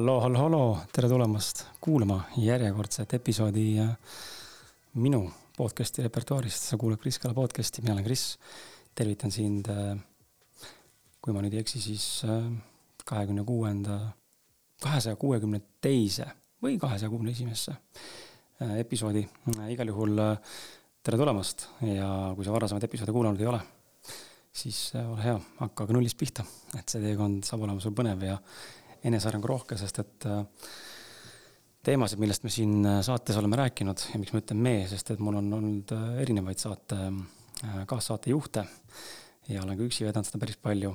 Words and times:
halloo, 0.00 0.20
halloo, 0.20 0.42
halloo, 0.42 0.78
tere 0.96 1.08
tulemast 1.08 1.58
kuulama 1.80 2.22
järjekordset 2.40 3.10
episoodi 3.18 3.64
äh, 3.82 3.90
minu 4.94 5.26
podcast'i 5.56 6.02
repertuaarist. 6.06 6.70
sa 6.70 6.78
kuulad 6.80 6.96
Kris 7.02 7.18
Kala 7.18 7.34
podcast'i, 7.34 7.82
mina 7.82 7.92
olen 7.92 8.04
Kris. 8.04 8.38
tervitan 8.94 9.30
sind, 9.30 9.68
äh, 9.68 9.98
kui 11.20 11.36
ma 11.36 11.42
nüüd 11.44 11.52
ei 11.52 11.60
eksi, 11.60 11.82
siis 11.84 12.24
äh, 12.24 12.48
kahekümne 13.04 13.44
kuuenda, 13.44 13.98
kahesaja 14.80 15.20
kuuekümne 15.20 15.60
teise 15.84 16.30
või 16.64 16.80
kahesaja 16.80 17.10
kuuekümne 17.10 17.36
esimesse 17.36 17.76
episoodi. 18.80 19.28
igal 19.68 19.92
juhul 19.92 20.16
tere 21.02 21.20
tulemast 21.20 21.68
ja 21.84 22.32
kui 22.36 22.44
sa 22.44 22.56
varasemaid 22.56 22.88
episoode 22.88 23.12
kuulanud 23.12 23.40
ei 23.40 23.52
ole, 23.52 23.60
siis 24.52 24.94
ole 24.96 25.22
hea, 25.22 25.40
hakka 25.60 25.84
aga 25.84 25.92
nullist 25.92 26.16
pihta, 26.16 26.44
et 26.78 26.88
see 26.88 27.04
teekond 27.04 27.44
saab 27.44 27.68
olema 27.68 27.84
sul 27.84 27.92
põnev 27.92 28.24
ja 28.24 28.40
enesearengu 29.06 29.48
rohke, 29.48 29.78
sest 29.80 30.00
et 30.02 30.26
äh, 30.28 30.42
teemasid, 31.86 32.20
millest 32.20 32.44
me 32.44 32.52
siin 32.52 32.80
äh, 32.84 33.00
saates 33.06 33.38
oleme 33.40 33.58
rääkinud 33.60 34.06
ja 34.12 34.20
miks 34.20 34.34
ma 34.34 34.42
ütlen 34.42 34.60
me, 34.64 34.74
sest 34.90 35.14
et 35.14 35.22
mul 35.22 35.38
on 35.40 35.52
olnud 35.60 35.94
äh, 35.96 36.08
erinevaid 36.24 36.60
saate, 36.60 36.98
kaassaatejuhte 37.60 38.62
ja 39.52 39.60
olen 39.60 39.76
ka 39.76 39.84
üksi 39.84 40.06
vedanud 40.06 40.24
seda 40.24 40.38
päris 40.40 40.56
palju. 40.56 40.94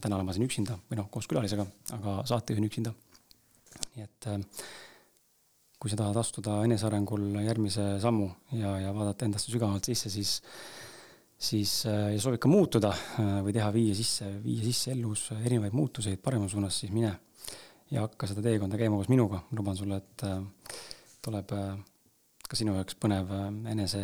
täna 0.00 0.16
olen 0.16 0.24
ma 0.24 0.32
siin 0.32 0.46
üksinda 0.46 0.78
või 0.88 0.96
noh, 0.96 1.10
koos 1.12 1.26
külalisega, 1.28 1.66
aga 1.92 2.14
saatejuhin 2.30 2.64
üksinda. 2.64 2.94
nii 3.96 4.06
et 4.06 4.28
kui 5.80 5.92
sa 5.92 5.98
tahad 6.00 6.16
astuda 6.16 6.62
enesearengul 6.64 7.42
järgmise 7.44 7.84
sammu 8.00 8.30
ja, 8.56 8.78
ja 8.86 8.94
vaadata 8.96 9.28
endasse 9.28 9.52
sügavamalt 9.52 9.90
sisse, 9.90 10.08
siis 10.08 10.38
siis 11.40 11.74
ja 11.84 12.16
soovid 12.20 12.40
ka 12.40 12.48
muutuda 12.52 12.94
või 13.44 13.52
teha, 13.56 13.68
viia 13.76 13.96
sisse, 13.96 14.28
viia 14.44 14.64
sisse 14.64 14.94
elus 14.94 15.30
erinevaid 15.36 15.76
muutuseid 15.76 16.20
parema 16.24 16.48
suunas, 16.48 16.80
siis 16.80 16.92
mine 16.96 17.12
ja 17.90 18.04
hakka 18.06 18.28
seda 18.30 18.42
teekonda 18.44 18.78
käima 18.78 18.98
koos 18.98 19.10
minuga, 19.10 19.42
luban 19.56 19.78
sulle, 19.78 20.00
et 20.00 20.24
äh, 20.26 20.40
tuleb 21.24 21.54
äh, 21.56 21.70
ka 22.48 22.58
sinu 22.58 22.76
jaoks 22.78 22.98
põnev 23.02 23.32
äh, 23.34 23.46
enese 23.72 24.02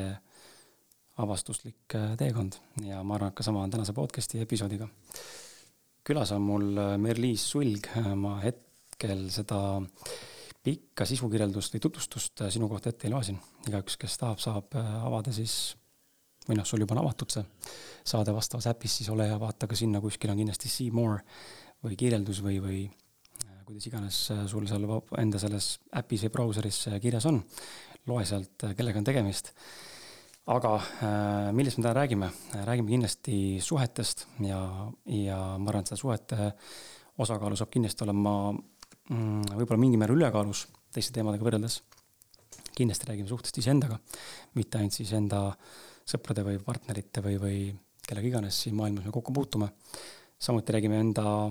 avastuslik 1.22 1.94
teekond 2.20 2.58
ja 2.84 3.00
ma 3.06 3.16
arvan, 3.16 3.32
et 3.32 3.38
ka 3.38 3.46
sama 3.46 3.62
on 3.64 3.72
tänase 3.72 3.94
podcast'i 3.96 4.42
episoodiga. 4.42 4.88
külas 6.04 6.32
on 6.36 6.42
mul 6.44 6.66
Merliis 7.00 7.46
Sulg, 7.50 7.88
ma 8.20 8.34
hetkel 8.42 9.24
seda 9.32 9.80
pikka 10.66 11.06
sisukirjeldust 11.08 11.72
või 11.72 11.82
tutvustust 11.86 12.44
sinu 12.52 12.68
kohta 12.68 12.92
ette 12.92 13.08
ei 13.08 13.14
loe 13.14 13.24
siin. 13.24 13.40
igaüks, 13.66 13.96
kes 13.96 14.18
tahab, 14.20 14.42
saab 14.44 14.76
avada 14.76 15.32
siis, 15.32 15.74
või 16.44 16.60
noh, 16.60 16.68
sul 16.68 16.84
juba 16.84 16.98
on 16.98 17.00
avatud 17.06 17.32
see 17.32 17.46
saade 18.04 18.34
vastavas 18.36 18.68
äpis, 18.68 18.98
siis 19.00 19.08
ole 19.08 19.30
ja 19.30 19.40
vaata 19.40 19.66
ka 19.66 19.78
sinna, 19.78 20.04
kuskil 20.04 20.30
on 20.30 20.36
kindlasti 20.42 20.68
see 20.68 20.92
more 20.92 21.24
või 21.82 21.96
kirjeldus 21.96 22.44
või, 22.44 22.60
või 22.60 22.84
kuidas 23.66 23.88
iganes 23.88 24.18
äh, 24.30 24.44
sul 24.46 24.66
seal 24.70 24.86
enda 25.18 25.40
selles 25.42 25.76
äpis 25.98 26.22
või 26.26 26.34
brauseris 26.36 26.78
äh, 26.90 27.00
kirjas 27.02 27.26
on. 27.26 27.42
loe 28.06 28.22
sealt, 28.24 28.62
äh, 28.62 28.74
kellega 28.78 29.00
on 29.00 29.06
tegemist. 29.06 29.52
aga 30.46 30.76
millest 31.52 31.78
me 31.78 31.82
täna 31.82 31.94
räägime? 31.96 32.28
räägime 32.68 32.92
kindlasti 32.92 33.58
suhetest 33.60 34.26
ja, 34.46 34.60
ja 35.10 35.38
ma 35.58 35.72
arvan, 35.72 35.82
et 35.82 35.90
seda 35.90 35.98
suhete 35.98 36.52
osakaalu 37.18 37.58
saab 37.58 37.72
kindlasti 37.74 38.06
olema 38.06 38.52
mm, 38.52 39.56
võib-olla 39.58 39.82
mingil 39.82 39.98
määral 39.98 40.20
ülekaalus 40.20 40.68
teiste 40.94 41.16
teemadega 41.18 41.42
võrreldes. 41.48 41.80
kindlasti 42.78 43.10
räägime 43.10 43.28
suhtest 43.28 43.58
iseendaga, 43.58 43.98
mitte 44.54 44.78
ainult 44.78 44.94
siis 44.94 45.10
enda 45.18 45.48
sõprade 46.06 46.46
või 46.46 46.62
partnerite 46.62 47.24
või, 47.24 47.40
või 47.42 47.60
kellega 48.06 48.30
iganes 48.30 48.62
siin 48.62 48.78
maailmas 48.78 49.08
me 49.08 49.10
kokku 49.10 49.34
puutume. 49.34 49.72
samuti 50.38 50.78
räägime 50.78 51.02
enda 51.02 51.50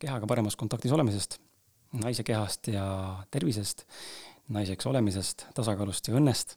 kehaga 0.00 0.26
paremas 0.26 0.56
kontaktis 0.58 0.92
olemisest, 0.92 1.38
naise 2.02 2.24
kehast 2.26 2.70
ja 2.72 2.84
tervisest, 3.30 3.84
naiseks 4.50 4.86
olemisest, 4.90 5.46
tasakaalust 5.54 6.10
ja 6.10 6.16
õnnest, 6.18 6.56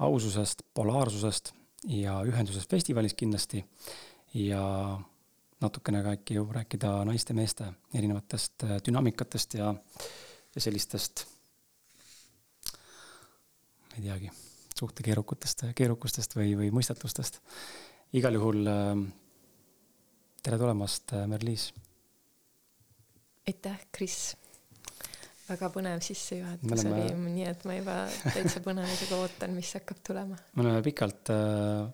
aususest, 0.00 0.62
polaarsusest 0.74 1.52
ja 1.88 2.20
ühendusest 2.24 2.70
festivalis 2.70 3.14
kindlasti 3.16 3.62
ja 4.34 4.62
natukene 5.60 6.02
ka 6.04 6.14
äkki 6.16 6.40
rääkida 6.40 6.92
naiste-meeste 7.08 7.68
erinevatest 7.94 8.64
äh, 8.64 8.78
dünaamikatest 8.86 9.58
ja, 9.60 9.74
ja 10.54 10.60
sellistest, 10.60 11.26
ei 13.98 14.06
teagi, 14.06 14.30
suhtekeerukutest, 14.78 15.66
keerukustest 15.76 16.36
või, 16.36 16.54
või 16.56 16.72
mõistatustest. 16.72 17.42
igal 18.16 18.40
juhul 18.40 18.64
äh, 18.72 18.96
tere 20.42 20.58
tulemast, 20.58 21.12
äh, 21.12 21.28
Merliis 21.28 21.70
aitäh, 23.50 23.82
Kris. 23.94 24.36
väga 25.50 25.70
põnev 25.74 26.02
sissejuhatus 26.04 26.84
oleme... 26.84 27.02
oli, 27.02 27.30
nii 27.34 27.46
et 27.50 27.64
ma 27.66 27.74
juba 27.74 27.96
täitsa 28.22 28.62
põnevusega 28.62 29.18
ootan, 29.18 29.56
mis 29.58 29.72
hakkab 29.74 30.02
tulema. 30.06 30.38
me 30.54 30.64
oleme 30.64 30.82
pikalt 30.86 31.32
äh, 31.34 31.88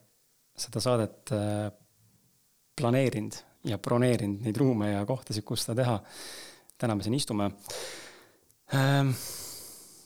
seda 0.66 0.82
saadet 0.84 1.32
äh, 1.36 1.70
planeerinud 2.76 3.40
ja 3.66 3.80
broneerinud 3.82 4.44
neid 4.44 4.60
ruume 4.60 4.92
ja 4.92 5.00
kohtasid, 5.08 5.46
kus 5.48 5.64
seda 5.64 5.80
teha. 5.80 5.96
täna 6.76 6.98
me 6.98 7.06
siin 7.06 7.16
istume 7.16 7.50
ähm,. 8.76 9.14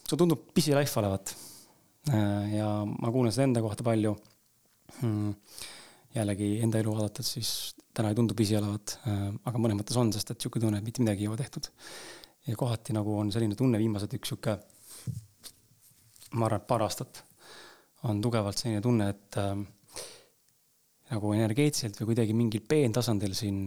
see 0.07 0.19
tundub 0.19 0.47
busy 0.55 0.75
life 0.77 0.95
olevat 1.03 1.35
äh,. 2.15 2.55
ja 2.55 2.71
ma 2.87 3.11
kuulen 3.11 3.35
seda 3.35 3.51
enda 3.51 3.67
kohta 3.67 3.87
palju 3.87 4.15
hmm 5.01 5.35
jällegi 6.15 6.59
enda 6.65 6.81
elu 6.83 6.95
vaadates, 6.97 7.33
siis 7.37 7.51
täna 7.95 8.11
ei 8.11 8.19
tundu 8.19 8.35
busy 8.39 8.57
olevat, 8.59 8.97
äh, 9.07 9.27
aga 9.47 9.63
mõnes 9.63 9.79
mõttes 9.79 9.99
on, 10.01 10.13
sest 10.15 10.33
et 10.33 10.39
niisugune 10.39 10.67
tunne, 10.67 10.81
et 10.81 10.87
mitte 10.87 11.03
midagi 11.05 11.27
ei 11.27 11.31
ole 11.31 11.39
tehtud. 11.41 11.71
ja 12.47 12.57
kohati 12.57 12.95
nagu 12.97 13.19
on 13.21 13.29
selline 13.33 13.55
tunne 13.55 13.79
viimased 13.79 14.15
üks 14.17 14.33
niisugune, 14.33 14.59
ma 16.33 16.47
arvan, 16.47 16.63
et 16.63 16.67
paar 16.67 16.87
aastat 16.87 17.23
on 18.09 18.21
tugevalt 18.23 18.59
selline 18.59 18.81
tunne, 18.81 19.11
et 19.13 19.39
äh, 19.39 19.55
nagu 21.11 21.33
energeetiliselt 21.35 22.01
või 22.01 22.13
kuidagi 22.13 22.35
mingil 22.37 22.67
peentasandil 22.69 23.35
siin 23.35 23.63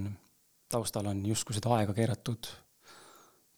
taustal 0.72 1.08
on 1.12 1.26
justkui 1.28 1.56
seda 1.56 1.74
aega 1.78 1.94
keeratud 1.94 2.50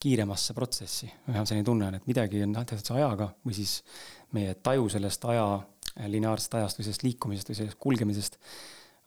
kiiremasse 0.02 0.54
protsessi. 0.54 1.08
vähemalt 1.28 1.50
selline 1.50 1.66
tunne 1.66 1.88
on, 1.88 1.96
et 1.96 2.08
midagi 2.10 2.44
on 2.44 2.58
tehtud 2.58 2.98
ajaga 2.98 3.30
või 3.46 3.56
siis 3.58 3.80
meie 4.36 4.54
taju 4.56 4.90
sellest 4.92 5.26
aja 5.32 5.46
lineaarsest 6.12 6.58
ajast 6.60 6.80
või 6.80 6.88
sellest 6.88 7.06
liikumisest 7.06 7.50
või 7.50 7.60
sellest 7.62 7.80
kulgemisest 7.80 8.38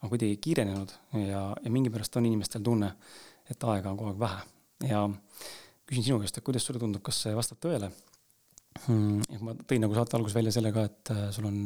on 0.03 0.12
kuidagi 0.12 0.36
kiirenenud 0.42 0.92
ja, 1.25 1.42
ja 1.64 1.72
mingipärast 1.72 2.16
on 2.20 2.28
inimestel 2.28 2.62
tunne, 2.64 2.92
et 3.50 3.64
aega 3.72 3.91
on 3.91 3.98
kogu 3.98 4.12
aeg 4.12 4.20
vähe. 4.20 4.44
ja 4.91 5.03
küsin 5.88 6.06
sinu 6.06 6.20
käest, 6.22 6.38
et 6.38 6.47
kuidas 6.47 6.66
sulle 6.66 6.81
tundub, 6.82 7.03
kas 7.04 7.22
see 7.25 7.34
vastab 7.36 7.60
tõele 7.64 7.91
hmm,? 8.86 9.25
ja 9.32 9.41
ma 9.42 9.56
tõin 9.64 9.82
nagu 9.84 9.97
saate 9.97 10.19
alguses 10.19 10.38
välja 10.38 10.54
selle 10.54 10.72
ka, 10.75 10.86
et 10.91 11.12
äh, 11.14 11.25
sul 11.34 11.48
on, 11.50 11.60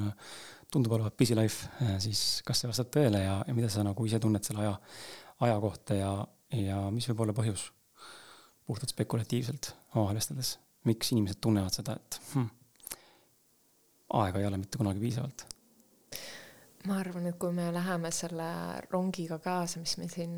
tundub 0.73 0.97
olevat 0.97 1.17
busy 1.19 1.37
life, 1.37 1.69
äh, 1.85 1.99
siis 2.03 2.41
kas 2.47 2.63
see 2.63 2.71
vastab 2.71 2.93
tõele 2.95 3.21
ja, 3.25 3.37
ja 3.47 3.57
mida 3.57 3.71
sa 3.73 3.85
nagu 3.87 4.09
ise 4.09 4.21
tunned 4.23 4.45
selle 4.47 4.65
aja, 4.65 4.75
aja 5.49 5.61
kohta 5.61 5.99
ja, 5.99 6.13
ja 6.57 6.83
mis 6.95 7.09
võib 7.11 7.27
olla 7.27 7.37
põhjus 7.37 7.69
puhtalt 8.67 8.95
spekulatiivselt 8.95 9.73
omavahel 9.93 10.23
miks 10.89 11.13
inimesed 11.13 11.39
tunnevad 11.43 11.75
seda, 11.75 11.95
et 11.99 12.21
hmm, 12.33 12.49
aega 14.23 14.41
ei 14.41 14.49
ole 14.49 14.59
mitte 14.63 14.81
kunagi 14.81 15.03
piisavalt 15.03 15.45
ma 16.89 16.99
arvan, 16.99 17.29
et 17.31 17.39
kui 17.39 17.53
me 17.55 17.69
läheme 17.75 18.11
selle 18.15 18.49
rongiga 18.91 19.39
kaasa, 19.43 19.81
mis 19.83 19.97
meil 20.01 20.11
siin 20.11 20.35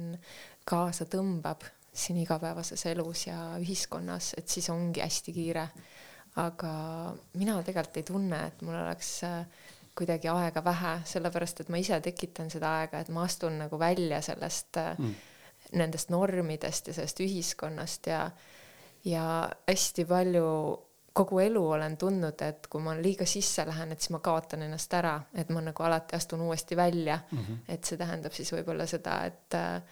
kaasa 0.69 1.07
tõmbab 1.11 1.65
siin 1.95 2.19
igapäevases 2.19 2.87
elus 2.91 3.29
ja 3.29 3.55
ühiskonnas, 3.63 4.35
et 4.39 4.49
siis 4.51 4.69
ongi 4.71 5.03
hästi 5.05 5.33
kiire. 5.33 5.69
aga 6.37 6.71
mina 7.39 7.61
tegelikult 7.63 7.97
ei 8.01 8.03
tunne, 8.03 8.39
et 8.47 8.63
mul 8.67 8.75
oleks 8.75 9.11
äh, 9.23 9.45
kuidagi 9.95 10.29
aega 10.29 10.65
vähe, 10.65 10.97
sellepärast 11.07 11.63
et 11.63 11.69
ma 11.71 11.79
ise 11.79 12.01
tekitan 12.03 12.51
seda 12.51 12.73
aega, 12.81 12.99
et 12.99 13.13
ma 13.15 13.23
astun 13.23 13.61
nagu 13.63 13.79
välja 13.79 14.19
sellest 14.23 14.81
äh, 14.83 14.99
mm., 14.99 15.15
nendest 15.79 16.11
normidest 16.11 16.91
ja 16.91 16.95
sellest 16.97 17.23
ühiskonnast 17.23 18.11
ja, 18.11 18.25
ja 19.07 19.25
hästi 19.69 20.05
palju 20.11 20.49
kogu 21.15 21.39
elu 21.39 21.61
olen 21.77 21.97
tundnud, 21.97 22.43
et 22.43 22.67
kui 22.71 22.83
ma 22.83 22.97
liiga 22.99 23.27
sisse 23.29 23.63
lähen, 23.67 23.93
et 23.95 24.03
siis 24.03 24.11
ma 24.11 24.19
kaotan 24.25 24.65
ennast 24.67 24.95
ära, 24.99 25.15
et 25.39 25.51
ma 25.55 25.63
nagu 25.63 25.87
alati 25.87 26.17
astun 26.17 26.43
uuesti 26.49 26.77
välja 26.77 27.19
mm. 27.31 27.39
-hmm. 27.39 27.59
et 27.69 27.85
see 27.85 27.99
tähendab 27.99 28.33
siis 28.35 28.51
võib-olla 28.53 28.87
seda, 28.91 29.21
et 29.25 29.55
äh, 29.55 29.83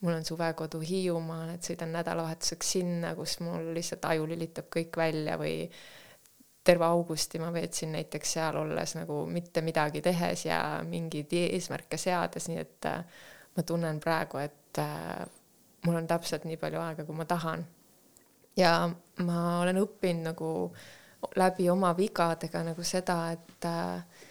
mul 0.00 0.14
on 0.14 0.24
suvekodu 0.24 0.80
Hiiumaal, 0.80 1.54
et 1.54 1.68
sõidan 1.68 1.94
nädalavahetuseks 1.94 2.72
sinna, 2.76 3.14
kus 3.14 3.38
mul 3.40 3.70
lihtsalt 3.74 4.04
aju 4.04 4.26
lülitab 4.26 4.66
kõik 4.76 4.96
välja 4.96 5.38
või 5.38 5.70
terve 6.64 6.84
augusti 6.84 7.38
ma 7.38 7.52
veetsin 7.52 7.92
näiteks 7.92 8.32
seal 8.32 8.56
olles 8.56 8.94
nagu 8.96 9.26
mitte 9.26 9.60
midagi 9.60 10.02
tehes 10.02 10.46
ja 10.46 10.58
mingeid 10.88 11.32
eesmärke 11.32 11.96
seades, 12.00 12.48
nii 12.48 12.58
et 12.58 12.90
äh, 12.90 13.04
ma 13.56 13.62
tunnen 13.62 14.00
praegu, 14.00 14.42
et 14.42 14.82
äh, 14.82 15.24
mul 15.86 16.02
on 16.02 16.06
täpselt 16.06 16.44
nii 16.44 16.56
palju 16.56 16.80
aega, 16.80 17.04
kui 17.04 17.14
ma 17.14 17.24
tahan 17.24 17.66
ja 18.56 18.74
ma 19.24 19.40
olen 19.60 19.80
õppinud 19.82 20.30
nagu 20.32 20.50
läbi 21.36 21.68
oma 21.70 21.94
vigadega 21.96 22.62
nagu 22.66 22.84
seda, 22.84 23.18
et 23.32 23.66
äh, 23.68 24.30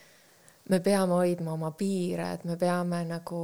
me 0.69 0.79
peame 0.79 1.17
hoidma 1.17 1.53
oma 1.53 1.71
piire, 1.75 2.29
et 2.37 2.45
me 2.47 2.55
peame 2.59 3.01
nagu 3.07 3.39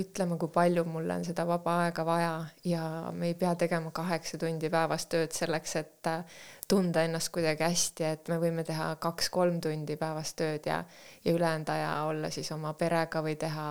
ütlema, 0.00 0.38
kui 0.40 0.50
palju 0.54 0.84
mul 0.88 1.10
on 1.14 1.24
seda 1.26 1.44
vaba 1.46 1.76
aega 1.84 2.04
vaja. 2.06 2.32
Ja 2.66 3.12
me 3.12 3.30
ei 3.30 3.36
pea 3.38 3.54
tegema 3.58 3.92
kaheksa 3.94 4.40
tundi 4.42 4.70
päevas 4.70 5.06
tööd 5.06 5.36
selleks, 5.36 5.76
et 5.82 6.10
äh, 6.10 6.40
tunda 6.68 7.04
ennast 7.06 7.30
kuidagi 7.34 7.66
hästi, 7.66 8.08
et 8.10 8.32
me 8.32 8.40
võime 8.42 8.64
teha 8.66 8.94
kaks-kolm 9.02 9.60
tundi 9.62 9.98
päevas 10.00 10.34
tööd 10.34 10.66
ja, 10.66 10.82
ja 11.24 11.36
ülejäänud 11.36 11.70
aja 11.76 11.94
olla 12.08 12.30
siis 12.34 12.50
oma 12.56 12.74
perega 12.78 13.22
või 13.22 13.36
teha 13.38 13.68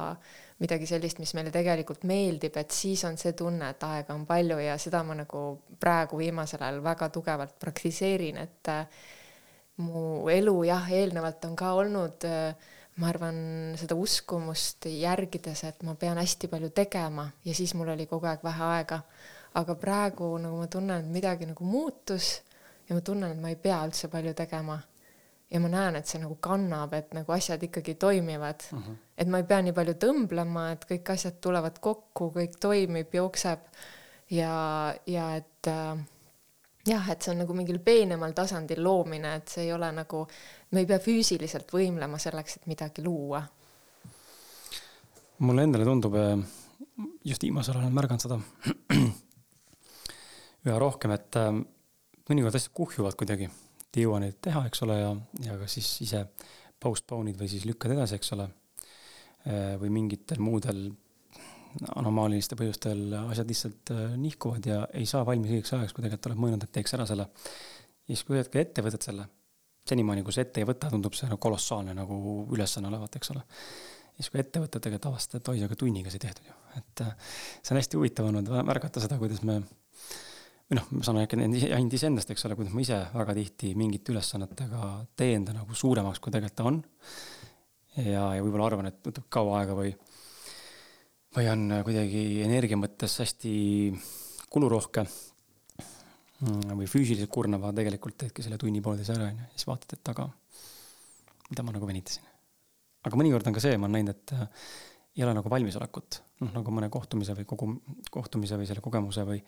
midagi 0.60 0.86
sellist, 0.88 1.20
mis 1.20 1.34
meile 1.34 1.52
tegelikult 1.52 2.04
meeldib, 2.04 2.58
et 2.58 2.72
siis 2.72 3.04
on 3.08 3.18
see 3.18 3.34
tunne, 3.34 3.70
et 3.74 3.84
aega 3.84 4.14
on 4.14 4.26
palju 4.26 4.60
ja 4.62 4.78
seda 4.78 5.04
ma 5.04 5.18
nagu 5.18 5.44
praegu 5.80 6.18
viimasel 6.18 6.62
ajal 6.62 6.84
väga 6.84 7.10
tugevalt 7.10 7.58
praktiseerin, 7.60 8.38
et 8.38 8.72
äh, 8.72 8.86
mu 9.78 10.30
elu 10.30 10.56
jah, 10.70 10.88
eelnevalt 10.92 11.46
on 11.50 11.56
ka 11.58 11.74
olnud 11.80 12.30
äh, 12.30 12.72
ma 13.02 13.10
arvan, 13.10 13.38
seda 13.80 13.96
uskumust 13.98 14.86
järgides, 14.92 15.64
et 15.66 15.86
ma 15.88 15.96
pean 16.00 16.20
hästi 16.22 16.50
palju 16.52 16.70
tegema 16.76 17.26
ja 17.46 17.56
siis 17.58 17.74
mul 17.78 17.90
oli 17.96 18.06
kogu 18.10 18.30
aeg 18.30 18.44
vähe 18.46 18.68
aega. 18.78 19.02
aga 19.54 19.76
praegu 19.78 20.32
nagu 20.42 20.58
ma 20.58 20.68
tunnen, 20.68 21.00
et 21.00 21.14
midagi 21.14 21.46
nagu 21.46 21.66
muutus 21.66 22.42
ja 22.90 22.96
ma 22.96 23.02
tunnen, 23.02 23.32
et 23.32 23.42
ma 23.42 23.50
ei 23.50 23.56
pea 23.56 23.84
üldse 23.86 24.10
palju 24.10 24.34
tegema. 24.34 24.80
ja 25.50 25.60
ma 25.60 25.70
näen, 25.70 25.96
et 25.96 26.08
see 26.08 26.22
nagu 26.22 26.38
kannab, 26.42 26.94
et 26.94 27.14
nagu 27.14 27.32
asjad 27.32 27.64
ikkagi 27.64 27.96
toimivad 27.96 28.62
uh. 28.72 28.78
Mhm. 28.80 28.92
-huh. 28.92 28.98
Et 29.18 29.30
ma 29.30 29.42
ei 29.42 29.48
pea 29.50 29.62
nii 29.62 29.76
palju 29.76 29.98
tõmblema, 30.02 30.72
et 30.74 30.88
kõik 30.90 31.14
asjad 31.14 31.38
tulevad 31.44 31.78
kokku, 31.84 32.32
kõik 32.36 32.58
toimib, 32.62 33.14
jookseb 33.14 33.68
ja, 34.34 34.56
ja 35.10 35.28
et 35.38 35.70
äh, 35.70 36.02
jah, 36.88 37.10
et 37.12 37.24
see 37.24 37.34
on 37.34 37.42
nagu 37.44 37.56
mingil 37.58 37.80
peenemal 37.84 38.34
tasandil 38.36 38.82
loomine, 38.84 39.38
et 39.40 39.52
see 39.56 39.68
ei 39.68 39.74
ole 39.76 39.90
nagu, 39.96 40.24
me 40.74 40.84
ei 40.84 40.90
pea 40.90 41.00
füüsiliselt 41.04 41.72
võimlema 41.74 42.20
selleks, 42.22 42.60
et 42.60 42.72
midagi 42.72 43.06
luua. 43.06 43.44
mulle 45.44 45.64
endale 45.64 45.84
tundub, 45.84 46.16
eh, 46.16 46.38
just 47.26 47.44
viimasel 47.44 47.76
ajal 47.76 47.84
olen 47.84 47.96
märganud 47.96 48.24
seda 48.24 48.38
üha 50.68 50.80
rohkem, 50.80 51.12
et 51.16 51.40
eh, 51.40 51.52
mõnikord 52.30 52.56
asjad 52.60 52.74
kuhjuvad 52.74 53.18
kuidagi, 53.20 53.50
ei 53.94 54.06
jõua 54.06 54.20
neid 54.24 54.40
teha, 54.42 54.66
eks 54.68 54.84
ole, 54.86 55.00
ja, 55.00 55.16
ja 55.46 55.58
ka 55.60 55.68
siis 55.70 55.90
ise 56.06 56.26
postpone'id 56.84 57.40
või 57.40 57.50
siis 57.52 57.66
lükkad 57.70 57.96
edasi, 57.96 58.18
eks 58.20 58.34
ole. 58.36 58.48
Eh, 59.44 59.74
või 59.76 59.90
mingitel 59.92 60.40
muudel 60.40 60.86
anomaaliliste 62.00 62.56
põhjustel 62.56 63.12
asjad 63.18 63.50
lihtsalt 63.50 63.92
äh, 63.92 64.14
nihkuvad 64.16 64.68
ja 64.70 64.78
ei 64.96 65.08
saa 65.10 65.26
valmis 65.28 65.52
õigeks 65.52 65.74
ajaks, 65.76 65.96
kui 65.96 66.06
tegelikult 66.06 66.30
oled 66.30 66.40
mõelnud, 66.40 66.64
et 66.64 66.72
teeks 66.78 66.96
ära 66.96 67.08
selle. 67.10 67.26
ja 67.28 68.14
siis, 68.14 68.24
kui 68.28 68.38
hetkel 68.38 68.62
ette 68.62 68.86
võtad 68.86 69.04
selle, 69.04 69.26
senimaani, 69.90 70.24
kui 70.24 70.36
sa 70.36 70.46
ette 70.46 70.62
ei 70.64 70.70
võta, 70.70 70.92
tundub 70.94 71.18
see 71.18 71.28
nagu 71.28 71.42
kolossaalne 71.44 71.96
nagu 71.98 72.20
ülesanne 72.56 72.88
olevat, 72.88 73.18
eks 73.20 73.34
ole. 73.34 73.44
ja 73.44 74.16
siis, 74.22 74.32
kui 74.32 74.40
ette 74.46 74.64
võtad, 74.64 74.80
tegelikult 74.80 75.10
avastad, 75.12 75.42
et 75.42 75.52
oi, 75.52 75.60
aga 75.68 75.80
tunniga 75.82 76.14
sai 76.14 76.24
tehtud 76.24 76.48
ju, 76.48 76.56
et 76.80 77.04
äh, 77.04 77.36
see 77.60 77.76
on 77.76 77.82
hästi 77.82 78.00
huvitav 78.00 78.32
olnud 78.32 78.56
märgata 78.70 79.04
seda, 79.04 79.20
kuidas 79.20 79.44
me 79.44 79.60
või 79.60 80.80
noh, 80.80 80.88
ma 80.94 81.04
saan 81.04 81.20
rääkida 81.20 81.50
ainult 81.50 82.00
iseendast, 82.00 82.32
eks 82.32 82.48
ole, 82.48 82.56
kuidas 82.62 82.72
ma 82.72 82.86
ise 82.86 83.02
väga 83.12 83.36
tihti 83.42 83.76
mingite 83.76 84.16
ülesannetega 84.16 84.94
teen 85.20 85.44
ta 85.44 85.58
nagu 85.58 85.76
suuremaks, 85.76 86.24
kui 86.24 86.32
tegelikult 86.32 86.62
ta 86.62 86.70
on. 86.70 86.84
Ja, 87.98 88.26
ja 88.36 88.42
võib-olla 88.42 88.72
arvan, 88.72 88.90
et 88.90 89.00
võtab 89.06 89.30
kaua 89.34 89.62
aega 89.62 89.78
või 89.78 89.94
või 91.34 91.50
on 91.50 91.66
kuidagi 91.86 92.44
energia 92.46 92.78
mõttes 92.78 93.16
hästi 93.24 93.54
kulurohke 94.54 95.02
mm, 95.04 96.76
või 96.78 96.90
füüsiliselt 96.90 97.32
kurnav, 97.34 97.64
aga 97.66 97.80
tegelikult 97.82 98.20
teedki 98.22 98.46
selle 98.46 98.60
tunni-poolteise 98.62 99.16
ära, 99.16 99.32
onju, 99.32 99.50
siis 99.56 99.70
vaatad, 99.70 99.98
et 99.98 100.12
aga 100.14 100.28
mida 101.50 101.66
ma 101.66 101.74
nagu 101.76 101.90
venitasin. 101.90 102.26
aga 103.04 103.20
mõnikord 103.20 103.50
on 103.50 103.56
ka 103.58 103.64
see, 103.64 103.78
ma 103.78 103.90
olen 103.90 103.98
näinud, 104.00 104.14
et 104.14 104.36
äh, 104.38 104.68
ei 105.18 105.26
ole 105.26 105.34
nagu 105.38 105.50
valmisolekut, 105.50 106.22
noh 106.44 106.54
nagu 106.54 106.74
mõne 106.74 106.90
kohtumise 106.94 107.36
või 107.38 107.50
kogu 107.50 107.72
kohtumise 108.14 108.58
või 108.60 108.70
selle 108.70 108.86
kogemuse 108.86 109.26
või 109.28 109.42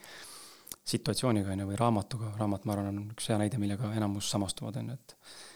situatsiooniga 0.86 1.54
onju 1.56 1.70
või 1.72 1.78
raamatuga, 1.80 2.36
raamat, 2.40 2.66
ma 2.66 2.76
arvan, 2.76 2.92
on 2.92 3.14
üks 3.16 3.32
hea 3.32 3.40
näide, 3.42 3.58
millega 3.62 3.90
enamus 3.98 4.30
samastuvad 4.34 4.78
onju, 4.82 4.98
et 5.00 5.16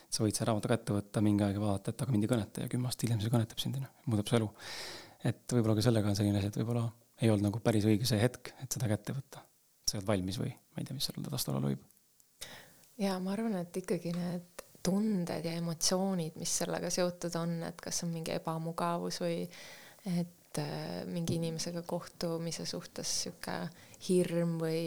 sa 0.09 0.23
võid 0.23 0.33
selle 0.33 0.49
raamatu 0.49 0.71
kätte 0.71 0.95
võtta, 0.95 1.21
mingi 1.21 1.45
aeg 1.45 1.59
vaadata, 1.61 1.93
et 1.93 2.01
aga 2.01 2.15
mind 2.15 2.25
ei 2.25 2.31
kõneta 2.31 2.63
ja 2.63 2.71
kümme 2.71 2.89
aastat 2.89 3.05
hiljem 3.05 3.21
see 3.21 3.33
kõnetab 3.33 3.61
sind 3.61 3.77
onju, 3.77 3.91
muudab 4.09 4.31
su 4.31 4.39
elu 4.39 4.49
et 5.27 5.55
võib-olla 5.55 5.75
ka 5.77 5.83
sellega 5.83 6.11
on 6.11 6.17
selline 6.17 6.39
asi, 6.39 6.51
et 6.51 6.57
võib-olla 6.61 6.85
ei 7.19 7.31
olnud 7.31 7.49
nagu 7.49 7.61
päris 7.63 7.87
õige 7.89 8.07
see 8.07 8.19
hetk, 8.21 8.53
et 8.63 8.71
seda 8.71 8.87
kätte 8.91 9.15
võtta. 9.15 9.43
sa 9.89 9.97
oled 9.97 10.07
valmis 10.07 10.37
või 10.39 10.51
ma 10.53 10.81
ei 10.81 10.87
tea, 10.87 10.95
mis 10.95 11.07
seal 11.09 11.23
taustal 11.25 11.57
olla 11.57 11.71
võib. 11.71 11.83
ja 13.01 13.17
ma 13.19 13.33
arvan, 13.35 13.57
et 13.59 13.81
ikkagi 13.81 14.13
need 14.15 14.65
tunded 14.85 15.45
ja 15.45 15.53
emotsioonid, 15.59 16.37
mis 16.39 16.51
sellega 16.61 16.91
seotud 16.93 17.35
on, 17.35 17.57
et 17.67 17.81
kas 17.83 18.03
on 18.05 18.13
mingi 18.13 18.31
ebamugavus 18.37 19.19
või 19.25 19.41
et 20.07 20.61
äh, 20.61 21.03
mingi 21.09 21.35
inimesega 21.35 21.83
kohtumise 21.87 22.65
suhtes 22.69 23.11
sihuke 23.25 23.57
hirm 24.07 24.55
või 24.61 24.81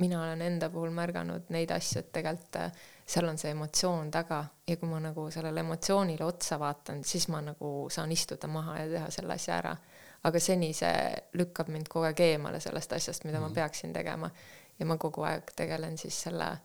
mina 0.00 0.22
olen 0.22 0.42
enda 0.42 0.70
puhul 0.72 0.90
märganud 0.96 1.50
neid 1.54 1.70
asju, 1.74 2.00
et 2.00 2.12
tegelikult 2.12 2.56
äh, 2.56 2.72
seal 3.10 3.26
on 3.28 3.38
see 3.38 3.50
emotsioon 3.54 4.10
taga 4.14 4.40
ja 4.68 4.76
kui 4.80 4.88
ma 4.88 5.00
nagu 5.02 5.26
sellele 5.34 5.64
emotsioonile 5.64 6.24
otsa 6.24 6.58
vaatan, 6.60 7.02
siis 7.04 7.28
ma 7.32 7.42
nagu 7.44 7.72
saan 7.92 8.12
istuda 8.14 8.48
maha 8.50 8.78
ja 8.80 8.88
teha 8.94 9.10
selle 9.14 9.34
asja 9.34 9.56
ära. 9.58 9.76
aga 10.24 10.40
seni 10.40 10.72
see 10.76 11.12
lükkab 11.40 11.70
mind 11.72 11.88
kogu 11.88 12.04
aeg 12.04 12.18
eemale 12.20 12.60
sellest 12.60 12.92
asjast, 12.92 13.24
mida 13.24 13.38
mm 13.38 13.40
-hmm. 13.40 13.42
ma 13.42 13.48
mhm. 13.48 13.54
peaksin 13.54 13.92
tegema. 13.92 14.30
ja 14.78 14.86
ma 14.86 14.96
kogu 14.96 15.22
aeg 15.22 15.52
tegelen 15.56 15.98
siis 15.98 16.22
selle 16.22 16.58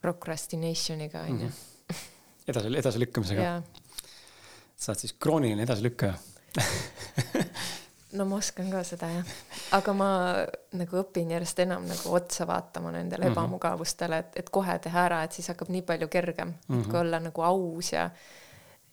procrastination'iga 0.00 1.20
onju 1.20 1.46
mm 1.46 1.52
-hmm.. 1.88 1.96
edasi, 2.48 2.78
edasilükkamisega. 2.78 3.62
sa 4.76 4.92
oled 4.92 5.00
siis 5.00 5.12
krooniline 5.12 5.62
edasilükkaja 5.62 6.14
no 8.16 8.26
ma 8.28 8.38
oskan 8.40 8.70
ka 8.72 8.82
seda 8.86 9.08
jah, 9.12 9.34
aga 9.76 9.94
ma 9.96 10.08
nagu 10.78 10.98
õpin 11.02 11.30
järjest 11.36 11.62
enam 11.66 11.86
nagu 11.88 12.14
otsa 12.16 12.46
vaatama 12.48 12.92
nendele 12.94 13.26
mm 13.26 13.30
-hmm. 13.30 13.36
ebamugavustele, 13.36 14.18
et, 14.24 14.36
et 14.42 14.50
kohe 14.50 14.78
teha 14.78 15.04
ära, 15.04 15.22
et 15.24 15.32
siis 15.32 15.48
hakkab 15.52 15.70
nii 15.72 15.82
palju 15.82 16.08
kergem 16.08 16.48
mm, 16.48 16.82
-hmm. 16.82 16.90
kui 16.90 17.00
olla 17.00 17.20
nagu 17.20 17.42
aus 17.42 17.92
ja 17.92 18.10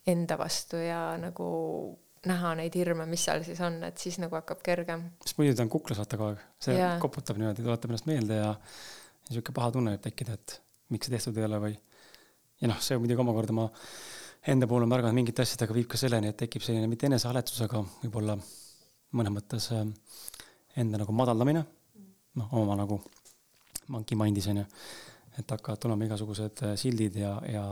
enda 0.08 0.38
vastu 0.38 0.78
ja 0.78 1.18
nagu 1.18 1.48
näha 2.26 2.56
neid 2.56 2.76
hirme, 2.76 3.06
mis 3.06 3.26
seal 3.26 3.44
siis 3.44 3.60
on, 3.62 3.82
et 3.84 3.98
siis 3.98 4.20
nagu 4.20 4.36
hakkab 4.36 4.62
kergem. 4.64 5.10
sest 5.26 5.38
muidu 5.38 5.56
ta 5.56 5.64
on 5.64 5.70
kuklas 5.70 5.98
vaata 5.98 6.18
kogu 6.18 6.30
aeg, 6.30 6.44
see 6.60 6.78
ja. 6.78 6.98
koputab 7.00 7.38
niimoodi, 7.38 7.64
tuletab 7.64 7.92
ennast 7.92 8.06
meelde 8.06 8.40
ja 8.40 8.56
sihuke 9.30 9.52
paha 9.56 9.72
tunne 9.72 9.96
võib 9.96 10.04
tekkida, 10.04 10.34
et 10.34 10.62
miks 10.90 11.08
see 11.08 11.16
tehtud 11.16 11.38
ei 11.38 11.48
ole 11.50 11.60
või. 11.60 11.78
ja 12.62 12.72
noh, 12.72 12.80
see 12.80 12.98
muidugi 12.98 13.22
omakorda 13.26 13.56
ma 13.60 13.70
enda 14.48 14.68
puhul 14.68 14.84
olen 14.84 14.92
märganud 14.92 15.16
mingite 15.16 15.44
asjadega 15.44 15.76
viib 15.76 15.88
ka 15.92 16.00
selleni, 16.00 16.32
et 16.32 16.38
tekib 16.38 16.64
selline 16.64 16.88
mitte 16.92 17.08
enesehaletsus, 17.08 17.62
aga 17.68 17.84
võib-olla 18.04 18.38
mõnes 19.18 19.34
mõttes 19.36 19.70
äh, 19.76 19.86
enda 20.82 21.00
nagu 21.02 21.16
madaldamine, 21.16 21.64
noh, 22.40 22.54
oma 22.60 22.78
nagu 22.80 23.00
monkey 23.94 24.18
mind'is 24.18 24.50
on 24.52 24.62
ju, 24.64 24.66
et 25.40 25.50
hakkavad 25.56 25.82
tulema 25.82 26.08
igasugused 26.08 26.64
äh, 26.68 26.76
sildid 26.80 27.18
ja, 27.22 27.34
ja, 27.50 27.66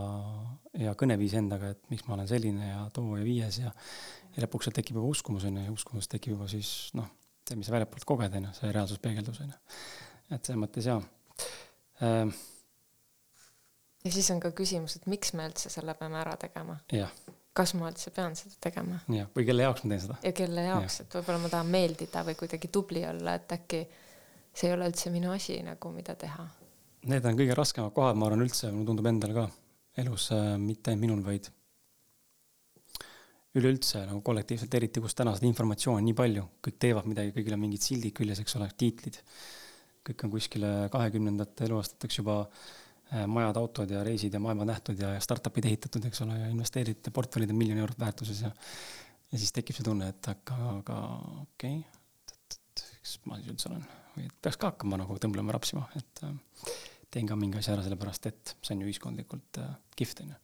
ja 0.86 0.94
kõneviis 0.98 1.36
endaga, 1.38 1.72
et 1.74 1.90
miks 1.92 2.06
ma 2.08 2.16
olen 2.16 2.30
selline 2.30 2.72
ja 2.72 2.84
too 2.94 3.18
ja 3.18 3.26
viies 3.26 3.62
ja 3.62 3.72
ja 4.32 4.46
lõpuks 4.46 4.68
sealt 4.68 4.78
tekib 4.78 4.96
juba 4.96 5.10
uskumus 5.12 5.44
on 5.48 5.58
ju, 5.58 5.66
ja 5.66 5.74
uskumus 5.74 6.08
tekib 6.08 6.36
juba 6.36 6.48
siis 6.48 6.92
noh, 6.96 7.10
see, 7.48 7.58
mis 7.58 7.68
sa 7.68 7.74
väljapoolt 7.74 8.06
koged, 8.08 8.38
on 8.38 8.48
ju, 8.48 8.54
see 8.56 8.72
reaalsuspeegeldus 8.72 9.42
on 9.44 9.52
ju. 9.52 9.60
et 10.32 10.40
selles 10.40 10.62
mõttes 10.62 10.88
jaa. 10.88 11.02
Ähm, 12.06 12.32
ja 14.06 14.14
siis 14.14 14.30
on 14.34 14.40
ka 14.42 14.54
küsimus, 14.56 14.96
et 14.96 15.08
miks 15.10 15.34
me 15.36 15.46
üldse 15.50 15.72
selle 15.72 15.94
peame 15.98 16.20
ära 16.22 16.38
tegema. 16.40 16.80
jah 16.92 17.12
kas 17.56 17.74
ma 17.76 17.90
üldse 17.90 18.12
pean 18.14 18.36
seda 18.38 18.56
tegema. 18.68 18.98
jah, 19.12 19.28
või 19.36 19.46
kelle 19.48 19.66
jaoks 19.66 19.84
ma 19.84 19.92
teen 19.92 20.02
seda. 20.06 20.18
ja 20.24 20.32
kelle 20.36 20.66
jaoks 20.66 20.98
ja., 20.98 21.06
et 21.06 21.16
võib-olla 21.18 21.42
ma 21.42 21.52
tahan 21.52 21.72
meeldida 21.72 22.24
või 22.26 22.36
kuidagi 22.40 22.70
tubli 22.72 23.04
olla, 23.08 23.36
et 23.38 23.56
äkki 23.58 23.82
see 24.52 24.68
ei 24.68 24.76
ole 24.76 24.88
üldse 24.90 25.12
minu 25.12 25.32
asi 25.32 25.58
nagu, 25.64 25.92
mida 25.94 26.16
teha. 26.18 26.46
Need 27.10 27.26
on 27.26 27.38
kõige 27.38 27.56
raskemad 27.58 27.94
kohad, 27.96 28.18
ma 28.18 28.28
arvan 28.28 28.44
üldse, 28.44 28.70
mulle 28.70 28.88
tundub 28.88 29.08
endal 29.10 29.34
ka 29.36 29.48
elus 30.02 30.30
äh,, 30.36 30.54
mitte 30.60 30.94
minul, 30.96 31.20
vaid 31.24 31.50
üleüldse 33.58 34.06
nagu 34.08 34.22
kollektiivselt, 34.24 34.72
eriti 34.78 35.02
kus 35.04 35.16
täna 35.16 35.34
seda 35.36 35.48
informatsiooni 35.50 36.06
nii 36.08 36.16
palju, 36.16 36.46
kõik 36.64 36.78
teevad 36.80 37.08
midagi, 37.10 37.34
kõigil 37.36 37.56
on 37.56 37.60
mingid 37.66 37.84
sildid 37.84 38.14
küljes, 38.16 38.40
eks 38.40 38.56
ole, 38.56 38.70
tiitlid. 38.80 39.18
kõik 40.08 40.24
on 40.24 40.32
kuskile 40.32 40.70
kahekümnendate 40.94 41.68
eluaastateks 41.68 42.16
juba 42.22 42.38
Äh, 42.46 42.81
majad, 43.28 43.58
autod 43.60 43.90
ja 43.92 44.00
reisid 44.06 44.32
ja 44.32 44.40
maailma 44.40 44.64
nähtud 44.64 45.00
ja 45.00 45.12
startup'id 45.20 45.66
ehitatud, 45.68 46.04
eks 46.08 46.22
ole, 46.24 46.38
ja 46.38 46.50
investeerite, 46.52 47.12
portfellid 47.12 47.50
on 47.52 47.58
miljoni 47.60 47.82
eurot 47.84 48.00
väärtuses 48.00 48.44
ja 48.46 48.52
ja 49.32 49.40
siis 49.40 49.52
tekib 49.56 49.76
see 49.76 49.86
tunne, 49.86 50.10
et 50.12 50.28
aga, 50.28 50.56
aga 50.76 50.98
okei 51.42 51.78
okay,, 51.80 52.56
kes 53.02 53.18
ma 53.28 53.38
siis 53.40 53.52
üldse 53.52 53.70
olen 53.70 53.84
või 54.12 54.26
et 54.28 54.34
peaks 54.44 54.58
ka 54.60 54.72
hakkama 54.72 54.98
nagu 55.00 55.16
tõmblema, 55.20 55.54
rapsima, 55.56 55.86
et 55.98 56.24
äh, 56.26 56.34
teen 57.12 57.28
ka 57.28 57.36
mingi 57.38 57.60
asja 57.60 57.76
ära, 57.76 57.84
sellepärast 57.86 58.28
et 58.28 58.54
see 58.60 58.76
on 58.76 58.84
ju 58.84 58.90
ühiskondlikult 58.90 59.60
äh, 59.62 59.74
kihvt, 59.96 60.24
on 60.24 60.34
ju. 60.34 60.38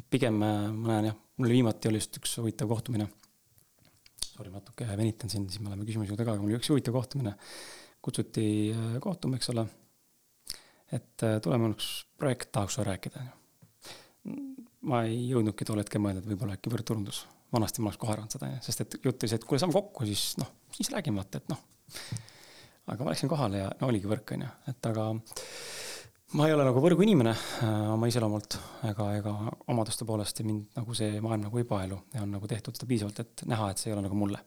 et 0.00 0.08
pigem 0.10 0.42
äh, 0.42 0.60
ma 0.74 0.96
näen 0.96 1.10
jah, 1.12 1.18
mul 1.38 1.54
viimati 1.54 1.90
oli 1.90 2.02
just 2.02 2.18
üks 2.20 2.34
huvitav 2.42 2.70
kohtumine. 2.70 3.08
Sorry, 4.28 4.50
natuke 4.54 4.86
venitan 4.98 5.30
siin, 5.30 5.46
siis 5.50 5.62
me 5.62 5.70
oleme 5.70 5.86
küsimuse 5.86 6.12
juurde 6.12 6.26
ka, 6.26 6.34
aga 6.34 6.42
mul 6.42 6.52
oli 6.52 6.58
üks 6.60 6.70
huvitav 6.70 6.94
kohtumine. 6.98 7.34
kutsuti 8.02 8.48
äh, 8.74 8.98
kohtuma, 9.02 9.38
eks 9.38 9.54
ole 9.54 9.66
et 10.92 11.24
äh, 11.26 11.38
tuleme 11.44 11.72
üks 11.74 11.88
projekt, 12.18 12.50
tahaks 12.52 12.78
sulle 12.78 12.88
rääkida. 12.92 13.24
ma 14.88 15.02
ei 15.08 15.18
jõudnudki 15.30 15.66
tol 15.66 15.80
hetkel 15.80 16.02
mõelda, 16.02 16.22
et 16.22 16.30
võib-olla 16.30 16.56
äkki 16.58 16.72
võrdturundus. 16.72 17.26
vanasti 17.52 17.82
ma 17.82 17.90
oleks 17.90 18.00
kohe 18.00 18.14
arvanud 18.14 18.32
seda, 18.32 18.50
sest 18.64 18.84
et 18.84 18.98
jutt 19.04 19.22
oli 19.22 19.30
see, 19.30 19.40
et 19.40 19.44
kuule, 19.44 19.60
saame 19.60 19.76
kokku, 19.76 20.06
siis 20.08 20.36
noh, 20.40 20.50
siis 20.74 20.90
räägime 20.94 21.22
vaata, 21.22 21.42
et 21.42 21.52
noh. 21.52 21.62
aga 22.86 23.04
ma 23.04 23.12
läksin 23.12 23.30
kohale 23.30 23.64
ja 23.64 23.70
no 23.80 23.90
oligi 23.92 24.10
võrk, 24.10 24.34
onju, 24.36 24.50
et 24.72 24.90
aga 24.90 25.08
ma 26.36 26.48
ei 26.48 26.52
ole 26.52 26.66
nagu 26.68 26.82
võrgu 26.84 27.04
inimene 27.04 27.32
äh, 27.32 27.88
oma 27.94 28.08
iseloomult 28.10 28.58
ega, 28.90 29.08
ega 29.16 29.34
omaduste 29.72 30.04
poolest 30.08 30.42
ja 30.42 30.48
mind 30.48 30.76
nagu 30.76 30.96
see 30.96 31.22
maailm 31.24 31.48
nagu 31.48 31.60
ei 31.60 31.68
paelu 31.68 32.00
ja 32.14 32.24
on 32.24 32.36
nagu 32.36 32.50
tehtud 32.50 32.76
seda 32.76 32.88
piisavalt, 32.90 33.24
et 33.24 33.44
näha, 33.48 33.70
et 33.72 33.80
see 33.80 33.92
ei 33.92 33.96
ole 33.96 34.04
nagu 34.04 34.18
mulle. 34.18 34.42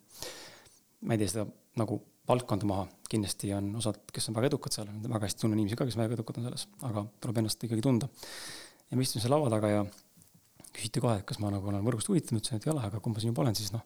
ma 1.01 1.15
ei 1.15 1.21
tee 1.21 1.31
seda 1.31 1.47
nagu 1.81 1.97
valdkonda 2.31 2.67
maha, 2.69 2.87
kindlasti 3.11 3.51
on 3.57 3.73
osad, 3.81 3.99
kes 4.13 4.29
on 4.31 4.37
väga 4.37 4.51
edukad 4.51 4.75
seal, 4.75 4.89
väga 5.03 5.27
hästi 5.27 5.43
tunnen 5.43 5.59
inimesi 5.59 5.79
ka, 5.79 5.87
kes 5.89 5.99
väga 5.99 6.17
edukad 6.17 6.39
on 6.41 6.47
selles, 6.49 6.67
aga 6.87 7.05
tuleb 7.23 7.43
ennast 7.43 7.67
ikkagi 7.67 7.83
tunda. 7.85 8.09
ja 8.89 8.97
me 8.97 9.05
istusime 9.05 9.25
seal 9.25 9.35
laua 9.35 9.51
taga 9.53 9.71
ja 9.71 9.85
küsiti 10.71 11.03
kohe, 11.03 11.19
et 11.19 11.27
kas 11.27 11.39
ma 11.43 11.51
nagu 11.51 11.67
olen 11.67 11.83
võrgust 11.85 12.09
huvitatud, 12.11 12.39
ütlesin, 12.39 12.59
et 12.59 12.67
ei 12.67 12.73
ole, 12.73 12.83
aga 12.87 12.99
kumb 13.03 13.17
ma 13.17 13.23
siin 13.23 13.33
juba 13.33 13.43
olen, 13.45 13.57
siis 13.59 13.73
noh. 13.75 13.83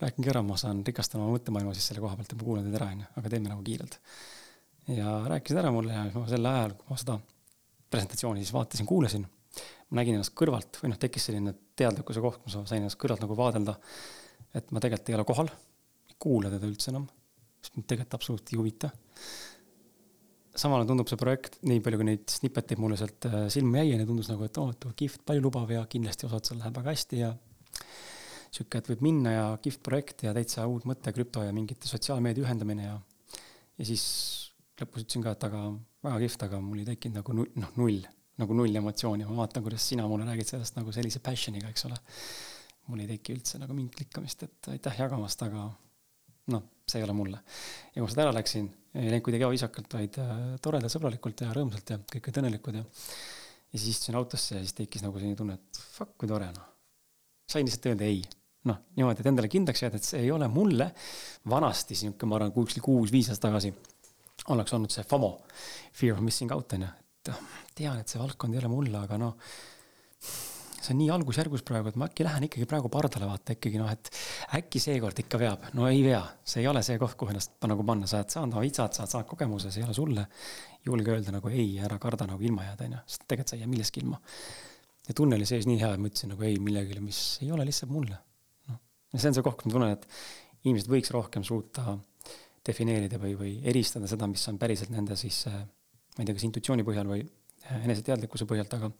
rääkingi 0.00 0.32
ära, 0.32 0.42
ma 0.44 0.58
saan 0.60 0.82
rikastada 0.84 1.22
oma 1.24 1.38
mõttemaailma 1.38 1.72
siis 1.76 1.88
selle 1.88 2.04
koha 2.04 2.18
pealt 2.18 2.32
ja 2.32 2.38
ma 2.38 2.48
kuulan 2.48 2.66
teid 2.66 2.76
ära, 2.76 2.90
onju, 2.92 3.06
aga 3.16 3.32
teeme 3.32 3.52
nagu 3.52 3.64
kiirelt 3.64 3.96
ja 4.92 5.14
rääkisid 5.28 5.58
ära 5.58 5.72
mulle 5.72 5.94
ja 5.94 6.04
ma 6.14 6.26
sel 6.30 6.46
ajal, 6.46 6.76
kui 6.78 6.92
ma 6.92 7.00
seda 7.00 7.16
presentatsiooni 7.90 8.44
siis 8.44 8.52
vaatasin, 8.54 8.86
kuulasin, 8.86 9.26
ma 9.90 10.00
nägin 10.00 10.18
ennast 10.18 10.34
kõrvalt 10.38 10.80
või 10.82 10.92
noh, 10.92 11.00
tekkis 11.00 11.28
selline 11.28 11.54
teadlikkuse 11.78 12.22
koht, 12.22 12.42
kus 12.44 12.58
ma 12.58 12.66
sain 12.68 12.82
ennast 12.82 13.00
kõrvalt 13.00 13.24
nagu 13.24 13.38
vaadelda. 13.38 13.76
et 14.54 14.70
ma 14.72 14.80
tegelikult 14.80 15.10
ei 15.10 15.16
ole 15.18 15.24
kohal, 15.28 15.50
ei 16.10 16.16
kuula 16.18 16.50
teda 16.52 16.68
üldse 16.68 16.92
enam, 16.92 17.08
sest 17.66 17.76
mind 17.76 17.90
tegelikult 17.90 18.18
absoluutselt 18.18 18.54
ei 18.54 18.60
huvita. 18.60 18.90
samal 20.56 20.80
ajal 20.80 20.88
tundub 20.88 21.10
see 21.10 21.18
projekt, 21.20 21.58
nii 21.68 21.82
palju 21.84 21.98
kui 22.00 22.06
neid 22.08 22.30
snippeteid 22.32 22.80
mulle 22.80 22.96
sealt 22.96 23.26
äh, 23.28 23.42
silma 23.52 23.82
jäi, 23.82 23.98
tundus 24.08 24.30
nagu, 24.32 24.46
et 24.46 24.56
oo, 24.62 24.70
et 24.72 24.86
kihvt, 24.96 25.20
paljulubav 25.28 25.72
ja 25.74 25.82
kindlasti 25.90 26.28
osad 26.30 26.48
seal 26.48 26.62
läheb 26.62 26.78
väga 26.78 26.94
hästi 26.94 27.20
ja 27.20 27.34
sihuke, 28.56 28.80
et 28.80 28.88
võib 28.88 29.04
minna 29.04 29.34
ja 29.34 29.44
kihvt 29.60 29.82
projekt 29.84 30.24
ja 30.24 30.32
täitsa 30.36 30.64
uut 30.70 30.86
mõte, 30.88 31.12
krüpto 31.12 31.44
ja 31.44 31.52
mingite 31.52 31.90
sotsiaalmeedia 31.90 32.46
ühendamine 32.46 32.88
ja, 32.88 32.96
ja 33.76 33.88
siis 33.88 34.06
lõpus 34.80 35.04
ütlesin 35.04 35.24
ka, 35.26 35.36
et 35.36 35.46
aga 35.48 35.62
väga 36.06 36.20
kihvt, 36.24 36.48
aga 36.48 36.60
mul 36.64 36.82
ei 36.82 36.88
tekkinud 36.88 37.20
nagu 37.20 37.36
null, 37.36 37.52
noh, 37.60 37.72
null, 37.80 38.02
nagu 38.40 38.56
null 38.56 38.80
emotsiooni, 38.80 39.28
ma 39.28 39.42
vaatan, 39.42 39.64
kuidas 39.66 39.84
sina 39.92 40.06
mulle 40.08 40.28
räägid 40.28 40.54
sellest 40.54 40.80
nagu 40.80 40.94
sellise 40.94 41.20
passion'iga, 41.24 41.72
eks 41.72 41.88
ole. 41.90 42.00
mul 42.86 43.02
ei 43.02 43.08
teki 43.10 43.34
üldse 43.34 43.58
nagu 43.58 43.74
mingit 43.74 43.96
klikkamist, 43.98 44.44
et 44.46 44.68
aitäh 44.70 45.00
jagamast, 45.02 45.40
aga 45.42 45.66
noh, 46.52 46.62
see 46.86 47.00
ei 47.00 47.06
ole 47.06 47.16
mulle. 47.16 47.42
ja 47.90 47.98
kui 47.98 48.04
ma 48.04 48.12
sealt 48.12 48.22
ära 48.26 48.36
läksin, 48.36 48.68
ei 48.96 49.10
läinud 49.10 49.26
kuidagi 49.26 49.46
ebaviisakalt, 49.46 49.98
vaid 49.98 50.20
äh, 50.22 50.38
toredalt, 50.62 50.92
sõbralikult 50.94 51.42
ja 51.44 51.50
rõõmsalt 51.56 51.92
ja 51.92 52.00
kõik 52.12 52.30
olid 52.30 52.40
õnnelikud 52.42 52.78
ja. 52.78 52.84
ja 52.86 53.80
siis 53.80 53.96
istusin 53.96 54.18
autosse 54.20 54.58
ja 54.58 54.62
siis 54.64 54.76
tekkis 54.78 55.04
nagu 55.06 55.18
selline 55.18 55.38
tunne, 55.38 55.58
et 55.58 55.82
fuck, 55.98 56.14
kui 56.20 56.30
tore 56.30 56.48
noh. 56.54 56.72
sain 57.50 57.66
lihtsalt 57.66 57.90
öelda 57.92 58.08
ei 58.08 58.22
noh, 58.66 58.80
niimoodi, 58.98 59.22
et 59.22 59.30
endale 59.30 59.50
kindlaks 59.50 59.82
jääda, 59.84 60.00
et 60.00 60.06
see 60.06 60.24
ei 60.24 60.32
ole 60.34 60.48
mulle. 60.50 60.90
vanasti 61.48 61.98
sihuke, 61.98 62.26
ma 62.26 62.40
arvan, 62.40 62.54
kuskil 62.54 62.82
kuus-viis 62.82 63.30
aastat 63.30 63.50
tagasi 63.50 63.74
oleks 64.52 64.74
olnud 64.76 64.92
see 64.92 65.06
FOMO, 65.06 65.32
fear 65.96 66.16
of 66.16 66.22
missing 66.24 66.52
out 66.54 66.72
on 66.76 66.86
ju, 66.86 66.90
et 66.90 67.32
tean, 67.78 67.98
et 68.00 68.10
see 68.10 68.20
valdkond 68.20 68.54
ei 68.54 68.60
ole 68.62 68.70
mulle, 68.70 68.98
aga 69.00 69.18
noh, 69.20 69.34
see 70.86 70.94
on 70.94 71.00
nii 71.00 71.10
algusjärgus 71.14 71.64
praegu, 71.66 71.90
et 71.90 71.98
ma 71.98 72.06
äkki 72.10 72.24
lähen 72.26 72.46
ikkagi 72.46 72.68
praegu 72.70 72.90
pardale 72.92 73.28
vaata 73.28 73.56
ikkagi 73.56 73.80
noh, 73.80 73.90
et 73.90 74.10
äkki 74.58 74.82
seekord 74.82 75.18
ikka 75.24 75.40
veab, 75.40 75.66
no 75.78 75.88
ei 75.90 76.02
vea, 76.06 76.22
see 76.46 76.62
ei 76.62 76.70
ole 76.70 76.82
see 76.86 76.98
koht, 77.02 77.16
kuhu 77.18 77.34
ennast 77.34 77.56
nagu 77.66 77.86
panna, 77.86 78.08
sa 78.10 78.20
oled 78.20 78.34
saanud 78.34 78.56
oma 78.56 78.64
vitsad, 78.64 78.94
sa 78.94 79.08
saanud 79.10 79.28
kogemuse, 79.30 79.72
see 79.74 79.82
ei 79.82 79.88
ole 79.88 79.96
sulle. 79.96 80.26
julge 80.86 81.10
öelda 81.10 81.32
nagu 81.34 81.50
ei, 81.50 81.80
ära 81.82 81.98
karda 81.98 82.28
nagu 82.30 82.44
ilma 82.46 82.62
jääda, 82.62 82.86
onju, 82.86 82.98
sest 83.10 83.24
tegelikult 83.26 83.50
sa 83.50 83.56
ei 83.56 83.64
jää 83.64 83.70
millestki 83.72 84.02
ilma. 84.04 84.20
ja 85.08 85.14
tunne 85.18 85.38
oli 85.38 85.46
sees 85.46 85.66
nii 85.66 85.80
hea, 85.80 85.92
et 85.94 86.02
ma 86.02 86.10
ütlesin 86.10 86.30
nagu 86.34 86.46
ei 86.46 86.60
millegile, 86.62 87.02
mis 87.02 87.22
ei 87.42 87.50
ole 87.52 87.66
lihtsalt 87.66 87.90
mulle. 87.90 88.18
noh, 88.70 88.82
ja 89.12 89.22
see 89.22 89.32
on 89.32 89.38
see 89.38 89.46
koht, 89.46 89.58
kus 89.62 89.72
ma 89.72 89.78
tunnen, 89.78 89.96
et 89.96 90.06
inimesed 90.66 90.92
võiks 90.92 91.10
rohkem 91.14 91.46
suuta 91.46 91.96
defineerida 92.66 93.18
või, 93.22 93.34
või 93.38 93.56
eristada 93.66 94.08
seda, 94.10 94.28
mis 94.30 94.46
on 94.50 94.58
päriselt 94.58 94.92
nende 94.94 95.18
siis, 95.18 95.42
äh, 95.50 95.58
ma 96.16 96.22
ei 96.22 96.28
tea, 96.28 96.38
kas 96.38 96.46
intuitsiooni 96.48 96.86
põhjal 96.86 97.10
või 97.10 97.24
äh, 97.24 97.82
eneseteadlikkuse 97.86 98.46
põhjalt, 98.50 98.78
aga 98.78 98.90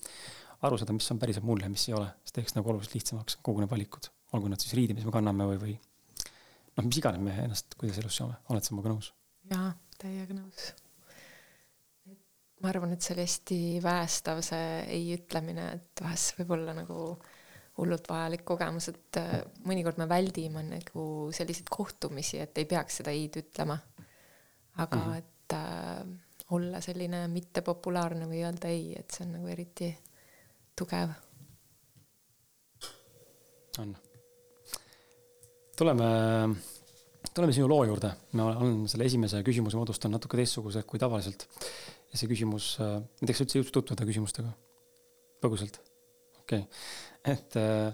aru 0.68 0.78
saada, 0.80 0.94
mis 0.96 1.10
on 1.12 1.20
päriselt 1.22 1.46
mulle 1.46 1.68
mis 1.72 1.88
ei 1.88 1.96
ole, 1.98 2.08
see 2.26 2.40
teeks 2.40 2.56
nagu 2.56 2.72
oluliselt 2.72 2.96
lihtsamaks 2.98 3.38
kogu 3.46 3.62
need 3.62 3.72
valikud, 3.72 4.10
olgu 4.36 4.50
nad 4.52 4.62
siis 4.62 4.74
riided, 4.78 4.98
mis 4.98 5.06
me 5.08 5.14
kanname 5.14 5.46
või, 5.52 5.60
või 5.62 5.76
noh, 5.76 6.88
mis 6.88 6.98
iganes 7.00 7.22
me 7.22 7.36
ennast, 7.44 7.78
kuidas 7.80 8.00
elus 8.02 8.18
seome, 8.20 8.36
oled 8.52 8.66
sa 8.66 8.74
minuga 8.74 8.92
nõus? 8.94 9.12
jaa, 9.52 9.70
täiega 10.00 10.36
nõus. 10.36 10.68
ma 12.62 12.72
arvan, 12.72 12.94
et 12.96 13.06
see 13.06 13.16
oli 13.16 13.26
hästi 13.26 13.60
väestav, 13.84 14.42
see 14.44 14.68
ei 14.98 15.08
ütlemine, 15.16 15.70
et 15.78 16.04
vahest 16.04 16.36
võib 16.40 16.56
olla 16.58 16.76
nagu 16.76 17.00
hullult 17.76 18.08
vajalik 18.08 18.44
kogemus, 18.48 18.88
et 18.92 19.18
äh, 19.20 19.40
mõnikord 19.68 19.98
me 20.00 20.08
väldime 20.08 20.62
nagu 20.64 21.06
selliseid 21.36 21.68
kohtumisi, 21.72 22.40
et 22.40 22.56
ei 22.56 22.68
peaks 22.68 23.02
seda 23.02 23.12
ei-d 23.12 23.42
ütlema. 23.42 23.76
aga 24.76 24.96
mm 24.96 25.02
-hmm. 25.02 25.16
et 25.18 25.52
äh, 25.52 26.06
olla 26.50 26.80
selline 26.80 27.26
mittepopulaarne 27.28 28.28
või 28.30 28.42
öelda 28.44 28.68
ei, 28.68 28.94
et 28.98 29.10
see 29.10 29.26
on 29.26 29.32
nagu 29.38 29.48
eriti 29.50 29.90
tugev. 30.76 31.14
on. 33.78 33.96
tuleme, 35.76 36.06
tuleme 37.34 37.52
sinu 37.52 37.68
loo 37.68 37.82
juurde. 37.84 38.12
ma 38.32 38.50
olen 38.52 38.86
selle 38.88 39.08
esimese 39.08 39.42
küsimuse 39.46 39.76
moodustanud 39.76 40.18
natuke 40.18 40.40
teistsuguse 40.40 40.84
kui 40.88 41.00
tavaliselt. 41.02 41.48
ja 42.12 42.20
see 42.20 42.30
küsimus, 42.30 42.76
äh, 42.80 43.02
kas 43.26 43.42
sa 43.42 43.46
üldse 43.46 43.60
jõudsid 43.60 43.76
tutvuda 43.80 44.08
küsimustega? 44.08 44.54
põgusalt? 45.44 45.82
okei 46.40 46.64
okay 46.64 47.06
et, 47.26 47.56
äh, 47.56 47.92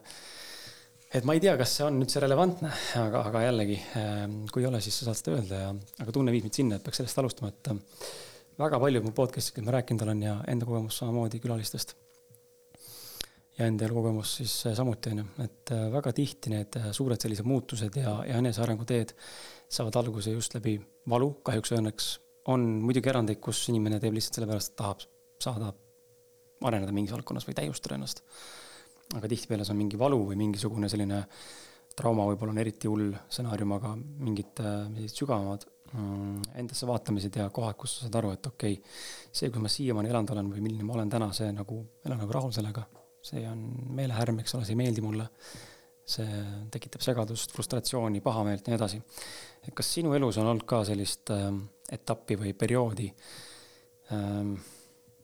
et 1.13 1.25
ma 1.25 1.37
ei 1.37 1.43
tea, 1.43 1.55
kas 1.61 1.77
see 1.79 1.87
on 1.87 2.01
üldse 2.03 2.23
relevantne, 2.23 2.73
aga, 3.01 3.25
aga 3.31 3.45
jällegi, 3.47 3.79
ähm, 4.01 4.39
kui 4.53 4.65
ei 4.65 4.69
ole, 4.69 4.83
siis 4.85 5.01
sa 5.01 5.09
saad 5.09 5.21
seda 5.21 5.37
öelda 5.39 5.63
ja, 5.67 5.73
aga 6.05 6.15
tunne 6.15 6.35
viib 6.35 6.47
mind 6.49 6.61
sinna, 6.61 6.79
et 6.79 6.87
peaks 6.87 7.03
sellest 7.03 7.23
alustama, 7.23 7.53
et 7.53 7.73
äh, 7.73 8.07
väga 8.61 8.81
palju 8.83 9.05
mu 9.07 9.15
podcast'is 9.17 9.65
ma 9.65 9.77
rääkinud 9.79 10.07
olen 10.07 10.25
ja 10.27 10.39
enda 10.53 10.69
kogemus 10.69 11.01
samamoodi 11.03 11.41
külalistest. 11.43 11.97
Ja 13.63 13.71
enda 13.71 13.87
elukogemus 13.87 14.37
siis 14.41 14.57
äh, 14.69 14.77
samuti 14.79 15.15
on 15.15 15.23
ju, 15.23 15.29
et 15.47 15.73
väga 15.93 16.13
tihti 16.17 16.53
need 16.53 16.81
suured 16.93 17.23
sellised 17.23 17.49
muutused 17.49 17.97
ja, 18.03 18.19
ja 18.29 18.43
enesearengu 18.43 18.87
teed 18.89 19.15
saavad 19.73 19.97
alguse 20.03 20.35
just 20.35 20.55
läbi 20.59 20.77
valu, 21.09 21.33
kahjuks 21.47 21.73
või 21.73 21.83
õnneks 21.85 22.13
on 22.53 22.65
muidugi 22.83 23.11
erandeid, 23.13 23.41
kus 23.43 23.63
inimene 23.71 24.01
teeb 24.03 24.17
lihtsalt 24.17 24.41
sellepärast, 24.41 24.73
et 24.73 24.79
tahab 24.81 25.05
saada 25.43 25.73
areneda 26.67 26.95
mingis 26.95 27.15
valdkonnas 27.15 27.47
või 27.49 27.57
täiustada 27.59 27.99
ennast. 27.99 28.23
Aga 29.17 29.29
tihtipeale 29.29 29.67
see 29.67 29.75
on 29.75 29.83
mingi 29.83 29.99
valu 30.01 30.19
või 30.31 30.39
mingisugune 30.41 30.89
selline 30.91 31.23
trauma 31.99 32.27
võib-olla 32.31 32.55
on 32.55 32.63
eriti 32.63 32.89
hull 32.89 33.13
stsenaarium, 33.29 33.77
aga 33.77 33.93
mingid 33.99 34.63
äh, 34.65 35.05
sügavamad 35.13 35.67
mm, 35.93 36.57
endasse 36.63 36.89
vaatamised 36.89 37.37
ja 37.43 37.51
kohad, 37.55 37.77
kus 37.81 37.99
sa 37.99 38.07
saad 38.07 38.19
aru, 38.23 38.33
et 38.39 38.49
okei 38.49 38.79
okay,, 38.79 38.97
see, 39.29 39.51
kus 39.53 39.63
ma 39.63 39.73
siiamaani 39.73 40.13
elanud 40.13 40.35
olen 40.35 40.51
või 40.55 40.65
milline 40.65 40.89
ma 40.89 40.97
olen 40.97 41.13
täna, 41.13 41.31
see 41.37 41.53
nagu, 41.55 41.83
elan 42.07 42.23
nagu 42.25 42.39
rahul 42.39 42.55
sellega. 42.57 42.87
See 43.23 43.45
on 43.49 43.63
meelehärm, 43.97 44.41
eks 44.43 44.57
ole, 44.57 44.67
see 44.67 44.75
ei 44.77 44.83
meeldi 44.83 45.05
mulle. 45.05 45.29
see 46.13 46.27
tekitab 46.75 47.01
segadust, 47.05 47.53
frustratsiooni, 47.55 48.21
pahameelt 48.21 48.67
ja 48.67 48.73
nii 48.73 48.79
edasi. 48.81 48.99
kas 49.79 49.93
sinu 49.95 50.17
elus 50.19 50.41
on 50.43 50.49
olnud 50.51 50.67
ka 50.69 50.83
sellist 50.85 51.31
äh, 51.31 51.47
etappi 51.95 52.37
või 52.41 52.53
perioodi 52.59 53.07
ähm, 54.13 54.57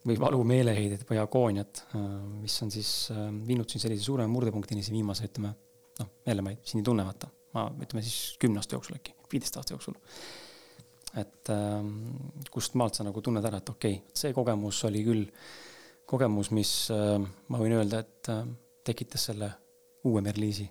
või 0.07 0.17
valumeeleheidet 0.21 1.03
või 1.09 1.19
agooniat, 1.21 1.83
äh, 1.91 2.05
mis 2.45 2.55
on 2.63 2.71
siis 2.73 2.93
äh, 3.13 3.27
viinud 3.47 3.69
sind 3.69 3.83
sellise 3.83 4.07
suurema 4.07 4.31
murdepunktini 4.33 4.85
siin 4.87 5.01
viimase, 5.01 5.27
ütleme, 5.29 5.51
noh, 5.99 6.13
ei, 6.25 6.59
siin 6.63 6.83
ei 6.83 6.87
tunne, 6.87 7.05
vaata, 7.09 7.31
ma 7.57 7.67
ütleme 7.75 8.05
siis 8.07 8.37
kümne 8.41 8.63
aasta 8.63 8.79
jooksul 8.79 9.01
äkki, 9.01 9.17
viieteist 9.33 9.59
aasta 9.59 9.75
jooksul. 9.75 9.99
et 11.19 11.51
ähm, 11.51 11.95
kust 12.55 12.79
maalt 12.79 12.95
sa 12.95 13.05
nagu 13.05 13.21
tunned 13.25 13.45
ära, 13.45 13.59
et 13.59 13.75
okei 13.75 13.99
okay,, 13.99 14.15
see 14.15 14.35
kogemus 14.37 14.85
oli 14.87 15.03
küll 15.07 15.27
kogemus, 16.09 16.51
mis 16.57 16.73
äh, 16.95 17.19
ma 17.49 17.61
võin 17.61 17.77
öelda, 17.79 18.03
et 18.05 18.33
tekitas 18.85 19.29
selle 19.31 19.53
uue 20.09 20.25
Merliisi 20.25 20.69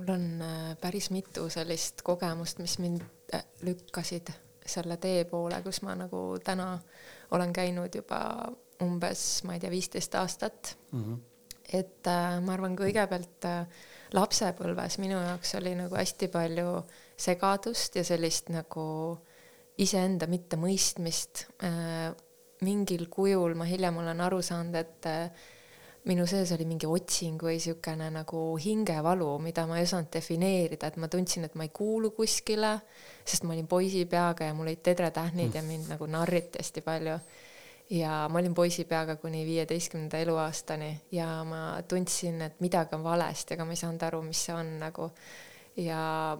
mul 0.00 0.14
on 0.14 0.44
päris 0.80 1.10
mitu 1.12 1.48
sellist 1.52 2.00
kogemust, 2.02 2.60
mis 2.60 2.78
mind 2.80 3.02
lükkasid 3.64 4.30
selle 4.66 4.96
tee 4.96 5.24
poole, 5.28 5.60
kus 5.64 5.82
ma 5.84 5.94
nagu 5.98 6.38
täna 6.44 6.72
olen 7.36 7.52
käinud 7.52 7.94
juba 7.94 8.20
umbes, 8.82 9.42
ma 9.44 9.56
ei 9.56 9.62
tea, 9.62 9.70
viisteist 9.72 10.14
aastat 10.14 10.76
mm. 10.92 11.02
-hmm. 11.04 11.18
et 11.72 12.06
äh, 12.06 12.38
ma 12.44 12.54
arvan, 12.56 12.76
kõigepealt 12.78 13.46
äh, 13.48 13.66
lapsepõlves 14.16 14.98
minu 14.98 15.18
jaoks 15.20 15.54
oli 15.60 15.74
nagu 15.78 15.96
hästi 15.96 16.28
palju 16.28 16.82
segadust 17.16 17.96
ja 17.96 18.04
sellist 18.04 18.48
nagu 18.48 19.18
iseenda 19.78 20.26
mittemõistmist 20.26 21.46
äh,. 21.64 22.14
Mingil 22.64 23.06
kujul 23.08 23.54
ma 23.56 23.64
hiljem 23.64 23.96
olen 24.02 24.20
aru 24.20 24.42
saanud, 24.44 24.76
et 24.76 25.08
äh, 25.08 25.48
minu 26.08 26.24
sees 26.28 26.52
oli 26.56 26.64
mingi 26.68 26.88
otsing 26.88 27.40
või 27.44 27.58
niisugune 27.58 28.08
nagu 28.14 28.40
hingevalu, 28.60 29.28
mida 29.44 29.66
ma 29.68 29.78
ei 29.78 29.84
osanud 29.84 30.08
defineerida, 30.12 30.88
et 30.88 30.98
ma 31.00 31.10
tundsin, 31.12 31.44
et 31.44 31.56
ma 31.58 31.66
ei 31.66 31.72
kuulu 31.76 32.12
kuskile, 32.16 32.72
sest 33.24 33.44
ma 33.44 33.54
olin 33.54 33.68
poisipeaga 33.68 34.48
ja 34.48 34.56
mul 34.56 34.70
olid 34.70 34.82
tedretähnid 34.86 35.50
mm. 35.50 35.56
ja 35.58 35.64
mind 35.66 35.92
nagu 35.92 36.08
narriti 36.08 36.60
hästi 36.62 36.84
palju. 36.86 37.18
ja 37.90 38.28
ma 38.30 38.38
olin 38.38 38.54
poisipeaga 38.54 39.16
kuni 39.16 39.42
viieteistkümnenda 39.46 40.18
eluaastani 40.18 40.92
ja 41.12 41.44
ma 41.44 41.82
tundsin, 41.88 42.42
et 42.42 42.60
midagi 42.60 42.94
on 42.94 43.04
valesti, 43.04 43.54
aga 43.54 43.64
ma 43.64 43.74
ei 43.74 43.80
saanud 43.82 44.04
aru, 44.06 44.22
mis 44.22 44.44
see 44.46 44.54
on 44.54 44.78
nagu. 44.78 45.10
ja 45.76 46.38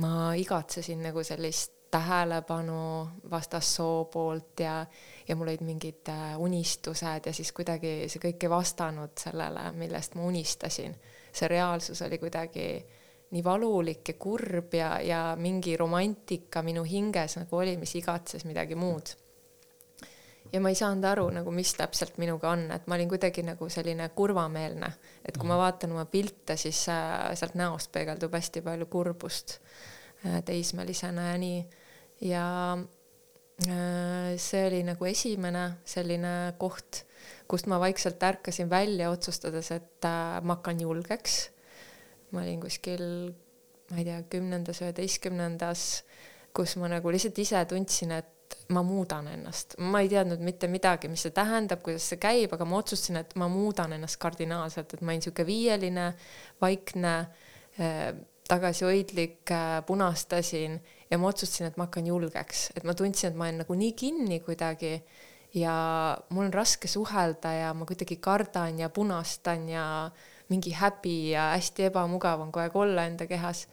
ma 0.00 0.14
igatsesin 0.34 1.02
nagu 1.02 1.22
sellist 1.24 1.79
tähelepanu 1.90 3.08
vastassoo 3.30 4.04
poolt 4.04 4.60
ja, 4.60 4.86
ja 5.28 5.36
mul 5.36 5.48
olid 5.48 5.64
mingid 5.66 6.08
äh, 6.08 6.40
unistused 6.40 7.26
ja 7.26 7.32
siis 7.32 7.52
kuidagi 7.52 8.06
see 8.06 8.22
kõik 8.22 8.46
ei 8.46 8.50
vastanud 8.50 9.18
sellele, 9.18 9.70
millest 9.72 10.14
ma 10.14 10.22
unistasin. 10.28 10.94
see 11.32 11.48
reaalsus 11.48 12.02
oli 12.02 12.18
kuidagi 12.18 12.66
nii 13.30 13.44
valulik 13.44 14.08
ja 14.08 14.14
kurb 14.18 14.74
ja, 14.74 15.00
ja 15.00 15.36
mingi 15.38 15.76
romantika 15.76 16.62
minu 16.62 16.82
hinges 16.84 17.36
nagu 17.38 17.56
oli, 17.56 17.76
mis 17.76 17.94
igatses 17.94 18.44
midagi 18.44 18.74
muud. 18.74 19.14
ja 20.52 20.60
ma 20.60 20.68
ei 20.68 20.74
saanud 20.74 21.04
aru 21.04 21.28
nagu, 21.30 21.50
mis 21.54 21.74
täpselt 21.74 22.18
minuga 22.18 22.50
on, 22.50 22.70
et 22.74 22.86
ma 22.86 22.94
olin 22.94 23.08
kuidagi 23.08 23.42
nagu 23.46 23.68
selline 23.68 24.08
kurvameelne, 24.14 24.92
et 25.24 25.36
kui 25.36 25.46
ma 25.46 25.54
mhm. 25.54 25.62
vaatan 25.62 25.92
oma 25.98 26.04
pilte, 26.04 26.56
siis 26.56 26.88
äh, 26.88 27.34
sealt 27.34 27.54
näost 27.54 27.92
peegeldub 27.92 28.34
hästi 28.34 28.62
palju 28.62 28.86
kurbust 28.86 29.58
äh, 30.26 30.42
teismelisena 30.44 31.32
ja 31.32 31.38
nii 31.38 31.79
ja 32.20 32.76
äh, 33.68 34.36
see 34.36 34.64
oli 34.68 34.80
nagu 34.86 35.08
esimene 35.08 35.64
selline 35.88 36.54
koht, 36.60 37.04
kust 37.50 37.68
ma 37.70 37.80
vaikselt 37.82 38.22
ärkasin 38.22 38.70
välja, 38.70 39.10
otsustades, 39.12 39.70
et 39.74 40.08
äh, 40.08 40.40
ma 40.42 40.58
hakkan 40.58 40.80
julgeks. 40.80 41.50
ma 42.30 42.44
olin 42.44 42.60
kuskil, 42.62 43.02
ma 43.90 43.98
ei 43.98 44.04
tea, 44.06 44.20
kümnendas, 44.30 44.82
üheteistkümnendas, 44.84 46.04
kus 46.54 46.76
ma 46.78 46.90
nagu 46.92 47.10
lihtsalt 47.10 47.40
ise 47.42 47.64
tundsin, 47.66 48.14
et 48.14 48.54
ma 48.74 48.82
muudan 48.86 49.26
ennast, 49.30 49.74
ma 49.82 50.02
ei 50.02 50.10
teadnud 50.10 50.42
mitte 50.42 50.68
midagi, 50.70 51.10
mis 51.10 51.24
see 51.26 51.34
tähendab, 51.34 51.82
kuidas 51.82 52.06
see 52.10 52.20
käib, 52.22 52.54
aga 52.54 52.66
ma 52.66 52.78
otsustasin, 52.78 53.18
et 53.22 53.34
ma 53.38 53.48
muudan 53.50 53.96
ennast 53.96 54.18
kardinaalselt, 54.22 54.94
et 54.94 55.02
ma 55.02 55.10
olin 55.10 55.22
niisugune 55.22 55.46
viieline, 55.48 56.06
vaikne, 56.62 57.14
äh, 57.82 58.06
tagasihoidlik, 58.50 59.52
punastasin 59.86 60.80
ja 61.10 61.18
ma 61.18 61.30
otsustasin, 61.32 61.70
et 61.70 61.76
ma 61.76 61.88
hakkan 61.88 62.06
julgeks, 62.06 62.70
et 62.76 62.86
ma 62.86 62.94
tundsin, 62.94 63.30
et 63.30 63.38
ma 63.38 63.48
olen 63.48 63.62
nagu 63.64 63.76
nii 63.76 63.92
kinni 63.98 64.40
kuidagi 64.46 64.92
ja 65.58 65.74
mul 66.30 66.46
on 66.46 66.54
raske 66.54 66.88
suhelda 66.88 67.52
ja 67.56 67.72
ma 67.74 67.86
kuidagi 67.88 68.20
kardan 68.22 68.78
ja 68.78 68.88
punastan 68.94 69.68
ja 69.68 69.84
mingi 70.50 70.72
häbi 70.74 71.32
ja 71.32 71.50
hästi 71.56 71.88
ebamugav 71.90 72.42
on 72.42 72.52
kogu 72.52 72.62
aeg 72.64 72.76
olla 72.76 73.06
enda 73.06 73.26
kehas. 73.26 73.66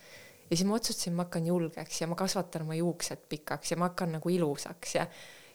ja 0.50 0.58
siis 0.58 0.66
ma 0.66 0.76
otsustasin, 0.76 1.14
ma 1.14 1.28
hakkan 1.28 1.46
julgeks 1.46 2.02
ja 2.02 2.08
ma 2.08 2.16
kasvatan 2.16 2.66
oma 2.66 2.76
juuksed 2.76 3.28
pikaks 3.30 3.72
ja 3.72 3.78
ma 3.78 3.92
hakkan 3.92 4.18
nagu 4.18 4.30
ilusaks 4.30 4.96
ja 4.96 5.08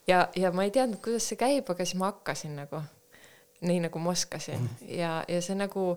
ja, 0.07 0.29
ja 0.37 0.53
ma 0.53 0.65
ei 0.65 0.71
teadnud, 0.71 1.01
kuidas 1.03 1.29
see 1.29 1.39
käib, 1.39 1.71
aga 1.71 1.85
siis 1.85 1.99
ma 1.99 2.11
hakkasin 2.11 2.57
nagu 2.59 2.83
nii 3.63 3.85
nagu 3.87 4.03
ma 4.03 4.11
oskasin 4.11 4.59
mm. 4.61 4.91
ja, 4.99 5.13
ja 5.29 5.43
see 5.43 5.55
nagu 5.59 5.97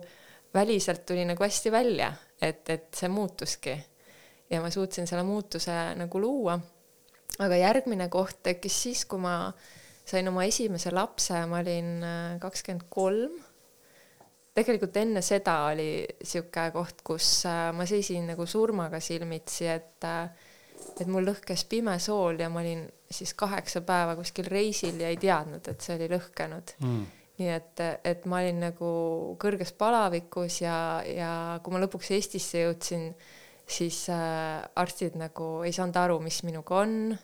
väliselt 0.54 1.06
tuli 1.06 1.24
nagu 1.26 1.42
hästi 1.42 1.72
välja, 1.72 2.12
et, 2.40 2.68
et 2.70 2.88
see 2.94 3.08
muutuski 3.12 3.74
ja 4.50 4.60
ma 4.62 4.70
suutsin 4.70 5.06
selle 5.06 5.24
muutuse 5.26 5.74
nagu 5.98 6.20
luua. 6.20 6.58
aga 7.38 7.56
järgmine 7.56 8.08
koht 8.08 8.38
tekkis 8.42 8.82
siis, 8.82 9.04
kui 9.04 9.20
ma 9.20 9.52
sain 10.06 10.28
oma 10.28 10.46
esimese 10.46 10.92
lapse, 10.94 11.42
ma 11.50 11.60
olin 11.60 11.92
äh, 12.06 12.38
kakskümmend 12.40 12.86
kolm. 12.90 13.38
tegelikult 14.56 14.96
enne 14.96 15.20
seda 15.20 15.56
oli 15.72 16.06
sihuke 16.22 16.70
koht, 16.72 17.02
kus 17.04 17.30
äh, 17.48 17.70
ma 17.76 17.86
seisin 17.86 18.30
nagu 18.32 18.46
surmaga 18.46 19.00
silmitsi, 19.00 19.66
et 19.68 20.06
äh, 20.06 20.28
et 21.00 21.08
mul 21.10 21.26
lõhkes 21.26 21.66
pime 21.68 21.96
sool 22.02 22.40
ja 22.40 22.48
ma 22.52 22.62
olin 22.62 22.86
siis 23.10 23.34
kaheksa 23.38 23.82
päeva 23.86 24.16
kuskil 24.18 24.48
reisil 24.50 25.00
ja 25.00 25.10
ei 25.12 25.18
teadnud, 25.20 25.64
et 25.68 25.84
see 25.84 25.96
oli 25.96 26.08
lõhkenud 26.10 26.72
mm. 26.82 27.02
nii 27.40 27.50
et, 27.52 27.82
et 28.04 28.26
ma 28.30 28.40
olin 28.42 28.62
nagu 28.68 28.90
kõrges 29.42 29.72
palavikus 29.78 30.60
ja, 30.62 30.78
ja 31.06 31.32
kui 31.62 31.74
ma 31.74 31.82
lõpuks 31.84 32.12
Eestisse 32.16 32.64
jõudsin 32.64 33.10
siis 33.66 34.08
äh, 34.10 34.62
arstid 34.76 35.16
nagu 35.18 35.62
ei 35.66 35.72
saanud 35.72 35.96
aru, 35.96 36.20
mis 36.22 36.42
minuga 36.46 36.78
on 36.84 37.16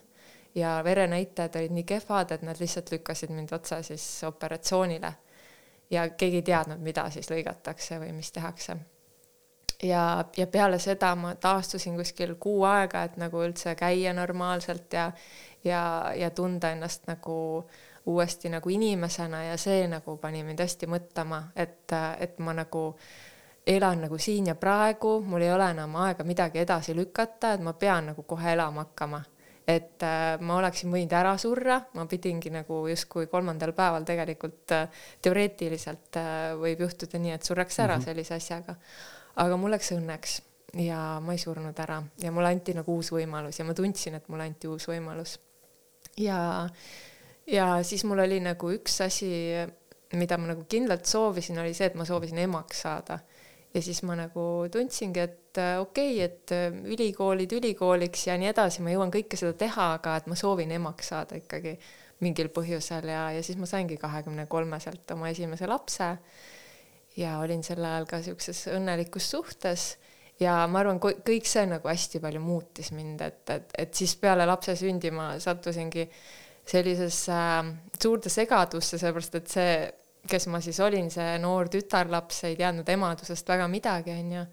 ja 0.55 0.81
verenäitajad 0.83 1.55
olid 1.55 1.71
nii 1.71 1.83
kehvad, 1.83 2.31
et 2.31 2.41
nad 2.41 2.59
lihtsalt 2.59 2.91
lükkasid 2.91 3.29
mind 3.29 3.51
otse 3.51 3.83
siis 3.83 4.23
operatsioonile. 4.23 5.13
ja 5.89 6.09
keegi 6.09 6.35
ei 6.35 6.41
teadnud, 6.41 6.79
mida 6.79 7.09
siis 7.09 7.29
lõigatakse 7.29 7.99
või 7.99 8.11
mis 8.13 8.31
tehakse. 8.31 8.77
ja, 9.83 10.25
ja 10.37 10.47
peale 10.47 10.79
seda 10.79 11.15
ma 11.15 11.35
taastusin 11.35 11.97
kuskil 11.97 12.35
kuu 12.35 12.63
aega, 12.63 13.03
et 13.03 13.17
nagu 13.17 13.43
üldse 13.43 13.75
käia 13.75 14.13
normaalselt 14.13 14.93
ja, 14.93 15.11
ja, 15.63 16.11
ja 16.15 16.29
tunda 16.29 16.71
ennast 16.71 17.07
nagu 17.07 17.65
uuesti 18.05 18.49
nagu 18.49 18.69
inimesena 18.69 19.43
ja 19.43 19.57
see 19.57 19.87
nagu 19.87 20.17
pani 20.17 20.43
mind 20.43 20.59
hästi 20.59 20.87
mõtlema, 20.87 21.43
et, 21.55 21.91
et 22.19 22.39
ma 22.39 22.53
nagu 22.53 22.95
elan 23.67 24.01
nagu 24.05 24.17
siin 24.17 24.47
ja 24.47 24.55
praegu, 24.55 25.21
mul 25.21 25.41
ei 25.41 25.51
ole 25.53 25.69
enam 25.71 25.95
aega 26.03 26.23
midagi 26.27 26.59
edasi 26.59 26.95
lükata, 26.95 27.53
et 27.55 27.63
ma 27.63 27.73
pean 27.79 28.11
nagu 28.11 28.23
kohe 28.27 28.51
elama 28.53 28.87
hakkama. 28.87 29.23
et 29.67 30.03
äh, 30.03 30.41
ma 30.43 30.57
oleksin 30.59 30.91
võinud 30.91 31.13
ära 31.15 31.37
surra, 31.39 31.77
ma 31.95 32.03
pidingi 32.11 32.49
nagu 32.51 32.81
justkui 32.89 33.29
kolmandal 33.31 33.71
päeval 33.71 34.03
tegelikult 34.03 34.73
äh, 34.75 34.89
teoreetiliselt 35.23 36.19
äh, 36.19 36.51
võib 36.59 36.83
juhtuda 36.83 37.21
nii, 37.23 37.31
et 37.37 37.47
surraks 37.47 37.79
ära 37.79 37.95
mm 37.95 38.01
-hmm. 38.01 38.05
sellise 38.05 38.35
asjaga. 38.35 38.75
aga 39.35 39.57
mul 39.57 39.71
läks 39.71 39.91
õnneks 39.95 40.41
ja 40.83 41.19
ma 41.23 41.31
ei 41.31 41.37
surnud 41.37 41.79
ära 41.79 42.03
ja 42.19 42.31
mulle 42.31 42.49
anti 42.49 42.73
nagu 42.73 42.91
uus 42.91 43.11
võimalus 43.11 43.59
ja 43.59 43.65
ma 43.65 43.73
tundsin, 43.73 44.15
et 44.15 44.27
mulle 44.27 44.43
anti 44.43 44.67
uus 44.67 44.87
võimalus. 44.87 45.39
ja, 46.17 46.67
ja 47.47 47.83
siis 47.83 48.03
mul 48.03 48.19
oli 48.19 48.39
nagu 48.39 48.71
üks 48.71 49.01
asi, 49.01 49.31
mida 50.13 50.37
ma 50.37 50.47
nagu 50.47 50.65
kindlalt 50.69 51.05
soovisin, 51.05 51.59
oli 51.59 51.73
see, 51.73 51.87
et 51.87 51.95
ma 51.95 52.05
soovisin 52.05 52.37
emaks 52.37 52.81
saada 52.81 53.19
ja 53.73 53.81
siis 53.81 54.03
ma 54.05 54.15
nagu 54.17 54.45
tundsingi, 54.71 55.23
et 55.23 55.59
äh, 55.61 55.79
okei 55.81 56.15
okay,, 56.17 56.27
et 56.27 56.53
äh, 56.53 56.75
ülikoolid 56.93 57.55
ülikooliks 57.57 58.27
ja 58.27 58.37
nii 58.37 58.51
edasi, 58.51 58.83
ma 58.85 58.93
jõuan 58.93 59.13
kõike 59.13 59.39
seda 59.39 59.55
teha, 59.65 59.93
aga 59.97 60.17
et 60.19 60.29
ma 60.29 60.37
soovin 60.39 60.71
emaks 60.75 61.13
saada 61.13 61.39
ikkagi 61.39 61.77
mingil 62.23 62.51
põhjusel 62.53 63.09
ja, 63.09 63.25
ja 63.35 63.41
siis 63.43 63.57
ma 63.59 63.67
saingi 63.69 63.97
kahekümne 63.99 64.45
kolmeselt 64.51 65.11
oma 65.15 65.31
esimese 65.33 65.67
lapse. 65.67 66.13
ja 67.17 67.37
olin 67.39 67.61
sel 67.63 67.83
ajal 67.85 68.07
ka 68.09 68.21
siukses 68.25 68.67
õnnelikus 68.73 69.27
suhtes 69.29 69.97
ja 70.41 70.63
ma 70.67 70.81
arvan, 70.81 71.01
kõik 71.01 71.45
see 71.49 71.65
nagu 71.69 71.89
hästi 71.89 72.21
palju 72.21 72.41
muutis 72.41 72.91
mind, 72.91 73.21
et, 73.21 73.43
et, 73.49 73.75
et 73.85 73.93
siis 73.93 74.15
peale 74.21 74.45
lapse 74.49 74.75
sündi 74.77 75.11
ma 75.13 75.33
sattusingi 75.39 76.07
sellisesse 76.65 77.33
äh, 77.33 77.73
suurde 77.99 78.31
segadusse, 78.31 78.97
sellepärast 79.01 79.37
et 79.41 79.51
see 79.51 79.75
kes 80.29 80.47
ma 80.47 80.61
siis 80.63 80.79
olin, 80.83 81.09
see 81.11 81.35
noor 81.43 81.69
tütarlaps, 81.71 82.45
ei 82.47 82.55
teadnud 82.59 82.87
emadusest 82.89 83.49
väga 83.49 83.67
midagi, 83.71 84.15
onju. 84.15 84.45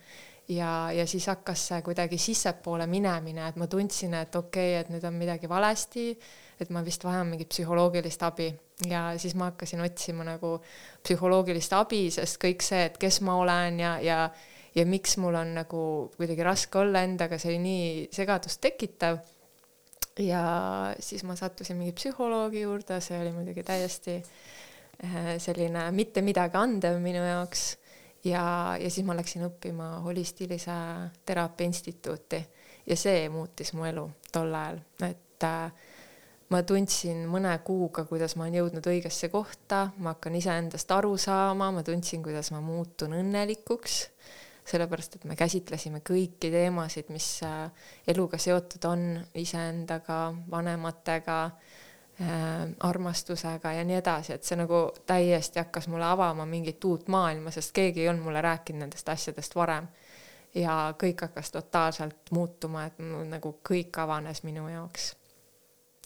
ja, 0.50 0.70
ja 0.94 1.06
siis 1.06 1.28
hakkas 1.30 1.66
see 1.70 1.82
kuidagi 1.86 2.18
sissepoole 2.18 2.86
minemine, 2.90 3.46
et 3.48 3.58
ma 3.60 3.68
tundsin, 3.70 4.16
et 4.18 4.34
okei 4.34 4.74
okay,, 4.74 4.80
et 4.80 4.90
nüüd 4.90 5.06
on 5.06 5.14
midagi 5.14 5.48
valesti, 5.48 6.10
et 6.60 6.70
ma 6.74 6.82
vist 6.84 7.04
vajan 7.06 7.30
mingit 7.30 7.48
psühholoogilist 7.54 8.22
abi 8.26 8.50
ja 8.90 9.10
siis 9.20 9.36
ma 9.38 9.50
hakkasin 9.52 9.80
otsima 9.84 10.26
nagu 10.26 10.56
psühholoogilist 11.04 11.76
abi, 11.78 12.08
sest 12.12 12.40
kõik 12.42 12.64
see, 12.66 12.88
et 12.90 12.98
kes 13.00 13.20
ma 13.26 13.38
olen 13.40 13.80
ja, 13.80 13.98
ja 14.04 14.22
ja 14.70 14.84
miks 14.86 15.16
mul 15.18 15.34
on 15.34 15.48
nagu 15.56 15.80
kuidagi 16.14 16.44
raske 16.46 16.78
olla 16.78 17.00
endaga, 17.02 17.40
see 17.42 17.50
oli 17.50 17.62
nii 17.62 17.86
segadust 18.14 18.60
tekitav. 18.62 19.18
ja 20.18 20.42
siis 21.00 21.24
ma 21.26 21.34
sattusin 21.38 21.78
mingi 21.78 21.94
psühholoogi 21.96 22.62
juurde, 22.62 23.00
see 23.02 23.18
oli 23.18 23.32
muidugi 23.34 23.64
täiesti 23.66 24.16
äh, 24.18 24.59
selline 25.40 25.86
mitte 25.96 26.22
midagi 26.22 26.58
andev 26.60 26.98
minu 27.00 27.22
jaoks. 27.24 27.76
Ja, 28.24 28.76
ja 28.76 28.90
siis 28.92 29.06
ma 29.08 29.14
läksin 29.16 29.46
õppima 29.46 30.02
holistilise 30.04 30.74
teraapia 31.24 31.70
instituuti. 31.70 32.40
Ja 32.86 32.96
see 32.96 33.28
muutis 33.32 33.72
mu 33.72 33.86
elu 33.88 34.04
tol 34.32 34.52
ajal, 34.54 34.80
et 35.06 35.46
äh, 35.46 35.72
ma 36.50 36.62
tundsin 36.66 37.22
mõne 37.30 37.52
kuuga, 37.64 38.04
kuidas 38.08 38.34
ma 38.36 38.46
olen 38.46 38.58
jõudnud 38.58 38.86
õigesse 38.92 39.30
kohta, 39.32 39.86
ma 40.02 40.14
hakkan 40.14 40.36
iseendast 40.38 40.90
aru 40.94 41.14
saama, 41.20 41.70
ma 41.74 41.84
tundsin, 41.86 42.22
kuidas 42.24 42.50
ma 42.54 42.62
muutun 42.64 43.14
õnnelikuks, 43.20 43.98
sellepärast 44.70 45.18
et 45.18 45.26
me 45.30 45.36
käsitlesime 45.38 46.02
kõiki 46.06 46.50
teemasid, 46.52 47.10
mis 47.14 47.28
äh, 47.46 47.70
eluga 48.10 48.38
seotud 48.38 48.84
on, 48.90 49.06
iseendaga, 49.38 50.22
vanematega 50.50 51.38
armastusega 52.80 53.72
ja 53.72 53.84
nii 53.84 53.96
edasi, 53.96 54.32
et 54.32 54.44
see 54.44 54.58
nagu 54.60 54.80
täiesti 55.06 55.58
hakkas 55.58 55.88
mulle 55.88 56.04
avama 56.04 56.44
mingit 56.46 56.84
uut 56.84 57.08
maailma, 57.08 57.50
sest 57.50 57.72
keegi 57.72 58.02
ei 58.02 58.08
olnud 58.08 58.24
mulle 58.24 58.42
rääkinud 58.44 58.84
nendest 58.84 59.08
asjadest 59.08 59.56
varem. 59.56 59.88
ja 60.54 60.94
kõik 60.98 61.20
hakkas 61.22 61.50
totaalselt 61.50 62.30
muutuma, 62.30 62.84
et 62.84 62.98
nagu 63.30 63.54
kõik 63.68 63.98
avanes 64.02 64.42
minu 64.42 64.68
jaoks. 64.68 65.16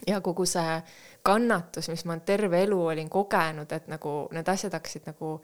ja 0.07 0.21
kogu 0.21 0.47
see 0.47 0.83
kannatus, 1.23 1.89
mis 1.89 2.05
ma 2.05 2.19
terve 2.19 2.63
elu 2.63 2.81
olin 2.87 3.11
kogenud, 3.11 3.73
et 3.73 3.89
nagu 3.89 4.29
need 4.33 4.49
asjad 4.49 4.73
hakkasid 4.73 5.07
nagu 5.07 5.41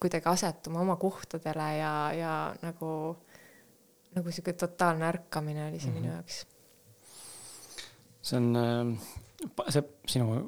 kuidagi 0.00 0.28
asetuma 0.28 0.80
oma 0.80 0.96
kohtadele 0.96 1.76
ja, 1.76 2.12
ja 2.12 2.54
nagu, 2.62 3.16
nagu 4.14 4.30
sihuke 4.30 4.52
totaalne 4.52 5.06
ärkamine 5.06 5.68
oli 5.68 5.80
see 5.80 5.90
mm 5.90 5.96
-hmm. 5.96 6.00
minu 6.00 6.14
jaoks 6.14 6.46
see 8.22 8.36
on 8.36 8.56
äh, 8.56 8.98
see 9.72 9.82
sinu 10.10 10.42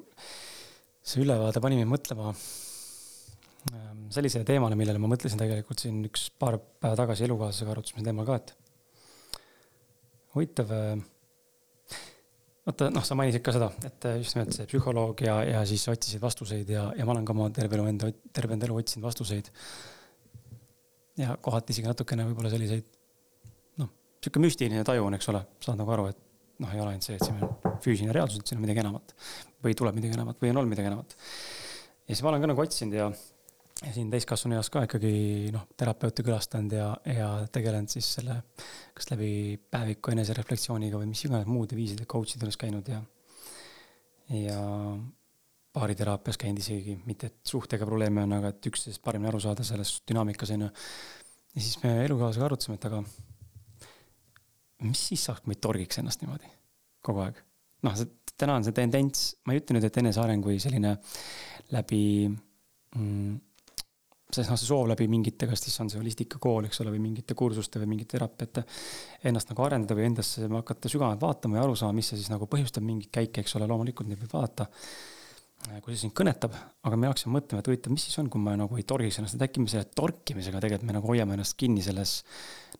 see 1.04 1.22
ülevaade 1.24 1.61
pani 1.61 1.78
mind 1.78 1.90
mõtlema 1.92 2.30
ähm, 2.33 4.07
sellisele 4.14 4.46
teemale, 4.48 4.76
millele 4.78 5.00
ma 5.02 5.11
mõtlesin 5.12 5.40
tegelikult 5.40 5.85
siin 5.85 6.00
üks 6.09 6.30
paar 6.40 6.57
päeva 6.59 6.96
tagasi 7.02 7.26
elukaaslasega 7.28 7.74
arutasime 7.74 8.04
teemal 8.07 8.28
ka, 8.28 8.38
et 8.40 8.54
huvitav. 10.35 10.72
Äh, 10.72 11.04
vaata, 12.64 12.88
noh, 12.94 13.04
sa 13.04 13.18
mainisid 13.20 13.44
ka 13.44 13.52
seda, 13.57 13.68
et 13.85 14.09
äh, 14.09 14.18
just 14.22 14.38
nimelt 14.38 14.57
see 14.57 14.68
psühholoog 14.70 15.20
ja, 15.26 15.38
ja 15.44 15.64
siis 15.68 15.85
otsisid 15.92 16.24
vastuseid 16.24 16.72
ja, 16.72 16.88
ja 16.96 17.04
ma 17.04 17.12
olen 17.12 17.28
ka 17.28 17.37
oma 17.37 17.50
terve 17.54 17.76
elu 17.78 17.88
enda, 17.92 18.12
terve 18.33 18.57
enda 18.57 18.70
elu 18.70 18.80
otsinud 18.80 19.04
vastuseid. 19.04 19.52
ja 21.20 21.37
kohati 21.37 21.76
isegi 21.76 21.87
natukene 21.87 22.24
võib-olla 22.30 22.50
selliseid, 22.50 22.88
noh, 23.83 23.92
sihuke 24.24 24.40
müstiline 24.42 24.83
taju 24.88 25.04
on, 25.11 25.20
eks 25.20 25.28
ole, 25.30 25.44
saad 25.62 25.78
nagu 25.78 25.92
aru, 25.94 26.09
et 26.11 26.24
noh, 26.62 26.73
ei 26.75 26.81
ole 26.81 26.95
ainult 26.95 27.07
see, 27.07 27.19
et 27.19 27.25
siin 27.27 27.38
on 27.43 27.79
füüsiline 27.83 28.14
reaalsus, 28.14 28.43
et 28.43 28.51
siin 28.51 28.61
on 28.61 28.67
midagi 28.67 28.83
enamat 28.85 29.14
või 29.64 29.77
tuleb 29.79 29.97
midagi 29.99 30.19
enamat 30.19 30.43
või 30.43 30.53
on 30.53 30.61
olnud 30.61 30.75
midagi 30.75 30.90
enamat. 30.90 31.17
ja 32.05 32.12
siis 32.12 32.23
ma 32.25 32.33
olen 32.33 32.45
ka 32.45 32.51
nagu 32.53 32.64
otsinud 32.64 32.99
ja, 32.99 33.09
ja 33.81 33.95
siin 33.97 34.12
täiskasvanu 34.12 34.59
eas 34.59 34.71
ka 34.73 34.85
ikkagi 34.87 35.14
noh, 35.55 35.67
terapeuti 35.81 36.27
külastanud 36.27 36.77
ja, 36.77 36.90
ja 37.09 37.33
tegelenud 37.53 37.93
siis 37.93 38.12
selle, 38.19 38.40
kas 38.95 39.11
läbi 39.11 39.33
päeviku 39.71 40.14
enesereflektsiooniga 40.14 41.01
või 41.01 41.11
mis 41.11 41.25
iganes 41.27 41.51
muude 41.51 41.79
viiside 41.79 42.07
coach'ide 42.11 42.47
juures 42.47 42.61
käinud 42.61 42.88
ja, 42.93 43.03
ja 44.38 44.62
baariteraapias 45.75 46.38
käinud 46.38 46.62
isegi, 46.62 46.97
mitte 47.09 47.33
et 47.33 47.51
suhtega 47.51 47.87
probleeme 47.88 48.23
on, 48.23 48.38
aga 48.38 48.53
et 48.55 48.71
üksteisest 48.71 49.03
paremini 49.05 49.33
aru 49.33 49.43
saada 49.43 49.67
selles 49.67 49.97
dünaamikas 50.07 50.55
on 50.55 50.69
ju. 50.69 50.73
ja 51.57 51.62
siis 51.62 51.81
me 51.83 51.97
elukaaslasega 52.05 52.47
arutasime, 52.47 52.79
et 52.79 52.87
aga 52.90 53.03
mis 54.88 55.09
siis 55.11 55.25
saaks, 55.29 55.42
kui 55.44 55.53
me 55.53 55.59
ei 55.59 55.64
torgiks 55.66 56.01
ennast 56.03 56.23
niimoodi 56.25 56.51
kogu 57.05 57.25
aeg. 57.25 57.40
noh, 57.85 57.97
see 57.99 58.11
täna 58.40 58.59
on 58.59 58.66
see 58.66 58.77
tendents, 58.77 59.33
ma 59.47 59.55
ei 59.55 59.61
ütle 59.62 59.77
nüüd, 59.77 59.88
et 59.88 59.99
eneseareng 60.03 60.47
või 60.47 60.57
selline 60.62 60.94
läbi 61.75 62.05
mm,, 62.29 63.35
sest 64.35 64.51
noh, 64.51 64.59
see 64.59 64.68
soov 64.68 64.88
läbi 64.90 65.07
mingite, 65.11 65.47
kas 65.51 65.62
siis 65.62 65.77
on 65.85 65.90
see 65.92 66.01
holistikakool, 66.01 66.66
eks 66.68 66.83
ole, 66.83 66.94
või 66.97 67.03
mingite 67.05 67.37
kursuste 67.38 67.83
või 67.83 67.92
mingite 67.92 68.16
teraapiate, 68.16 68.64
ennast 69.31 69.53
nagu 69.53 69.66
arendada 69.66 69.97
või 69.99 70.09
endasse 70.09 70.49
hakata 70.51 70.90
sügavamalt 70.90 71.23
vaatama 71.23 71.61
ja 71.61 71.66
aru 71.66 71.77
saama, 71.79 71.99
mis 72.01 72.11
see 72.11 72.20
siis 72.20 72.33
nagu 72.33 72.49
põhjustab 72.51 72.87
mingeid 72.87 73.12
käike, 73.14 73.44
eks 73.44 73.55
ole, 73.61 73.70
loomulikult 73.70 74.11
neid 74.11 74.23
võib 74.25 74.35
vaadata 74.35 74.68
kui 75.64 75.94
see 75.94 76.05
sind 76.05 76.14
kõnetab, 76.16 76.55
aga 76.85 76.96
me 77.00 77.09
hakkasime 77.09 77.35
mõtlema, 77.38 77.62
et 77.62 77.68
huvitav, 77.70 77.92
mis 77.94 78.05
siis 78.07 78.18
on, 78.20 78.29
kui 78.33 78.42
ma 78.42 78.55
nagu 78.59 78.77
ei 78.79 78.85
torgiks 78.88 79.18
ennast, 79.20 79.37
et 79.38 79.44
äkki 79.46 79.62
me 79.64 79.70
selle 79.72 79.88
torkimisega 79.96 80.61
tegelikult 80.62 80.88
me 80.88 80.96
nagu 80.96 81.11
hoiame 81.11 81.37
ennast 81.37 81.57
kinni 81.61 81.85
selles 81.85 82.16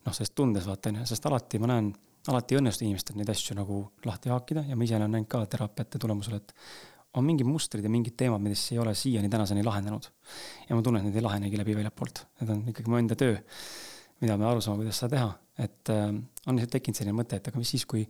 noh, 0.05 0.13
selles 0.13 0.33
tundes 0.37 0.67
vaata 0.69 0.91
onju, 0.91 1.05
sest 1.09 1.25
alati 1.29 1.61
ma 1.61 1.71
näen, 1.73 1.91
alati 2.31 2.55
ei 2.55 2.61
õnnestu 2.61 2.85
inimestel 2.85 3.17
neid 3.19 3.31
asju 3.33 3.57
nagu 3.57 3.79
lahti 4.05 4.33
haakida 4.33 4.65
ja 4.69 4.77
ma 4.77 4.85
ise 4.85 4.97
olen 4.99 5.13
näinud 5.17 5.29
ka 5.31 5.41
teraapiate 5.49 6.01
tulemusel, 6.01 6.37
et 6.39 6.53
on 7.15 7.25
mingid 7.25 7.47
mustrid 7.47 7.85
ja 7.85 7.91
mingid 7.91 8.17
teemad, 8.19 8.43
mis 8.43 8.67
ei 8.73 8.79
ole 8.81 8.93
siiani 8.97 9.29
tänaseni 9.31 9.63
lahenenud. 9.63 10.09
ja 10.69 10.75
ma 10.75 10.85
tunnen, 10.85 11.01
et 11.01 11.09
need 11.09 11.21
ei 11.21 11.25
lahenegi 11.25 11.57
läbi 11.57 11.75
väljapoolt, 11.77 12.25
need 12.41 12.53
on 12.53 12.63
ikkagi 12.71 12.91
mu 12.91 12.99
enda 12.99 13.17
töö, 13.19 13.37
mida 14.21 14.37
me 14.37 14.49
aru 14.49 14.61
saame, 14.63 14.83
kuidas 14.83 14.99
seda 15.01 15.15
teha, 15.15 15.29
et 15.65 15.93
äh, 15.93 16.09
on 16.11 16.59
lihtsalt 16.59 16.75
tekkinud 16.77 16.99
selline 16.99 17.15
mõte, 17.17 17.39
et 17.39 17.47
aga 17.49 17.61
mis 17.61 17.71
siis, 17.75 17.85
kui 17.89 18.03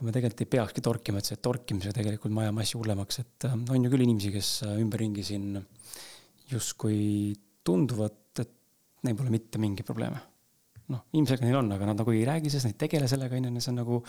kui 0.00 0.08
me 0.08 0.16
tegelikult 0.16 0.46
ei 0.46 0.50
peakski 0.56 0.84
torkima, 0.84 1.20
et 1.20 1.28
see 1.28 1.42
torkimisega 1.44 1.92
tegelikult 2.00 2.32
me 2.32 2.46
ajame 2.46 2.64
asju 2.64 2.80
hullemaks, 2.80 3.20
et 3.20 3.48
äh, 3.50 3.58
on 3.76 3.84
ju 3.84 3.92
küll 3.92 4.06
inimesi, 4.06 4.32
kes 4.32 4.54
äh, 4.64 4.78
ümberringi 4.80 5.26
siin 5.28 5.60
justkui 6.50 7.36
tunduvad, 7.66 8.18
et 8.40 8.56
neil 9.04 9.20
pole 9.20 9.32
mitte 9.36 9.60
mingeid 9.60 9.86
probleeme 9.86 10.24
noh, 10.90 11.04
ilmselgelt 11.16 11.46
neil 11.46 11.58
on, 11.60 11.68
aga 11.74 11.88
nad 11.90 12.00
nagu 12.00 12.14
ei 12.14 12.24
räägi 12.26 12.50
sellest, 12.50 12.70
nad 12.70 12.74
ei 12.74 12.80
tegele 12.84 13.10
sellega, 13.10 13.38
on 13.38 13.48
ju, 13.48 13.62
see 13.62 13.72
on 13.72 13.78
nagu 13.80 14.00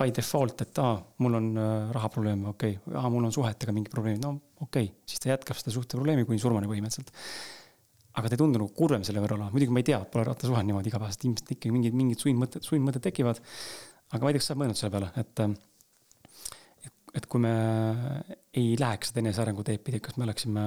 by 0.00 0.14
default, 0.16 0.64
et 0.64 0.80
aa, 0.82 0.94
mul 1.24 1.38
on 1.40 1.50
äh, 1.60 1.72
rahaprobleem, 1.96 2.46
okei 2.54 2.78
okay., 2.78 2.96
aa, 3.00 3.10
mul 3.12 3.28
on 3.28 3.34
suhetega 3.34 3.74
mingi 3.76 3.92
probleem, 3.92 4.20
no 4.22 4.36
okei 4.64 4.88
okay., 4.88 4.92
siis 5.10 5.22
ta 5.22 5.32
jätkab 5.32 5.60
seda 5.60 5.74
suhteprobleemi 5.74 6.26
kuni 6.28 6.40
surmani 6.42 6.70
põhimõtteliselt. 6.70 7.12
aga 8.14 8.30
ta 8.30 8.36
ei 8.36 8.40
tundu 8.44 8.60
nagu 8.60 8.70
kurvem 8.76 9.04
selle 9.06 9.22
võrra 9.22 9.36
olevat, 9.38 9.56
muidugi 9.56 9.74
ma 9.74 9.82
ei 9.82 9.88
tea, 9.90 9.98
pole 10.10 10.24
rattasuhe 10.28 10.62
niimoodi 10.62 10.92
igapäevaselt, 10.92 11.26
ilmselt 11.28 11.56
ikkagi 11.56 11.74
mingid, 11.74 11.98
mingid 11.98 12.22
sundmõtted, 12.22 12.62
sundmõtted 12.66 13.04
tekivad. 13.08 13.42
Aga 14.14 14.22
ma 14.22 14.30
ei 14.30 14.36
tea, 14.36 14.42
kas 14.42 14.48
sa 14.48 14.54
oled 14.54 14.62
mõelnud 14.62 14.80
selle 14.80 14.94
peale, 14.94 15.10
et, 15.20 15.44
et, 16.88 16.98
et 17.20 17.28
kui 17.30 17.42
me 17.42 17.54
ei 18.54 18.74
läheks 18.80 19.10
seda 19.10 19.24
enesearengu 19.24 19.66
teed 19.66 19.82
pidi, 19.84 20.02
kas 20.04 20.18
me 20.18 20.28
oleksime, 20.28 20.66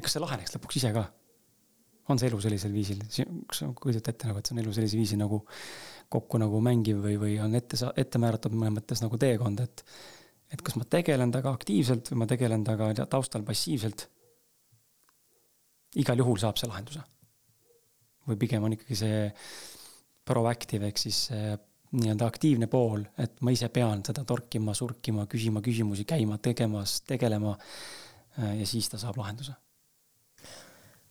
kas 0.00 0.16
see 0.16 0.22
laheneks 0.24 0.56
lõpuks 0.56 0.80
ise 0.80 0.92
ka 0.96 1.06
on 2.10 2.18
see 2.18 2.30
elu 2.30 2.40
sellisel 2.42 2.72
viisil, 2.74 3.02
kas 3.48 3.62
sa 3.62 3.68
kujutad 3.76 4.12
ette 4.12 4.28
nagu, 4.28 4.40
et 4.40 4.48
see 4.48 4.56
on 4.56 4.62
elu 4.62 4.72
sellise 4.74 4.98
viisi 4.98 5.18
nagu 5.20 5.42
kokku 6.10 6.40
nagu 6.42 6.60
mängiv 6.64 7.04
või, 7.04 7.18
või 7.20 7.36
on 7.42 7.54
ette, 7.58 7.78
ette 8.00 8.20
määratud 8.22 8.56
mõnes 8.56 8.80
mõttes 8.80 9.04
nagu 9.04 9.20
teekond, 9.20 9.62
et 9.66 9.84
et 10.50 10.62
kas 10.66 10.74
ma 10.74 10.82
tegelen 10.90 11.30
temaga 11.30 11.52
aktiivselt 11.54 12.08
või 12.10 12.24
ma 12.24 12.26
tegelen 12.26 12.64
temaga 12.66 13.06
taustal 13.06 13.44
passiivselt. 13.46 14.08
igal 16.02 16.18
juhul 16.18 16.38
saab 16.42 16.58
see 16.58 16.66
lahenduse. 16.70 17.02
või 18.26 18.36
pigem 18.38 18.64
on 18.66 18.74
ikkagi 18.74 18.96
see 18.98 19.20
proactive 20.26 20.86
ehk 20.86 20.98
siis 20.98 21.28
nii-öelda 21.92 22.26
aktiivne 22.26 22.66
pool, 22.70 23.02
et 23.18 23.40
ma 23.40 23.50
ise 23.50 23.68
pean 23.68 24.04
seda 24.06 24.22
torkima, 24.24 24.74
surkima, 24.74 25.26
küsima 25.26 25.62
küsimusi, 25.64 26.04
käima, 26.06 26.38
tegemas, 26.38 27.00
tegelema. 27.02 27.56
ja 28.38 28.66
siis 28.66 28.88
ta 28.88 28.98
saab 28.98 29.18
lahenduse 29.18 29.56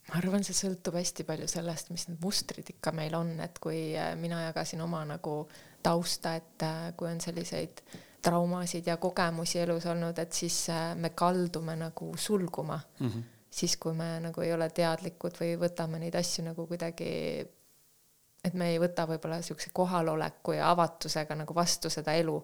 ma 0.10 0.18
arvan, 0.18 0.44
see 0.46 0.58
sõltub 0.58 0.98
hästi 0.98 1.26
palju 1.28 1.48
sellest, 1.50 1.92
mis 1.94 2.08
need 2.10 2.22
mustrid 2.24 2.70
ikka 2.74 2.94
meil 2.96 3.16
on, 3.18 3.36
et 3.44 3.60
kui 3.62 3.94
äh, 3.98 4.14
mina 4.20 4.42
jagasin 4.48 4.82
oma 4.82 5.04
nagu 5.08 5.44
tausta, 5.86 6.36
et 6.40 6.66
äh, 6.66 6.80
kui 6.98 7.10
on 7.12 7.22
selliseid 7.22 7.84
traumasid 8.26 8.90
ja 8.90 8.98
kogemusi 9.00 9.62
elus 9.62 9.86
olnud, 9.90 10.18
et 10.20 10.34
siis 10.36 10.58
äh, 10.74 10.92
me 11.00 11.14
kaldume 11.16 11.78
nagu 11.80 12.12
sulguma 12.18 12.80
mm. 12.80 13.08
-hmm. 13.08 13.24
siis, 13.50 13.78
kui 13.78 13.94
me 13.94 14.18
nagu 14.24 14.42
ei 14.42 14.54
ole 14.54 14.70
teadlikud 14.70 15.38
või 15.40 15.56
võtame 15.62 16.02
neid 16.02 16.16
asju 16.16 16.48
nagu 16.50 16.68
kuidagi, 16.68 17.12
et 18.44 18.54
me 18.54 18.72
ei 18.72 18.80
võta 18.80 19.08
võib-olla 19.08 19.42
siukse 19.42 19.70
kohaloleku 19.74 20.58
ja 20.58 20.70
avatusega 20.72 21.36
nagu 21.36 21.56
vastu 21.56 21.90
seda 21.90 22.14
elu 22.14 22.38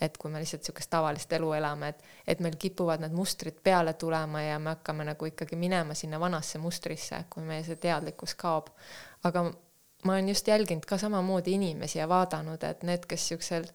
et 0.00 0.16
kui 0.20 0.30
me 0.30 0.40
lihtsalt 0.42 0.60
niisugust 0.60 0.90
tavalist 0.92 1.30
elu 1.32 1.52
elame, 1.56 1.88
et, 1.88 2.02
et 2.28 2.40
meil 2.44 2.56
kipuvad 2.60 3.00
need 3.00 3.14
mustrid 3.16 3.56
peale 3.64 3.94
tulema 3.96 4.42
ja 4.42 4.58
me 4.60 4.74
hakkame 4.74 5.06
nagu 5.08 5.28
ikkagi 5.30 5.56
minema 5.56 5.94
sinna 5.96 6.20
vanasse 6.20 6.60
mustrisse, 6.60 7.22
kui 7.32 7.46
meie 7.46 7.64
see 7.64 7.78
teadlikkus 7.80 8.34
kaob. 8.36 8.68
aga 9.24 9.46
ma 10.04 10.12
olen 10.12 10.28
just 10.28 10.48
jälginud 10.48 10.84
ka 10.84 10.98
samamoodi 10.98 11.56
inimesi 11.56 11.98
ja 11.98 12.08
vaadanud, 12.08 12.62
et 12.62 12.82
need, 12.82 13.06
kes 13.08 13.24
niisugusel 13.24 13.70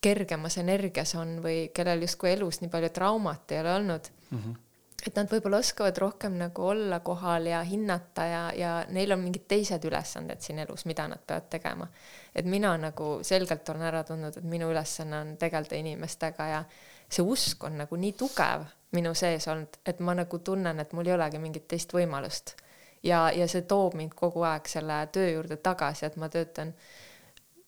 kergemas 0.00 0.58
energias 0.60 1.14
on 1.16 1.38
või 1.42 1.70
kellel 1.74 2.04
justkui 2.04 2.34
elus 2.34 2.60
nii 2.60 2.70
palju 2.70 2.92
traumat 2.92 3.52
ei 3.52 3.60
ole 3.64 3.74
olnud 3.80 4.12
mm, 4.30 4.38
-hmm 4.38 4.62
et 5.06 5.14
nad 5.16 5.30
võib-olla 5.30 5.60
oskavad 5.62 5.98
rohkem 6.02 6.34
nagu 6.40 6.64
olla 6.66 6.98
kohal 7.04 7.46
ja 7.46 7.60
hinnata 7.66 8.24
ja, 8.26 8.42
ja 8.56 8.72
neil 8.90 9.14
on 9.14 9.22
mingid 9.22 9.46
teised 9.48 9.84
ülesanded 9.86 10.42
siin 10.42 10.58
elus, 10.64 10.86
mida 10.90 11.06
nad 11.08 11.22
peavad 11.26 11.48
tegema. 11.50 11.88
et 12.34 12.44
mina 12.44 12.76
nagu 12.76 13.18
selgelt 13.22 13.68
olen 13.68 13.86
ära 13.86 14.02
tundnud, 14.04 14.36
et 14.36 14.44
minu 14.44 14.70
ülesanne 14.70 15.20
on 15.20 15.36
tegeleda 15.36 15.76
inimestega 15.76 16.46
ja 16.46 16.64
see 17.08 17.22
usk 17.22 17.64
on 17.64 17.78
nagu 17.78 17.96
nii 17.96 18.12
tugev 18.18 18.66
minu 18.96 19.14
sees 19.14 19.48
olnud, 19.48 19.80
et 19.86 20.00
ma 20.00 20.14
nagu 20.16 20.38
tunnen, 20.38 20.80
et 20.80 20.92
mul 20.92 21.06
ei 21.06 21.16
olegi 21.16 21.40
mingit 21.42 21.66
teist 21.68 21.92
võimalust. 21.94 22.54
ja, 23.02 23.30
ja 23.30 23.48
see 23.48 23.62
toob 23.62 23.94
mind 23.94 24.14
kogu 24.14 24.42
aeg 24.42 24.68
selle 24.68 25.06
töö 25.12 25.28
juurde 25.30 25.56
tagasi, 25.56 26.06
et 26.06 26.16
ma 26.16 26.28
töötan 26.28 26.74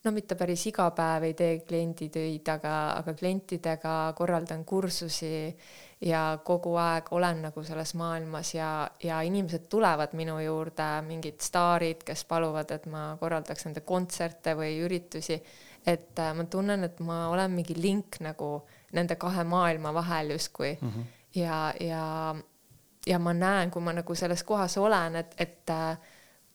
no 0.04 0.12
mitte 0.14 0.34
päris 0.38 0.64
iga 0.70 0.88
päev 0.96 1.26
ei 1.28 1.34
tee 1.34 1.58
klienditöid, 1.66 2.48
aga, 2.48 2.74
aga 3.00 3.14
klientidega 3.14 3.94
korraldan 4.16 4.64
kursusi 4.64 5.32
ja 6.00 6.38
kogu 6.44 6.76
aeg 6.78 7.08
olen 7.10 7.42
nagu 7.42 7.62
selles 7.66 7.94
maailmas 7.98 8.52
ja, 8.54 8.90
ja 9.02 9.20
inimesed 9.26 9.66
tulevad 9.68 10.12
minu 10.12 10.38
juurde, 10.40 10.86
mingid 11.06 11.40
staarid, 11.42 12.04
kes 12.06 12.24
paluvad, 12.24 12.70
et 12.70 12.86
ma 12.86 13.16
korraldaks 13.20 13.66
nende 13.66 13.82
kontserte 13.86 14.54
või 14.58 14.78
üritusi. 14.84 15.42
et 15.86 16.18
äh, 16.18 16.34
ma 16.34 16.44
tunnen, 16.44 16.84
et 16.84 17.00
ma 17.00 17.28
olen 17.28 17.50
mingi 17.50 17.74
link 17.82 18.20
nagu 18.20 18.66
nende 18.92 19.16
kahe 19.16 19.44
maailma 19.44 19.94
vahel 19.94 20.30
justkui 20.30 20.78
mm 20.80 20.88
-hmm. 20.88 21.04
ja, 21.34 21.74
ja, 21.80 22.34
ja 23.06 23.18
ma 23.18 23.32
näen, 23.32 23.70
kui 23.70 23.82
ma 23.82 23.92
nagu 23.92 24.14
selles 24.14 24.42
kohas 24.42 24.78
olen, 24.78 25.16
et, 25.16 25.34
et 25.38 25.70
äh, 25.70 25.98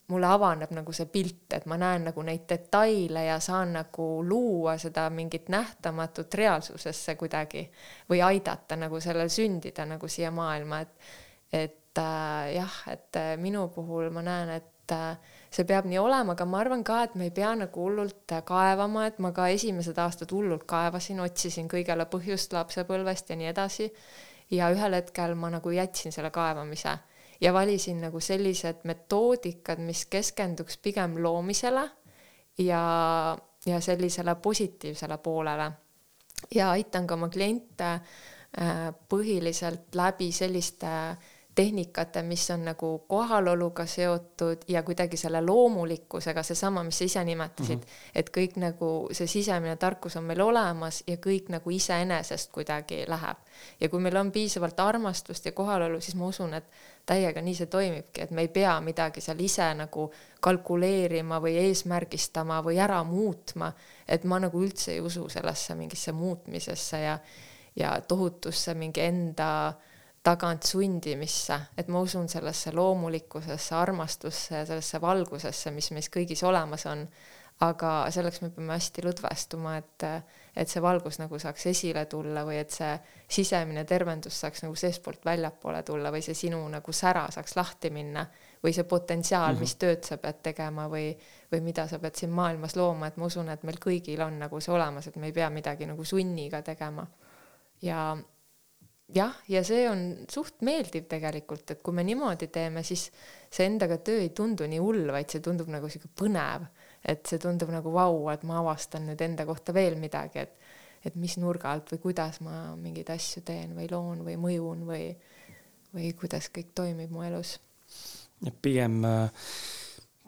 mulle 0.07 0.27
avaneb 0.27 0.71
nagu 0.75 0.93
see 0.93 1.07
pilt, 1.11 1.53
et 1.55 1.65
ma 1.69 1.77
näen 1.79 2.09
nagu 2.09 2.21
neid 2.25 2.43
detaile 2.49 3.25
ja 3.25 3.37
saan 3.39 3.73
nagu 3.77 4.07
luua 4.27 4.75
seda 4.77 5.07
mingit 5.09 5.49
nähtamatut 5.49 6.33
reaalsusesse 6.33 7.15
kuidagi 7.15 7.63
või 8.09 8.21
aidata 8.25 8.75
nagu 8.75 8.99
sellel 8.99 9.31
sündida 9.31 9.85
nagu 9.87 10.07
siia 10.07 10.31
maailma, 10.31 10.81
et 10.83 11.13
et 11.53 11.97
äh, 11.97 12.55
jah, 12.55 12.75
et 12.89 13.15
äh, 13.15 13.37
minu 13.37 13.67
puhul 13.69 14.09
ma 14.09 14.23
näen, 14.25 14.49
et 14.49 14.91
äh, 14.91 15.35
see 15.53 15.67
peab 15.69 15.85
nii 15.85 15.99
olema, 16.01 16.33
aga 16.33 16.47
ma 16.49 16.63
arvan 16.63 16.81
ka, 16.83 17.03
et 17.05 17.13
me 17.15 17.27
ei 17.29 17.33
pea 17.35 17.51
nagu 17.55 17.85
hullult 17.85 18.33
kaevama, 18.47 19.05
et 19.05 19.19
ma 19.21 19.29
ka 19.31 19.47
esimesed 19.53 19.99
aastad 20.01 20.33
hullult 20.33 20.65
kaevasin, 20.65 21.21
otsisin 21.21 21.69
kõigele 21.69 22.07
põhjust 22.09 22.57
lapsepõlvest 22.57 23.29
ja 23.29 23.37
nii 23.37 23.51
edasi. 23.53 23.91
ja 24.51 24.71
ühel 24.73 24.97
hetkel 24.97 25.35
ma 25.39 25.49
nagu 25.53 25.69
jätsin 25.71 26.11
selle 26.11 26.29
kaevamise 26.33 26.97
ja 27.43 27.53
valisin 27.53 27.99
nagu 28.01 28.19
sellised 28.23 28.86
metoodikad, 28.88 29.82
mis 29.84 30.06
keskenduks 30.06 30.77
pigem 30.77 31.17
loomisele 31.23 31.84
ja, 32.58 32.84
ja 33.65 33.79
sellisele 33.82 34.36
positiivsele 34.36 35.17
poolele. 35.17 35.71
ja 36.56 36.71
aitan 36.71 37.08
ka 37.08 37.13
oma 37.13 37.29
kliente 37.29 37.99
põhiliselt 39.10 39.95
läbi 39.95 40.32
selliste 40.32 40.88
tehnikate, 41.55 42.21
mis 42.23 42.51
on 42.51 42.65
nagu 42.65 42.99
kohaloluga 43.07 43.85
seotud 43.85 44.57
ja 44.67 44.83
kuidagi 44.83 45.17
selle 45.17 45.41
loomulikkusega, 45.41 46.43
seesama, 46.43 46.83
mis 46.83 46.97
sa 46.97 47.05
ise 47.05 47.23
nimetasid 47.23 47.77
mm, 47.77 47.83
-hmm. 47.83 48.11
et 48.15 48.29
kõik 48.37 48.57
nagu 48.57 49.09
see 49.11 49.27
sisemine 49.27 49.75
tarkus 49.75 50.15
on 50.17 50.23
meil 50.23 50.41
olemas 50.41 51.03
ja 51.07 51.15
kõik 51.15 51.49
nagu 51.49 51.69
iseenesest 51.69 52.51
kuidagi 52.51 53.03
läheb. 53.07 53.37
ja 53.79 53.89
kui 53.89 53.99
meil 53.99 54.15
on 54.17 54.31
piisavalt 54.31 54.79
armastust 54.79 55.45
ja 55.45 55.51
kohalolu, 55.51 56.01
siis 56.01 56.15
ma 56.15 56.25
usun, 56.25 56.53
et 56.53 56.65
täiega 57.05 57.41
nii 57.41 57.55
see 57.55 57.65
toimibki, 57.67 58.21
et 58.21 58.31
me 58.31 58.41
ei 58.41 58.47
pea 58.47 58.81
midagi 58.81 59.21
seal 59.21 59.39
ise 59.39 59.73
nagu 59.73 60.11
kalkuleerima 60.39 61.39
või 61.41 61.57
eesmärgistama 61.57 62.61
või 62.63 62.79
ära 62.79 63.03
muutma. 63.03 63.73
et 64.07 64.23
ma 64.23 64.39
nagu 64.39 64.63
üldse 64.63 64.91
ei 64.91 65.01
usu 65.01 65.29
sellesse 65.29 65.75
mingisse 65.75 66.11
muutmisesse 66.11 66.99
ja, 66.99 67.19
ja 67.75 68.01
tohutusse 68.01 68.73
mingi 68.73 69.01
enda 69.01 69.67
äh, 69.67 69.92
tagant 70.23 70.63
sundimisse, 70.63 71.57
et 71.77 71.89
ma 71.91 71.99
usun 72.03 72.29
sellesse 72.31 72.71
loomulikkusesse, 72.71 73.75
armastusse 73.75 74.55
ja 74.55 74.65
sellesse 74.65 75.01
valgusesse, 75.03 75.71
mis 75.75 75.91
meis 75.91 76.12
kõigis 76.13 76.43
olemas 76.47 76.88
on. 76.91 77.07
aga 77.63 77.89
selleks 78.12 78.41
me 78.41 78.47
peame 78.49 78.73
hästi 78.73 79.03
lõdvestuma, 79.05 79.75
et, 79.77 80.03
et 80.57 80.67
see 80.67 80.81
valgus 80.81 81.19
nagu 81.21 81.38
saaks 81.39 81.67
esile 81.69 82.01
tulla 82.09 82.41
või 82.47 82.57
et 82.59 82.73
see 82.73 82.95
sisemine 83.29 83.83
tervendus 83.86 84.39
saaks 84.41 84.63
nagu 84.65 84.75
seestpoolt 84.75 85.21
väljapoole 85.25 85.83
tulla 85.86 86.12
või 86.12 86.23
see 86.25 86.33
sinu 86.33 86.63
nagu 86.73 86.91
sära 86.91 87.27
saaks 87.31 87.55
lahti 87.55 87.93
minna 87.93 88.25
või 88.63 88.73
see 88.73 88.83
potentsiaal 88.89 89.53
mm, 89.53 89.55
-hmm. 89.55 89.69
mis 89.69 89.75
tööd 89.75 90.03
sa 90.03 90.17
pead 90.17 90.41
tegema 90.49 90.89
või, 90.89 91.13
või 91.51 91.62
mida 91.62 91.88
sa 91.88 91.99
pead 91.99 92.17
siin 92.19 92.33
maailmas 92.33 92.75
looma, 92.75 93.07
et 93.07 93.17
ma 93.21 93.29
usun, 93.29 93.53
et 93.53 93.63
meil 93.63 93.77
kõigil 93.86 94.25
on 94.25 94.39
nagu 94.39 94.59
see 94.59 94.73
olemas, 94.73 95.07
et 95.07 95.15
me 95.15 95.29
ei 95.29 95.38
pea 95.38 95.49
midagi 95.49 95.86
nagu 95.86 96.05
sunniga 96.05 96.62
tegema. 96.62 97.07
ja 97.81 98.17
jah, 99.15 99.36
ja 99.49 99.63
see 99.65 99.86
on 99.89 100.04
suht 100.32 100.63
meeldiv 100.65 101.08
tegelikult, 101.12 101.76
et 101.76 101.82
kui 101.86 101.95
me 101.95 102.06
niimoodi 102.08 102.49
teeme, 102.54 102.84
siis 102.86 103.08
see 103.54 103.67
endaga 103.69 103.99
töö 104.04 104.21
ei 104.23 104.32
tundu 104.36 104.67
nii 104.69 104.82
hull, 104.82 105.06
vaid 105.13 105.32
see 105.32 105.43
tundub 105.43 105.69
nagu 105.71 105.89
sihuke 105.91 106.12
põnev, 106.23 106.65
et 107.04 107.26
see 107.28 107.41
tundub 107.41 107.71
nagu 107.73 107.93
vau, 107.93 108.28
et 108.34 108.45
ma 108.47 108.62
avastan 108.62 109.08
nüüd 109.10 109.21
enda 109.21 109.45
kohta 109.49 109.76
veel 109.76 109.99
midagi, 110.02 110.47
et 110.47 110.60
et 111.04 111.15
mis 111.19 111.36
nurga 111.36 111.73
alt 111.76 111.91
või 111.91 112.02
kuidas 112.06 112.39
ma 112.45 112.73
mingeid 112.80 113.10
asju 113.12 113.43
teen 113.43 113.73
või 113.76 113.89
loon 113.91 114.23
või 114.23 114.38
mõjun 114.39 114.86
või, 114.88 115.10
või 115.91 116.12
kuidas 116.19 116.47
kõik 116.54 116.71
toimib 116.76 117.12
mu 117.12 117.26
elus. 117.28 117.58
pigem, 118.62 119.02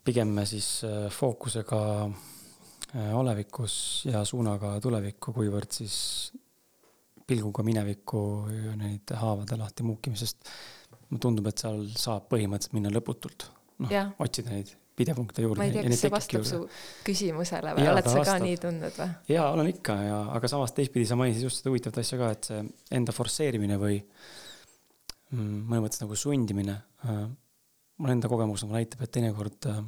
pigem 0.04 0.40
siis 0.46 0.84
äh, 0.84 1.08
fookusega 1.12 1.82
äh, 2.04 3.14
olevikus 3.16 4.04
ja 4.12 4.26
suunaga 4.28 4.76
tulevikku, 4.84 5.32
kuivõrd 5.32 5.72
siis 5.72 5.96
pilguga 7.28 7.64
minevikku 7.66 8.22
ja 8.54 8.74
neid 8.80 9.14
haavade 9.18 9.58
lahti 9.60 9.84
muukimisest. 9.84 10.50
mulle 11.10 11.22
tundub, 11.22 11.48
et 11.50 11.62
seal 11.62 11.86
saab 11.98 12.30
põhimõtteliselt 12.32 12.78
minna 12.78 12.94
lõputult. 12.94 13.50
noh, 13.84 13.94
otsida 14.20 14.54
neid 14.54 14.76
pidepunkte 14.96 15.44
juurde. 15.44 15.60
ma 15.60 15.68
ei 15.68 15.74
tea, 15.76 15.84
kas 15.86 16.04
see 16.04 16.12
vastab 16.14 16.40
juurde. 16.40 16.52
su 16.52 17.04
küsimusele 17.06 17.74
või 17.76 17.88
oled 17.92 18.10
sa 18.12 18.24
ka 18.30 18.38
nii 18.44 18.60
tundnud 18.64 19.00
või? 19.00 19.10
jaa, 19.34 19.48
olen 19.56 19.72
ikka 19.74 19.96
ja, 20.08 20.20
aga 20.38 20.52
samas 20.52 20.76
teistpidi 20.78 21.08
sa 21.10 21.18
mainisid 21.20 21.48
just 21.48 21.62
seda 21.62 21.74
huvitavat 21.74 22.00
asja 22.02 22.20
ka, 22.22 22.32
et 22.36 22.50
see 22.50 22.62
enda 23.00 23.16
forsseerimine 23.16 23.80
või 23.82 24.00
mm, 24.00 25.66
mõnes 25.68 25.86
mõttes 25.88 26.04
nagu 26.04 26.20
sundimine 26.20 26.78
äh,. 27.10 27.26
mul 28.02 28.16
enda 28.16 28.32
kogemus 28.32 28.64
nagu 28.66 28.78
näitab, 28.78 29.04
et 29.04 29.14
teinekord 29.18 29.70
äh, 29.72 29.84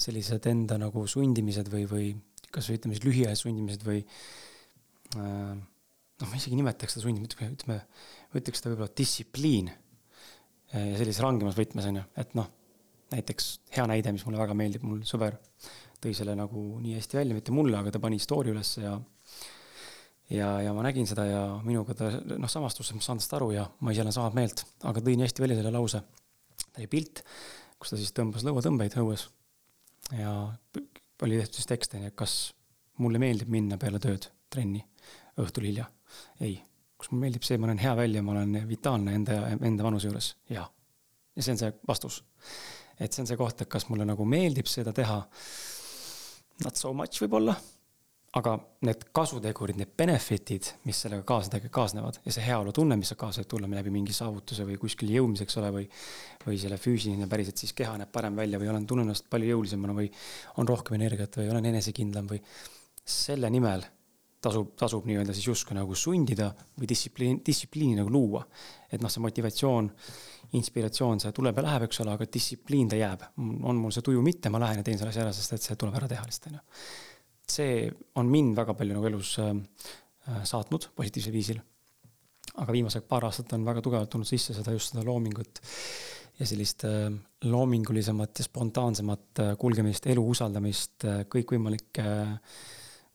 sellised 0.00 0.48
enda 0.48 0.80
nagu 0.80 1.04
sundimised 1.08 1.68
või, 1.72 1.84
või 1.90 2.08
kasvõi 2.50 2.80
ütleme 2.80 2.96
siis 2.96 3.04
lühiajalised 3.04 3.44
sundimised 3.44 3.84
või 3.84 4.00
äh, 5.20 5.52
noh, 6.20 6.30
ma 6.30 6.38
isegi 6.38 6.58
nimetaks 6.58 6.96
seda 6.96 7.06
sundi, 7.06 7.24
ütleme, 7.24 7.78
ütleks 8.36 8.62
seda 8.62 8.74
võib-olla 8.74 8.92
distsipliin. 8.96 9.70
ja 10.72 10.96
sellises 10.98 11.22
rangemas 11.24 11.56
võtmes 11.58 11.86
on 11.90 12.00
ju, 12.00 12.08
et 12.22 12.34
noh, 12.38 12.50
näiteks 13.10 13.46
hea 13.74 13.86
näide, 13.90 14.12
mis 14.14 14.24
mulle 14.26 14.38
väga 14.38 14.54
meeldib, 14.54 14.84
mul 14.86 15.00
sõber 15.08 15.38
tõi 16.00 16.12
selle 16.16 16.36
nagu 16.38 16.78
nii 16.80 16.94
hästi 16.96 17.18
välja, 17.18 17.36
mitte 17.36 17.54
mulle, 17.54 17.76
aga 17.80 17.92
ta 17.94 18.00
pani 18.02 18.20
story 18.22 18.54
ülesse 18.54 18.84
ja 18.84 18.94
ja, 20.30 20.48
ja 20.62 20.72
ma 20.76 20.84
nägin 20.86 21.08
seda 21.10 21.26
ja 21.26 21.42
minuga 21.66 21.96
ta 21.98 22.12
noh, 22.30 22.50
samastus, 22.50 22.92
ma 22.94 23.02
saan 23.04 23.20
tast 23.20 23.34
aru 23.36 23.50
ja 23.56 23.66
ma 23.82 23.94
ise 23.94 24.04
olen 24.04 24.14
sama 24.14 24.30
meelt, 24.36 24.62
aga 24.86 25.02
tõi 25.02 25.16
nii 25.18 25.26
hästi 25.26 25.44
välja 25.44 25.58
selle 25.58 25.74
lause. 25.74 26.02
oli 26.78 26.86
pilt, 26.90 27.24
kus 27.80 27.92
ta 27.92 27.98
siis 27.98 28.14
tõmbas 28.16 28.46
lõuatõmbeid 28.46 28.94
õues 29.02 29.26
ja 30.16 30.34
oli 31.24 31.40
tehtud 31.40 31.58
siis 31.58 31.68
tekst, 31.68 31.98
on 31.98 32.06
ju, 32.06 32.14
kas 32.14 32.36
mulle 33.02 33.20
meeldib 33.22 33.50
minna 33.50 33.78
peale 33.80 33.98
tööd 34.02 34.30
trenni 34.50 34.84
õhtul 35.40 35.66
hilja 35.66 35.88
ei, 36.40 36.58
kus 37.00 37.10
mulle 37.12 37.26
meeldib 37.26 37.46
see, 37.46 37.58
ma 37.60 37.70
näen 37.70 37.82
hea 37.82 37.96
välja, 37.96 38.22
ma 38.24 38.36
olen 38.36 38.60
vitaalne 38.68 39.16
enda, 39.16 39.40
enda 39.56 39.86
vanuse 39.86 40.10
juures, 40.10 40.34
jaa. 40.52 40.68
ja 41.36 41.42
see 41.42 41.56
on 41.56 41.60
see 41.62 41.74
vastus. 41.88 42.22
et 43.00 43.12
see 43.12 43.24
on 43.24 43.28
see 43.30 43.40
koht, 43.40 43.60
et 43.62 43.72
kas 43.72 43.88
mulle 43.88 44.04
nagu 44.08 44.24
meeldib 44.28 44.68
seda 44.68 44.92
teha, 44.96 45.20
not 46.64 46.76
so 46.76 46.92
much 46.96 47.22
võib-olla, 47.22 47.54
aga 48.38 48.52
need 48.86 49.08
kasutegurid, 49.16 49.78
need 49.80 49.90
benefit'id, 49.98 50.68
mis 50.86 51.00
sellega 51.02 51.24
kaasa, 51.26 51.58
kaasnevad 51.72 52.20
ja 52.22 52.34
see 52.34 52.44
heaolutunne, 52.46 52.98
mis 53.00 53.10
saab 53.10 53.24
kaasa 53.24 53.42
tulla 53.48 53.70
läbi 53.72 53.90
mingi 53.90 54.14
saavutuse 54.14 54.66
või 54.68 54.76
kuskile 54.78 55.16
jõudmise, 55.16 55.48
eks 55.48 55.58
ole, 55.58 55.70
või 55.74 55.88
või 56.44 56.58
selle 56.62 56.78
füüsiline 56.80 57.26
päriselt 57.30 57.58
siis 57.58 57.74
keha 57.76 57.96
näeb 57.98 58.12
parem 58.14 58.38
välja 58.38 58.60
või 58.60 58.70
olen, 58.70 58.86
tunnen 58.86 59.08
ennast 59.08 59.26
palju 59.32 59.50
jõulisemana 59.50 59.96
või 59.96 60.12
on 60.62 60.68
rohkem 60.70 61.00
energiat 61.00 61.40
või 61.40 61.50
olen 61.50 61.72
enesekindlam 61.72 62.30
või 62.30 62.38
selle 63.02 63.50
nimel 63.50 63.82
tasub, 64.42 64.72
tasub 64.78 65.06
nii-öelda 65.08 65.34
siis 65.36 65.48
justkui 65.50 65.76
nagu 65.76 65.96
sundida 65.98 66.48
või 66.78 66.88
distsipliin, 66.88 67.40
distsipliini 67.46 67.98
nagu 68.00 68.12
luua. 68.12 68.42
et 68.90 69.02
noh, 69.02 69.12
see 69.12 69.22
motivatsioon, 69.22 69.90
inspiratsioon, 70.58 71.20
see 71.22 71.32
tuleb 71.36 71.60
ja 71.60 71.64
läheb, 71.66 71.86
eks 71.86 72.00
ole, 72.04 72.14
aga 72.16 72.26
distsipliin 72.26 72.88
ta 72.90 72.98
jääb. 72.98 73.26
on 73.38 73.76
mul 73.76 73.92
see 73.94 74.06
tuju 74.06 74.22
mitte, 74.22 74.50
ma 74.50 74.62
lähen 74.62 74.80
ja 74.80 74.86
teen 74.86 74.98
selle 74.98 75.12
asja 75.12 75.26
ära, 75.26 75.32
sest 75.36 75.56
et 75.56 75.66
see 75.68 75.76
tuleb 75.76 75.98
ära 76.00 76.08
teha 76.10 76.24
lihtsalt, 76.26 76.52
on 76.52 76.58
ju. 76.58 76.86
see 77.50 77.90
on 78.16 78.30
mind 78.30 78.56
väga 78.56 78.74
palju 78.78 78.96
nagu 78.96 79.10
elus 79.10 79.36
äh, 79.42 79.52
äh, 79.52 80.40
saatnud 80.44 80.90
positiivsel 80.96 81.36
viisil. 81.36 81.60
aga 82.56 82.72
viimased 82.72 83.06
paar 83.08 83.24
aastat 83.28 83.52
on 83.52 83.64
väga 83.64 83.82
tugevalt 83.84 84.10
tulnud 84.10 84.28
sisse 84.28 84.54
seda 84.56 84.72
just 84.72 84.92
seda 84.92 85.04
loomingut 85.06 85.60
ja 86.40 86.46
sellist 86.46 86.84
äh, 86.88 87.12
loomingulisemat 87.44 88.38
ja 88.38 88.44
spontaansemat 88.44 89.44
kulgemist, 89.58 90.06
elu 90.06 90.24
usaldamist, 90.32 91.04
kõikvõimalikke 91.28 92.04
äh, 92.08 92.60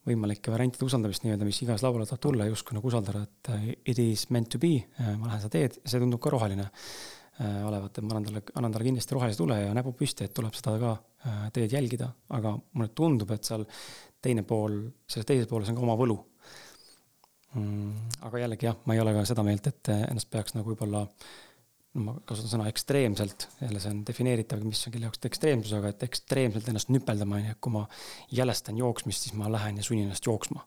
võimalike 0.06 0.54
variantide 0.54 0.86
usaldamist 0.86 1.26
nii-öelda, 1.26 1.48
mis 1.48 1.62
igas 1.66 1.84
lauale 1.86 2.06
tahab 2.08 2.22
tulla, 2.24 2.48
justkui 2.50 2.78
nagu 2.78 2.90
usaldada, 2.90 3.24
et 3.26 3.52
äh, 3.54 3.68
it 3.94 4.02
is 4.02 4.28
meant 4.34 4.52
to 4.54 4.62
be, 4.62 4.78
äh, 5.02 5.14
ma 5.18 5.32
lähen 5.32 5.44
seda 5.44 5.54
teed 5.58 5.80
see 5.82 6.02
tundub 6.02 6.22
ka 6.22 6.34
roheline 6.34 6.68
äh, 6.68 7.64
olevat, 7.66 7.98
et 7.98 8.06
ma 8.06 8.16
annan 8.16 8.28
talle, 8.30 8.44
annan 8.54 8.76
talle 8.76 8.90
kindlasti 8.90 9.18
rohelise 9.18 9.42
tule 9.42 9.58
ja 9.64 9.74
näpu 9.78 9.96
püsti, 9.98 10.28
et 10.28 10.36
tuleb 10.36 10.56
seda 10.58 10.78
ka 10.82 10.96
teed 11.56 11.72
jälgida, 11.74 12.12
aga 12.38 12.52
mulle 12.78 12.92
tundub, 12.94 13.32
et 13.34 13.48
seal 13.48 13.64
teine 14.22 14.44
pool, 14.46 14.78
selles 15.10 15.26
teises 15.26 15.50
pooles 15.50 15.72
on 15.72 15.80
ka 15.80 15.82
oma 15.82 15.96
võlu 15.98 16.20
mm,. 17.58 18.20
aga 18.30 18.44
jällegi 18.44 18.70
jah, 18.70 18.78
ma 18.86 18.94
ei 18.94 19.02
ole 19.02 19.16
ka 19.16 19.26
seda 19.26 19.46
meelt, 19.48 19.66
et 19.72 19.90
ennast 19.96 20.30
peaks 20.30 20.54
nagu 20.54 20.70
võib-olla 20.70 21.02
ma 21.96 22.14
kasutan 22.28 22.52
sõna 22.52 22.68
ekstreemselt, 22.70 23.48
jälle 23.62 23.80
see 23.80 23.92
on 23.94 24.02
defineeritav, 24.08 24.64
mis 24.68 24.82
on 24.88 24.94
kelle 24.94 25.08
jaoks 25.08 25.22
ekstreemsus, 25.30 25.74
aga 25.78 25.92
et 25.94 26.04
ekstreemselt 26.08 26.68
ennast 26.72 26.92
nüpeldama, 26.92 27.40
on 27.40 27.46
ju, 27.48 27.56
et 27.56 27.62
kui 27.64 27.76
ma 27.76 27.84
jälestan 28.36 28.80
jooksmist, 28.80 29.28
siis 29.28 29.38
ma 29.40 29.52
lähen 29.52 29.80
ja 29.80 29.86
sunnin 29.86 30.10
ennast 30.10 30.28
jooksma. 30.28 30.66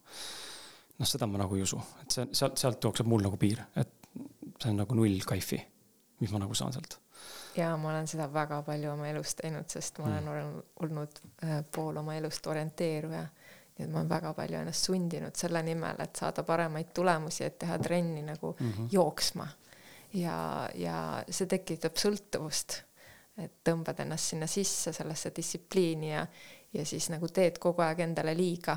noh, 0.98 1.06
seda 1.06 1.28
ma 1.30 1.38
nagu 1.38 1.54
ei 1.54 1.62
usu, 1.62 1.78
et 2.02 2.14
see, 2.14 2.24
sealt, 2.32 2.56
sealt 2.58 2.84
jookseb 2.84 3.06
mul 3.06 3.22
nagu 3.22 3.36
piir, 3.38 3.60
et 3.78 3.92
see 4.58 4.72
on 4.72 4.80
nagu 4.80 4.96
null 4.98 5.20
kaifi, 5.26 5.60
mis 6.22 6.32
ma 6.34 6.40
nagu 6.42 6.56
saan 6.56 6.72
sealt. 6.72 6.98
ja 7.56 7.74
ma 7.76 7.92
olen 7.92 8.08
seda 8.08 8.30
väga 8.32 8.62
palju 8.66 8.94
oma 8.94 9.12
elus 9.12 9.36
teinud, 9.38 9.68
sest 9.68 10.00
ma 10.00 10.08
olen 10.08 10.32
mm. 10.32 10.66
olnud 10.86 11.22
äh, 11.44 11.60
pool 11.74 12.00
oma 12.00 12.16
elust 12.16 12.46
orienteeruja 12.46 13.26
nii 13.78 13.86
et 13.86 13.92
ma 13.92 14.00
olen 14.00 14.10
väga 14.10 14.32
palju 14.34 14.58
ennast 14.58 14.88
sundinud 14.88 15.36
selle 15.38 15.60
nimel, 15.62 16.00
et 16.02 16.16
saada 16.18 16.42
paremaid 16.42 16.88
tulemusi, 16.94 17.44
et 17.44 17.58
teha 17.62 17.76
trenni 17.78 18.24
nagu 18.26 18.56
mm 18.58 18.70
-hmm. 18.72 18.88
jooksma 18.90 19.46
ja, 20.20 20.68
ja 20.74 20.98
see 21.30 21.48
tekitab 21.50 21.98
sõltuvust, 21.98 22.80
et 23.38 23.52
tõmbad 23.64 24.00
ennast 24.02 24.32
sinna 24.32 24.48
sisse, 24.50 24.92
sellesse 24.92 25.32
distsipliini 25.36 26.12
ja, 26.12 26.26
ja 26.74 26.86
siis 26.86 27.08
nagu 27.12 27.28
teed 27.32 27.58
kogu 27.62 27.84
aeg 27.86 28.04
endale 28.06 28.34
liiga. 28.36 28.76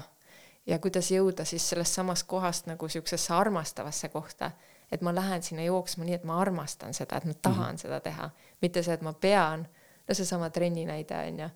ja 0.65 0.77
kuidas 0.79 1.09
jõuda 1.11 1.45
siis 1.45 1.69
sellest 1.69 1.97
samast 1.97 2.27
kohast 2.29 2.67
nagu 2.69 2.89
siuksesse 2.89 3.33
armastavasse 3.33 4.09
kohta, 4.09 4.51
et 4.91 5.01
ma 5.01 5.15
lähen 5.15 5.43
sinna 5.43 5.63
jooksma 5.63 6.05
nii, 6.05 6.15
et 6.15 6.23
ma 6.23 6.37
armastan 6.41 6.93
seda, 6.93 7.17
et 7.17 7.25
ma 7.25 7.33
tahan 7.33 7.65
mm 7.65 7.75
-hmm. 7.75 7.81
seda 7.81 7.99
teha, 7.99 8.29
mitte 8.61 8.83
see, 8.83 8.93
et 8.93 9.01
ma 9.01 9.13
pean, 9.13 9.67
no 10.07 10.13
seesama 10.13 10.49
trenni 10.49 10.85
näide 10.85 11.17
on 11.27 11.39
ju 11.39 11.49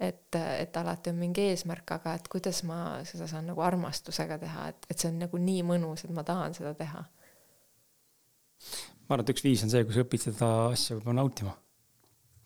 et, 0.00 0.34
et 0.58 0.76
alati 0.76 1.10
on 1.10 1.16
mingi 1.16 1.40
eesmärk, 1.40 1.90
aga 1.90 2.14
et 2.14 2.28
kuidas 2.28 2.62
ma 2.62 3.04
seda 3.04 3.26
saan 3.26 3.46
nagu 3.46 3.60
armastusega 3.60 4.38
teha, 4.38 4.68
et, 4.68 4.86
et 4.90 4.98
see 4.98 5.08
on 5.08 5.18
nagu 5.18 5.38
nii 5.38 5.62
mõnus, 5.62 6.04
et 6.04 6.10
ma 6.10 6.24
tahan 6.24 6.54
seda 6.54 6.74
teha 6.74 7.04
ma 9.06 9.14
arvan, 9.14 9.24
et 9.26 9.32
üks 9.34 9.44
viis 9.46 9.62
on 9.66 9.72
see, 9.72 9.84
kui 9.86 9.94
sa 9.94 10.02
õpid 10.02 10.26
seda 10.28 10.50
asja 10.72 10.96
võib-olla 10.98 11.22
nautima. 11.22 11.54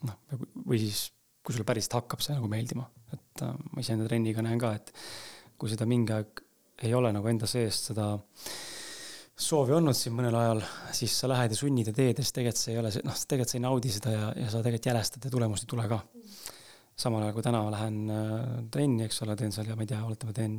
noh, 0.08 0.16
või 0.64 0.80
siis, 0.80 1.10
kui 1.44 1.56
sulle 1.56 1.68
päriselt 1.68 1.98
hakkab 1.98 2.22
see 2.24 2.36
nagu 2.36 2.48
meeldima, 2.52 2.86
et 3.12 3.44
äh, 3.44 3.56
ma 3.72 3.84
iseenda 3.84 4.08
trenniga 4.08 4.44
näen 4.44 4.60
ka, 4.60 4.74
et 4.76 4.92
kui 5.60 5.72
seda 5.72 5.88
mingi 5.88 6.14
aeg 6.16 6.44
ei 6.86 6.94
ole 6.96 7.10
nagu 7.12 7.28
enda 7.28 7.48
seest 7.48 7.90
seda, 7.90 8.14
soovi 9.40 9.72
olnud 9.76 9.96
siin 9.96 10.14
mõnel 10.16 10.36
ajal, 10.36 10.62
siis 10.96 11.14
sa 11.16 11.28
lähed 11.30 11.52
ja 11.54 11.56
sunnid 11.56 11.88
ja 11.88 11.94
teed 11.96 12.18
ja 12.18 12.24
siis 12.24 12.34
tegelikult 12.36 12.60
see 12.60 12.74
ei 12.74 12.80
ole 12.80 12.92
noh, 13.04 13.20
tegelikult 13.32 13.52
sa 13.52 13.56
ei 13.56 13.64
naudi 13.64 13.92
seda 13.92 14.12
ja, 14.12 14.24
ja 14.36 14.48
sa 14.52 14.60
tegelikult 14.60 14.88
jälestad 14.90 15.24
ja 15.24 15.32
tulemust 15.32 15.64
ei 15.64 15.70
tule 15.72 15.86
ka. 15.88 16.00
samal 17.00 17.24
ajal 17.24 17.36
kui 17.36 17.44
täna 17.44 17.60
lähen 17.72 18.00
äh, 18.12 18.32
trenni, 18.72 19.06
eks 19.06 19.22
ole, 19.24 19.36
teen 19.40 19.52
seal 19.56 19.70
ja 19.70 19.76
ma 19.76 19.86
ei 19.86 19.88
tea, 19.88 20.00
oletame, 20.04 20.34
teen, 20.36 20.58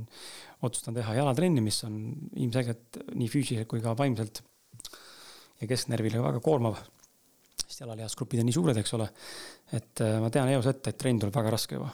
otsustan 0.65 0.97
teha 0.97 1.13
jalatrenni, 1.19 1.61
mis 1.61 1.77
on 1.85 1.99
ilmselgelt 2.33 2.97
nii 3.13 3.29
füüsiliselt 3.29 3.69
kui 3.69 3.83
ka 3.83 3.93
vaimselt 3.97 4.41
ja 5.61 5.69
kesknärvile 5.69 6.21
väga 6.23 6.41
koormav. 6.43 6.79
sest 7.61 7.83
jalalihasgrupid 7.83 8.41
on 8.41 8.49
nii 8.49 8.57
suured, 8.57 8.77
eks 8.77 8.95
ole. 8.97 9.09
et 9.71 10.01
äh, 10.05 10.17
ma 10.21 10.29
tean 10.29 10.49
eos 10.53 10.67
ette, 10.67 10.93
et 10.93 10.97
trenn 10.97 11.19
tuleb 11.19 11.35
väga 11.35 11.53
raske 11.57 11.77
juba. 11.77 11.91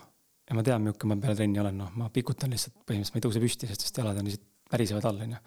ja 0.49 0.55
ma 0.55 0.63
tean, 0.63 0.83
milline 0.83 1.13
ma 1.13 1.21
peale 1.21 1.35
trenni 1.35 1.59
olen, 1.59 1.77
noh, 1.83 1.91
ma 1.99 2.09
pikutan 2.13 2.53
lihtsalt, 2.53 2.79
põhimõtteliselt 2.83 3.15
ma 3.15 3.21
ei 3.21 3.27
tõuse 3.27 3.43
püsti, 3.43 3.69
sest 3.73 4.01
jalad 4.03 4.17
on 4.21 4.29
lihtsalt 4.31 4.71
värisevad 4.71 5.05
all, 5.07 5.21
onju 5.27 5.43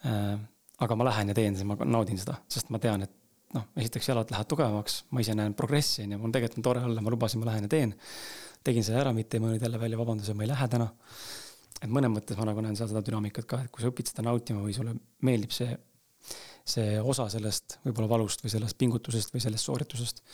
Äh, 0.00 0.36
aga 0.80 0.96
ma 0.96 1.04
lähen 1.10 1.28
ja 1.28 1.36
teen 1.36 1.56
seda, 1.56 1.68
ma 1.68 1.76
naudin 1.84 2.20
seda, 2.20 2.38
sest 2.48 2.70
ma 2.72 2.78
tean, 2.80 3.04
et 3.04 3.12
noh, 3.52 3.66
esiteks 3.82 4.08
jalad 4.08 4.30
lähevad 4.32 4.48
tugevamaks, 4.48 4.94
ma 5.12 5.20
ise 5.20 5.34
näen 5.36 5.52
progressi, 5.58 6.06
on 6.06 6.14
ju, 6.14 6.20
mul 6.22 6.32
tegelikult 6.32 6.60
on 6.62 6.66
tore 6.70 6.84
olla, 6.88 7.04
ma 7.04 7.12
lubasin, 7.12 7.42
ma 7.42 7.50
lähen 7.50 7.66
ja 7.66 7.72
teen. 7.74 7.92
tegin 8.64 8.84
selle 8.84 9.00
ära, 9.00 9.12
mitte 9.16 9.36
ei 9.36 9.44
mõelnud 9.44 9.62
jälle 9.64 9.80
välja 9.80 9.98
vabanduse, 10.00 10.34
ma 10.36 10.44
ei 10.44 10.50
lähe 10.50 10.68
täna. 10.72 10.88
et 11.80 11.88
mõnes 11.88 12.12
mõttes 12.12 12.36
ma 12.36 12.48
nagu 12.48 12.64
näen 12.64 12.76
seal 12.76 12.88
seda 12.88 13.02
dünaamikat 13.04 13.46
ka, 13.48 13.60
et 13.64 13.70
kui 13.72 13.84
sa 13.84 13.92
õpid 13.92 14.08
seda 14.08 14.24
nautima 14.24 14.64
või 14.64 14.72
sulle 14.76 14.94
meeldib 15.24 15.52
see, 15.52 15.76
see 16.70 16.96
osa 17.00 17.28
sellest 17.32 17.78
võib-olla 17.84 18.14
valust 18.16 18.44
või 18.44 18.54
sellest 18.54 18.78
pingutusest 18.80 19.34
või 19.34 19.44
sellest 19.44 19.68
sooritusest 19.68 20.24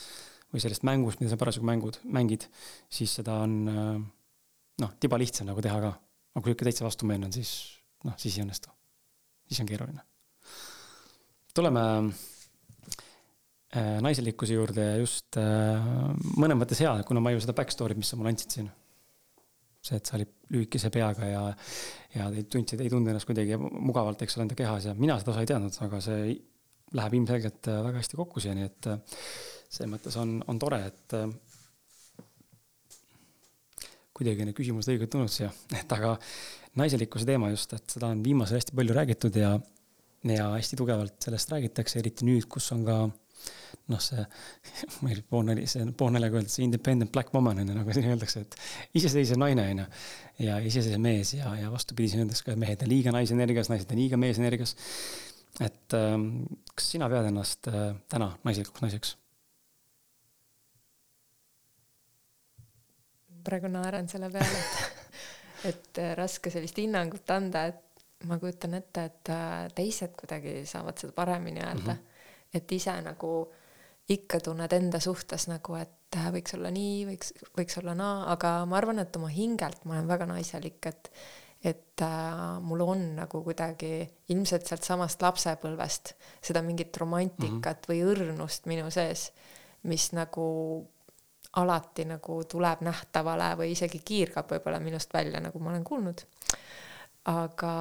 või 0.52 0.62
sellest 0.62 0.86
mängust, 0.86 1.20
mida 1.20 1.32
sa 1.32 1.40
parasjagu 1.40 1.66
mängud, 1.66 1.98
mängid, 2.06 2.46
siis 2.92 3.18
seda 3.18 3.40
on 3.42 3.58
noh, 3.66 4.96
tiba 5.02 5.18
lihtsam 5.18 5.50
nagu 5.50 5.64
teha 5.64 5.82
ka. 5.82 5.92
aga 6.36 6.44
kui 6.44 6.54
ikka 6.54 6.68
täitsa 6.68 6.86
vastumeelne 6.86 7.28
on, 7.28 7.34
siis 7.34 7.52
noh, 8.06 8.14
siis 8.20 8.38
ei 8.38 8.46
õnnestu 8.46 8.70
siis 9.48 9.60
on 9.60 9.66
keeruline. 9.66 10.00
tuleme 11.54 11.82
äh, 13.76 14.00
naiselikkuse 14.00 14.54
juurde 14.54 14.96
just 15.00 15.38
äh, 15.40 15.86
mõnes 16.36 16.58
mõttes 16.58 16.82
hea, 16.82 16.92
kuna 17.08 17.22
ma 17.22 17.32
ju 17.32 17.40
seda 17.44 17.56
back 17.56 17.72
story't, 17.72 17.98
mis 18.00 18.10
sa 18.12 18.18
mulle 18.18 18.34
andsid 18.34 18.58
siin. 18.58 18.68
See, 19.88 20.00
et 20.00 20.08
sa 20.08 20.18
olid 20.18 20.32
lühikese 20.54 20.90
peaga 20.94 21.30
ja, 21.30 21.42
ja 22.14 22.28
ei 22.32 22.46
tundsid, 22.50 22.82
ei 22.82 22.92
tundnud 22.92 23.12
ennast 23.12 23.28
kuidagi 23.28 23.58
mugavalt, 23.58 24.22
eks 24.22 24.38
ole, 24.38 24.46
enda 24.46 24.58
kehas 24.58 24.90
ja 24.90 24.94
mina 24.98 25.18
seda 25.22 25.34
osa 25.34 25.44
ei 25.44 25.50
teadnud, 25.50 25.80
aga 25.86 26.02
see 26.04 26.36
läheb 26.96 27.18
ilmselgelt 27.18 27.72
äh, 27.72 27.82
väga 27.88 28.02
hästi 28.02 28.20
kokku 28.20 28.42
siia, 28.42 28.54
nii 28.56 28.68
et 28.68 28.90
selles 29.66 29.90
mõttes 29.90 30.14
on, 30.20 30.38
on 30.46 30.60
tore, 30.62 30.78
et 30.86 31.16
kuidagi 34.16 34.46
need 34.46 34.56
küsimused 34.56 34.94
õigelt 34.94 35.12
tulnud 35.12 35.32
siia, 35.32 35.50
et 35.80 35.92
aga 35.96 36.16
naiselikkuse 36.80 37.28
teema 37.28 37.50
just, 37.52 37.74
et 37.76 37.96
seda 37.96 38.10
on 38.12 38.22
viimasel 38.24 38.60
hästi 38.60 38.76
palju 38.76 38.96
räägitud 38.96 39.38
ja, 39.40 39.54
ja 40.30 40.50
hästi 40.54 40.78
tugevalt 40.80 41.16
sellest 41.28 41.52
räägitakse, 41.52 42.00
eriti 42.00 42.28
nüüd, 42.28 42.48
kus 42.52 42.70
on 42.76 42.84
ka 42.86 42.98
noh, 43.92 44.00
see, 44.02 44.24
meil 45.06 45.22
poolnali, 45.30 45.66
see 45.70 45.84
poolnaljaga 45.98 46.40
öeldakse 46.40 46.64
independent 46.64 47.12
black 47.14 47.34
woman 47.34 47.62
on 47.62 47.70
ju, 47.70 47.76
nagu 47.78 47.94
siin 47.96 48.08
öeldakse, 48.10 48.42
et 48.46 48.56
iseseisev 49.00 49.40
naine 49.42 49.68
on 49.72 49.84
ju. 49.84 49.86
ja 50.46 50.58
iseseisev 50.58 51.02
mees 51.02 51.34
ja, 51.36 51.52
ja 51.60 51.70
vastupidi, 51.72 52.12
siin 52.12 52.24
öeldakse 52.24 52.46
ka, 52.46 52.56
et 52.56 52.62
mehed 52.64 52.82
on 52.82 52.92
liiga 52.92 53.14
naisenergias, 53.14 53.70
naised 53.72 53.92
on 53.92 54.02
liiga 54.02 54.20
meesenergias. 54.20 54.74
et 55.60 55.96
ähm, 55.96 56.28
kas 56.74 56.90
sina 56.96 57.08
pead 57.12 57.30
ennast 57.30 57.70
äh, 57.72 57.94
täna 58.12 58.32
naiselikuks 58.44 58.84
naiseks? 58.84 59.16
praegu 63.46 63.70
naeran 63.70 64.08
selle 64.10 64.26
peale, 64.34 64.58
et 64.58 64.94
et 65.70 65.98
äh, 66.02 66.14
raske 66.18 66.50
sellist 66.52 66.78
hinnangut 66.82 67.30
anda, 67.30 67.66
et 67.70 68.26
ma 68.26 68.38
kujutan 68.40 68.76
ette, 68.78 69.06
et 69.10 69.30
äh, 69.32 69.66
teised 69.76 70.14
kuidagi 70.18 70.58
saavad 70.68 70.98
seda 71.00 71.14
paremini 71.16 71.62
öelda 71.62 71.94
mm. 71.94 71.98
-hmm. 71.98 72.15
Et 72.54 72.72
ise 72.72 72.94
nagu 73.02 73.32
ikka 74.08 74.40
tunned 74.40 74.72
enda 74.72 75.00
suhtes 75.02 75.48
nagu, 75.50 75.74
et 75.80 76.18
äh, 76.18 76.28
võiks 76.34 76.54
olla 76.54 76.70
nii, 76.74 77.00
võiks, 77.08 77.32
võiks 77.58 77.80
olla 77.80 77.96
naa, 77.98 78.20
aga 78.36 78.60
ma 78.68 78.78
arvan, 78.78 79.02
et 79.02 79.16
oma 79.18 79.30
hingelt 79.32 79.84
ma 79.84 79.96
olen 79.96 80.08
väga 80.14 80.30
naiselik, 80.30 80.80
et 80.86 81.12
et 81.66 82.02
äh, 82.04 82.60
mul 82.62 82.82
on 82.84 83.00
nagu 83.16 83.40
kuidagi 83.42 84.04
ilmselt 84.30 84.68
sealtsamast 84.68 85.22
lapsepõlvest 85.24 86.12
seda 86.44 86.60
mingit 86.62 86.96
romantikat 87.00 87.48
mm 87.48 87.58
-hmm. 87.58 87.88
või 87.88 88.02
õrnust 88.12 88.68
minu 88.70 88.90
sees, 88.92 89.32
mis 89.82 90.12
nagu 90.12 90.46
alati 91.56 92.04
nagu 92.04 92.44
tuleb 92.44 92.84
nähtavale 92.84 93.54
või 93.56 93.72
isegi 93.72 93.98
kiirgab 94.04 94.50
võib-olla 94.50 94.80
minust 94.80 95.14
välja, 95.14 95.40
nagu 95.40 95.58
ma 95.58 95.70
olen 95.70 95.84
kuulnud. 95.84 96.22
aga 97.24 97.72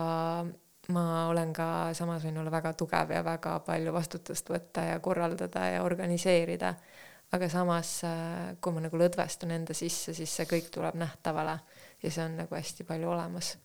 ma 0.93 1.27
olen 1.29 1.53
ka, 1.53 1.67
samas 1.97 2.23
võin 2.25 2.37
olla 2.41 2.51
väga 2.53 2.73
tugev 2.77 3.13
ja 3.15 3.23
väga 3.25 3.59
palju 3.65 3.93
vastutust 3.93 4.49
võtta 4.49 4.83
ja 4.91 4.99
korraldada 4.99 5.65
ja 5.75 5.83
organiseerida. 5.83 6.75
aga 7.31 7.49
samas, 7.49 8.03
äh, 8.03 8.55
kui 8.61 8.71
ma 8.71 8.83
nagu 8.85 8.97
lõdvestun 8.97 9.51
enda 9.51 9.73
sisse, 9.73 10.13
siis 10.13 10.35
see 10.35 10.45
kõik 10.45 10.69
tuleb 10.71 10.95
nähtavale 10.95 11.59
ja 12.03 12.11
see 12.11 12.23
on 12.23 12.37
nagu 12.37 12.55
hästi 12.55 12.83
palju 12.83 13.09
olemas. 13.09 13.57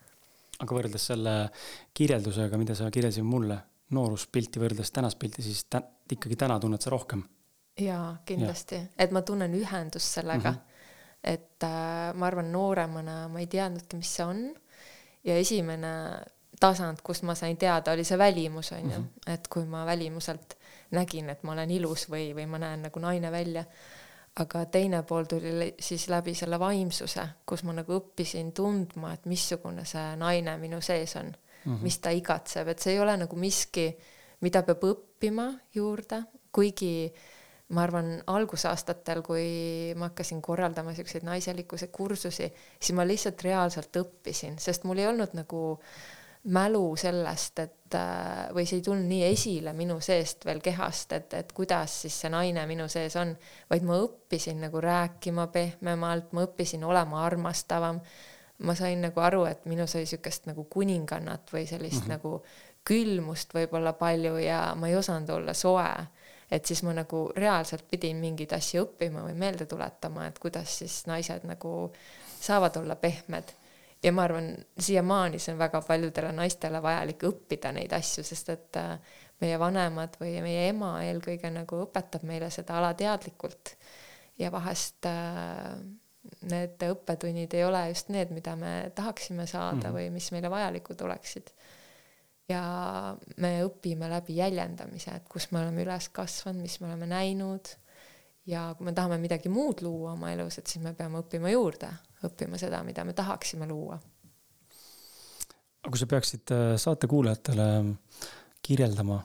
aga 0.61 0.75
võrreldes 0.75 1.07
selle 1.07 1.51
kirjeldusega, 1.95 2.57
mida 2.59 2.75
sa 2.75 2.91
kirjeldasid 2.91 3.25
mulle, 3.25 3.59
nooruspilti 3.91 4.61
võrreldes 4.61 4.91
tänast 4.91 5.19
pilti, 5.19 5.43
siis 5.43 5.65
tä 5.65 5.83
ikkagi 6.13 6.37
täna 6.37 6.59
tunned 6.61 6.81
sa 6.81 6.91
rohkem 6.91 7.23
jaa, 7.79 8.17
kindlasti 8.27 8.75
ja., 8.75 8.89
et 8.99 9.13
ma 9.15 9.23
tunnen 9.23 9.55
ühendust 9.55 10.19
sellega 10.19 10.51
mm. 10.51 10.57
-hmm. 10.57 11.15
et 11.25 11.65
äh, 11.65 12.15
ma 12.15 12.27
arvan, 12.27 12.53
nooremana 12.53 13.29
ma 13.29 13.41
ei 13.41 13.47
teadnudki, 13.47 13.97
mis 13.97 14.17
see 14.17 14.25
on. 14.25 14.55
ja 15.25 15.37
esimene 15.37 15.89
tasand, 16.61 17.01
kust 17.05 17.25
ma 17.29 17.35
sain 17.35 17.57
teada, 17.57 17.93
oli 17.93 18.05
see 18.05 18.19
välimus, 18.19 18.73
on 18.73 18.91
ju 18.91 18.99
-hmm. 18.99 19.33
et 19.35 19.49
kui 19.49 19.65
ma 19.65 19.87
välimuselt 19.87 20.57
nägin, 20.91 21.31
et 21.31 21.43
ma 21.43 21.53
olen 21.53 21.71
ilus 21.71 22.11
või, 22.11 22.35
või 22.35 22.47
ma 22.47 22.59
näen 22.59 22.83
nagu 22.83 23.01
naine 23.01 23.33
välja. 23.33 23.65
aga 24.41 24.65
teine 24.65 25.03
pool 25.03 25.25
tuli 25.25 25.75
siis 25.79 26.09
läbi 26.09 26.35
selle 26.35 26.59
vaimsuse, 26.59 27.29
kus 27.47 27.63
ma 27.63 27.73
nagu 27.73 27.93
õppisin 27.93 28.53
tundma, 28.53 29.13
et 29.13 29.27
missugune 29.27 29.85
see 29.85 30.17
naine 30.17 30.57
minu 30.57 30.81
sees 30.81 31.17
on 31.17 31.27
mm, 31.27 31.75
-hmm. 31.75 31.83
mis 31.83 31.99
ta 31.99 32.11
igatseb, 32.11 32.69
et 32.69 32.79
see 32.79 32.93
ei 32.93 33.01
ole 33.01 33.17
nagu 33.17 33.37
miski, 33.37 33.97
mida 34.41 34.63
peab 34.63 34.85
õppima 34.85 35.59
juurde, 35.75 36.23
kuigi 36.53 37.13
äh, 37.15 37.21
ma 37.75 37.85
arvan, 37.87 38.11
algusaastatel, 38.31 39.23
kui 39.27 39.45
ma 39.99 40.11
hakkasin 40.11 40.41
korraldama 40.43 40.95
siukseid 40.95 41.27
naiselikkuse 41.27 41.91
kursusi, 41.95 42.49
siis 42.81 42.97
ma 42.97 43.07
lihtsalt 43.07 43.45
reaalselt 43.47 44.01
õppisin, 44.01 44.59
sest 44.63 44.87
mul 44.89 45.03
ei 45.03 45.07
olnud 45.11 45.37
nagu 45.39 45.63
mälu 46.45 46.97
sellest, 46.97 47.59
et 47.59 47.95
äh, 47.95 48.49
või 48.55 48.65
see 48.67 48.81
ei 48.81 48.85
tulnud 48.85 49.09
nii 49.11 49.25
esile 49.29 49.75
minu 49.77 49.99
seest 50.01 50.45
veel 50.49 50.63
kehast, 50.65 51.13
et, 51.13 51.35
et 51.37 51.53
kuidas 51.53 52.01
siis 52.05 52.17
see 52.23 52.31
naine 52.33 52.65
minu 52.67 52.89
sees 52.89 53.17
on, 53.21 53.35
vaid 53.71 53.85
ma 53.85 53.99
õppisin 54.01 54.63
nagu 54.65 54.81
rääkima 54.81 55.47
pehmemalt, 55.53 56.33
ma 56.33 56.47
õppisin 56.49 56.85
olema 56.85 57.25
armastavam. 57.27 58.01
ma 58.61 58.75
sain 58.77 59.01
nagu 59.01 59.21
aru, 59.21 59.45
et 59.49 59.65
minus 59.65 59.95
oli 59.97 60.07
siukest 60.07 60.47
nagu 60.47 60.67
kuningannat 60.69 61.53
või 61.53 61.67
sellist 61.67 62.05
mm 62.05 62.11
-hmm. 62.11 62.11
nagu 62.11 62.45
külmust 62.85 63.55
võib-olla 63.55 63.93
palju 63.93 64.37
ja 64.37 64.75
ma 64.77 64.89
ei 64.89 64.97
osanud 64.97 65.31
olla 65.31 65.55
soe 65.55 65.89
et 66.51 66.67
siis 66.67 66.83
ma 66.83 66.93
nagu 66.93 67.31
reaalselt 67.37 67.85
pidin 67.91 68.17
mingeid 68.17 68.53
asju 68.53 68.83
õppima 68.85 69.23
või 69.23 69.35
meelde 69.39 69.67
tuletama, 69.67 70.27
et 70.27 70.39
kuidas 70.39 70.79
siis 70.83 71.05
naised 71.07 71.47
nagu 71.49 71.93
saavad 72.41 72.77
olla 72.77 72.97
pehmed. 72.97 73.53
Ja 74.03 74.13
ma 74.13 74.25
arvan, 74.25 74.53
siiamaani 74.79 75.39
see 75.39 75.55
on 75.55 75.59
väga 75.61 75.83
paljudele 75.87 76.33
naistele 76.33 76.83
vajalik 76.83 77.25
õppida 77.29 77.73
neid 77.77 77.93
asju, 77.93 78.25
sest 78.25 78.53
et 78.55 78.81
äh, 78.81 79.17
meie 79.41 79.59
vanemad 79.61 80.17
või 80.21 80.37
meie 80.45 80.69
ema 80.71 80.95
eelkõige 81.05 81.51
nagu 81.53 81.83
õpetab 81.87 82.25
meile 82.29 82.51
seda 82.51 82.79
alateadlikult. 82.81 83.77
ja 84.39 84.53
vahest 84.53 85.07
äh, 85.07 85.75
need 86.49 86.83
õppetunnid 86.85 87.55
ei 87.57 87.65
ole 87.65 87.89
just 87.89 88.09
need, 88.09 88.31
mida 88.33 88.57
me 88.57 88.93
tahaksime 88.95 89.47
saada 89.47 89.77
mm 89.77 89.83
-hmm. 89.83 89.95
või 89.95 90.11
mis 90.11 90.33
meile 90.33 90.51
vajalikud 90.51 91.01
oleksid 91.01 91.53
ja 92.51 92.63
me 93.37 93.53
õpime 93.65 94.09
läbi 94.11 94.37
jäljendamise, 94.37 95.15
et 95.17 95.29
kus 95.31 95.51
me 95.53 95.61
oleme 95.63 95.85
üles 95.85 96.09
kasvanud, 96.15 96.63
mis 96.63 96.81
me 96.81 96.91
oleme 96.91 97.07
näinud. 97.07 97.77
ja 98.47 98.75
kui 98.77 98.87
me 98.89 98.93
tahame 98.93 99.19
midagi 99.19 99.49
muud 99.53 99.83
luua 99.85 100.13
oma 100.13 100.33
elus, 100.33 100.59
et 100.59 100.67
siis 100.67 100.83
me 100.83 100.95
peame 100.97 101.21
õppima 101.21 101.51
juurde, 101.53 101.91
õppima 102.27 102.61
seda, 102.61 102.83
mida 102.87 103.05
me 103.05 103.15
tahaksime 103.17 103.69
luua. 103.69 103.99
aga 105.81 105.91
kui 105.91 106.01
sa 106.01 106.09
peaksid 106.11 106.53
äh, 106.55 106.77
saate 106.81 107.09
kuulajatele 107.09 107.67
kirjeldama, 108.63 109.21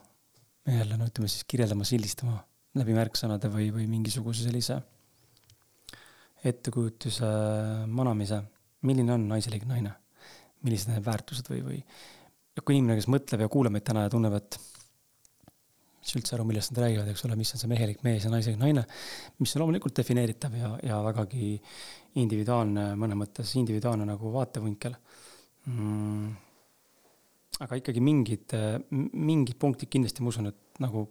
jälle 0.66 0.98
no 0.98 1.08
ütleme 1.10 1.30
siis 1.32 1.44
kirjeldama, 1.48 1.88
sildistama 1.88 2.40
läbi 2.80 2.96
märksõnade 2.96 3.52
või, 3.52 3.70
või 3.76 3.88
mingisuguse 3.92 4.48
sellise 4.48 4.80
ettekujutuse 6.46 7.28
manamise, 7.90 8.42
milline 8.86 9.16
on 9.16 9.30
naiselik 9.34 9.68
naine? 9.70 9.96
millised 10.66 10.90
need 10.90 11.04
väärtused 11.06 11.46
või, 11.52 11.60
või 11.62 11.82
kui 12.64 12.78
inimene, 12.80 12.96
kes 12.98 13.10
mõtleb 13.12 13.44
ja 13.44 13.50
kuulab 13.52 13.76
meid 13.76 13.84
täna 13.86 14.06
ja 14.06 14.10
tunneb, 14.10 14.34
et 14.40 14.58
mis 16.06 16.14
üldse 16.18 16.36
aru, 16.38 16.46
millest 16.48 16.72
nad 16.72 16.84
räägivad, 16.86 17.10
eks 17.12 17.26
ole, 17.28 17.38
mis 17.38 17.52
on 17.54 17.62
see 17.62 17.70
mehelik 17.70 18.04
mees 18.06 18.26
ja 18.26 18.32
naislik 18.34 18.58
naine, 18.62 18.86
mis 19.42 19.56
on 19.56 19.64
loomulikult 19.64 19.96
defineeritav 19.98 20.56
ja, 20.58 20.72
ja 20.86 21.00
vägagi 21.06 21.52
individuaalne, 22.22 22.94
mõnes 23.00 23.20
mõttes 23.20 23.52
individuaalne 23.60 24.08
nagu 24.08 24.32
vaatevinkel 24.34 24.96
mm.. 25.68 26.30
aga 27.66 27.80
ikkagi 27.82 28.04
mingid, 28.04 28.56
mingid 28.92 29.60
punktid 29.60 29.92
kindlasti 29.92 30.24
ma 30.24 30.32
usun, 30.32 30.52
et 30.54 30.84
nagu 30.84 31.08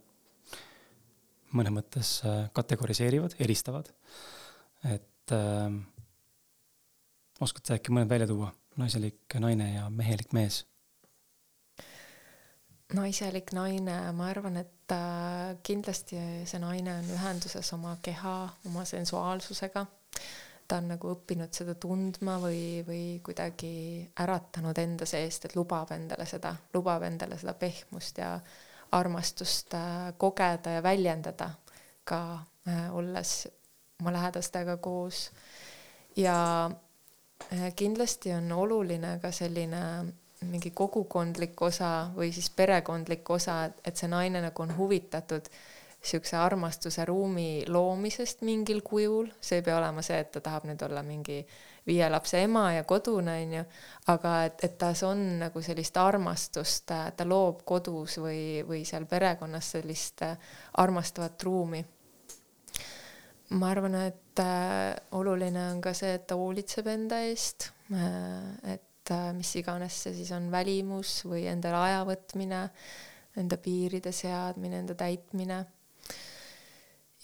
mõnes 1.54 1.74
mõttes 1.74 2.18
äh, 2.26 2.44
kategoriseerivad, 2.56 3.36
eristavad. 3.42 3.90
et 4.90 5.32
äh, 5.32 5.70
oskad 7.40 7.66
sa 7.66 7.78
äkki 7.78 7.94
mõned 7.94 8.10
välja 8.10 8.28
tuua, 8.30 8.50
naiselik 8.80 9.38
naine 9.40 9.74
ja 9.74 9.88
mehelik 9.90 10.34
mees? 10.36 10.64
naiselik 12.94 13.50
naine, 13.56 13.96
ma 14.14 14.28
arvan, 14.30 14.58
et 14.60 14.92
äh, 14.94 15.56
kindlasti 15.66 16.18
see 16.46 16.60
naine 16.62 16.98
on 17.00 17.12
ühenduses 17.16 17.72
oma 17.74 17.96
keha, 18.02 18.36
oma 18.68 18.84
sensuaalsusega. 18.86 19.86
Ta 20.68 20.78
on 20.80 20.88
nagu 20.94 21.10
õppinud 21.12 21.52
seda 21.52 21.74
tundma 21.80 22.38
või, 22.40 22.84
või 22.86 23.02
kuidagi 23.24 24.04
äratanud 24.24 24.78
enda 24.80 25.06
seest, 25.08 25.44
et 25.44 25.56
lubab 25.56 25.92
endale 25.96 26.26
seda, 26.26 26.54
lubab 26.74 27.04
endale 27.04 27.38
seda 27.40 27.52
pehmust 27.58 28.18
ja 28.18 28.38
armastust 28.94 29.74
äh, 29.74 30.14
kogeda 30.18 30.78
ja 30.78 30.82
väljendada 30.82 31.50
ka 32.04 32.20
äh, 32.68 32.88
olles 32.96 33.44
oma 34.00 34.12
lähedastega 34.12 34.76
koos. 34.76 35.30
ja 36.16 36.70
kindlasti 37.76 38.32
on 38.32 38.52
oluline 38.52 39.18
ka 39.22 39.30
selline 39.32 39.80
mingi 40.44 40.70
kogukondlik 40.70 41.62
osa 41.62 42.10
või 42.16 42.32
siis 42.32 42.50
perekondlik 42.50 43.30
osa, 43.30 43.64
et 43.84 43.96
see 43.96 44.08
naine 44.08 44.42
nagu 44.44 44.62
on 44.62 44.76
huvitatud 44.76 45.48
siukse 46.04 46.36
armastuse 46.36 47.04
ruumi 47.08 47.64
loomisest 47.68 48.42
mingil 48.44 48.82
kujul, 48.84 49.30
see 49.40 49.60
ei 49.60 49.64
pea 49.64 49.78
olema 49.78 50.02
see, 50.04 50.18
et 50.20 50.30
ta 50.34 50.42
tahab 50.44 50.66
nüüd 50.68 50.82
olla 50.84 51.02
mingi 51.06 51.38
viie 51.86 52.06
lapse 52.10 52.40
ema 52.44 52.66
ja 52.74 52.84
kodune 52.88 53.34
onju, 53.42 53.64
aga 54.12 54.34
et, 54.48 54.62
et 54.66 54.76
tas 54.80 55.02
on 55.06 55.22
nagu 55.40 55.62
sellist 55.64 55.96
armastust, 56.00 56.88
ta 56.88 57.26
loob 57.28 57.64
kodus 57.68 58.18
või, 58.22 58.62
või 58.68 58.84
seal 58.88 59.08
perekonnas 59.08 59.74
sellist 59.76 60.24
armastavat 60.80 61.46
ruumi. 61.48 61.84
ma 63.54 63.70
arvan, 63.70 63.94
et 64.08 64.40
äh, 64.40 64.94
oluline 65.14 65.68
on 65.74 65.80
ka 65.84 65.92
see, 65.94 66.14
et 66.16 66.26
ta 66.26 66.36
hoolitseb 66.40 66.88
enda 66.90 67.20
eest 67.28 67.70
äh,, 67.92 68.74
et 68.74 69.12
äh, 69.12 69.32
mis 69.36 69.52
iganes 69.60 70.00
see 70.06 70.14
siis 70.16 70.32
on, 70.32 70.50
välimus 70.50 71.20
või 71.28 71.44
endale 71.52 71.76
aja 71.76 72.00
võtmine, 72.08 72.64
enda 73.36 73.58
piiride 73.60 74.12
seadmine, 74.12 74.80
enda 74.80 74.96
täitmine. 74.98 75.64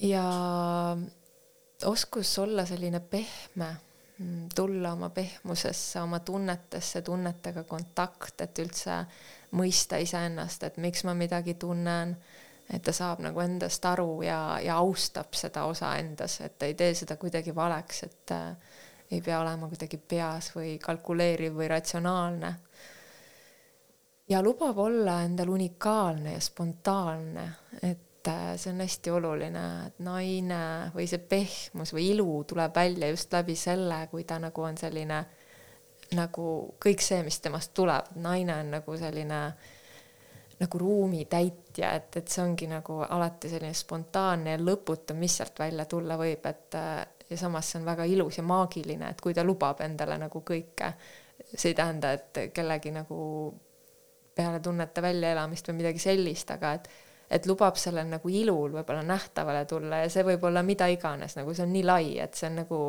Ja 0.02 0.24
oskus 1.84 2.38
olla 2.38 2.66
selline 2.66 3.00
pehme, 3.00 3.76
mm, 4.18 4.48
tulla 4.54 4.92
oma 4.92 5.10
pehmusesse, 5.10 6.00
oma 6.00 6.20
tunnetesse, 6.20 7.02
tunnetega 7.02 7.64
kontakt, 7.64 8.40
et 8.40 8.58
üldse 8.58 9.04
mõista 9.56 9.98
iseennast, 10.00 10.62
et 10.62 10.76
miks 10.76 11.04
ma 11.04 11.14
midagi 11.14 11.54
tunnen, 11.54 12.16
et 12.70 12.82
ta 12.82 12.92
saab 12.94 13.24
nagu 13.24 13.40
endast 13.40 13.84
aru 13.84 14.22
ja, 14.22 14.58
ja 14.62 14.76
austab 14.78 15.34
seda 15.34 15.64
osa 15.66 15.96
endas, 15.98 16.40
et 16.40 16.58
ta 16.58 16.68
ei 16.70 16.74
tee 16.78 16.94
seda 16.94 17.16
kuidagi 17.16 17.54
valeks, 17.54 18.02
et 18.06 18.34
äh, 18.36 18.76
ei 19.10 19.20
pea 19.20 19.40
olema 19.40 19.68
kuidagi 19.68 19.98
peas 19.98 20.52
või 20.54 20.76
kalkuleeriv 20.78 21.56
või 21.56 21.68
ratsionaalne. 21.68 22.54
ja 24.28 24.42
lubab 24.42 24.78
olla 24.78 25.22
endal 25.22 25.48
unikaalne 25.48 26.32
ja 26.32 26.40
spontaanne, 26.40 27.48
et 27.82 28.09
äh, 28.28 28.54
see 28.56 28.72
on 28.72 28.80
hästi 28.84 29.10
oluline, 29.10 29.64
et 29.86 30.00
naine 30.04 30.62
või 30.94 31.06
see 31.10 31.22
pehmus 31.30 31.94
või 31.96 32.10
ilu 32.14 32.44
tuleb 32.48 32.74
välja 32.76 33.10
just 33.10 33.32
läbi 33.32 33.56
selle, 33.56 34.06
kui 34.10 34.24
ta 34.28 34.38
nagu 34.42 34.64
on 34.66 34.78
selline 34.80 35.20
nagu 36.18 36.46
kõik 36.82 37.04
see, 37.04 37.22
mis 37.22 37.38
temast 37.40 37.72
tuleb, 37.76 38.10
naine 38.22 38.56
on 38.64 38.74
nagu 38.78 38.96
selline 38.98 39.40
nagu 40.60 40.78
ruumi 40.78 41.24
täitja, 41.30 41.94
et, 41.96 42.16
et 42.20 42.28
see 42.28 42.42
ongi 42.44 42.66
nagu 42.68 42.98
alati 43.06 43.48
selline 43.48 43.76
spontaanne 43.76 44.56
ja 44.56 44.60
lõputu, 44.60 45.16
mis 45.16 45.38
sealt 45.40 45.58
välja 45.62 45.86
tulla 45.88 46.18
võib, 46.20 46.44
et 46.50 46.76
äh, 46.76 47.00
ja 47.30 47.38
samas 47.40 47.70
see 47.70 47.80
on 47.80 47.88
väga 47.88 48.04
ilus 48.10 48.40
ja 48.40 48.44
maagiline, 48.44 49.14
et 49.14 49.20
kui 49.22 49.34
ta 49.34 49.44
lubab 49.46 49.80
endale 49.86 50.18
nagu 50.20 50.42
kõike, 50.46 50.92
see 51.54 51.70
ei 51.70 51.78
tähenda, 51.78 52.12
et 52.18 52.40
kellegi 52.54 52.92
nagu 52.94 53.20
peale 54.34 54.60
tunnete 54.60 55.02
väljaelamist 55.02 55.70
või 55.70 55.80
midagi 55.80 56.02
sellist, 56.02 56.50
aga 56.50 56.74
et 56.78 56.90
et 57.30 57.46
lubab 57.46 57.78
sellel 57.78 58.08
nagu 58.10 58.28
ilul 58.28 58.74
võib-olla 58.74 59.02
nähtavale 59.06 59.64
tulla 59.70 60.02
ja 60.04 60.10
see 60.10 60.24
võib 60.26 60.44
olla 60.48 60.62
mida 60.66 60.88
iganes, 60.90 61.36
nagu 61.38 61.54
see 61.54 61.66
on 61.66 61.74
nii 61.76 61.84
lai, 61.86 62.14
et 62.18 62.34
see 62.34 62.48
on 62.50 62.62
nagu 62.64 62.80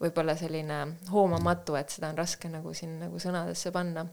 võib-olla 0.00 0.36
selline 0.36 0.80
hoomamatu, 1.12 1.76
et 1.80 1.92
seda 1.92 2.10
on 2.12 2.18
raske 2.20 2.48
nagu 2.52 2.74
siin 2.76 2.98
nagu 3.02 3.20
sõnadesse 3.20 3.72
panna. 3.72 4.06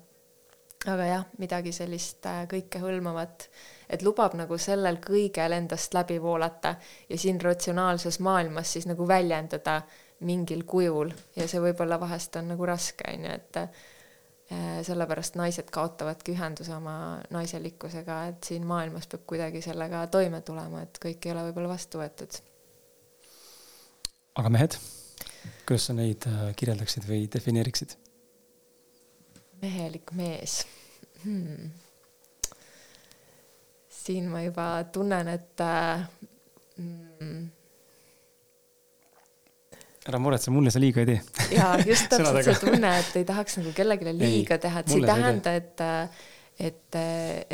Aga 0.87 1.05
jah, 1.09 1.23
midagi 1.41 1.71
sellist 1.73 2.25
äh, 2.29 2.43
kõikehõlmavat, 2.47 3.47
et 3.89 4.03
lubab 4.05 4.35
nagu 4.37 4.59
sellel 4.61 4.99
kõigel 5.03 5.55
endast 5.57 5.95
läbi 5.97 6.19
voolata 6.21 6.75
ja 7.09 7.17
siin 7.17 7.41
ratsionaalses 7.41 8.19
maailmas 8.23 8.75
siis 8.75 8.85
nagu 8.87 9.07
väljendada 9.09 9.81
mingil 10.27 10.63
kujul 10.69 11.11
ja 11.35 11.47
see 11.49 11.61
võib-olla 11.63 11.97
vahest 11.99 12.37
on 12.39 12.53
nagu 12.53 12.69
raske, 12.69 13.09
on 13.09 13.25
ju, 13.25 13.33
et 13.33 13.59
sellepärast 14.47 15.35
naised 15.35 15.71
kaotavadki 15.75 16.31
ühenduse 16.31 16.71
oma 16.75 17.19
naiselikkusega, 17.35 18.19
et 18.31 18.47
siin 18.47 18.67
maailmas 18.67 19.07
peab 19.11 19.25
kuidagi 19.27 19.61
sellega 19.65 20.05
toime 20.11 20.39
tulema, 20.47 20.85
et 20.85 20.99
kõik 21.03 21.27
ei 21.27 21.33
ole 21.33 21.47
võib-olla 21.49 21.73
vastu 21.73 21.99
võetud. 21.99 22.37
aga 24.39 24.53
mehed, 24.53 24.77
kuidas 25.67 25.89
sa 25.89 25.97
neid 25.97 26.29
äh, 26.31 26.45
kirjeldaksid 26.55 27.09
või 27.09 27.27
defineeriksid? 27.33 27.97
mehelik 29.61 30.13
mees 30.15 30.61
hmm.. 31.25 31.69
siin 33.89 34.31
ma 34.31 34.45
juba 34.45 34.69
tunnen, 34.93 35.33
et 35.33 35.65
äh, 35.65 36.07
mm, 36.77 37.45
ära 40.07 40.21
muretse, 40.21 40.53
mulle 40.53 40.71
sa 40.73 40.81
liiga 40.81 41.03
ei 41.03 41.09
tee. 41.11 41.19
jaa, 41.57 41.75
just 41.87 42.09
täpselt 42.11 42.43
see 42.47 42.61
tunne, 42.63 42.93
et 43.01 43.19
ei 43.19 43.27
tahaks 43.27 43.59
nagu 43.61 43.73
kellelegi 43.75 44.15
liiga 44.15 44.57
ei, 44.57 44.63
teha, 44.67 44.83
et 44.83 44.93
see 44.93 45.01
ei 45.01 45.09
tähenda, 45.09 45.53
et, 45.59 45.85
et, 46.69 46.99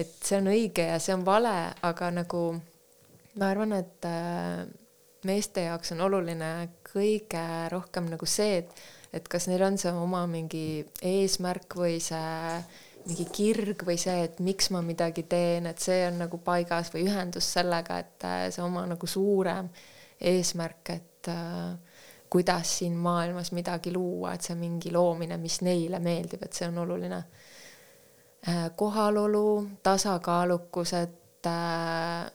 et 0.03 0.15
see 0.21 0.39
on 0.39 0.51
õige 0.53 0.87
ja 0.91 0.99
see 1.03 1.15
on 1.17 1.25
vale, 1.27 1.55
aga 1.89 2.11
nagu 2.21 2.43
ma 3.39 3.49
arvan, 3.49 3.77
et 3.79 4.09
äh, 4.09 4.63
meeste 5.27 5.67
jaoks 5.67 5.95
on 5.95 6.03
oluline 6.05 6.51
kõige 6.93 7.45
rohkem 7.73 8.11
nagu 8.13 8.29
see, 8.29 8.63
et 8.63 8.83
et 9.13 9.27
kas 9.29 9.45
neil 9.45 9.61
on 9.61 9.75
see 9.77 9.91
oma 9.93 10.23
mingi 10.25 10.81
eesmärk 11.05 11.75
või 11.77 11.99
see 12.01 12.63
mingi 13.03 13.25
kirg 13.35 13.83
või 13.85 13.97
see, 13.99 14.23
et 14.25 14.39
miks 14.43 14.69
ma 14.73 14.81
midagi 14.81 15.25
teen, 15.29 15.67
et 15.69 15.81
see 15.83 16.05
on 16.07 16.21
nagu 16.23 16.39
paigas 16.41 16.89
või 16.93 17.05
ühendus 17.09 17.49
sellega, 17.55 17.99
et 17.99 18.25
äh, 18.27 18.45
see 18.53 18.63
oma 18.63 18.85
nagu 18.89 19.09
suurem 19.09 19.69
eesmärk, 20.23 20.93
et 20.95 21.29
äh, 21.29 21.92
kuidas 22.33 22.77
siin 22.79 22.95
maailmas 22.97 23.51
midagi 23.53 23.91
luua, 23.93 24.33
et 24.33 24.45
see 24.47 24.55
mingi 24.57 24.91
loomine, 24.93 25.37
mis 25.37 25.59
neile 25.61 25.99
meeldib, 26.01 26.41
et 26.45 26.53
see 26.57 26.69
on 26.71 26.79
oluline 26.81 27.19
äh,. 28.49 28.71
kohalolu, 28.75 29.49
tasakaalukus, 29.85 30.93
et 30.97 31.49
äh, 31.49 32.31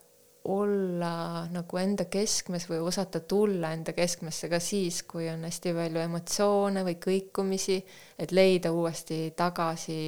olla 0.49 1.47
nagu 1.53 1.81
enda 1.81 2.07
keskmes 2.09 2.69
või 2.71 2.79
osata 2.87 3.21
tulla 3.21 3.73
enda 3.75 3.93
keskmesse 3.93 4.49
ka 4.49 4.61
siis, 4.63 5.03
kui 5.09 5.27
on 5.29 5.43
hästi 5.45 5.75
palju 5.77 6.05
emotsioone 6.05 6.85
või 6.87 6.95
kõikumisi, 7.03 7.81
et 8.19 8.33
leida 8.33 8.73
uuesti 8.73 9.33
tagasi 9.37 9.99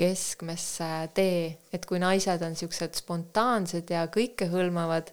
keskmesse 0.00 0.90
tee, 1.14 1.44
et 1.72 1.84
kui 1.86 2.00
naised 2.00 2.42
on 2.42 2.56
siuksed 2.56 2.96
spontaansed 3.02 3.92
ja 3.92 4.06
kõikehõlmavad, 4.10 5.12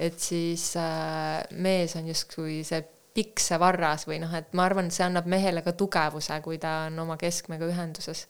et 0.00 0.18
siis 0.18 0.72
äh, 0.80 1.44
mees 1.60 1.94
on 2.00 2.08
justkui 2.08 2.62
see 2.64 2.80
piksevarras 3.14 4.06
või 4.08 4.20
noh, 4.22 4.32
et 4.34 4.52
ma 4.56 4.66
arvan, 4.68 4.88
et 4.88 4.96
see 4.96 5.04
annab 5.06 5.28
mehele 5.28 5.62
ka 5.64 5.74
tugevuse, 5.76 6.38
kui 6.44 6.58
ta 6.62 6.86
on 6.88 6.98
oma 7.04 7.18
keskmega 7.20 7.68
ühenduses. 7.68 8.26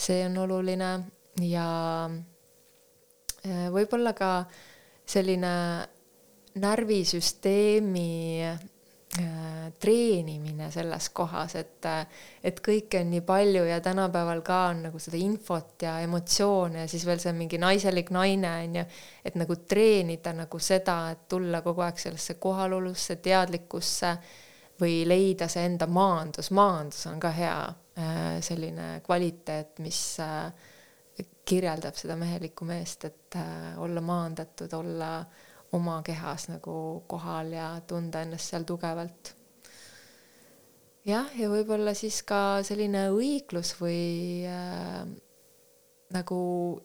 see 0.00 0.24
on 0.24 0.38
oluline 0.40 0.90
ja 1.44 1.66
äh, 2.08 3.66
võib-olla 3.72 4.14
ka 4.16 4.30
selline 5.04 5.52
närvisüsteemi 6.60 8.08
treenimine 9.80 10.68
selles 10.70 11.08
kohas, 11.10 11.56
et, 11.58 11.86
et 12.46 12.60
kõike 12.62 13.00
on 13.02 13.08
nii 13.10 13.24
palju 13.26 13.64
ja 13.66 13.80
tänapäeval 13.82 14.38
ka 14.46 14.58
on 14.70 14.84
nagu 14.86 15.00
seda 15.02 15.18
infot 15.18 15.82
ja 15.82 15.96
emotsioone 16.04 16.84
ja 16.84 16.90
siis 16.90 17.02
veel 17.08 17.18
see 17.18 17.32
mingi 17.34 17.58
naiselik 17.58 18.12
naine 18.14 18.52
on 18.60 18.78
ju, 18.78 18.84
et 19.26 19.34
nagu 19.40 19.56
treenida 19.66 20.30
nagu 20.38 20.62
seda, 20.62 21.00
et 21.10 21.26
tulla 21.28 21.58
kogu 21.66 21.82
aeg 21.82 21.98
sellesse 21.98 22.38
kohalolusse, 22.38 23.18
teadlikkusse 23.24 24.14
või 24.80 25.02
leida 25.08 25.48
see 25.50 25.66
enda 25.66 25.90
maandus, 25.90 26.50
maandus 26.56 27.06
on 27.10 27.20
ka 27.20 27.34
hea 27.34 27.56
äh, 27.66 28.38
selline 28.44 29.00
kvaliteet, 29.04 29.78
mis 29.84 30.00
äh, 30.22 30.52
kirjeldab 31.50 31.98
seda 31.98 32.16
mehelikku 32.16 32.66
meest, 32.68 33.04
et 33.10 33.38
äh, 33.40 33.78
olla 33.82 34.00
maandatud, 34.04 34.72
olla 34.78 35.12
oma 35.72 36.00
kehas 36.06 36.48
nagu 36.50 37.04
kohal 37.06 37.52
ja 37.54 37.72
tunda 37.86 38.24
ennast 38.24 38.50
seal 38.50 38.66
tugevalt. 38.68 39.34
jah, 41.06 41.30
ja 41.38 41.48
võib-olla 41.48 41.94
siis 41.96 42.22
ka 42.26 42.60
selline 42.66 43.08
õiglus 43.14 43.72
või 43.80 44.46
äh, 44.50 45.04
nagu 46.10 46.40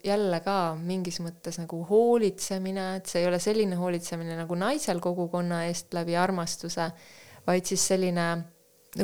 jälle 0.06 0.40
ka 0.46 0.76
mingis 0.78 1.18
mõttes 1.24 1.58
nagu 1.60 1.82
hoolitsemine, 1.90 2.86
et 3.00 3.10
see 3.10 3.24
ei 3.24 3.30
ole 3.30 3.40
selline 3.42 3.78
hoolitsemine 3.80 4.38
nagu 4.38 4.58
naisel 4.60 5.02
kogukonna 5.02 5.64
eest 5.70 5.94
läbi 5.98 6.16
armastuse, 6.18 6.92
vaid 7.48 7.66
siis 7.66 7.88
selline 7.90 8.28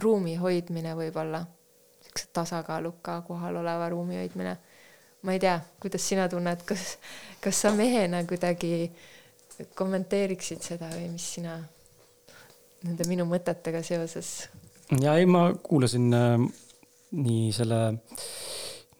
ruumi 0.01 0.35
hoidmine 0.39 0.93
võib-olla, 0.97 1.41
siukse 2.05 2.29
tasakaaluka 2.33 3.21
kohaloleva 3.27 3.89
ruumi 3.89 4.21
hoidmine. 4.21 4.57
ma 5.21 5.33
ei 5.33 5.39
tea, 5.39 5.59
kuidas 5.81 6.05
sina 6.09 6.27
tunned, 6.29 6.63
kas, 6.65 6.97
kas 7.41 7.59
sa 7.61 7.71
mehena 7.77 8.23
kuidagi 8.25 8.91
kommenteeriksid 9.77 10.63
seda 10.65 10.89
või 10.93 11.11
mis 11.13 11.27
sina 11.37 11.57
nende 12.85 13.07
minu 13.09 13.27
mõtetega 13.29 13.83
seoses? 13.85 14.49
ja 15.01 15.15
ei, 15.19 15.27
ma 15.29 15.49
kuulasin 15.63 16.11
äh, 16.17 16.45
nii 17.17 17.49
selle 17.55 17.81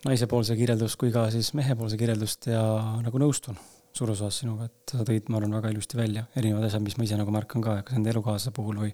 naisepoolse 0.06 0.58
kirjeldust 0.58 1.00
kui 1.00 1.14
ka 1.14 1.28
siis 1.34 1.54
mehepoolse 1.58 2.00
kirjeldust 2.00 2.50
ja 2.52 2.64
nagu 3.04 3.22
nõustun 3.22 3.60
suures 3.92 4.22
osas 4.22 4.38
sinuga, 4.40 4.70
et 4.70 4.94
sa 4.94 5.04
tõid, 5.08 5.28
ma 5.28 5.42
arvan, 5.42 5.58
väga 5.58 5.74
ilusti 5.74 5.98
välja 6.00 6.24
erinevad 6.40 6.64
asjad, 6.70 6.84
mis 6.86 6.96
ma 6.98 7.04
ise 7.04 7.18
nagu 7.20 7.34
märkan 7.36 7.64
ka, 7.64 7.82
kas 7.88 7.98
enda 8.00 8.14
elukaaslase 8.14 8.54
puhul 8.56 8.80
või, 8.86 8.94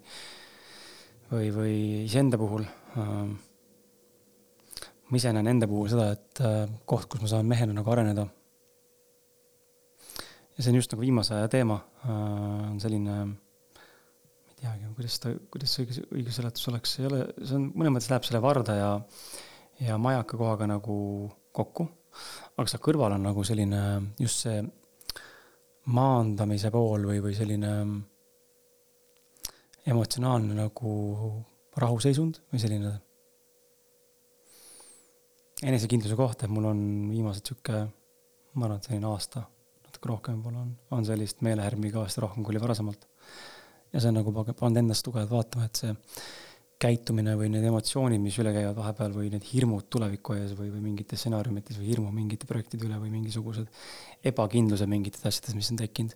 või, 1.30 1.52
või 1.54 1.74
iseenda 2.08 2.40
puhul 2.40 2.66
äh, 2.66 3.28
ma 5.08 5.20
ise 5.20 5.32
näen 5.32 5.52
enda 5.54 5.68
puhul 5.70 5.88
seda, 5.92 6.10
et 6.16 6.42
äh, 6.44 6.58
koht, 6.88 7.08
kus 7.10 7.22
ma 7.22 7.30
saan 7.30 7.48
mehena 7.48 7.76
nagu 7.76 7.92
areneda. 7.94 8.26
Ja 10.58 10.64
see 10.64 10.72
on 10.72 10.80
just 10.80 10.92
nagu 10.92 11.04
viimase 11.04 11.36
aja 11.36 11.50
teema, 11.52 11.78
äh, 12.02 12.14
on 12.72 12.80
selline 12.82 13.18
ei 14.48 14.56
teagi, 14.58 14.90
kuidas 14.96 15.20
ta, 15.22 15.32
kuidas 15.52 15.74
see 15.74 15.86
õige, 15.86 16.06
õige 16.18 16.34
seletus 16.34 16.66
oleks, 16.72 16.96
ei 16.98 17.06
ole, 17.06 17.20
see 17.38 17.54
on, 17.60 17.68
mõnes 17.78 17.94
mõttes 17.94 18.10
läheb 18.10 18.26
selle 18.26 18.42
varda 18.42 18.74
ja, 18.74 18.90
ja 19.86 19.98
majaka 20.02 20.40
kohaga 20.40 20.66
nagu 20.70 20.98
kokku. 21.54 21.86
aga 22.58 22.66
seal 22.66 22.82
kõrval 22.82 23.14
on 23.14 23.28
nagu 23.28 23.44
selline 23.46 23.80
just 24.18 24.42
see 24.42 24.62
maandamise 25.94 26.72
pool 26.74 27.06
või, 27.06 27.20
või 27.22 27.36
selline 27.38 27.72
emotsionaalne 29.88 30.56
nagu 30.58 30.94
rahuseisund 31.78 32.42
või 32.50 32.60
selline 32.60 32.96
enesekindluse 35.62 36.18
koht, 36.18 36.42
et 36.42 36.50
mul 36.52 36.66
on 36.70 36.82
viimased 37.10 37.46
sihuke, 37.46 37.84
ma 38.54 38.66
arvan, 38.66 38.78
et 38.78 38.90
selline 38.90 39.08
aasta, 39.08 39.46
natuke 39.98 40.14
rohkem 40.14 40.38
võib-olla 40.38 40.62
on, 40.62 40.74
on 40.94 41.06
sellist 41.06 41.42
meelehärmi 41.42 41.90
kõvasti 41.90 42.22
rohkem, 42.22 42.44
kui 42.46 42.54
oli 42.54 42.62
varasemalt 42.62 43.08
ja 43.92 44.02
see 44.02 44.12
on 44.12 44.20
nagu 44.20 44.34
pannud 44.34 44.78
endast 44.82 45.04
tugevalt 45.06 45.32
vaatama, 45.32 45.66
et 45.66 45.80
see 45.80 45.94
käitumine 46.78 47.32
või 47.34 47.48
need 47.50 47.64
emotsioonid, 47.66 48.20
mis 48.22 48.36
üle 48.38 48.52
käivad 48.54 48.76
vahepeal 48.76 49.16
või 49.16 49.32
need 49.32 49.42
hirmud 49.48 49.88
tuleviku 49.90 50.36
ees 50.36 50.52
või, 50.54 50.68
või 50.70 50.84
mingites 50.84 51.24
stsenaariumites 51.24 51.80
või 51.80 51.88
hirmu 51.90 52.12
mingite 52.14 52.46
projektide 52.46 52.86
üle 52.86 53.00
või 53.02 53.10
mingisugused 53.16 53.66
ebakindlused 54.30 54.90
mingites 54.90 55.26
asjades, 55.26 55.56
mis 55.58 55.72
on 55.74 55.80
tekkinud. 55.80 56.14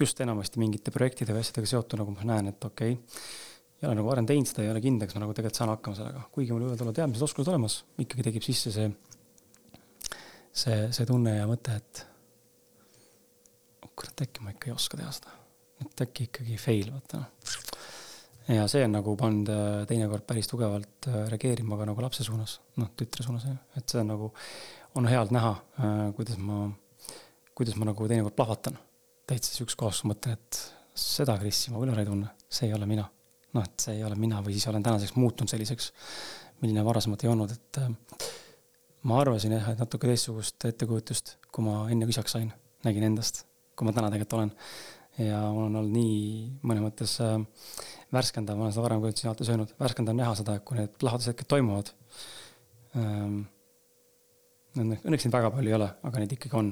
just 0.00 0.20
enamasti 0.20 0.58
mingite 0.58 0.90
projektide 0.90 1.36
või 1.36 1.44
asjadega 1.44 1.70
seotuna, 1.70 2.04
kui 2.08 2.16
ma 2.18 2.26
näen, 2.32 2.50
et 2.50 2.64
okei 2.64 2.96
okay,, 2.96 3.22
ei 3.82 3.86
ole 3.86 4.00
nagu 4.00 4.08
varem 4.08 4.26
teinud 4.26 4.50
seda, 4.50 4.64
ei 4.64 4.72
ole 4.72 4.82
kindel, 4.82 5.06
kas 5.06 5.14
ma 5.14 5.22
nagu 5.22 5.36
tegelikult 5.38 5.60
saan 5.60 5.70
hakkama 5.70 5.98
sellega, 6.00 6.26
kuigi 6.34 6.54
mul 6.54 6.66
võivad 6.66 6.82
olla 6.82 6.98
teadmised, 6.98 7.22
oskused 7.28 7.52
olemas, 7.52 7.82
ikkagi 8.02 8.26
tekib 8.26 8.46
sisse 8.46 8.74
see, 8.74 8.90
see, 10.50 10.80
see 10.90 11.06
tunne 11.06 11.36
ja 11.36 11.46
mõte, 11.50 11.78
et 11.78 12.06
kurat, 13.96 14.26
äkki 14.26 14.44
ma 14.44 14.54
ikka 14.54 14.70
ei 14.70 14.76
oska 14.76 15.00
teha 15.00 15.12
seda 15.14 15.42
et 15.86 16.04
äkki 16.06 16.28
ikkagi 16.28 16.58
fail, 16.60 16.90
vaata 16.94 17.22
noh. 17.22 17.30
ja 18.56 18.66
see 18.70 18.84
on 18.86 18.94
nagu 18.96 19.14
pannud 19.18 19.50
äh, 19.52 19.70
teinekord 19.90 20.26
päris 20.28 20.50
tugevalt 20.50 21.08
äh, 21.10 21.24
reageerima 21.32 21.78
ka 21.78 21.86
nagu 21.88 22.04
lapse 22.04 22.26
suunas, 22.26 22.58
noh, 22.80 22.92
tütre 22.98 23.24
suunas, 23.26 23.46
et 23.78 23.88
see 23.88 24.02
on 24.02 24.12
nagu, 24.12 24.30
on 24.98 25.08
hea 25.10 25.22
näha, 25.34 25.52
äh, 25.78 26.04
kuidas 26.18 26.38
ma, 26.42 26.66
kuidas 27.58 27.78
ma 27.80 27.90
nagu 27.90 28.08
teinekord 28.10 28.36
plahvatan. 28.38 28.78
täitsa 29.26 29.54
sihukeses 29.54 29.78
kohas, 29.78 30.02
mõtlen, 30.08 30.34
et 30.34 30.62
seda 30.98 31.36
Krissi 31.40 31.70
ma 31.72 31.80
küll 31.80 31.92
ära 31.94 32.02
ei 32.02 32.08
tunne, 32.08 32.32
see 32.50 32.68
ei 32.68 32.76
ole 32.76 32.88
mina. 32.90 33.06
noh, 33.52 33.64
et 33.64 33.84
see 33.84 33.98
ei 33.98 34.04
ole 34.04 34.16
mina 34.16 34.40
või 34.44 34.56
siis 34.56 34.66
olen 34.70 34.82
tänaseks 34.82 35.14
muutunud 35.20 35.50
selliseks, 35.50 35.90
milline 36.62 36.84
varasemalt 36.84 37.24
ei 37.24 37.28
olnud, 37.28 37.52
et 37.52 37.80
ma 39.08 39.18
arvasin 39.20 39.52
jah, 39.52 39.72
et 39.74 39.82
natuke 39.82 40.08
teistsugust 40.08 40.64
ettekujutust, 40.70 41.36
kui 41.52 41.66
ma 41.66 41.82
enne 41.92 42.08
isaks 42.08 42.32
sain, 42.32 42.48
nägin 42.86 43.04
endast, 43.10 43.42
kui 43.76 43.88
ma 43.88 43.94
täna 43.96 44.10
tegelikult 44.12 44.38
olen 44.38 44.52
ja 45.20 45.40
mul 45.52 45.66
on 45.68 45.76
olnud 45.76 45.92
nii 45.92 46.20
mõnes 46.64 46.84
mõttes 46.86 47.14
äh, 47.24 47.36
värskendav, 48.14 48.56
ma 48.56 48.66
olen 48.66 48.74
seda 48.74 48.84
varem 48.86 49.02
ka 49.02 49.12
siin 49.12 49.30
alati 49.30 49.48
söönud, 49.48 49.74
värskendav 49.80 50.16
näha 50.16 50.34
seda, 50.38 50.56
kui 50.64 50.78
need 50.78 50.94
plahvatushetked 51.00 51.50
toimuvad 51.50 51.92
ähm,. 53.00 53.42
Õnneks 54.72 55.26
neid 55.26 55.34
väga 55.34 55.50
palju 55.52 55.68
ei 55.68 55.74
ole, 55.76 55.86
aga 56.08 56.20
neid 56.22 56.30
ikkagi 56.32 56.56
on. 56.56 56.70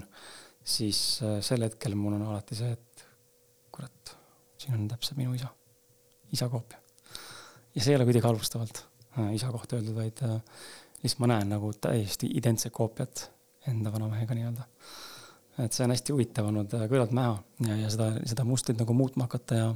siis 0.64 1.20
äh, 1.24 1.40
sel 1.44 1.66
hetkel 1.66 1.96
mul 1.98 2.14
on 2.16 2.22
alati 2.30 2.57
see, 2.57 2.70
et 2.72 3.05
kurat, 3.72 4.14
siin 4.61 4.76
on 4.78 4.86
täpselt 4.88 5.18
minu 5.20 5.34
isa, 5.36 5.51
isa 6.32 6.48
koopia. 6.48 6.80
ja 7.74 7.82
see 7.82 7.92
ei 7.92 7.98
ole 7.98 8.09
kuidagi 8.09 8.24
halvustavalt 8.24 8.84
äh, 9.18 9.34
isa 9.36 9.53
kohta 9.53 9.76
öeldud, 9.76 9.96
vaid 9.98 10.24
lihtsalt 11.03 11.20
ma 11.20 11.32
näen 11.34 11.53
nagu 11.53 11.74
täiesti 11.76 12.32
identset 12.40 12.72
koopiat 12.72 13.26
enda 13.68 13.92
vanamehega 13.92 14.36
nii-öelda 14.36 14.64
et 15.59 15.74
see 15.74 15.84
on 15.84 15.94
hästi 15.94 16.14
huvitav 16.14 16.48
olnud 16.51 16.74
äh, 16.76 16.86
kõrvalt 16.90 17.14
näha 17.16 17.34
ja, 17.66 17.78
ja 17.84 17.92
seda, 17.92 18.11
seda 18.28 18.46
mustrit 18.48 18.78
nagu 18.80 18.94
muutma 18.96 19.26
hakata 19.26 19.59
ja, 19.59 19.70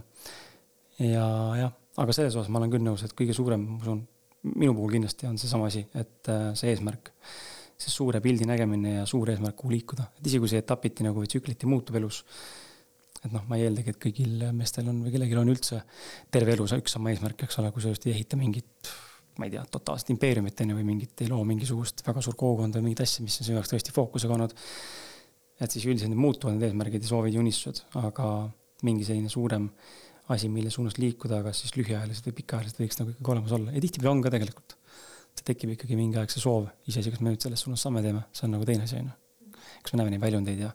ja 1.03 1.29
jah, 1.59 1.75
aga 2.01 2.17
selles 2.17 2.37
osas 2.37 2.51
ma 2.53 2.61
olen 2.61 2.73
küll 2.75 2.85
nõus, 2.87 3.05
et 3.07 3.15
kõige 3.17 3.37
suurem, 3.37 3.67
ma 3.75 3.81
usun, 3.83 4.05
minu 4.55 4.75
puhul 4.77 4.97
kindlasti 4.97 5.29
on 5.29 5.39
seesama 5.41 5.71
asi, 5.71 5.85
et 5.99 6.33
äh, 6.33 6.51
see 6.59 6.73
eesmärk, 6.73 7.11
see 7.81 7.93
suure 7.93 8.21
pildi 8.25 8.47
nägemine 8.49 8.99
ja 9.01 9.07
suur 9.09 9.33
eesmärk, 9.33 9.57
kuhu 9.61 9.75
liikuda, 9.75 10.11
et 10.19 10.29
isegi 10.29 10.45
kui 10.45 10.53
see 10.53 10.63
etapiti 10.63 11.07
nagu 11.07 11.23
või 11.23 11.31
tsükliti 11.31 11.71
muutub 11.71 11.99
elus, 12.01 12.23
et 13.25 13.33
noh, 13.33 13.47
ma 13.49 13.59
ei 13.59 13.67
eeldagi, 13.69 13.95
et 13.95 14.01
kõigil 14.01 14.45
meestel 14.57 14.91
on 14.93 15.01
või 15.05 15.15
kellelgi 15.15 15.41
on 15.41 15.51
üldse 15.53 15.81
terve 16.33 16.55
elu 16.55 16.69
üks 16.77 16.97
sama 16.97 17.13
eesmärk, 17.13 17.47
eks 17.47 17.59
ole, 17.63 17.73
kui 17.73 17.85
sa 17.85 17.93
just 17.95 18.07
ei 18.07 18.15
ehita 18.15 18.39
mingit 18.41 18.93
ma 19.39 19.49
ei 19.49 19.51
tea, 19.51 19.65
totaalset 19.71 20.13
impeeriumit 20.15 20.61
on 20.63 20.71
ju, 20.71 20.77
või 20.79 20.87
mingit, 20.87 21.15
ei 21.25 21.31
loo 21.31 21.41
mingisugust 21.49 22.05
väga 22.07 22.23
suurt 22.23 22.39
kogukonda 22.39 22.79
või 22.79 22.91
mingit 22.91 23.03
asja, 23.03 23.25
mis 23.25 23.41
on 23.41 23.49
sinu 23.49 23.59
jaoks 23.59 23.73
tõesti 23.73 23.95
fookusega 23.95 24.37
olnud 24.37 24.55
et 25.61 25.71
siis 25.71 25.87
üldiselt 25.87 26.17
muutuvad, 26.19 26.57
need 26.57 26.69
eesmärgid 26.69 27.05
ja 27.05 27.11
soovid 27.11 27.37
ja 27.37 27.43
unistused, 27.43 27.85
aga 28.01 28.31
mingi 28.85 29.07
selline 29.07 29.31
suurem 29.33 29.69
asi, 30.35 30.49
mille 30.49 30.71
suunas 30.73 30.97
liikuda, 30.99 31.43
kas 31.45 31.61
siis 31.63 31.75
lühiajaliselt 31.77 32.31
või 32.31 32.39
pikaajaliselt 32.41 32.81
võiks 32.81 33.01
nagu 33.01 33.13
ikkagi 33.13 33.33
olemas 33.35 33.53
olla 33.57 33.75
ja 33.75 33.83
tihtipeale 33.85 34.15
on 34.15 34.23
ka 34.25 34.33
tegelikult. 34.35 34.77
see 35.35 35.47
tekib 35.51 35.75
ikkagi 35.75 35.97
mingi 35.99 36.19
aeg 36.21 36.31
see 36.31 36.43
soov, 36.43 36.69
iseasi, 36.87 37.11
kas 37.11 37.21
me 37.21 37.33
nüüd 37.33 37.43
selles 37.43 37.65
suunas 37.65 37.83
samme 37.83 38.03
teeme, 38.05 38.23
see 38.33 38.47
on 38.47 38.55
nagu 38.55 38.67
teine 38.69 38.87
asi, 38.87 39.01
on 39.03 39.11
ju. 39.11 39.61
kas 39.83 39.93
me 39.93 40.01
näeme 40.01 40.15
neid 40.15 40.23
väljundeid 40.23 40.63
ja 40.63 40.71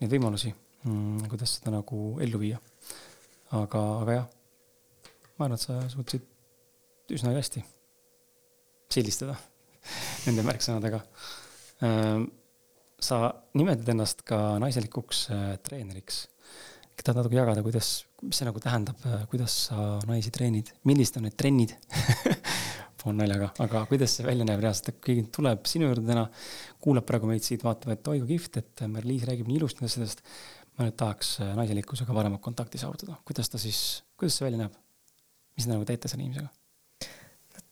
neid 0.00 0.12
võimalusi 0.12 0.52
mm,, 0.54 1.26
kuidas 1.28 1.56
seda 1.58 1.74
nagu 1.74 2.02
ellu 2.24 2.40
viia. 2.40 2.60
aga, 3.58 3.82
aga 4.04 4.16
jah, 4.20 4.28
ma 5.36 5.48
arvan, 5.48 5.58
et 5.58 5.66
sa 5.66 5.80
suutsid 5.92 6.24
üsna 7.12 7.34
hästi 7.34 7.64
sildistada 8.92 9.36
nende 10.26 10.46
märksõnadega 10.46 11.02
ehm, 11.84 12.28
sa 12.98 13.28
nimetad 13.58 13.88
ennast 13.92 14.24
ka 14.26 14.58
naiselikuks 14.62 15.28
äh, 15.30 15.46
treeneriks. 15.62 16.26
tahad 16.98 17.20
natuke 17.20 17.38
jagada, 17.38 17.62
kuidas, 17.62 17.88
mis 18.26 18.40
see 18.40 18.46
nagu 18.48 18.60
tähendab, 18.60 18.98
äh, 19.06 19.22
kuidas 19.30 19.54
sa 19.68 19.98
naisi 20.08 20.32
treenid, 20.34 20.72
millised 20.88 21.20
on 21.20 21.28
need 21.28 21.36
trennid 21.38 21.76
pool 22.98 23.14
naljaga, 23.14 23.52
aga 23.62 23.84
kuidas 23.86 24.16
see 24.18 24.26
välja 24.26 24.46
näeb 24.48 24.64
reaalselt, 24.64 24.90
et 24.90 25.02
keegi 25.04 25.28
tuleb 25.34 25.68
sinu 25.70 25.86
juurde 25.86 26.08
täna, 26.08 26.26
kuulab 26.82 27.06
praegu 27.06 27.30
meid 27.30 27.46
siit, 27.46 27.62
vaatab, 27.62 27.94
et 27.94 28.10
oi 28.10 28.18
kui 28.24 28.34
kihvt, 28.34 28.58
et 28.58 28.82
Merliis 28.90 29.28
räägib 29.28 29.50
nii 29.50 29.60
ilusti 29.60 29.88
sellest. 29.88 30.24
ma 30.78 30.86
nüüd 30.86 30.98
tahaks 30.98 31.36
äh, 31.42 31.54
naiselikkusega 31.58 32.14
paremat 32.14 32.42
kontakti 32.42 32.78
saavutada, 32.78 33.16
kuidas 33.26 33.50
ta 33.50 33.58
siis, 33.62 34.02
kuidas 34.18 34.38
see 34.38 34.46
välja 34.46 34.64
näeb? 34.64 34.74
mis 35.54 35.66
te 35.66 35.72
nagu 35.72 35.86
teete 35.86 36.10
selle 36.10 36.26
inimesega? 36.26 36.50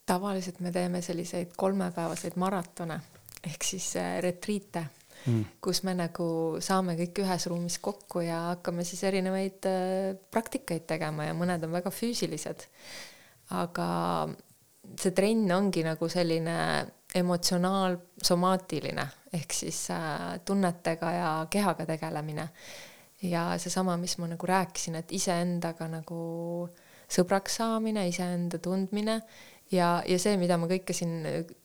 tavaliselt 0.07 0.63
me 0.63 0.71
teeme 0.71 1.03
selliseid 1.03 1.59
kolmepäevaseid 1.59 2.39
maratone 2.39 3.01
ehk 3.47 3.67
siis 3.67 3.91
retriite 4.23 4.85
mm. 5.27 5.45
kus 5.61 5.83
me 5.87 5.95
nagu 5.99 6.29
saame 6.65 6.97
kõik 6.99 7.23
ühes 7.25 7.47
ruumis 7.51 7.79
kokku 7.83 8.25
ja 8.25 8.41
hakkame 8.53 8.85
siis 8.87 9.03
erinevaid 9.09 9.69
äh, 9.71 10.17
praktikaid 10.33 10.87
tegema 10.89 11.29
ja 11.29 11.37
mõned 11.37 11.65
on 11.67 11.77
väga 11.77 11.93
füüsilised. 11.95 12.67
aga 13.57 13.89
see 14.99 15.13
trenn 15.15 15.51
ongi 15.55 15.83
nagu 15.87 16.09
selline 16.11 16.57
emotsionaal-somaatiline 17.17 19.07
ehk 19.37 19.55
siis 19.55 19.87
äh, 19.95 20.37
tunnetega 20.45 21.13
ja 21.13 21.31
kehaga 21.51 21.87
tegelemine. 21.87 22.49
ja 23.23 23.59
seesama, 23.59 23.97
mis 23.97 24.19
ma 24.19 24.29
nagu 24.29 24.47
rääkisin, 24.47 24.99
et 25.01 25.13
iseendaga 25.13 25.89
nagu 25.89 26.19
sõbraks 27.09 27.57
saamine, 27.61 28.09
iseenda 28.09 28.59
tundmine 28.59 29.21
ja, 29.73 30.03
ja 30.07 30.19
see, 30.19 30.37
mida 30.41 30.59
ma 30.61 30.69
kõike 30.71 30.95
siin 30.97 31.15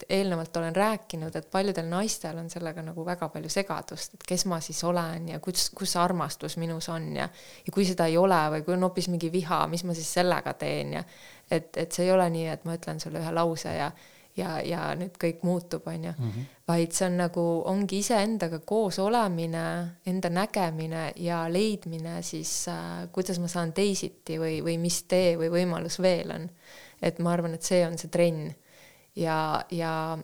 eelnevalt 0.10 0.58
olen 0.58 0.76
rääkinud, 0.76 1.36
et 1.36 1.50
paljudel 1.52 1.90
naistel 1.90 2.40
on 2.42 2.50
sellega 2.50 2.84
nagu 2.86 3.06
väga 3.06 3.30
palju 3.34 3.52
segadust, 3.52 4.16
et 4.18 4.26
kes 4.28 4.46
ma 4.50 4.62
siis 4.64 4.84
olen 4.88 5.30
ja 5.36 5.42
kus, 5.44 5.70
kus 5.78 5.96
armastus 6.02 6.58
minus 6.62 6.90
on 6.90 7.12
ja, 7.16 7.28
ja 7.66 7.74
kui 7.74 7.86
seda 7.88 8.10
ei 8.10 8.18
ole 8.18 8.40
või 8.56 8.66
kui 8.66 8.78
on 8.78 8.88
hoopis 8.88 9.12
mingi 9.14 9.32
viha, 9.34 9.66
mis 9.72 9.86
ma 9.86 9.98
siis 9.98 10.10
sellega 10.20 10.56
teen 10.60 10.98
ja 11.00 11.04
et, 11.52 11.76
et 11.78 11.92
see 11.92 12.08
ei 12.08 12.16
ole 12.16 12.30
nii, 12.34 12.48
et 12.54 12.66
ma 12.66 12.80
ütlen 12.80 13.00
sulle 13.04 13.22
ühe 13.22 13.36
lause 13.36 13.74
ja, 13.76 13.92
ja, 14.38 14.56
ja 14.66 14.82
nüüd 14.98 15.18
kõik 15.20 15.46
muutub, 15.48 15.88
onju. 15.88 16.14
Mhm. 16.18 16.50
vaid 16.72 16.94
see 16.96 17.04
on 17.10 17.18
nagu, 17.20 17.42
ongi 17.68 17.98
iseendaga 18.00 18.62
koos 18.64 18.96
olemine, 19.04 19.64
enda 20.08 20.30
nägemine 20.32 21.10
ja 21.20 21.42
leidmine 21.52 22.22
siis 22.24 22.54
äh,, 22.72 23.10
kuidas 23.12 23.42
ma 23.44 23.50
saan 23.52 23.74
teisiti 23.76 24.38
või, 24.40 24.62
või 24.64 24.78
mis 24.80 25.02
tee 25.04 25.34
või 25.40 25.50
võimalus 25.52 26.00
veel 26.00 26.32
on. 26.32 26.48
Et 27.02 27.20
ma 27.20 27.34
arvan, 27.34 27.56
et 27.58 27.66
see 27.66 27.82
on 27.88 27.98
see 27.98 28.12
trenn. 28.14 28.52
Ja, 29.18 29.64
ja 29.72 30.18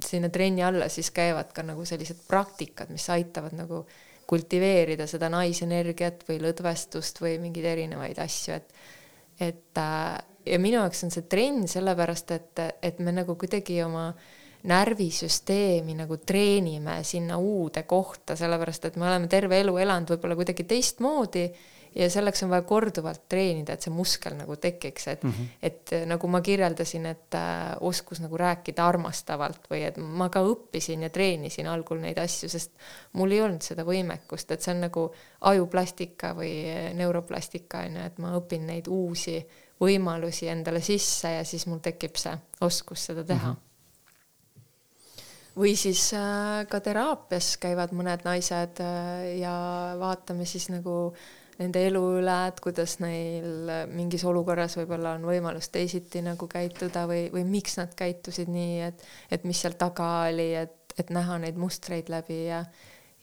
sinna 0.00 0.30
trenni 0.32 0.62
alla 0.64 0.88
siis 0.88 1.10
käivad 1.12 1.50
ka 1.52 1.64
nagu 1.66 1.84
sellised 1.84 2.22
praktikad, 2.28 2.88
mis 2.92 3.04
aitavad 3.12 3.52
nagu 3.58 3.84
kultiveerida 4.30 5.08
seda 5.10 5.28
naisenergiat 5.32 6.24
või 6.28 6.38
lõdvestust 6.44 7.20
või 7.20 7.36
mingeid 7.42 7.66
erinevaid 7.74 8.18
asju, 8.22 8.56
et 8.56 8.74
et 9.40 9.78
äh, 9.80 10.18
ja 10.46 10.58
minu 10.60 10.80
jaoks 10.80 11.04
on 11.06 11.12
see 11.12 11.24
trenn 11.28 11.64
sellepärast, 11.68 12.32
et, 12.36 12.62
et 12.82 13.00
me 13.00 13.12
nagu 13.14 13.36
kuidagi 13.40 13.80
oma 13.84 14.10
närvisüsteemi 14.70 15.94
nagu 15.96 16.18
treenime 16.20 16.98
sinna 17.08 17.38
uude 17.40 17.82
kohta, 17.88 18.36
sellepärast 18.36 18.90
et 18.90 18.98
me 19.00 19.08
oleme 19.08 19.28
terve 19.32 19.60
elu 19.62 19.78
elanud 19.80 20.12
võib-olla 20.12 20.36
kuidagi 20.36 20.66
teistmoodi 20.68 21.46
ja 21.94 22.10
selleks 22.10 22.42
on 22.42 22.50
vaja 22.52 22.62
korduvalt 22.68 23.22
treenida, 23.28 23.74
et 23.74 23.86
see 23.86 23.92
muskel 23.94 24.36
nagu 24.38 24.56
tekiks, 24.56 25.06
et 25.08 25.22
mm, 25.24 25.30
-hmm. 25.30 25.46
et 25.62 25.94
nagu 26.06 26.28
ma 26.28 26.40
kirjeldasin, 26.40 27.06
et 27.06 27.34
äh, 27.34 27.76
oskus 27.80 28.20
nagu 28.20 28.36
rääkida 28.36 28.86
armastavalt 28.86 29.70
või 29.70 29.82
et 29.86 29.96
ma 29.96 30.28
ka 30.28 30.42
õppisin 30.46 31.02
ja 31.02 31.10
treenisin 31.10 31.66
algul 31.66 32.00
neid 32.00 32.18
asju, 32.18 32.48
sest 32.48 32.70
mul 33.12 33.32
ei 33.32 33.42
olnud 33.42 33.62
seda 33.62 33.84
võimekust, 33.84 34.50
et 34.50 34.62
see 34.62 34.74
on 34.74 34.80
nagu 34.86 35.08
ajuplastika 35.40 36.34
või 36.34 36.52
neuroplastika 36.94 37.86
on 37.86 37.96
ju, 37.96 38.06
et 38.06 38.18
ma 38.18 38.36
õpin 38.38 38.66
neid 38.66 38.86
uusi 38.88 39.40
võimalusi 39.80 40.48
endale 40.48 40.80
sisse 40.80 41.32
ja 41.38 41.44
siis 41.44 41.66
mul 41.66 41.78
tekib 41.78 42.16
see 42.16 42.36
oskus 42.60 43.10
seda 43.10 43.24
teha 43.24 43.48
mm. 43.48 43.54
-hmm 43.54 43.68
või 45.60 45.74
siis 45.76 46.12
äh, 46.14 46.66
ka 46.70 46.80
teraapias 46.80 47.56
käivad 47.60 47.92
mõned 47.96 48.24
naised 48.24 48.80
äh, 48.80 49.38
ja 49.40 49.54
vaatame 49.98 50.46
siis 50.48 50.68
nagu 50.70 51.12
nende 51.60 51.82
elu 51.90 52.00
üle, 52.20 52.36
et 52.48 52.60
kuidas 52.64 52.96
neil 53.02 53.70
mingis 53.92 54.24
olukorras 54.28 54.78
võib-olla 54.78 55.14
on 55.18 55.26
võimalus 55.28 55.68
teisiti 55.72 56.22
nagu 56.24 56.48
käituda 56.50 57.04
või, 57.10 57.26
või 57.34 57.44
miks 57.48 57.76
nad 57.80 57.92
käitusid 57.96 58.48
nii, 58.52 58.78
et, 58.88 59.04
et 59.30 59.44
mis 59.48 59.60
seal 59.60 59.76
taga 59.80 60.08
oli, 60.30 60.50
et, 60.62 60.94
et 60.98 61.12
näha 61.12 61.38
neid 61.42 61.60
mustreid 61.60 62.08
läbi 62.12 62.46
ja, 62.46 62.62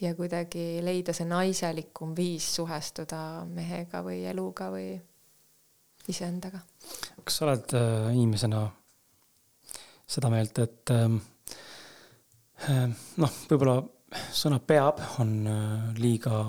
ja 0.01 0.13
kuidagi 0.17 0.83
leida 0.85 1.15
see 1.17 1.27
naiselikum 1.29 2.13
viis 2.17 2.49
suhestuda 2.59 3.21
mehega 3.49 4.03
või 4.05 4.21
eluga 4.29 4.69
või 4.73 4.91
iseendaga. 6.07 6.61
kas 7.23 7.39
sa 7.39 7.47
oled 7.49 7.73
äh, 7.77 8.13
inimesena 8.13 8.63
seda 10.07 10.29
meelt, 10.31 10.59
et 10.63 10.93
ähm, 10.93 11.19
äh, 12.69 12.85
noh, 13.19 13.39
võib-olla 13.49 13.81
sõna 14.31 14.61
peab 14.63 15.01
on 15.19 15.33
äh, 15.51 15.97
liiga 15.99 16.45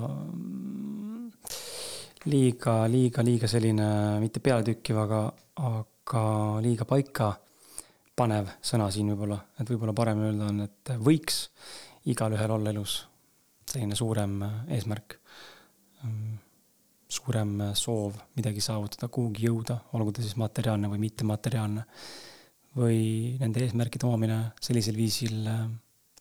liiga, 2.25 2.87
liiga, 2.91 3.23
liiga 3.23 3.47
selline 3.47 3.85
mitte 4.19 4.41
pealetükkiv, 4.43 4.97
aga, 5.05 5.21
aga 5.69 6.23
liiga 6.63 6.87
paika 6.89 7.31
panev 8.19 8.49
sõna 8.65 8.89
siin 8.91 9.13
võib-olla, 9.13 9.37
et 9.59 9.69
võib-olla 9.69 9.95
parem 9.95 10.25
öelda 10.27 10.49
on, 10.51 10.65
et 10.65 10.91
võiks 10.99 11.45
igalühel 12.11 12.51
olla 12.57 12.73
elus 12.73 12.99
selline 13.69 13.95
suurem 13.95 14.41
eesmärk, 14.75 15.15
suurem 17.09 17.53
soov 17.77 18.17
midagi 18.37 18.63
saavutada, 18.63 19.07
kuhugi 19.13 19.45
jõuda, 19.47 19.77
olgu 19.97 20.13
ta 20.15 20.25
siis 20.25 20.35
materiaalne 20.41 20.89
või 20.91 21.05
mittemateriaalne. 21.05 21.85
või 22.79 23.35
nende 23.39 23.63
eesmärkide 23.65 24.05
omamine 24.05 24.35
sellisel 24.61 24.95
viisil 24.95 25.47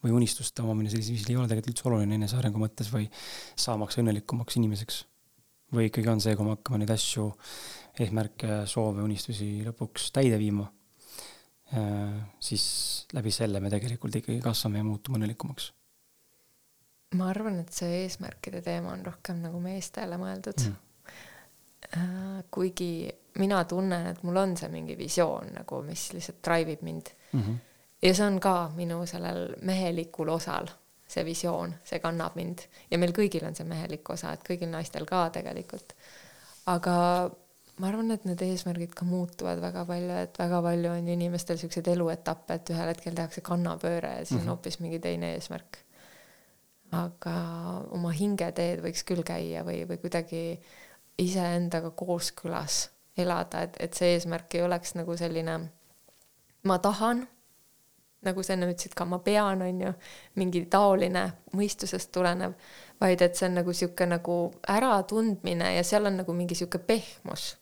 või 0.02 0.14
unistuste 0.16 0.62
omamine 0.62 0.88
sellisel 0.90 1.12
viisil 1.14 1.34
ei 1.34 1.36
ole 1.36 1.48
tegelikult 1.48 1.74
üldse 1.74 1.88
oluline 1.90 2.14
enesearengu 2.16 2.58
mõttes 2.58 2.88
või 2.92 3.04
saamaks 3.56 3.98
õnnelikumaks 4.00 4.56
inimeseks 4.56 5.02
või 5.74 5.88
ikkagi 5.88 6.10
on 6.10 6.22
see, 6.22 6.36
kui 6.36 6.46
me 6.46 6.54
hakkame 6.56 6.80
neid 6.82 6.92
asju, 6.94 7.28
eesmärke, 8.00 8.62
soove, 8.70 9.02
unistusi 9.04 9.48
lõpuks 9.66 10.10
täide 10.14 10.38
viima, 10.40 10.66
äh, 11.76 12.18
siis 12.40 12.64
läbi 13.16 13.32
selle 13.34 13.60
me 13.60 13.72
tegelikult 13.72 14.20
ikkagi 14.20 14.40
kasvame 14.44 14.82
ja 14.82 14.86
muutume 14.86 15.20
õnnelikumaks. 15.20 15.72
ma 17.16 17.30
arvan, 17.30 17.62
et 17.62 17.72
see 17.72 18.02
eesmärkide 18.02 18.60
teema 18.64 18.92
on 18.92 19.04
rohkem 19.06 19.40
nagu 19.40 19.60
meestele 19.64 20.18
mõeldud 20.20 20.66
mm.. 20.66 22.42
kuigi 22.52 23.08
mina 23.40 23.62
tunnen, 23.64 24.10
et 24.10 24.20
mul 24.26 24.36
on 24.36 24.56
see 24.58 24.68
mingi 24.68 24.96
visioon 24.98 25.54
nagu, 25.54 25.80
mis 25.86 26.10
lihtsalt 26.12 26.42
drive 26.44 26.74
ib 26.74 26.82
mind 26.84 27.08
mm. 27.32 27.40
-hmm. 27.40 27.56
ja 28.02 28.14
see 28.14 28.26
on 28.26 28.40
ka 28.40 28.70
minu 28.76 29.06
sellel 29.06 29.54
mehelikul 29.62 30.28
osal 30.28 30.68
see 31.08 31.24
visioon, 31.24 31.74
see 31.88 32.00
kannab 32.04 32.36
mind 32.36 32.66
ja 32.90 32.98
meil 33.00 33.14
kõigil 33.16 33.46
on 33.48 33.56
see 33.56 33.66
mehelik 33.68 34.08
osa, 34.12 34.34
et 34.36 34.44
kõigil 34.46 34.70
naistel 34.72 35.06
ka 35.08 35.28
tegelikult. 35.34 35.94
aga 36.68 36.96
ma 37.78 37.88
arvan, 37.88 38.10
et 38.12 38.26
need 38.26 38.42
eesmärgid 38.42 38.94
ka 38.96 39.06
muutuvad 39.08 39.60
väga 39.62 39.84
palju, 39.88 40.16
et 40.24 40.38
väga 40.40 40.60
palju 40.66 40.92
on 40.92 41.08
inimestel 41.14 41.60
siukseid 41.60 41.88
eluetappe, 41.94 42.58
et 42.58 42.72
ühel 42.74 42.92
hetkel 42.92 43.16
tehakse 43.16 43.44
kannapööre 43.46 44.18
ja 44.18 44.24
siis 44.24 44.30
mm 44.30 44.36
-hmm. 44.36 44.40
on 44.40 44.44
mhm. 44.44 44.56
hoopis 44.56 44.80
mingi 44.80 44.98
teine 44.98 45.34
eesmärk. 45.34 45.78
aga 46.92 47.32
oma 47.90 48.10
hingeteed 48.16 48.80
võiks 48.80 49.02
küll 49.04 49.22
käia 49.22 49.64
või, 49.64 49.82
või 49.88 49.98
kuidagi 50.00 50.60
iseendaga 51.18 51.90
kooskõlas 51.90 52.88
elada, 53.16 53.62
et, 53.62 53.76
et 53.80 53.94
see 53.94 54.14
eesmärk 54.14 54.54
ei 54.54 54.62
oleks 54.62 54.94
nagu 54.94 55.16
selline 55.16 55.58
ma 56.62 56.78
tahan 56.78 57.28
nagu 58.26 58.42
sa 58.42 58.54
enne 58.54 58.66
ütlesid 58.72 58.94
ka, 58.98 59.06
ma 59.06 59.20
pean, 59.22 59.62
on 59.62 59.80
ju, 59.84 59.92
mingi 60.40 60.64
taoline 60.70 61.24
mõistusest 61.56 62.10
tulenev, 62.14 62.56
vaid 63.00 63.22
et 63.22 63.38
see 63.38 63.46
on 63.46 63.58
nagu 63.60 63.74
niisugune 63.74 64.16
nagu 64.16 64.38
äratundmine 64.74 65.74
ja 65.76 65.84
seal 65.86 66.10
on 66.10 66.18
nagu 66.22 66.34
mingi 66.34 66.56
niisugune 66.56 66.86
pehmus. 66.88 67.56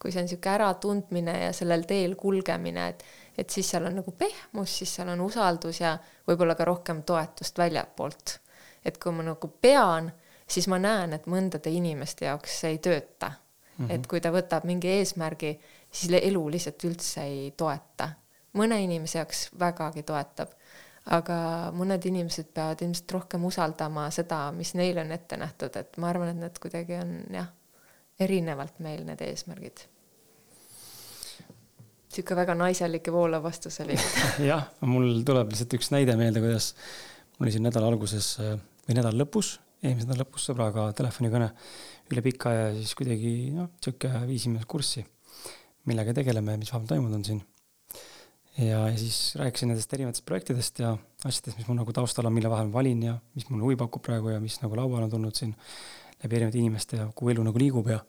kui 0.00 0.12
see 0.12 0.22
on 0.22 0.26
niisugune 0.26 0.54
äratundmine 0.54 1.34
ja 1.44 1.52
sellel 1.52 1.84
teel 1.86 2.16
kulgemine, 2.16 2.88
et, 2.88 3.04
et 3.38 3.50
siis 3.50 3.68
seal 3.70 3.86
on 3.86 4.00
nagu 4.00 4.14
pehmus, 4.18 4.78
siis 4.78 4.94
seal 4.96 5.12
on 5.12 5.20
usaldus 5.20 5.80
ja 5.80 5.98
võib-olla 6.28 6.56
ka 6.58 6.64
rohkem 6.64 7.02
toetust 7.06 7.58
väljapoolt. 7.58 8.40
et 8.84 8.98
kui 8.98 9.12
ma 9.12 9.22
nagu 9.22 9.52
pean, 9.60 10.10
siis 10.48 10.66
ma 10.68 10.78
näen, 10.78 11.12
et 11.12 11.26
mõndade 11.26 11.70
inimeste 11.70 12.24
jaoks 12.24 12.60
see 12.60 12.70
ei 12.74 12.78
tööta 12.78 13.30
mm. 13.30 13.86
-hmm. 13.86 13.94
et 13.94 14.06
kui 14.06 14.20
ta 14.20 14.32
võtab 14.32 14.64
mingi 14.64 14.88
eesmärgi, 14.88 15.60
siis 15.92 16.12
elu 16.22 16.48
lihtsalt 16.50 16.84
üldse 16.84 17.22
ei 17.22 17.54
toeta 17.56 18.10
mõne 18.58 18.80
inimese 18.82 19.20
jaoks 19.20 19.44
vägagi 19.58 20.02
toetab, 20.06 20.52
aga 21.14 21.36
mõned 21.76 22.04
inimesed 22.10 22.50
peavad 22.54 22.82
ilmselt 22.84 23.14
rohkem 23.16 23.44
usaldama 23.48 24.08
seda, 24.14 24.48
mis 24.56 24.74
neile 24.78 25.04
on 25.04 25.14
ette 25.14 25.38
nähtud, 25.40 25.76
et 25.80 25.96
ma 26.02 26.10
arvan, 26.10 26.32
et 26.32 26.40
need 26.40 26.60
kuidagi 26.62 26.98
on 27.00 27.14
jah, 27.34 27.48
erinevalt 28.20 28.82
meil 28.84 29.04
need 29.06 29.22
eesmärgid. 29.24 29.86
sihuke 32.10 32.34
väga 32.34 32.56
naiselik 32.58 33.06
ja 33.06 33.12
voolav 33.14 33.42
vastus 33.42 33.80
oli 33.84 33.94
jah, 34.50 34.66
mul 34.82 35.22
tuleb 35.26 35.52
lihtsalt 35.52 35.78
üks 35.78 35.92
näide 35.94 36.16
meelde, 36.18 36.42
kuidas 36.42 36.74
mul 37.38 37.46
oli 37.46 37.54
siin 37.54 37.64
nädala 37.68 37.86
alguses 37.92 38.34
või 38.40 38.98
nädala 38.98 39.14
lõpus, 39.22 39.54
eelmise 39.82 40.08
nädala 40.08 40.26
lõpus 40.26 40.48
sõbraga 40.50 40.88
telefonikõne 40.98 41.52
üle 42.10 42.24
pika 42.26 42.50
aja, 42.50 42.66
siis 42.74 42.96
kuidagi 42.98 43.54
noh, 43.54 43.70
sihuke 43.80 44.10
viisime 44.26 44.66
kurssi, 44.66 45.06
millega 45.86 46.12
tegeleme, 46.18 46.58
mis 46.58 46.74
vahepeal 46.74 46.96
toimunud 46.96 47.20
on 47.20 47.24
siin 47.24 47.40
ja, 48.58 48.88
ja 48.88 48.96
siis 48.98 49.34
rääkisin 49.38 49.70
nendest 49.70 49.92
erinevatest 49.94 50.24
projektidest 50.26 50.78
ja 50.82 50.94
asjadest, 51.24 51.58
mis 51.58 51.68
mul 51.68 51.78
nagu 51.80 51.92
taustal 51.96 52.26
on, 52.28 52.34
mille 52.34 52.50
vahel 52.50 52.70
ma 52.70 52.80
valin 52.80 53.02
ja 53.02 53.18
mis 53.34 53.48
mulle 53.50 53.68
huvi 53.68 53.78
pakub 53.80 54.02
praegu 54.06 54.32
ja 54.34 54.40
mis 54.42 54.58
nagu 54.62 54.78
lauale 54.78 55.06
on 55.06 55.14
tulnud 55.14 55.36
siin 55.36 55.54
läbi 56.22 56.36
erinevate 56.36 56.58
inimeste 56.58 57.00
ja 57.00 57.06
kuhu 57.14 57.34
elu 57.34 57.44
nagu 57.46 57.62
liigub 57.62 57.88
ja. 57.92 58.00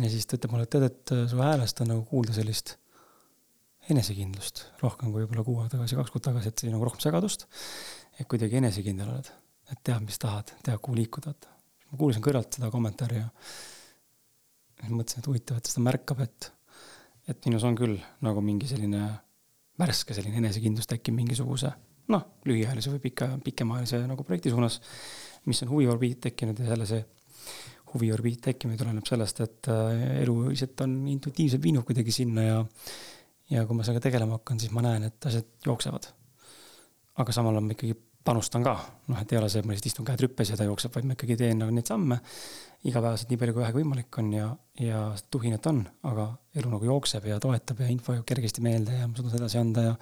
ja 0.00 0.10
siis 0.10 0.26
ta 0.26 0.38
ütleb 0.38 0.54
mulle, 0.54 0.68
et 0.68 0.74
tead, 0.74 0.88
et 0.88 1.14
su 1.30 1.42
häälest 1.42 1.84
on 1.84 1.92
nagu 1.94 2.04
kuulda 2.10 2.34
sellist 2.36 2.76
enesekindlust 3.92 4.64
rohkem 4.80 5.12
kui 5.12 5.22
võib-olla 5.22 5.44
kuu 5.44 5.60
aega 5.60 5.76
tagasi, 5.76 5.98
kaks 5.98 6.12
kuud 6.14 6.24
tagasi, 6.24 6.50
et 6.50 6.64
nagu 6.72 6.86
rohkem 6.88 7.04
segadust. 7.04 7.46
et 8.18 8.28
kuidagi 8.30 8.60
enesekindel 8.60 9.10
oled, 9.10 9.30
et 9.72 9.80
tead, 9.82 10.00
mis 10.06 10.18
tahad, 10.22 10.54
tead, 10.62 10.78
kuhu 10.80 10.96
liikuda, 10.96 11.34
et 11.34 11.48
ma 11.90 11.98
kuulasin 12.00 12.24
kõrvalt 12.24 12.56
seda 12.56 12.70
kommentaari 12.72 13.20
ja 13.20 13.28
siis 14.80 14.92
mõtlesin, 14.94 15.20
et 15.20 15.28
huvitav, 15.30 15.58
et 15.58 15.70
seda 15.70 15.84
märkab, 15.84 16.22
et 16.24 16.50
et 17.28 17.46
minus 17.46 17.64
on 17.64 17.76
küll 17.78 17.98
nagu 18.24 18.42
mingi 18.44 18.68
selline 18.70 19.08
värske 19.80 20.14
selline 20.14 20.38
enesekindlus 20.42 20.88
tekib 20.90 21.16
mingisuguse 21.16 21.72
noh, 22.12 22.24
lühiajalise 22.48 22.92
või 22.94 23.02
pika, 23.06 23.28
pikemaajalise 23.44 24.02
nagu 24.08 24.24
projekti 24.26 24.52
suunas, 24.52 24.80
mis 25.48 25.62
on 25.64 25.72
huviorbiit 25.72 26.20
tekkinud 26.28 26.60
ja 26.60 26.72
jälle 26.72 26.88
see 26.88 27.04
huviorbiit 27.94 28.40
tekkimine 28.44 28.78
tuleneb 28.78 29.06
sellest, 29.06 29.40
et 29.44 29.70
äh, 29.70 30.22
elu 30.24 30.34
lihtsalt 30.48 30.82
on 30.84 30.96
intuitiivselt 31.14 31.62
viinud 31.62 31.86
kuidagi 31.86 32.12
sinna 32.12 32.48
ja 32.48 32.62
ja 33.52 33.66
kui 33.68 33.76
ma 33.76 33.84
sellega 33.84 34.06
tegelema 34.06 34.38
hakkan, 34.38 34.58
siis 34.60 34.72
ma 34.72 34.82
näen, 34.84 35.04
et 35.04 35.26
asjad 35.28 35.46
jooksevad. 35.66 36.08
aga 37.20 37.32
samal 37.32 37.54
ajal 37.54 37.66
ma 37.66 37.74
ikkagi 37.76 37.94
panustan 38.24 38.64
ka, 38.64 38.72
noh, 39.12 39.18
et 39.20 39.32
ei 39.32 39.38
ole 39.38 39.50
see, 39.52 39.60
et 39.60 39.66
ma 39.68 39.74
lihtsalt 39.74 39.90
istun 39.92 40.06
käed 40.08 40.22
rüppes 40.24 40.50
ja 40.50 40.56
ta 40.56 40.64
jookseb, 40.64 40.94
vaid 40.94 41.06
ma 41.06 41.16
ikkagi 41.16 41.36
teen 41.38 41.60
nagu 41.60 41.74
neid 41.76 41.86
samme 41.86 42.18
igapäevaselt 42.84 43.30
nii 43.32 43.40
palju, 43.40 43.54
kui 43.56 43.62
vähegi 43.62 43.80
võimalik 43.80 44.18
on 44.20 44.30
ja, 44.34 44.48
ja 44.80 45.02
tuhinet 45.32 45.66
on, 45.70 45.82
aga 46.10 46.28
elu 46.58 46.72
nagu 46.72 46.88
jookseb 46.90 47.28
ja 47.30 47.38
toetab 47.42 47.80
ja 47.80 47.90
info 47.92 48.16
jõuab 48.16 48.26
kergesti 48.28 48.64
meelde 48.64 48.98
ja 48.98 49.08
ma 49.08 49.16
suudan 49.16 49.32
seda 49.32 49.44
edasi 49.44 49.60
anda 49.60 49.86
ja 49.86 49.94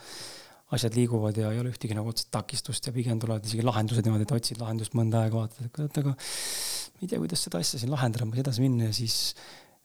asjad 0.72 0.96
liiguvad 0.96 1.36
ja 1.36 1.52
ei 1.52 1.60
ole 1.60 1.72
ühtegi 1.72 1.96
nagu 1.96 2.10
otsest 2.10 2.30
takistust 2.32 2.86
ja 2.88 2.94
pigem 2.94 3.20
tulevad 3.20 3.44
isegi 3.46 3.64
lahendused 3.66 4.06
niimoodi, 4.06 4.26
et 4.26 4.34
otsid 4.34 4.60
lahendust 4.62 4.96
mõnda 4.98 5.22
aega, 5.22 5.42
vaatad, 5.44 5.68
et 5.68 5.74
kurat, 5.76 5.98
aga 6.00 6.14
ma 6.14 7.04
ei 7.04 7.10
tea, 7.10 7.20
kuidas 7.20 7.44
seda 7.46 7.60
asja 7.62 7.80
siin 7.82 7.92
lahendada, 7.92 8.28
ma 8.28 8.38
ei 8.38 8.44
edasi 8.44 8.64
minna 8.64 8.88
ja 8.88 8.96
siis 8.96 9.16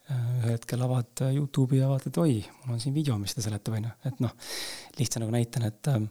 äh, 0.07 0.27
ühel 0.39 0.55
hetkel 0.55 0.85
avad 0.87 1.25
Youtube'i 1.27 1.81
ja 1.81 1.91
vaatad, 1.91 2.17
oi, 2.23 2.39
mul 2.63 2.77
on 2.77 2.83
siin 2.83 2.95
video, 2.95 3.17
mis 3.21 3.35
seda 3.35 3.49
seletab, 3.49 3.77
onju, 3.81 3.95
et 4.09 4.21
noh, 4.23 4.35
lihtsa 4.97 5.21
nagu 5.23 5.35
näitena, 5.35 5.73
et 5.73 5.91
äh, 5.91 6.05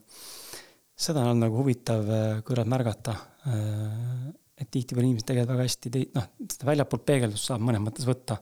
seda 1.08 1.24
on 1.32 1.40
nagu 1.40 1.62
huvitav 1.62 2.10
äh, 2.12 2.26
kõrvalt 2.46 2.76
märgata 2.76 3.16
äh,. 3.48 4.34
Et 4.56 4.70
tihtipeale 4.72 5.10
inimesed 5.10 5.28
tegelikult 5.28 5.54
väga 5.54 5.68
hästi 5.68 5.92
tei-, 5.92 6.10
noh, 6.16 6.28
seda 6.48 6.68
väljapoolt 6.70 7.06
peegeldust 7.08 7.50
saab 7.50 7.64
mõnes 7.66 7.82
mõttes 7.84 8.08
võtta 8.08 8.38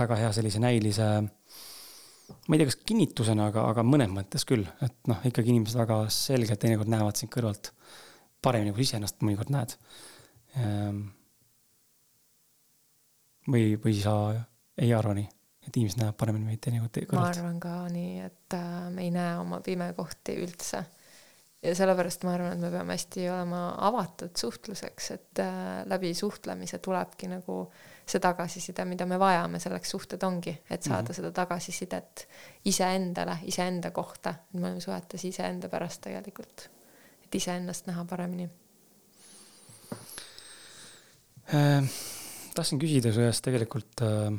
väga 0.00 0.18
hea 0.18 0.32
sellise 0.34 0.62
näilise 0.62 1.10
ma 2.46 2.54
ei 2.54 2.60
tea, 2.60 2.68
kas 2.70 2.78
kinnitusena, 2.86 3.48
aga, 3.50 3.64
aga 3.72 3.84
mõnes 3.86 4.10
mõttes 4.14 4.46
küll, 4.48 4.66
et 4.84 5.10
noh, 5.10 5.22
ikkagi 5.26 5.52
inimesed 5.52 5.78
väga 5.80 6.02
selgelt 6.14 6.60
teinekord 6.62 6.90
näevad 6.90 7.18
sind 7.18 7.32
kõrvalt 7.34 7.72
paremini, 8.42 8.74
kui 8.74 8.86
iseennast 8.86 9.20
mõnikord 9.26 9.52
näed. 9.54 9.74
Ehm, 10.60 11.02
või, 13.50 13.74
või 13.82 13.96
sa 14.00 14.14
ei 14.80 14.94
arva 14.96 15.14
nii, 15.18 15.26
et 15.66 15.76
inimesed 15.76 16.00
näevad 16.02 16.18
paremini 16.22 16.52
meid 16.52 16.62
teinekord 16.64 17.02
kõrvalt? 17.02 17.18
ma 17.18 17.34
arvan 17.34 17.60
ka 17.62 17.74
nii, 17.92 18.14
et 18.28 18.58
äh, 18.58 18.88
me 18.94 19.06
ei 19.06 19.14
näe 19.14 19.36
oma 19.42 19.60
pimekohti 19.64 20.38
üldse 20.44 20.84
ja 21.62 21.74
sellepärast 21.76 22.24
ma 22.24 22.34
arvan, 22.34 22.54
et 22.54 22.62
me 22.62 22.70
peame 22.72 22.94
hästi 22.96 23.26
olema 23.28 23.62
avatud 23.88 24.36
suhtluseks, 24.36 25.10
et 25.16 25.42
äh, 25.44 25.82
läbi 25.90 26.12
suhtlemise 26.16 26.80
tulebki 26.80 27.28
nagu 27.28 27.62
see 28.10 28.22
tagasiside, 28.22 28.84
mida 28.88 29.06
me 29.06 29.18
vajame, 29.20 29.60
selleks 29.62 29.92
suhted 29.94 30.22
ongi, 30.26 30.54
et 30.70 30.82
saada 30.82 31.02
mm 31.02 31.06
-hmm. 31.06 31.16
seda 31.16 31.32
tagasisidet 31.32 32.28
iseendale, 32.64 33.38
iseenda 33.44 33.90
kohta, 33.90 34.30
et 34.30 34.60
me 34.60 34.66
oleme 34.66 34.80
suhetes 34.80 35.24
iseenda 35.24 35.68
pärast 35.68 36.00
tegelikult, 36.00 36.70
et 37.24 37.34
iseennast 37.34 37.86
näha 37.86 38.04
paremini 38.04 38.48
äh,. 41.54 41.84
tahtsin 42.54 42.78
küsida 42.78 43.12
su 43.12 43.20
käest 43.20 43.44
tegelikult 43.44 44.02
äh, 44.02 44.32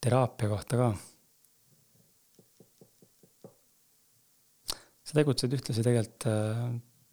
teraapia 0.00 0.48
kohta 0.48 0.76
ka 0.76 0.94
sa 5.14 5.20
tegutsed 5.20 5.52
ühtlasi 5.54 5.84
tegelikult 5.86 6.26
äh, 6.26 6.62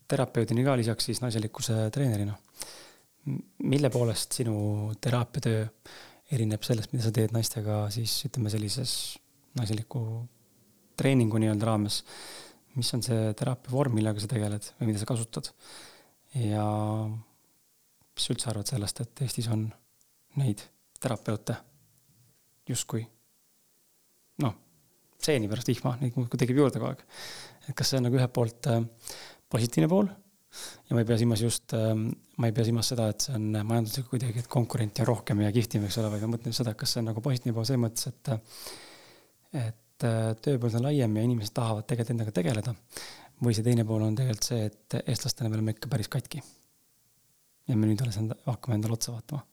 terapeudina 0.10 0.66
ka 0.66 0.78
lisaks 0.80 1.06
siis 1.10 1.22
naiselikkuse 1.22 1.90
treenerina. 1.94 2.34
mille 3.70 3.90
poolest 3.94 4.34
sinu 4.34 4.94
teraapiatöö 4.98 5.66
erineb 6.34 6.64
sellest, 6.66 6.90
mida 6.92 7.06
sa 7.06 7.12
teed 7.14 7.36
naistega 7.36 7.84
siis 7.94 8.16
ütleme 8.26 8.50
sellises 8.50 8.94
naiseliku 9.60 10.02
treeningu 10.98 11.38
nii-öelda 11.38 11.70
raames? 11.70 12.02
mis 12.76 12.90
on 12.96 13.04
see 13.04 13.34
teraapia 13.36 13.74
vorm, 13.74 13.94
millega 14.00 14.24
sa 14.24 14.30
tegeled 14.32 14.72
või 14.80 14.90
mida 14.90 15.02
sa 15.02 15.10
kasutad? 15.10 15.52
ja 16.40 16.66
mis 17.06 18.26
sa 18.26 18.34
üldse 18.34 18.50
arvad 18.50 18.74
sellest, 18.74 19.04
et 19.04 19.24
Eestis 19.28 19.52
on 19.52 19.68
neid 20.42 20.66
terapeute 21.02 21.60
justkui 22.72 23.06
noh, 24.42 24.58
stseeni 25.20 25.52
pärast 25.52 25.70
vihma, 25.70 25.98
neid 26.02 26.18
muudkui 26.18 26.42
tekib 26.42 26.64
juurde 26.64 26.82
kogu 26.82 26.96
aeg 26.96 27.06
et 27.72 27.78
kas 27.78 27.92
see 27.92 28.02
on 28.02 28.08
nagu 28.08 28.20
ühelt 28.20 28.34
poolt 28.36 28.70
äh, 28.72 28.84
positiivne 29.52 29.90
pool 29.92 30.10
ja 30.12 30.96
ma 30.96 31.02
ei 31.02 31.08
pea 31.08 31.18
silmas 31.22 31.44
just, 31.44 31.76
äh, 31.78 31.94
ma 31.96 32.50
ei 32.50 32.56
pea 32.56 32.68
silmas 32.68 32.92
seda, 32.92 33.08
et 33.14 33.28
see 33.28 33.36
on 33.38 33.48
majanduslikult 33.56 34.16
kuidagi, 34.16 34.44
et 34.44 34.50
konkurente 34.52 35.04
on 35.06 35.12
rohkem 35.14 35.44
ja 35.46 35.52
kihvtim, 35.56 35.86
eks 35.88 36.00
ole, 36.02 36.12
vaid 36.14 36.26
ma 36.26 36.34
mõtlen 36.36 36.56
seda, 36.56 36.76
kas 36.78 36.96
see 36.96 37.04
on 37.04 37.12
nagu 37.12 37.24
positiivne 37.24 37.56
pool 37.58 37.68
selles 37.70 37.86
mõttes, 37.86 38.12
et 38.12 38.34
et 39.62 40.08
äh, 40.08 40.32
tööpõld 40.44 40.80
on 40.80 40.88
laiem 40.88 41.20
ja 41.20 41.28
inimesed 41.28 41.56
tahavad 41.56 41.88
tegelikult 41.88 42.16
endaga 42.16 42.36
tegeleda. 42.36 42.76
või 43.42 43.56
see 43.58 43.66
teine 43.66 43.86
pool 43.88 44.04
on 44.06 44.18
tegelikult 44.18 44.48
see, 44.52 44.66
et 44.70 45.00
eestlastena 45.06 45.50
me 45.50 45.58
oleme 45.60 45.78
ikka 45.78 45.90
päris 45.92 46.12
katki. 46.12 46.44
ja 47.68 47.78
me 47.78 47.88
nüüd 47.88 48.04
alles 48.04 48.20
enda, 48.20 48.36
hakkame 48.46 48.80
endale 48.80 49.00
otsa 49.00 49.16
vaatama 49.16 49.46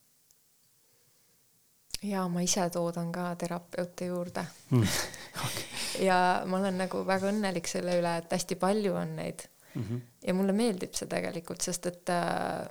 ja 2.02 2.28
ma 2.30 2.42
ise 2.46 2.68
toodan 2.70 3.10
ka 3.12 3.32
terapeute 3.38 4.06
juurde 4.06 4.44
mm. 4.70 4.82
okay. 5.46 5.67
Ja 6.01 6.18
ma 6.46 6.59
olen 6.61 6.78
nagu 6.84 7.05
väga 7.07 7.30
õnnelik 7.32 7.70
selle 7.70 7.99
üle, 8.01 8.16
et 8.22 8.32
hästi 8.32 8.59
palju 8.61 8.94
on 8.94 9.16
neid 9.16 9.46
mm. 9.74 9.82
-hmm. 9.82 10.01
ja 10.26 10.34
mulle 10.34 10.53
meeldib 10.53 10.94
see 10.94 11.09
tegelikult, 11.09 11.61
sest 11.64 11.86
et 11.86 12.12
äh, 12.14 12.68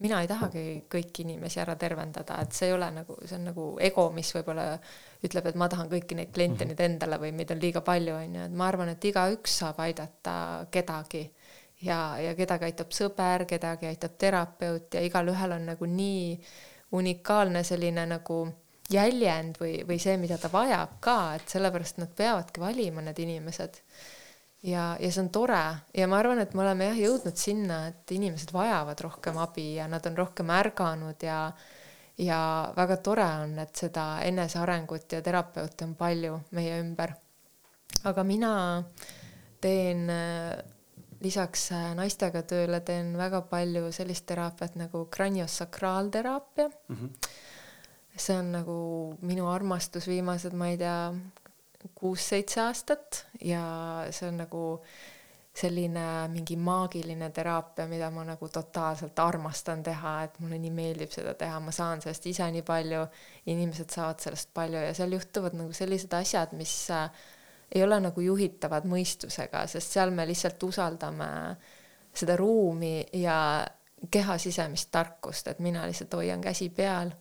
mina 0.00 0.20
ei 0.22 0.28
tahagi 0.28 0.64
kõiki 0.90 1.24
inimesi 1.26 1.60
ära 1.60 1.76
tervendada, 1.76 2.38
et 2.40 2.52
see 2.56 2.70
ei 2.70 2.72
ole 2.72 2.88
nagu, 2.94 3.16
see 3.24 3.36
on 3.36 3.44
nagu 3.50 3.66
ego, 3.80 4.06
mis 4.16 4.32
võib-olla 4.34 4.66
ütleb, 5.26 5.46
et 5.50 5.58
ma 5.60 5.68
tahan 5.68 5.90
kõiki 5.90 6.16
neid 6.16 6.32
kliente 6.32 6.64
mm 6.64 6.70
-hmm. 6.70 6.78
nüüd 6.78 6.84
endale 6.86 7.18
või 7.20 7.32
meid 7.36 7.50
on 7.50 7.60
liiga 7.60 7.80
palju, 7.80 8.14
on 8.14 8.34
ju, 8.34 8.46
et 8.48 8.56
ma 8.62 8.68
arvan, 8.68 8.88
et 8.88 9.04
igaüks 9.04 9.58
saab 9.58 9.80
aidata 9.80 10.66
kedagi 10.70 11.30
ja, 11.82 12.18
ja 12.20 12.34
kedagi 12.34 12.64
aitab 12.64 12.92
sõber, 12.96 13.46
kedagi 13.46 13.86
aitab 13.86 14.16
terapeut 14.18 14.94
ja 14.94 15.00
igalühel 15.00 15.52
on 15.52 15.66
nagu 15.72 15.86
nii 15.86 16.40
unikaalne 16.92 17.62
selline 17.64 18.06
nagu 18.06 18.40
jäljend 18.90 19.58
või, 19.60 19.80
või 19.86 19.98
see, 20.02 20.16
mida 20.20 20.38
ta 20.40 20.50
vajab 20.52 20.96
ka, 21.04 21.18
et 21.38 21.52
sellepärast 21.52 22.00
nad 22.02 22.14
peavadki 22.16 22.62
valima, 22.62 23.04
need 23.06 23.18
inimesed. 23.22 23.80
ja, 24.62 24.96
ja 25.00 25.10
see 25.10 25.22
on 25.22 25.30
tore 25.32 25.62
ja 25.96 26.08
ma 26.10 26.18
arvan, 26.20 26.40
et 26.42 26.54
me 26.54 26.64
oleme 26.64 26.90
jah 26.90 26.98
jõudnud 27.06 27.36
sinna, 27.36 27.86
et 27.88 28.16
inimesed 28.16 28.52
vajavad 28.52 29.00
rohkem 29.00 29.38
abi 29.38 29.74
ja 29.78 29.88
nad 29.88 30.06
on 30.06 30.18
rohkem 30.18 30.50
ärganud 30.50 31.22
ja 31.22 31.52
ja 32.20 32.40
väga 32.76 32.96
tore 33.00 33.24
on, 33.44 33.54
et 33.58 33.76
seda 33.76 34.20
enesearengut 34.26 35.12
ja 35.12 35.22
terapeute 35.24 35.86
on 35.86 35.94
palju 35.96 36.40
meie 36.50 36.80
ümber. 36.82 37.14
aga 38.04 38.24
mina 38.24 38.52
teen 39.60 40.08
lisaks 41.24 41.70
äh, 41.76 41.90
naistega 41.96 42.42
tööle 42.48 42.80
teen 42.86 43.12
väga 43.18 43.42
palju 43.50 43.90
sellist 43.92 44.26
teraapiat 44.30 44.76
nagu 44.80 45.04
kraniosakraalteraapia 45.12 46.68
mm. 46.68 46.96
-hmm. 46.96 47.30
See 48.20 48.36
on 48.36 48.50
nagu 48.52 48.78
minu 49.26 49.46
armastus 49.50 50.08
viimased, 50.10 50.56
ma 50.56 50.68
ei 50.72 50.78
tea, 50.80 50.98
kuus-seitse 51.96 52.60
aastat 52.60 53.24
ja 53.40 53.62
see 54.12 54.28
on 54.28 54.42
nagu 54.42 54.64
selline 55.60 56.04
mingi 56.30 56.54
maagiline 56.60 57.30
teraapia, 57.34 57.86
mida 57.90 58.10
ma 58.14 58.22
nagu 58.24 58.48
totaalselt 58.52 59.18
armastan 59.18 59.82
teha, 59.82 60.12
et 60.28 60.38
mulle 60.40 60.60
nii 60.62 60.70
meeldib 60.74 61.10
seda 61.12 61.34
teha, 61.38 61.58
ma 61.60 61.74
saan 61.74 62.02
sellest 62.04 62.28
ise 62.30 62.46
nii 62.54 62.62
palju, 62.66 63.02
inimesed 63.50 63.90
saavad 63.90 64.22
sellest 64.22 64.52
palju 64.54 64.84
ja 64.84 64.94
seal 64.96 65.16
juhtuvad 65.16 65.56
nagu 65.58 65.74
sellised 65.76 66.14
asjad, 66.20 66.54
mis 66.56 66.74
äh, 66.94 67.10
ei 67.74 67.82
ole 67.82 67.98
nagu 68.02 68.22
juhitavad 68.24 68.86
mõistusega, 68.90 69.66
sest 69.70 69.98
seal 69.98 70.14
me 70.14 70.26
lihtsalt 70.30 70.62
usaldame 70.66 71.28
seda 72.14 72.36
ruumi 72.38 73.00
ja 73.20 73.36
keha 74.10 74.38
sisemist 74.40 74.90
tarkust, 74.94 75.50
et 75.50 75.58
mina 75.62 75.84
lihtsalt 75.86 76.14
hoian 76.18 76.40
käsi 76.40 76.70
peal, 76.74 77.12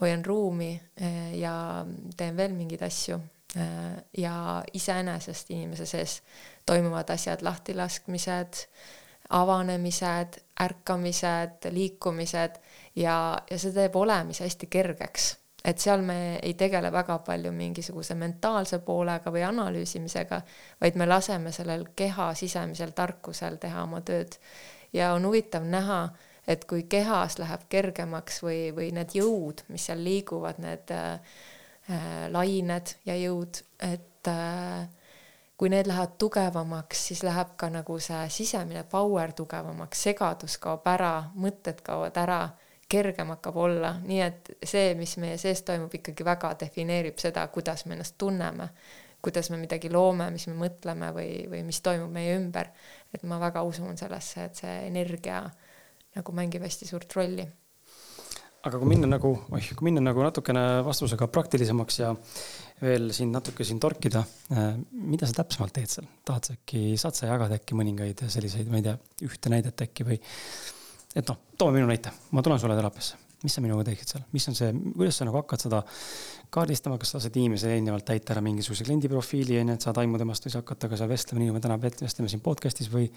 hoian 0.00 0.24
ruumi 0.24 0.72
eh, 0.96 1.34
ja 1.38 1.84
teen 2.16 2.36
veel 2.36 2.56
mingeid 2.56 2.82
asju. 2.82 3.20
Eh, 3.56 3.96
ja 4.18 4.62
iseenesest 4.72 5.50
inimese 5.52 5.86
sees 5.86 6.22
toimuvad 6.66 7.10
asjad, 7.12 7.42
lahtilaskmised, 7.42 8.64
avanemised, 9.28 10.40
ärkamised, 10.60 11.68
liikumised 11.70 12.58
ja, 12.96 13.16
ja 13.50 13.58
see 13.58 13.72
teeb 13.76 13.96
olemise 13.96 14.44
hästi 14.44 14.68
kergeks 14.72 15.32
et 15.64 15.78
seal 15.78 16.02
me 16.02 16.38
ei 16.42 16.54
tegele 16.58 16.90
väga 16.92 17.18
palju 17.26 17.52
mingisuguse 17.54 18.16
mentaalse 18.18 18.80
poolega 18.82 19.30
või 19.30 19.44
analüüsimisega, 19.46 20.40
vaid 20.80 20.98
me 20.98 21.06
laseme 21.06 21.52
sellel 21.54 21.86
keha 21.96 22.32
sisemisel 22.34 22.90
tarkusel 22.96 23.60
teha 23.62 23.84
oma 23.86 24.00
tööd. 24.00 24.38
ja 24.92 25.12
on 25.14 25.24
huvitav 25.24 25.64
näha, 25.64 26.08
et 26.46 26.64
kui 26.64 26.86
kehas 26.90 27.38
läheb 27.38 27.68
kergemaks 27.70 28.42
või, 28.42 28.72
või 28.74 28.90
need 28.94 29.14
jõud, 29.14 29.62
mis 29.68 29.86
seal 29.86 30.02
liiguvad, 30.02 30.58
need 30.62 30.90
äh, 30.94 31.36
äh 31.90 32.26
lained 32.32 32.96
ja 33.06 33.16
jõud, 33.18 33.62
et 33.78 34.30
äh, 34.30 34.88
kui 35.56 35.70
need 35.70 35.86
lähevad 35.86 36.16
tugevamaks, 36.18 37.06
siis 37.08 37.22
läheb 37.22 37.54
ka 37.56 37.68
nagu 37.70 37.98
see 38.02 38.24
sisemine 38.34 38.82
power 38.90 39.32
tugevamaks, 39.32 40.02
segadus 40.08 40.58
kaob 40.58 40.86
ära, 40.90 41.14
mõtted 41.38 41.84
kaovad 41.86 42.18
ära 42.18 42.42
kergem 42.92 43.30
hakkab 43.32 43.56
olla, 43.56 43.92
nii 44.04 44.20
et 44.24 44.50
see, 44.66 44.92
mis 44.98 45.14
meie 45.22 45.38
sees 45.40 45.62
toimub, 45.64 45.94
ikkagi 45.94 46.26
väga 46.26 46.52
defineerib 46.60 47.20
seda, 47.22 47.46
kuidas 47.54 47.86
me 47.86 47.96
ennast 47.96 48.18
tunneme, 48.20 48.68
kuidas 49.22 49.52
me 49.52 49.60
midagi 49.60 49.90
loome, 49.92 50.26
mis 50.34 50.48
me 50.50 50.56
mõtleme 50.58 51.12
või, 51.14 51.30
või 51.52 51.62
mis 51.68 51.80
toimub 51.84 52.10
meie 52.12 52.34
ümber. 52.36 52.72
et 53.14 53.22
ma 53.22 53.38
väga 53.40 53.62
usun 53.62 53.96
sellesse, 53.96 54.44
et 54.44 54.58
see 54.64 54.76
energia 54.88 55.44
nagu 56.16 56.34
mängib 56.36 56.64
hästi 56.66 56.88
suurt 56.88 57.14
rolli. 57.16 57.46
aga 58.62 58.78
kui 58.78 58.86
minna 58.92 59.08
nagu, 59.10 59.32
oih, 59.56 59.70
kui 59.74 59.88
minna 59.88 60.04
nagu 60.04 60.22
natukene 60.22 60.60
vastusega 60.86 61.26
praktilisemaks 61.26 61.96
ja 61.98 62.12
veel 62.82 63.10
siin 63.14 63.32
natuke 63.34 63.66
siin 63.66 63.80
torkida. 63.82 64.22
Äh, 64.54 64.76
mida 64.92 65.26
sa 65.26 65.40
täpsemalt 65.40 65.74
teed 65.74 65.90
seal, 65.90 66.06
tahad 66.26 66.46
sa 66.46 66.54
äkki, 66.58 66.84
saad 67.00 67.18
sa 67.18 67.30
jagada 67.30 67.58
äkki 67.58 67.78
mõningaid 67.78 68.22
selliseid, 68.30 68.70
ma 68.70 68.78
ei 68.78 68.86
tea, 68.86 68.94
ühte 69.26 69.52
näidet 69.52 69.86
äkki 69.86 70.06
või? 70.06 70.20
et 71.14 71.28
noh, 71.28 71.38
toome 71.58 71.76
minu 71.76 71.90
näite, 71.90 72.12
ma 72.32 72.42
tulen 72.44 72.60
sulle 72.60 72.76
teraapiasse, 72.78 73.18
mis 73.42 73.56
sa 73.56 73.62
minuga 73.64 73.84
teeksid 73.84 74.14
seal, 74.14 74.22
mis 74.32 74.46
on 74.48 74.56
see, 74.56 74.70
kuidas 74.94 75.18
sa 75.20 75.26
nagu 75.28 75.36
hakkad 75.42 75.66
seda 75.66 75.82
kaardistama, 76.54 76.96
kas 77.00 77.12
sa 77.12 77.18
lased 77.18 77.36
inimesele 77.36 77.76
eelnevalt 77.76 78.06
täita 78.08 78.32
ära 78.32 78.44
mingisuguse 78.44 78.86
kliendi 78.86 79.10
profiili, 79.12 79.58
on 79.60 79.74
ju, 79.74 79.76
et 79.76 79.84
saad 79.84 80.00
aimu 80.00 80.20
temast 80.20 80.46
või 80.46 80.54
sa 80.54 80.62
hakkad 80.62 80.80
temaga 80.84 81.00
seal 81.00 81.10
vestlema, 81.12 81.42
nii 81.42 81.50
nagu 81.50 81.58
me 81.58 81.64
täna 81.66 81.78
vestleme 81.82 82.32
siin 82.32 82.44
podcast'is 82.44 82.88
või 82.92 83.10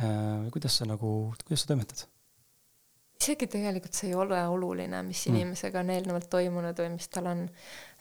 äh, 0.00 0.50
kuidas 0.52 0.80
sa 0.80 0.88
nagu, 0.88 1.34
kuidas 1.44 1.64
sa 1.64 1.72
toimetad? 1.72 2.06
isegi 3.24 3.48
tegelikult 3.48 3.96
see 3.96 4.10
ei 4.10 4.16
ole 4.18 4.38
oluline, 4.50 5.00
mis 5.06 5.24
mm. 5.26 5.34
inimesega 5.34 5.80
on 5.80 5.92
eelnevalt 5.94 6.28
toimunud 6.32 6.80
või 6.82 6.92
mis 6.96 7.08
tal 7.12 7.30
on. 7.30 7.44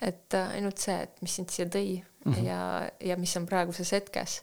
et 0.02 0.38
äh, 0.38 0.56
ainult 0.58 0.82
see, 0.82 0.96
et 1.06 1.22
mis 1.24 1.36
sind 1.40 1.54
siia 1.54 1.68
tõi 1.72 1.98
mm 2.00 2.34
-hmm. 2.34 2.46
ja, 2.48 2.60
ja 3.12 3.18
mis 3.18 3.36
on 3.38 3.46
praeguses 3.46 3.92
hetkes. 3.92 4.42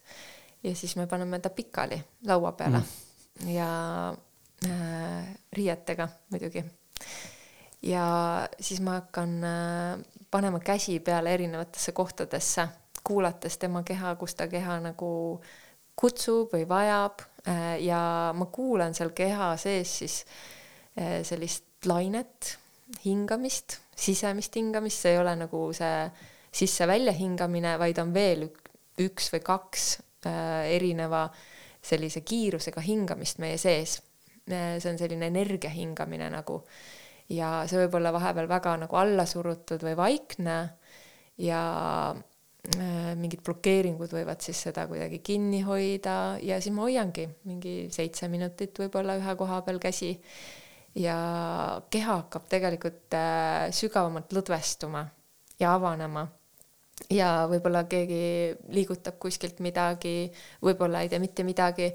ja 0.62 0.74
siis 0.74 0.96
me 0.96 1.06
paneme 1.06 1.38
ta 1.38 1.50
pikali 1.50 2.02
laua 2.26 2.52
peale 2.52 2.78
mm. 2.78 3.48
ja 3.48 3.70
äh, 4.64 5.36
riietega 5.52 6.08
muidugi. 6.30 6.64
ja 7.82 8.48
siis 8.60 8.80
ma 8.80 9.00
hakkan 9.00 9.44
äh, 9.44 10.04
panema 10.30 10.60
käsi 10.60 11.00
peale 11.00 11.34
erinevatesse 11.34 11.92
kohtadesse, 11.92 12.68
kuulates 13.04 13.58
tema 13.58 13.82
keha, 13.82 14.14
kus 14.16 14.34
ta 14.34 14.48
keha 14.48 14.80
nagu 14.80 15.40
kutsub 15.98 16.54
või 16.54 16.66
vajab 16.68 17.22
äh, 17.46 17.76
ja 17.84 18.32
ma 18.36 18.48
kuulan 18.52 18.94
seal 18.96 19.12
keha 19.16 19.52
sees 19.60 19.96
siis 20.02 20.16
äh, 20.98 21.20
sellist 21.26 21.86
lainet, 21.88 22.56
hingamist, 23.04 23.78
sisemist 23.96 24.56
hingamist, 24.56 25.00
see 25.00 25.14
ei 25.14 25.20
ole 25.20 25.34
nagu 25.40 25.70
see 25.76 26.04
sisse-välja 26.50 27.14
hingamine, 27.14 27.76
vaid 27.78 28.00
on 28.02 28.12
veel 28.14 28.48
üks 29.00 29.30
või 29.32 29.42
kaks 29.46 29.90
äh, 30.26 30.70
erineva 30.76 31.28
sellise 31.80 32.20
kiirusega 32.26 32.82
hingamist 32.84 33.38
meie 33.40 33.56
sees. 33.58 34.00
See 34.50 34.88
on 34.90 34.96
selline 34.98 35.28
energia 35.30 35.70
hingamine 35.70 36.26
nagu 36.32 36.56
ja 37.30 37.62
see 37.70 37.78
võib 37.84 38.00
olla 38.00 38.10
vahepeal 38.14 38.48
väga 38.50 38.74
nagu 38.82 38.98
alla 38.98 39.26
surutud 39.28 39.84
või 39.86 39.94
vaikne 39.98 40.56
ja 41.40 41.62
mingid 43.16 43.40
blokeeringud 43.44 44.12
võivad 44.12 44.42
siis 44.44 44.58
seda 44.66 44.84
kuidagi 44.86 45.22
kinni 45.24 45.62
hoida 45.64 46.36
ja 46.44 46.58
siis 46.60 46.74
ma 46.76 46.84
hoiangi 46.84 47.24
mingi 47.48 47.74
seitse 47.92 48.28
minutit 48.28 48.76
võib-olla 48.82 49.16
ühe 49.16 49.34
koha 49.40 49.62
peal 49.64 49.80
käsi 49.80 50.10
ja 50.98 51.16
keha 51.90 52.16
hakkab 52.22 52.48
tegelikult 52.50 53.14
äh, 53.14 53.70
sügavamalt 53.74 54.32
lõdvestuma 54.34 55.04
ja 55.60 55.74
avanema. 55.76 56.26
ja 57.10 57.46
võib-olla 57.48 57.86
keegi 57.88 58.56
liigutab 58.76 59.16
kuskilt 59.18 59.62
midagi, 59.64 60.30
võib-olla 60.60 61.00
ei 61.00 61.08
tee 61.08 61.18
mitte 61.22 61.44
midagi, 61.46 61.86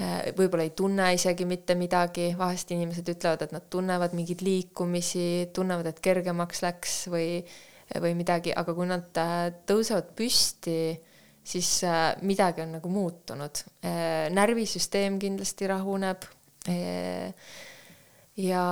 äh, 0.00 0.32
võib-olla 0.36 0.64
ei 0.66 0.72
tunne 0.74 1.12
isegi 1.14 1.44
mitte 1.46 1.76
midagi, 1.78 2.32
vahest 2.38 2.72
inimesed 2.74 3.08
ütlevad, 3.14 3.44
et 3.44 3.52
nad 3.54 3.68
tunnevad 3.70 4.16
mingeid 4.16 4.42
liikumisi, 4.42 5.50
tunnevad, 5.54 5.86
et 5.86 6.00
kergemaks 6.02 6.64
läks 6.64 6.96
või, 7.12 7.44
või 8.00 8.14
midagi, 8.18 8.54
aga 8.56 8.74
kui 8.76 8.88
nad 8.88 9.20
äh, 9.20 9.50
tõusevad 9.68 10.14
püsti, 10.16 10.78
siis 11.44 11.68
midagi 12.24 12.62
on 12.64 12.70
nagu 12.78 12.88
muutunud. 12.88 13.58
närvisüsteem 14.32 15.18
kindlasti 15.20 15.66
rahuneb 15.68 16.24
ja 18.40 18.62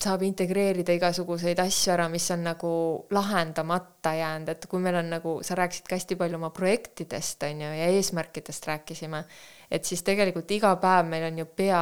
saab 0.00 0.24
integreerida 0.26 0.94
igasuguseid 0.96 1.60
asju 1.60 1.92
ära, 1.94 2.06
mis 2.12 2.26
on 2.34 2.44
nagu 2.46 2.70
lahendamata 3.14 4.14
jäänud, 4.16 4.50
et 4.52 4.66
kui 4.70 4.82
meil 4.82 4.98
on 5.00 5.10
nagu, 5.16 5.36
sa 5.46 5.56
rääkisid 5.58 5.88
ka 5.88 5.98
hästi 5.98 6.18
palju 6.20 6.38
oma 6.40 6.50
projektidest, 6.54 7.44
on 7.48 7.62
ju, 7.64 7.72
ja 7.80 7.90
eesmärkidest 7.96 8.68
rääkisime, 8.70 9.22
et 9.70 9.84
siis 9.84 10.02
tegelikult 10.06 10.50
iga 10.54 10.72
päev 10.82 11.08
meil 11.10 11.26
on 11.28 11.40
ju 11.42 11.46
pea 11.58 11.80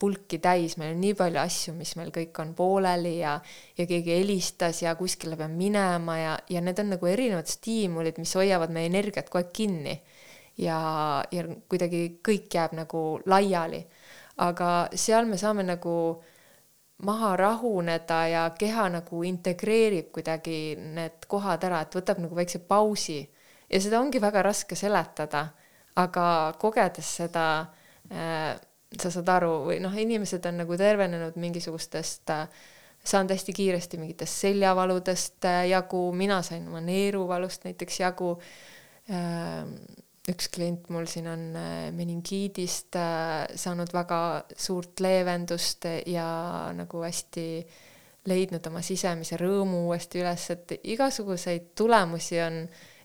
pulki 0.00 0.40
täis, 0.42 0.76
meil 0.80 0.94
on 0.94 1.00
nii 1.02 1.14
palju 1.18 1.40
asju, 1.42 1.74
mis 1.78 1.94
meil 1.98 2.10
kõik 2.14 2.40
on 2.42 2.54
pooleli 2.58 3.18
ja 3.20 3.36
ja 3.78 3.86
keegi 3.86 4.16
helistas 4.18 4.82
ja 4.82 4.94
kuskile 4.98 5.38
peab 5.38 5.54
minema 5.54 6.18
ja, 6.18 6.34
ja 6.50 6.64
need 6.64 6.78
on 6.82 6.94
nagu 6.96 7.06
erinevad 7.06 7.50
stiimulid, 7.50 8.18
mis 8.18 8.34
hoiavad 8.38 8.74
meie 8.74 8.90
energiat 8.90 9.30
kogu 9.30 9.44
aeg 9.44 9.54
kinni. 9.56 10.00
ja, 10.58 10.80
ja 11.30 11.46
kuidagi 11.68 12.20
kõik 12.26 12.52
jääb 12.52 12.74
nagu 12.76 13.20
laiali. 13.26 13.84
Aga 14.40 14.88
seal 14.96 15.26
me 15.28 15.36
saame 15.38 15.62
nagu 15.64 15.94
maha 17.04 17.36
rahuneda 17.36 18.26
ja 18.28 18.42
keha 18.58 18.88
nagu 18.92 19.22
integreerib 19.24 20.10
kuidagi 20.12 20.76
need 20.76 21.26
kohad 21.28 21.64
ära, 21.64 21.80
et 21.84 21.96
võtab 21.96 22.20
nagu 22.20 22.36
väikse 22.36 22.60
pausi. 22.68 23.22
Ja 23.70 23.80
seda 23.80 24.00
ongi 24.00 24.20
väga 24.20 24.42
raske 24.42 24.76
seletada, 24.76 25.46
aga 25.96 26.26
kogedes 26.58 27.16
seda 27.20 27.46
äh, 28.10 28.56
sa 29.00 29.10
saad 29.10 29.28
aru 29.30 29.54
või 29.68 29.78
noh, 29.82 29.94
inimesed 29.94 30.44
on 30.46 30.62
nagu 30.62 30.76
tervenenud 30.78 31.38
mingisugustest 31.40 32.30
äh, 32.34 32.44
saanud 33.04 33.32
hästi 33.34 33.54
kiiresti 33.56 34.00
mingitest 34.00 34.44
seljavaludest 34.46 35.48
äh, 35.48 35.64
jagu, 35.70 36.10
mina 36.12 36.42
sain 36.46 36.68
oma 36.68 36.82
neeruvalust 36.84 37.64
näiteks 37.68 38.00
jagu. 38.00 38.36
Äh, 39.10 39.64
üks 40.30 40.50
klient 40.52 40.90
mul 40.92 41.08
siin 41.10 41.26
on 41.30 41.44
äh, 41.56 41.88
meningiidist 41.96 42.96
äh, 42.98 43.46
saanud 43.58 43.92
väga 43.94 44.20
suurt 44.56 45.00
leevendust 45.00 45.88
ja 46.06 46.26
nagu 46.76 47.02
hästi 47.02 47.46
leidnud 48.28 48.66
oma 48.68 48.82
sisemise 48.84 49.38
rõõmu 49.40 49.86
uuesti 49.88 50.20
üles, 50.20 50.44
et 50.52 50.74
igasuguseid 50.92 51.70
tulemusi 51.78 52.36
on, 52.44 52.60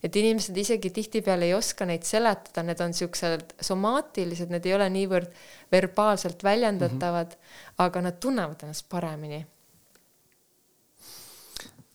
et 0.06 0.18
inimesed 0.22 0.58
isegi 0.62 0.92
tihtipeale 0.94 1.48
ei 1.50 1.56
oska 1.58 1.88
neid 1.90 2.06
seletada, 2.06 2.64
need 2.68 2.82
on 2.84 2.94
siuksed 2.94 3.56
somaatilised, 3.66 4.52
need 4.54 4.68
ei 4.70 4.76
ole 4.78 4.88
niivõrd 4.94 5.32
verbaalselt 5.74 6.46
väljendatavad 6.46 7.34
mm, 7.34 7.42
-hmm. 7.42 7.74
aga 7.88 8.02
nad 8.06 8.20
tunnevad 8.22 8.64
ennast 8.64 8.86
paremini. 8.90 9.46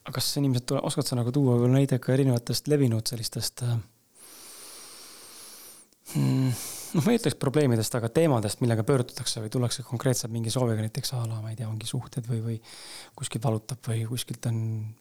aga 0.04 0.16
kas 0.16 0.36
inimesed, 0.36 0.74
oskad 0.82 1.06
sa 1.06 1.16
nagu 1.16 1.32
tuua 1.32 1.54
võib-olla 1.54 1.78
näide 1.78 1.98
ka 2.02 2.12
erinevatest 2.12 2.68
levinud 2.68 3.06
sellistest 3.06 3.62
mm,? 6.16 6.52
Noh, 6.94 7.04
ma 7.04 7.12
ei 7.12 7.20
ütleks 7.20 7.36
probleemidest, 7.40 7.94
aga 7.98 8.10
teemadest, 8.14 8.62
millega 8.64 8.84
pöördutakse 8.86 9.42
või 9.44 9.52
tullakse 9.52 9.84
konkreetselt 9.86 10.32
mingi 10.34 10.52
sooviga, 10.52 10.82
näiteks 10.84 11.14
a 11.16 11.22
la, 11.24 11.40
ma 11.42 11.52
ei 11.52 11.58
tea, 11.58 11.68
ongi 11.70 11.88
suhted 11.88 12.26
või, 12.30 12.40
või 12.46 12.56
kuskilt 13.18 13.46
valutab 13.46 13.86
või 13.90 14.04
kuskilt 14.10 14.50
on 14.50 14.58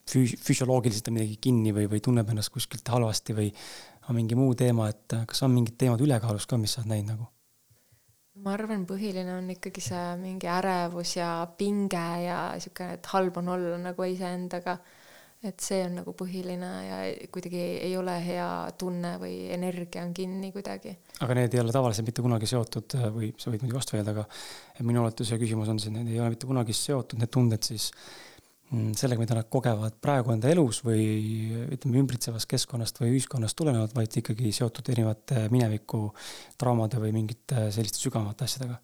füs-, 0.10 0.38
füsioloogiliselt 0.46 1.10
on 1.12 1.20
midagi 1.20 1.40
kinni 1.42 1.74
või, 1.76 1.90
või 1.92 2.04
tunneb 2.06 2.30
ennast 2.34 2.54
kuskilt 2.54 2.94
halvasti 2.94 3.36
või 3.38 3.50
on 4.10 4.18
mingi 4.18 4.38
muu 4.38 4.56
teema, 4.58 4.90
et 4.90 5.20
kas 5.30 5.44
on 5.46 5.54
mingid 5.54 5.78
teemad 5.82 6.02
ülekaalus 6.02 6.48
ka, 6.50 6.58
mis 6.58 6.74
sa 6.76 6.84
oled 6.84 6.94
näinud 6.94 7.14
nagu? 7.16 7.30
ma 8.40 8.54
arvan, 8.56 8.86
põhiline 8.88 9.34
on 9.36 9.50
ikkagi 9.52 9.82
see 9.84 10.04
mingi 10.22 10.48
ärevus 10.48 11.18
ja 11.18 11.32
pinge 11.60 12.06
ja 12.24 12.38
sihuke, 12.62 12.94
et 12.96 13.10
halb 13.12 13.40
on 13.42 13.52
olla 13.56 13.80
nagu 13.82 14.06
iseendaga 14.08 14.78
et 15.40 15.64
see 15.64 15.80
on 15.86 15.94
nagu 16.02 16.12
põhiline 16.20 16.70
ja 16.84 16.96
kuidagi 17.32 17.60
ei 17.86 17.94
ole 17.96 18.16
hea 18.20 18.48
tunne 18.80 19.14
või 19.22 19.36
energia 19.56 20.04
on 20.04 20.12
kinni 20.16 20.52
kuidagi. 20.52 20.98
aga 21.24 21.38
need 21.38 21.56
ei 21.56 21.62
ole 21.62 21.76
tavaliselt 21.76 22.10
mitte 22.10 22.26
kunagi 22.26 22.50
seotud 22.50 22.98
või 23.16 23.32
sa 23.40 23.54
võid 23.54 23.64
muidugi 23.64 23.78
vastu 23.78 23.96
vaielda, 23.96 24.16
aga 24.18 24.84
minu 24.90 25.06
oletuse 25.06 25.40
küsimus 25.40 25.72
on 25.72 25.80
see, 25.80 25.94
need 25.96 26.12
ei 26.12 26.20
ole 26.20 26.34
mitte 26.36 26.50
kunagi 26.50 26.76
seotud, 26.76 27.22
need 27.24 27.32
tunded 27.32 27.64
siis 27.64 27.88
mm, 28.74 28.92
sellega, 29.00 29.24
mida 29.24 29.40
nad 29.40 29.48
kogevad 29.56 29.96
praegu 30.04 30.36
enda 30.36 30.52
elus 30.52 30.84
või 30.84 31.08
ütleme, 31.72 32.04
ümbritsevast 32.04 32.50
keskkonnast 32.52 33.00
või 33.00 33.16
ühiskonnast 33.16 33.56
tulenevalt, 33.60 33.96
vaid 33.96 34.20
ikkagi 34.20 34.52
seotud 34.60 34.92
erinevate 34.92 35.48
mineviku 35.56 36.10
traumade 36.60 37.00
või 37.00 37.16
mingite 37.16 37.70
selliste 37.72 38.04
sügavamate 38.04 38.50
asjadega? 38.50 38.82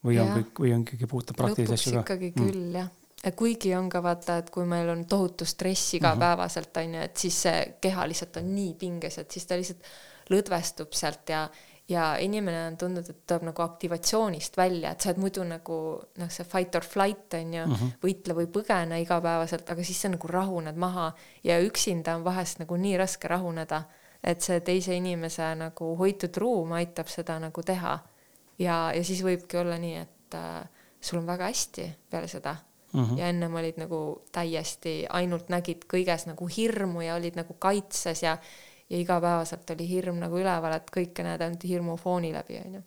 või 0.00 0.16
ja. 0.16 0.24
on 0.24 0.40
kõik, 0.40 0.56
või 0.64 0.72
on 0.74 0.82
ikkagi 0.88 1.06
puhtalt 1.06 1.38
praktilisi 1.38 1.76
asju 1.76 2.00
ka? 2.00 2.08
ikkagi 2.08 2.32
mm. 2.32 2.40
küll 2.40 2.64
mm. 2.64 2.80
jah 2.80 2.96
kuigi 3.36 3.74
on 3.76 3.88
ka 3.92 4.02
vaata, 4.02 4.38
et 4.40 4.50
kui 4.50 4.64
meil 4.68 4.88
on 4.88 5.04
tohutu 5.08 5.44
stress 5.44 5.94
igapäevaselt 5.98 6.76
on 6.80 6.94
ju, 6.94 7.00
et 7.04 7.16
siis 7.16 7.42
see 7.46 7.58
keha 7.80 8.06
lihtsalt 8.08 8.38
on 8.40 8.54
nii 8.54 8.74
pinges, 8.80 9.18
et 9.20 9.30
siis 9.30 9.46
ta 9.46 9.58
lihtsalt 9.60 9.90
lõdvestub 10.32 10.94
sealt 10.96 11.28
ja, 11.28 11.42
ja 11.90 12.06
inimene 12.22 12.62
on 12.70 12.78
tundnud, 12.80 13.10
et 13.10 13.18
tuleb 13.28 13.44
nagu 13.50 13.64
aktivatsioonist 13.64 14.56
välja, 14.56 14.94
et 14.94 15.04
sa 15.04 15.10
oled 15.10 15.20
muidu 15.20 15.44
nagu 15.44 15.80
noh, 16.22 16.30
see 16.32 16.48
fight 16.48 16.78
or 16.80 16.86
flight 16.86 17.36
on 17.36 17.52
ju 17.54 17.66
mm, 17.66 17.74
-hmm. 17.74 17.98
võitle 18.04 18.36
või 18.38 18.48
põgene 18.54 19.02
igapäevaselt, 19.02 19.68
aga 19.70 19.84
siis 19.84 20.00
sa 20.00 20.08
nagu 20.08 20.28
rahuned 20.28 20.80
maha 20.80 21.12
ja 21.44 21.60
üksinda 21.60 22.16
on 22.16 22.24
vahest 22.24 22.62
nagu 22.64 22.76
nii 22.76 22.96
raske 22.96 23.28
rahuneda, 23.28 23.82
et 24.24 24.40
see 24.40 24.60
teise 24.60 24.96
inimese 24.96 25.54
nagu 25.54 25.92
hoitud 25.96 26.36
ruum 26.36 26.72
aitab 26.72 27.08
seda 27.08 27.38
nagu 27.38 27.62
teha. 27.62 27.98
ja, 28.58 28.92
ja 28.94 29.04
siis 29.04 29.22
võibki 29.24 29.60
olla 29.60 29.78
nii, 29.78 29.96
et 29.96 30.34
äh, 30.34 30.64
sul 31.00 31.18
on 31.18 31.26
väga 31.26 31.44
hästi 31.44 31.92
peale 32.10 32.28
seda 32.28 32.56
mm 32.92 33.04
-hmm. 33.04 33.18
ja 33.18 33.28
ennem 33.28 33.54
olid 33.54 33.76
nagu 33.76 34.22
täiesti 34.32 35.06
ainult 35.08 35.48
nägid 35.48 35.84
kõiges 35.94 36.26
nagu 36.26 36.48
hirmu 36.56 37.00
ja 37.00 37.14
olid 37.14 37.36
nagu 37.36 37.54
kaitses 37.58 38.22
ja 38.22 38.38
ja 38.90 38.98
igapäevaselt 38.98 39.70
oli 39.70 39.88
hirm 39.88 40.18
nagu 40.18 40.38
üleval, 40.38 40.74
et 40.74 40.90
kõike 40.90 41.22
näed 41.22 41.40
ainult 41.40 41.64
hirmu 41.64 41.96
fooni 41.96 42.32
läbi, 42.34 42.58
onju. 42.58 42.82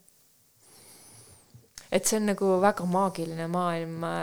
et 1.92 2.06
see 2.06 2.20
on 2.20 2.26
nagu 2.34 2.56
väga 2.62 2.86
maagiline 2.86 3.48
maailm. 3.48 4.00
ma 4.04 4.14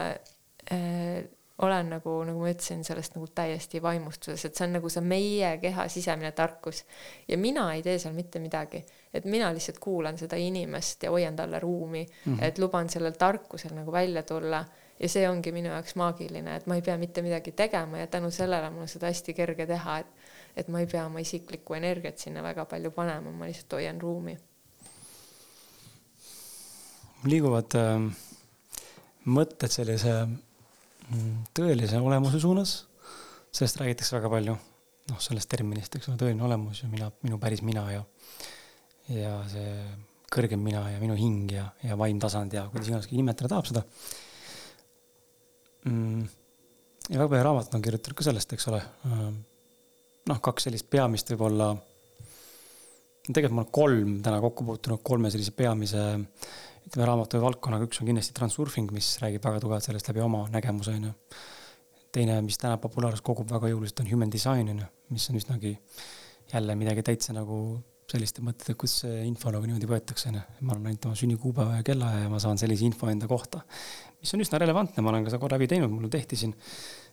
äh, 0.73 1.25
olen 1.61 1.91
nagu, 1.93 2.13
nagu 2.25 2.41
ma 2.41 2.49
ütlesin, 2.49 2.81
sellest 2.85 3.17
nagu 3.17 3.27
täiesti 3.37 3.83
vaimustuses, 3.83 4.45
et 4.45 4.57
see 4.57 4.65
on 4.65 4.79
nagu 4.79 4.89
see 4.93 5.03
meie 5.05 5.51
keha 5.61 5.87
sisemine 5.93 6.33
tarkus 6.33 6.85
ja 7.29 7.37
mina 7.39 7.67
ei 7.75 7.83
tee 7.85 7.99
seal 8.01 8.15
mitte 8.17 8.41
midagi, 8.41 8.81
et 9.13 9.27
mina 9.29 9.51
lihtsalt 9.53 9.81
kuulan 9.83 10.19
seda 10.19 10.39
inimest 10.41 11.05
ja 11.05 11.13
hoian 11.13 11.37
talle 11.37 11.61
ruumi 11.61 12.07
mm, 12.07 12.35
-hmm. 12.35 12.45
et 12.45 12.59
luban 12.59 12.89
sellel 12.89 13.13
tarkusel 13.13 13.75
nagu 13.77 13.93
välja 13.93 14.23
tulla 14.23 14.65
ja 15.01 15.09
see 15.09 15.25
ongi 15.29 15.53
minu 15.55 15.71
jaoks 15.73 15.97
maagiline, 15.97 16.59
et 16.61 16.67
ma 16.69 16.77
ei 16.77 16.85
pea 16.85 16.97
mitte 17.01 17.23
midagi 17.25 17.55
tegema 17.57 18.03
ja 18.03 18.07
tänu 18.11 18.31
sellele 18.35 18.71
mul 18.71 18.85
on 18.85 18.91
seda 18.91 19.09
hästi 19.09 19.35
kerge 19.37 19.67
teha, 19.67 19.99
et 20.05 20.29
et 20.59 20.69
ma 20.69 20.81
ei 20.83 20.89
pea 20.91 21.05
oma 21.07 21.23
isiklikku 21.23 21.77
energiat 21.79 22.19
sinna 22.19 22.43
väga 22.43 22.65
palju 22.69 22.91
panema, 22.91 23.31
ma 23.31 23.47
lihtsalt 23.47 23.79
hoian 23.79 24.01
ruumi. 24.03 24.37
liiguvad 27.31 27.77
äh, 27.77 28.07
mõtted 29.29 29.73
sellise 29.73 30.15
mm, 30.25 31.35
tõelise 31.57 32.01
olemuse 32.01 32.41
suunas, 32.41 32.73
sellest 33.53 33.81
räägitakse 33.81 34.17
väga 34.17 34.31
palju, 34.33 34.55
noh, 35.11 35.21
sellest 35.21 35.51
terminist, 35.53 35.97
eks 35.97 36.09
ole, 36.09 36.17
tõeline 36.23 36.47
olemus 36.49 36.81
ja 36.83 36.89
mina, 36.89 37.11
minu 37.23 37.39
päris 37.43 37.63
mina 37.63 37.85
ja 37.93 38.05
ja 39.11 39.37
see 39.51 39.69
kõrgem 40.31 40.63
mina 40.63 40.85
ja 40.93 40.99
minu 41.03 41.17
hing 41.19 41.51
ja, 41.53 41.67
ja 41.83 41.97
vaimtasand 41.99 42.55
ja 42.55 42.69
kuidas 42.71 42.89
iganes 42.89 43.09
keegi 43.11 43.21
nimetada 43.21 43.51
tahab 43.51 43.69
seda 43.69 43.85
mm,. 45.85 46.27
ja 47.09 47.19
väga 47.19 47.29
palju 47.29 47.47
raamatut 47.47 47.79
on 47.79 47.87
kirjutatud 47.87 48.19
ka 48.19 48.27
sellest, 48.27 48.57
eks 48.57 48.69
ole 48.73 48.81
äh, 48.81 49.31
noh, 50.31 50.43
kaks 50.43 50.69
sellist 50.69 50.91
peamist 50.93 51.33
võib-olla, 51.33 51.73
tegelikult 53.29 53.57
ma 53.57 53.65
olen 53.65 53.73
kolm 53.81 54.19
täna 54.25 54.43
kokku 54.43 54.67
puutunud 54.69 55.03
kolme 55.07 55.33
sellise 55.33 55.55
peamise 55.57 56.05
ütleme, 56.87 57.07
raamatu 57.07 57.41
valdkonnaga, 57.43 57.87
üks 57.89 58.01
on 58.03 58.09
kindlasti 58.09 58.35
Transurfing, 58.37 58.91
mis 58.95 59.13
räägib 59.23 59.45
väga 59.45 59.61
tugevalt 59.63 59.87
sellest 59.87 60.09
läbi 60.11 60.23
oma 60.25 60.47
nägemuse, 60.53 60.97
on 60.97 61.11
ju. 61.11 61.13
teine, 62.11 62.41
mis 62.43 62.59
täna 62.59 62.81
populaarsust 62.83 63.25
kogub 63.27 63.51
väga 63.53 63.71
jõuliselt, 63.71 64.03
on 64.03 64.11
Human 64.11 64.33
Design, 64.33 64.73
on 64.73 64.83
ju, 64.83 64.89
mis 65.15 65.29
on 65.31 65.39
üsnagi 65.39 65.77
jälle 66.51 66.75
midagi 66.75 67.05
täitsa 67.07 67.37
nagu 67.37 67.61
selliste 68.11 68.43
mõtete, 68.45 68.75
kus 68.79 69.01
info 69.07 69.53
nagu 69.55 69.69
niimoodi 69.69 69.89
võetakse, 69.91 70.31
on 70.31 70.41
ju. 70.41 70.47
ma 70.61 70.75
annan 70.75 70.91
ainult 70.93 71.11
oma 71.11 71.19
sünnikuupäeva 71.19 71.79
ja 71.79 71.87
kellaaja 71.87 72.25
ja 72.25 72.33
ma 72.33 72.41
saan 72.43 72.59
sellise 72.61 72.87
info 72.89 73.11
enda 73.13 73.29
kohta, 73.31 73.63
mis 74.21 74.35
on 74.35 74.43
üsna 74.45 74.59
relevantne, 74.63 75.05
ma 75.05 75.13
olen 75.13 75.27
ka 75.27 75.35
seda 75.35 75.43
korra 75.43 75.59
läbi 75.59 75.71
teinud, 75.71 75.93
mul 75.93 76.11
tehti 76.13 76.39
siin. 76.41 76.57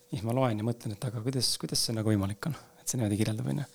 siis 0.09 0.23
ma 0.23 0.33
loen 0.33 0.57
ja 0.57 0.65
mõtlen, 0.65 0.95
et 0.95 1.05
aga 1.09 1.21
kuidas, 1.21 1.51
kuidas 1.61 1.85
see 1.85 1.95
nagu 1.95 2.09
võimalik 2.09 2.49
on 2.49 2.57
et 2.87 2.93
see 2.93 3.01
niimoodi 3.01 3.19
kirjeldab, 3.19 3.47
onju. 3.51 3.65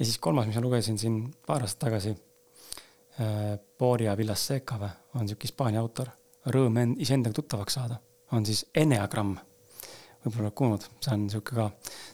ja 0.00 0.04
siis 0.04 0.18
kolmas, 0.18 0.48
mis 0.48 0.58
ma 0.58 0.64
lugesin 0.64 0.98
siin 0.98 1.20
paar 1.46 1.62
aastat 1.62 1.86
tagasi 1.86 2.14
äh,. 2.14 3.54
Boria 3.78 4.16
Villaseca 4.18 4.78
või, 4.80 4.90
on 5.20 5.28
sihuke 5.28 5.46
Hispaania 5.46 5.82
autor. 5.82 6.08
Rõõm 6.50 6.78
end, 6.80 6.96
iseendaga 7.02 7.36
tuttavaks 7.36 7.76
saada, 7.76 7.98
on 8.34 8.46
siis 8.46 8.64
Enneagramm. 8.74 9.36
võib-olla 10.24 10.48
oled 10.48 10.56
kuulnud, 10.58 10.86
see 11.04 11.12
on 11.14 11.28
sihuke 11.30 11.54
ka, 11.54 11.68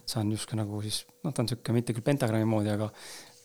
see 0.04 0.20
on 0.20 0.32
justkui 0.34 0.58
nagu 0.58 0.82
siis, 0.84 1.04
noh, 1.24 1.32
ta 1.32 1.44
on 1.44 1.48
sihuke 1.48 1.72
mitte 1.72 1.94
küll 1.96 2.04
pentagrammi 2.04 2.48
moodi, 2.50 2.72
aga 2.74 2.90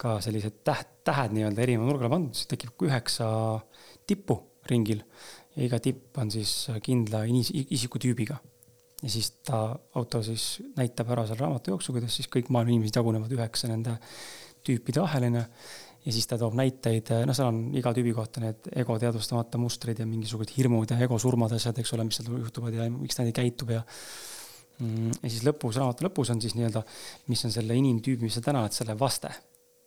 ka 0.01 0.17
sellised 0.23 0.61
täht, 0.67 0.91
tähed 1.07 1.35
nii-öelda 1.35 1.63
erineva 1.63 1.87
nurgale 1.87 2.11
pandud, 2.11 2.35
siis 2.35 2.49
tekib 2.51 2.85
üheksa 2.87 3.27
tippu 4.07 4.39
ringil 4.69 5.03
ja 5.55 5.63
iga 5.67 5.79
tipp 5.79 6.17
on 6.19 6.31
siis 6.33 6.51
kindla 6.83 7.23
isikutüübiga 7.29 8.39
ja 9.03 9.11
siis 9.11 9.31
ta, 9.45 9.67
auto 9.95 10.21
siis 10.25 10.59
näitab 10.77 11.11
ära 11.13 11.25
seal 11.29 11.39
raamatu 11.39 11.73
jooksul, 11.73 11.97
kuidas 11.97 12.15
siis 12.17 12.29
kõik 12.31 12.51
maailma 12.53 12.73
inimesed 12.73 12.99
jagunevad 12.99 13.33
üheksa 13.35 13.69
nende 13.71 13.97
tüüpide 14.65 15.03
vaheline. 15.03 15.47
ja 16.05 16.13
siis 16.13 16.27
ta 16.29 16.37
toob 16.37 16.53
näiteid, 16.57 17.09
noh, 17.25 17.33
seal 17.33 17.49
on 17.49 17.59
iga 17.77 17.89
tüübi 17.95 18.13
kohta 18.13 18.41
need 18.43 18.67
ego 18.77 18.97
teadvustamata 19.01 19.57
mustrid 19.57 19.99
ja 19.99 20.05
mingisugused 20.05 20.53
hirmud 20.53 20.91
ja 20.93 20.99
ego 21.01 21.17
surmad, 21.21 21.53
asjad, 21.57 21.79
eks 21.81 21.93
ole, 21.97 22.05
mis 22.05 22.19
seal 22.19 22.29
juhtuvad 22.37 22.77
ja 22.77 22.85
miks 22.93 23.17
ta 23.17 23.25
nii 23.25 23.35
käitub 23.35 23.73
ja. 23.73 23.81
Mm, 24.75 25.15
ja 25.21 25.31
siis 25.31 25.41
lõpus, 25.47 25.79
raamatu 25.79 26.05
lõpus 26.05 26.29
on 26.33 26.41
siis 26.43 26.53
nii-öelda, 26.57 26.83
mis 27.31 27.41
on 27.47 27.53
selle 27.53 27.77
inimtüübi, 27.79 28.27
mis 28.27 28.37
sa 28.37 28.43
täna 28.43 28.61
oled, 28.65 28.75
selle 28.75 28.97
vaste. 28.99 29.31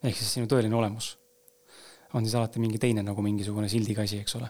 Ehk 0.03 0.16
siis 0.16 0.36
sinu 0.38 0.51
tõeline 0.51 0.76
olemus. 0.78 1.16
on 2.14 2.24
siis 2.24 2.34
alati 2.38 2.61
mingi 2.61 2.78
teine 2.80 3.03
nagu 3.05 3.22
mingisugune 3.22 3.68
sildiga 3.68 4.03
asi, 4.03 4.22
eks 4.22 4.36
ole 4.38 4.49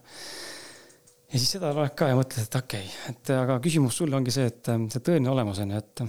ja 1.29 1.37
siis 1.37 1.51
seda 1.57 1.73
loed 1.77 1.93
ka 1.99 2.09
ja 2.11 2.17
mõtled, 2.19 2.47
et 2.47 2.57
okei 2.61 2.87
okay,, 2.87 3.13
et 3.13 3.33
aga 3.37 3.59
küsimus 3.65 3.99
sulle 4.01 4.17
ongi 4.17 4.33
see, 4.35 4.49
et 4.49 4.71
ähm, 4.73 4.87
see 4.93 5.05
tõeline 5.05 5.31
olemus 5.33 5.61
on 5.65 5.75
ju, 5.75 5.83
et 5.83 6.05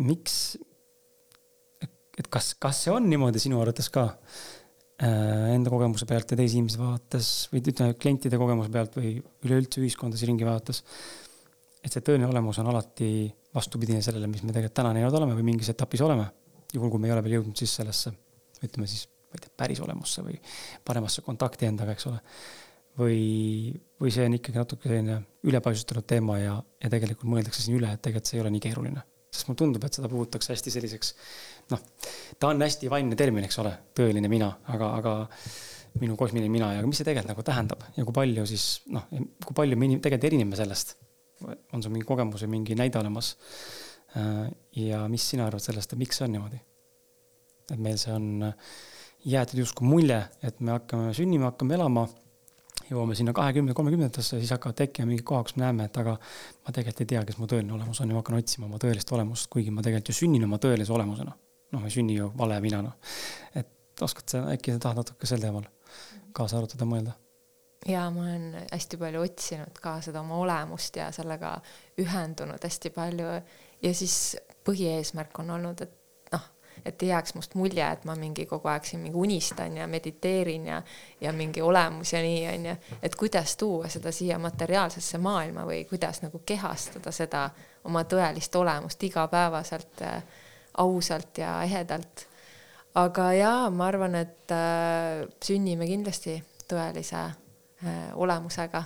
miks, 0.00 0.36
et 2.18 2.30
kas, 2.32 2.54
kas 2.60 2.84
see 2.86 2.94
on 2.94 3.06
niimoodi 3.10 3.42
sinu 3.42 3.60
arvates 3.62 3.90
ka 3.92 4.06
äh, 4.10 5.52
enda 5.54 5.72
kogemuse 5.72 6.08
pealt 6.10 6.34
ja 6.34 6.40
teisi 6.40 6.58
inimesi 6.58 6.80
vaadates 6.80 7.32
või 7.52 7.62
ütleme, 7.62 7.98
klientide 8.00 8.40
kogemuse 8.40 8.72
pealt 8.74 8.98
või 8.98 9.14
üleüldse 9.46 9.82
ühiskondas 9.84 10.24
ringi 10.26 10.48
vaadates, 10.48 10.82
et 11.80 11.92
see 11.92 12.02
tõeline 12.04 12.28
olemus 12.28 12.58
on 12.62 12.72
alati 12.72 13.28
vastupidine 13.54 14.02
sellele, 14.04 14.26
mis 14.30 14.42
me 14.42 14.54
tegelikult 14.54 14.78
täna 14.80 14.94
näinud 14.96 15.14
oleme 15.20 15.38
või 15.38 15.52
mingis 15.52 15.70
etapis 15.72 16.02
oleme, 16.06 16.26
juhul 16.74 16.90
kui 16.92 17.02
me 17.02 17.10
ei 17.10 17.14
ole 17.14 17.22
veel 17.26 17.38
jõudnud 17.38 17.58
siis 17.58 17.74
sellesse, 17.80 18.12
ütleme 18.62 18.88
siis, 18.90 19.06
ma 19.30 19.38
ei 19.38 19.44
tea, 19.44 19.54
päris 19.62 19.80
olemusse 19.84 20.24
või 20.26 20.36
paremasse 20.86 21.24
kontakti 21.26 21.68
endaga, 21.70 21.94
eks 21.96 22.08
ole 22.10 22.20
või, 22.98 23.72
või 24.00 24.12
see 24.14 24.26
on 24.28 24.36
ikkagi 24.36 24.60
natuke 24.60 24.88
selline 24.88 25.20
ülepaisutatud 25.48 26.06
teema 26.10 26.38
ja, 26.40 26.58
ja 26.82 26.90
tegelikult 26.92 27.30
mõeldakse 27.32 27.64
siin 27.64 27.78
üle, 27.78 27.92
et 27.94 28.02
tegelikult 28.02 28.30
see 28.30 28.38
ei 28.38 28.44
ole 28.44 28.52
nii 28.54 28.62
keeruline. 28.66 29.02
sest 29.30 29.46
mulle 29.46 29.60
tundub, 29.60 29.84
et 29.86 29.94
seda 29.94 30.08
puhutakse 30.10 30.50
hästi 30.50 30.72
selliseks, 30.74 31.12
noh, 31.70 31.82
ta 32.38 32.48
on 32.50 32.62
hästi 32.64 32.90
vaimne 32.90 33.16
termin, 33.16 33.44
eks 33.46 33.60
ole, 33.62 33.70
tõeline 33.94 34.28
mina, 34.28 34.48
aga, 34.74 34.88
aga 34.98 35.12
minu 36.00 36.16
kosmiline 36.18 36.50
mina 36.50 36.72
ja 36.74 36.82
mis 36.86 36.98
see 37.00 37.06
tegelikult 37.06 37.32
nagu 37.32 37.44
tähendab 37.46 37.84
ja 37.96 38.04
kui 38.06 38.14
palju 38.14 38.46
siis 38.46 38.66
noh, 38.94 39.06
kui 39.10 39.56
palju 39.58 39.78
me 39.78 39.88
tegelikult 39.96 40.26
erineme 40.30 40.58
sellest. 40.58 40.96
on 41.72 41.82
sul 41.82 41.90
mingi 41.90 42.06
kogemus 42.06 42.42
või 42.44 42.58
mingi 42.58 42.76
näide 42.78 42.98
olemas? 43.00 43.36
Äh, 44.16 44.48
ja 44.76 45.04
mis 45.08 45.28
sina 45.30 45.46
arvad 45.46 45.62
sellest, 45.62 45.92
et 45.92 46.00
miks 46.00 46.18
see 46.18 46.26
on 46.26 46.34
niimoodi? 46.36 46.60
et 47.70 47.78
meil 47.78 47.98
see 48.02 48.10
on 48.10 48.48
jäetud 49.22 49.60
justkui 49.60 49.86
mulje, 49.86 50.18
et 50.42 50.58
me 50.58 50.72
hakkame 50.74 51.12
sünnima, 51.14 51.52
hakkame 51.52 51.76
elama 51.76 52.08
jõuame 52.90 53.14
sinna 53.14 53.34
kahekümne, 53.36 53.74
kolmekümnendatesse, 53.76 54.40
siis 54.40 54.50
hakkavad 54.54 54.78
tekkima 54.80 55.06
mingid 55.10 55.24
kohad, 55.26 55.46
kus 55.46 55.56
me 55.58 55.64
näeme, 55.66 55.86
et 55.86 55.98
aga 56.00 56.16
ma 56.16 56.74
tegelikult 56.74 57.04
ei 57.04 57.10
tea, 57.12 57.22
kes 57.28 57.38
mu 57.38 57.46
tõeline 57.50 57.74
olemus 57.76 58.00
on 58.02 58.10
ja 58.10 58.16
ma 58.16 58.24
hakkan 58.24 58.40
otsima 58.40 58.66
oma 58.66 58.80
tõelist 58.82 59.14
olemust, 59.14 59.50
kuigi 59.52 59.70
ma 59.74 59.84
tegelikult 59.86 60.10
ju 60.10 60.18
sünnin 60.24 60.46
oma 60.48 60.58
tõelise 60.62 60.94
olemusena. 60.96 61.36
noh, 61.70 61.80
ma 61.80 61.86
ei 61.86 61.94
sünni 61.94 62.16
ju 62.16 62.32
vale 62.38 62.58
minana. 62.60 62.92
et 63.54 64.02
oskad 64.02 64.28
sa, 64.34 64.44
äkki 64.54 64.74
sa 64.74 64.82
tahad 64.86 65.02
natuke 65.04 65.26
sel 65.26 65.42
teemal 65.42 65.68
kaasa 66.34 66.58
arutada, 66.58 66.88
mõelda? 66.88 67.14
ja 67.86 68.08
ma 68.10 68.26
olen 68.26 68.66
hästi 68.72 68.98
palju 69.00 69.22
otsinud 69.24 69.78
ka 69.82 70.00
seda 70.04 70.24
oma 70.24 70.40
olemust 70.42 70.96
ja 70.96 71.12
sellega 71.14 71.54
ühendunud 72.00 72.66
hästi 72.66 72.90
palju 72.96 73.30
ja 73.82 73.94
siis 73.94 74.36
põhieesmärk 74.64 75.38
on 75.42 75.50
olnud, 75.50 75.80
et 75.80 75.96
et 76.84 77.02
ei 77.02 77.08
jääks 77.08 77.34
must 77.34 77.54
mulje, 77.54 77.84
et 77.92 78.04
ma 78.08 78.14
mingi 78.16 78.46
kogu 78.48 78.68
aeg 78.68 78.84
siin 78.88 79.02
mingi 79.02 79.18
unistan 79.18 79.76
ja 79.76 79.86
mediteerin 79.90 80.66
ja, 80.66 80.82
ja 81.20 81.32
mingi 81.32 81.62
olemus 81.62 82.12
ja 82.12 82.22
nii 82.24 82.46
onju, 82.54 82.76
et 83.02 83.16
kuidas 83.16 83.56
tuua 83.60 83.88
seda 83.88 84.12
siia 84.12 84.38
materiaalsesse 84.38 85.18
maailma 85.18 85.66
või 85.68 85.84
kuidas 85.90 86.22
nagu 86.22 86.42
kehastada 86.46 87.12
seda 87.12 87.48
oma 87.84 88.04
tõelist 88.08 88.56
olemust 88.56 89.02
igapäevaselt 89.02 90.02
äh,, 90.02 90.22
ausalt 90.78 91.38
ja 91.38 91.62
ehedalt. 91.62 92.26
aga 92.94 93.32
jaa, 93.32 93.70
ma 93.70 93.86
arvan, 93.86 94.14
et 94.14 94.52
äh, 94.54 95.26
sünnime 95.44 95.86
kindlasti 95.86 96.40
tõelise 96.68 97.20
äh, 97.26 98.00
olemusega 98.14 98.84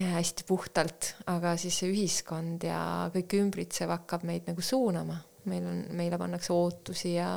hästi 0.00 0.42
puhtalt, 0.48 1.12
aga 1.30 1.54
siis 1.60 1.76
see 1.78 1.92
ühiskond 1.92 2.64
ja 2.66 2.80
kõik 3.14 3.36
ümbritsev 3.38 3.92
hakkab 3.94 4.24
meid 4.26 4.48
nagu 4.50 4.64
suunama 4.64 5.20
meil 5.50 5.66
on, 5.68 5.80
meile 5.96 6.18
pannakse 6.20 6.52
ootusi 6.52 7.14
ja, 7.14 7.30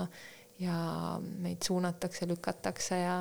ja 0.60 0.76
meid 1.22 1.64
suunatakse, 1.66 2.28
lükatakse 2.28 3.00
ja, 3.02 3.18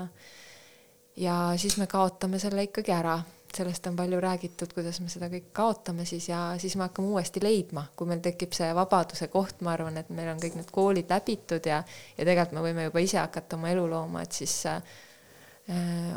ja 1.17 1.39
siis 1.61 1.79
me 1.81 1.89
kaotame 1.91 2.41
selle 2.43 2.69
ikkagi 2.69 2.95
ära. 2.95 3.19
sellest 3.57 3.87
on 3.87 3.95
palju 3.97 4.19
räägitud, 4.21 4.73
kuidas 4.75 4.99
me 5.01 5.09
seda 5.09 5.31
kõik 5.33 5.47
kaotame 5.57 6.05
siis 6.05 6.27
ja 6.29 6.41
siis 6.61 6.75
me 6.77 6.83
hakkame 6.85 7.09
uuesti 7.09 7.41
leidma, 7.41 7.87
kui 7.97 8.09
meil 8.11 8.21
tekib 8.21 8.53
see 8.53 8.69
vabaduse 8.75 9.31
koht, 9.33 9.63
ma 9.65 9.73
arvan, 9.73 9.97
et 9.97 10.11
meil 10.13 10.29
on 10.29 10.43
kõik 10.43 10.59
need 10.59 10.69
koolid 10.75 11.09
läbitud 11.09 11.65
ja, 11.65 11.79
ja 12.19 12.27
tegelikult 12.27 12.53
me 12.59 12.65
võime 12.67 12.85
juba 12.89 13.01
ise 13.01 13.23
hakata 13.23 13.57
oma 13.57 13.71
elu 13.73 13.87
looma, 13.89 14.27
et 14.27 14.37
siis 14.37 14.59
äh, 14.69 14.83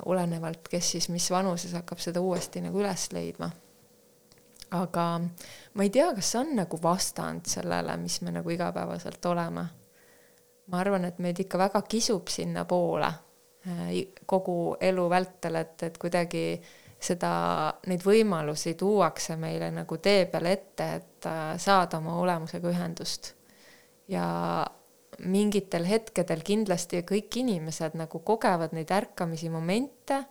olenevalt, 0.06 0.68
kes 0.70 0.92
siis 0.92 1.08
mis 1.10 1.26
vanuses 1.34 1.72
hakkab 1.74 1.98
seda 2.04 2.22
uuesti 2.22 2.62
nagu 2.62 2.84
üles 2.84 3.08
leidma 3.16 3.48
aga 4.72 5.06
ma 5.74 5.84
ei 5.84 5.90
tea, 5.90 6.12
kas 6.16 6.34
see 6.34 6.42
on 6.44 6.54
nagu 6.60 6.80
vastand 6.82 7.50
sellele, 7.50 7.96
mis 8.02 8.20
me 8.22 8.34
nagu 8.34 8.50
igapäevaselt 8.54 9.26
oleme. 9.26 9.66
ma 10.70 10.80
arvan, 10.84 11.06
et 11.06 11.18
meid 11.18 11.40
ikka 11.42 11.58
väga 11.58 11.82
kisub 11.90 12.28
sinnapoole 12.30 13.08
äh, 13.10 13.88
kogu 14.30 14.76
elu 14.82 15.08
vältel, 15.10 15.56
et, 15.58 15.82
et 15.84 15.98
kuidagi 15.98 16.44
seda, 17.02 17.32
neid 17.90 18.04
võimalusi 18.06 18.76
tuuakse 18.78 19.34
meile 19.40 19.72
nagu 19.74 19.98
tee 19.98 20.28
peale 20.30 20.52
ette, 20.54 20.90
et 21.00 21.26
äh, 21.26 21.56
saada 21.58 21.98
oma 21.98 22.20
olemusega 22.22 22.70
ühendust. 22.70 23.34
ja 24.08 24.28
mingitel 25.26 25.86
hetkedel 25.88 26.44
kindlasti 26.46 27.04
kõik 27.08 27.40
inimesed 27.42 27.96
nagu 28.00 28.22
kogevad 28.26 28.76
neid 28.76 28.92
ärkamisi 28.92 29.50
momente 29.52 30.24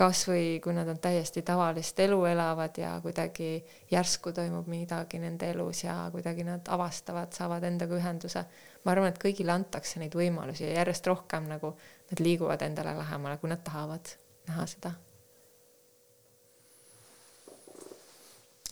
kasvõi 0.00 0.60
kui 0.62 0.72
nad 0.74 0.88
on 0.88 0.98
täiesti 1.02 1.42
tavalist 1.46 1.98
elu 2.00 2.18
elavad 2.30 2.78
ja 2.78 2.92
kuidagi 3.02 3.50
järsku 3.90 4.32
toimub 4.32 4.70
midagi 4.70 5.20
nende 5.20 5.50
elus 5.52 5.84
ja 5.84 5.96
kuidagi 6.12 6.46
nad 6.46 6.70
avastavad, 6.72 7.34
saavad 7.36 7.66
endaga 7.68 7.98
ühenduse. 7.98 8.44
ma 8.84 8.92
arvan, 8.94 9.10
et 9.12 9.20
kõigile 9.20 9.52
antakse 9.52 10.00
neid 10.00 10.16
võimalusi 10.16 10.64
ja 10.64 10.80
järjest 10.80 11.06
rohkem 11.06 11.48
nagu 11.50 11.74
nad 12.10 12.24
liiguvad 12.24 12.62
endale 12.62 12.96
lähemale, 12.96 13.36
kui 13.38 13.50
nad 13.50 13.64
tahavad 13.64 14.16
näha 14.48 14.66
seda 14.66 14.94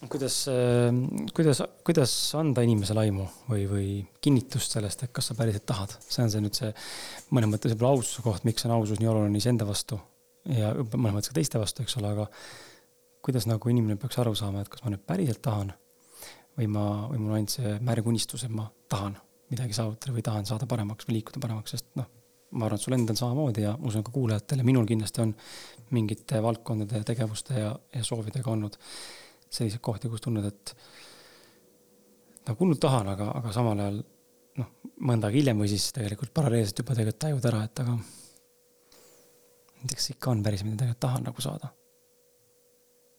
kuidas, 0.07 0.37
kuidas, 1.35 1.63
kuidas 1.87 2.13
anda 2.39 2.63
inimesele 2.63 3.03
aimu 3.09 3.27
või, 3.49 3.65
või 3.71 3.89
kinnitust 4.23 4.77
sellest, 4.77 5.03
et 5.03 5.15
kas 5.15 5.31
sa 5.31 5.37
päriselt 5.39 5.67
tahad, 5.67 5.97
see 6.07 6.23
on 6.23 6.31
see 6.33 6.45
nüüd 6.45 6.59
see 6.59 6.71
mõnes 7.35 7.51
mõttes 7.51 7.75
võib-olla 7.75 7.97
aususe 7.97 8.23
koht, 8.23 8.47
miks 8.47 8.67
on 8.69 8.77
ausus 8.77 9.01
nii 9.03 9.11
oluline 9.11 9.43
iseenda 9.43 9.67
vastu 9.69 9.99
ja 10.55 10.71
mõnes 10.95 11.17
mõttes 11.17 11.33
ka 11.33 11.39
teiste 11.41 11.61
vastu, 11.61 11.83
eks 11.83 11.99
ole, 11.99 12.13
aga 12.15 12.29
kuidas 13.25 13.49
nagu 13.51 13.73
inimene 13.73 13.99
peaks 14.01 14.21
aru 14.23 14.37
saama, 14.39 14.63
et 14.63 14.71
kas 14.73 14.85
ma 14.85 14.95
nüüd 14.95 15.03
päriselt 15.09 15.43
tahan 15.45 15.73
või 16.59 16.71
ma, 16.71 16.85
või 17.11 17.23
mul 17.23 17.33
on 17.33 17.41
ainult 17.41 17.57
see 17.57 17.75
märg 17.91 18.07
unistus, 18.07 18.47
et 18.47 18.55
ma 18.55 18.69
tahan 18.91 19.19
midagi 19.51 19.75
saavutada 19.77 20.15
või 20.15 20.25
tahan 20.25 20.47
saada 20.47 20.69
paremaks 20.71 21.09
või 21.09 21.19
liikuda 21.19 21.43
paremaks, 21.43 21.75
sest 21.75 21.91
noh, 21.99 22.07
ma 22.55 22.67
arvan, 22.67 22.79
et 22.79 22.85
sul 22.85 22.97
endal 22.97 23.19
samamoodi 23.19 23.65
ja 23.65 23.75
usun 23.85 24.05
ka 24.07 24.13
kuulajatel 24.15 24.63
ja 24.63 24.67
minul 24.67 24.87
kindlasti 24.89 25.25
on 25.25 25.35
mingite 25.95 26.41
valdkondade 26.45 27.03
tegevuste 27.09 27.59
ja, 27.61 27.73
ja 27.95 28.05
soovidega 28.05 28.51
olnud 28.53 28.79
selliseid 29.51 29.83
kohti, 29.85 30.11
kus 30.13 30.23
tunned, 30.25 30.45
et 30.45 30.75
nagu 32.49 32.65
hullult 32.65 32.81
tahan, 32.83 33.13
aga, 33.15 33.29
aga 33.41 33.53
samal 33.55 33.83
ajal 33.85 34.01
noh, 34.59 34.71
mõnda 35.09 35.29
aega 35.29 35.41
hiljem 35.41 35.63
või 35.63 35.71
siis 35.73 35.91
tegelikult 35.97 36.33
paralleelselt 36.37 36.83
juba 36.83 36.97
tegelikult 36.97 37.23
tajud 37.25 37.49
ära, 37.51 37.63
et 37.69 37.83
aga 37.85 37.97
näiteks 39.79 40.11
ikka 40.15 40.33
on 40.33 40.43
päris, 40.45 40.65
mida 40.67 40.81
tegelikult 40.83 41.05
tahan 41.05 41.29
nagu 41.29 41.45
saada. 41.45 41.73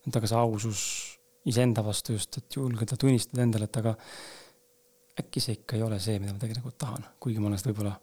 et 0.07 0.15
aga 0.15 0.27
see 0.31 0.39
ausus 0.39 0.83
iseenda 1.49 1.83
vastu 1.85 2.15
just, 2.15 2.37
et 2.37 2.55
julgeda 2.55 2.97
tunnistada 2.99 3.43
endale, 3.43 3.67
et 3.69 3.81
aga 3.81 3.95
äkki 5.19 5.43
see 5.43 5.57
ikka 5.59 5.77
ei 5.77 5.83
ole 5.85 5.99
see, 5.99 6.19
mida 6.19 6.33
ma 6.33 6.41
tegelikult 6.41 6.77
tahan, 6.81 7.05
kuigi 7.19 7.41
ma 7.41 7.49
olen 7.49 7.59
seda 7.59 7.73
võib-olla, 7.73 7.97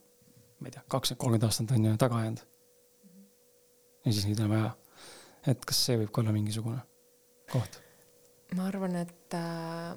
ma 0.61 0.69
ei 0.69 0.77
tea, 0.77 0.85
kakskümmend, 0.93 1.23
kolmkümmend 1.23 1.49
aastat 1.49 1.75
on 1.77 1.89
ju 1.89 1.97
taga 2.01 2.21
ajanud. 2.21 2.45
ja 4.05 4.13
siis 4.13 4.29
nüüd 4.29 4.45
on 4.45 4.53
vaja, 4.55 4.71
et 5.53 5.67
kas 5.67 5.83
see 5.89 5.99
võib 6.03 6.13
ka 6.13 6.23
olla 6.23 6.37
mingisugune 6.37 6.85
koht 7.51 7.81
ma 8.55 8.69
arvan, 8.69 8.95
et 9.01 9.35
äh, 9.35 9.97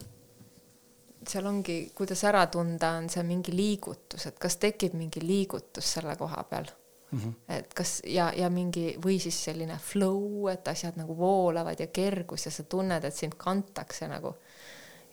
seal 1.29 1.45
ongi, 1.45 1.91
kuidas 1.95 2.23
ära 2.27 2.45
tunda, 2.51 2.95
on 2.97 3.09
see 3.11 3.23
mingi 3.27 3.53
liigutus, 3.53 4.25
et 4.29 4.39
kas 4.41 4.57
tekib 4.61 4.95
mingi 4.97 5.21
liigutus 5.23 5.93
selle 5.97 6.15
koha 6.17 6.43
peal 6.49 6.69
mm. 7.11 7.19
-hmm. 7.19 7.33
et 7.57 7.73
kas 7.73 7.99
ja, 8.05 8.31
ja 8.35 8.49
mingi 8.49 8.95
või 9.03 9.19
siis 9.21 9.43
selline 9.49 9.77
flow, 9.77 10.49
et 10.51 10.67
asjad 10.67 10.97
nagu 10.97 11.17
voolavad 11.17 11.79
ja 11.79 11.87
kergus 11.87 12.45
ja 12.45 12.51
sa 12.51 12.63
tunned, 12.63 13.03
et 13.03 13.15
sind 13.15 13.37
kantakse 13.37 14.07
nagu. 14.07 14.35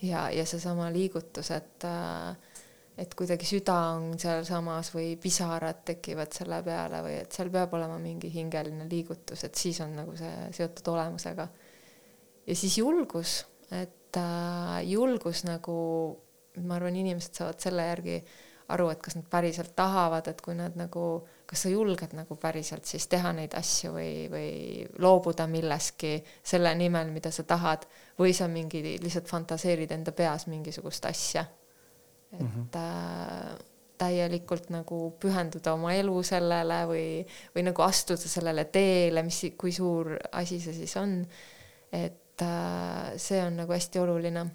ja, 0.03 0.31
ja 0.31 0.45
seesama 0.47 0.93
liigutus, 0.93 1.51
et 1.51 1.85
äh, 1.85 2.37
et 2.99 3.15
kuidagi 3.15 3.45
süda 3.45 3.75
on 3.97 4.19
sealsamas 4.19 4.95
või 4.95 5.17
pisarad 5.21 5.83
tekivad 5.85 6.33
selle 6.33 6.63
peale 6.63 7.03
või 7.05 7.19
et 7.21 7.33
seal 7.33 7.51
peab 7.53 7.75
olema 7.77 7.99
mingi 7.99 8.31
hingeline 8.33 8.89
liigutus, 8.89 9.45
et 9.45 9.55
siis 9.55 9.81
on 9.81 9.93
nagu 9.97 10.17
see 10.17 10.53
seotud 10.57 10.89
olemusega 10.95 11.49
ja 12.47 12.57
siis 12.57 12.79
julgus, 12.79 13.45
et 13.75 14.17
äh, 14.17 14.83
julgus 14.89 15.45
nagu, 15.45 15.79
ma 16.63 16.77
arvan, 16.79 16.97
inimesed 16.97 17.41
saavad 17.41 17.63
selle 17.63 17.89
järgi 17.91 18.21
aru, 18.75 18.89
et 18.91 19.03
kas 19.03 19.15
nad 19.19 19.27
päriselt 19.31 19.75
tahavad, 19.79 20.27
et 20.31 20.41
kui 20.43 20.57
nad 20.59 20.75
nagu, 20.79 21.05
kas 21.47 21.67
sa 21.67 21.71
julged 21.71 22.17
nagu 22.19 22.37
päriselt 22.41 22.89
siis 22.89 23.07
teha 23.11 23.31
neid 23.37 23.55
asju 23.59 23.93
või, 23.95 24.27
või 24.31 24.51
loobuda 25.03 25.47
millestki 25.51 26.17
selle 26.43 26.73
nimel, 26.79 27.13
mida 27.15 27.31
sa 27.35 27.47
tahad, 27.47 27.87
või 28.19 28.35
sa 28.35 28.49
mingi 28.51 28.83
lihtsalt 28.83 29.31
fantaseerid 29.31 29.95
enda 29.95 30.15
peas 30.17 30.49
mingisugust 30.51 31.07
asja. 31.07 31.47
et 32.33 32.41
mm 32.41 32.49
-hmm. 32.49 32.77
äh, 32.77 33.59
täielikult 33.99 34.71
nagu 34.71 35.15
pühenduda 35.21 35.73
oma 35.73 35.95
elu 35.95 36.23
sellele 36.23 36.85
või, 36.91 37.27
või 37.55 37.63
nagu 37.63 37.83
astuda 37.83 38.29
sellele 38.29 38.65
teele, 38.65 39.23
mis, 39.23 39.41
kui 39.57 39.73
suur 39.73 40.17
asi 40.33 40.61
see 40.61 40.75
siis 40.75 40.97
on. 40.97 41.27
et 41.93 42.26
et 42.37 42.45
äh, 42.45 43.17
see 43.17 43.41
on 43.41 43.57
nagu 43.63 43.73
hästi 43.73 44.01
oluline. 44.03 44.47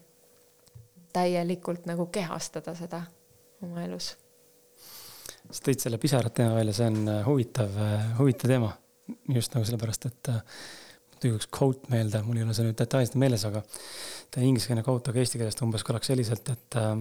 täielikult 1.12 1.90
nagu 1.90 2.06
kehastada 2.08 2.72
seda 2.76 3.02
oma 3.66 3.82
elus. 3.84 4.14
sa 5.52 5.64
tõid 5.66 5.82
selle 5.82 5.98
pisarad 6.00 6.32
teema 6.32 6.54
välja, 6.56 6.74
see 6.78 6.88
on 6.88 7.02
äh, 7.10 7.26
huvitav, 7.26 7.74
äh, 7.76 8.06
huvitav 8.20 8.54
teema. 8.54 8.70
just 9.34 9.56
nagu 9.56 9.66
sellepärast, 9.66 10.06
et 10.06 10.32
tuli 11.20 11.34
üks 11.36 11.50
quote 11.50 11.90
meelde, 11.92 12.22
mul 12.26 12.38
ei 12.38 12.46
ole 12.46 12.54
see 12.54 12.70
nüüd 12.70 12.78
detailselt 12.78 13.18
meeles, 13.20 13.44
aga 13.50 13.64
ta 14.32 14.46
ingliskeelne 14.46 14.86
quote, 14.86 15.12
aga 15.12 15.26
eesti 15.26 15.42
keeles 15.42 15.58
ta 15.58 15.66
umbes 15.66 15.84
kõlaks 15.86 16.14
selliselt, 16.14 16.54
et 16.54 16.80
äh, 16.80 16.96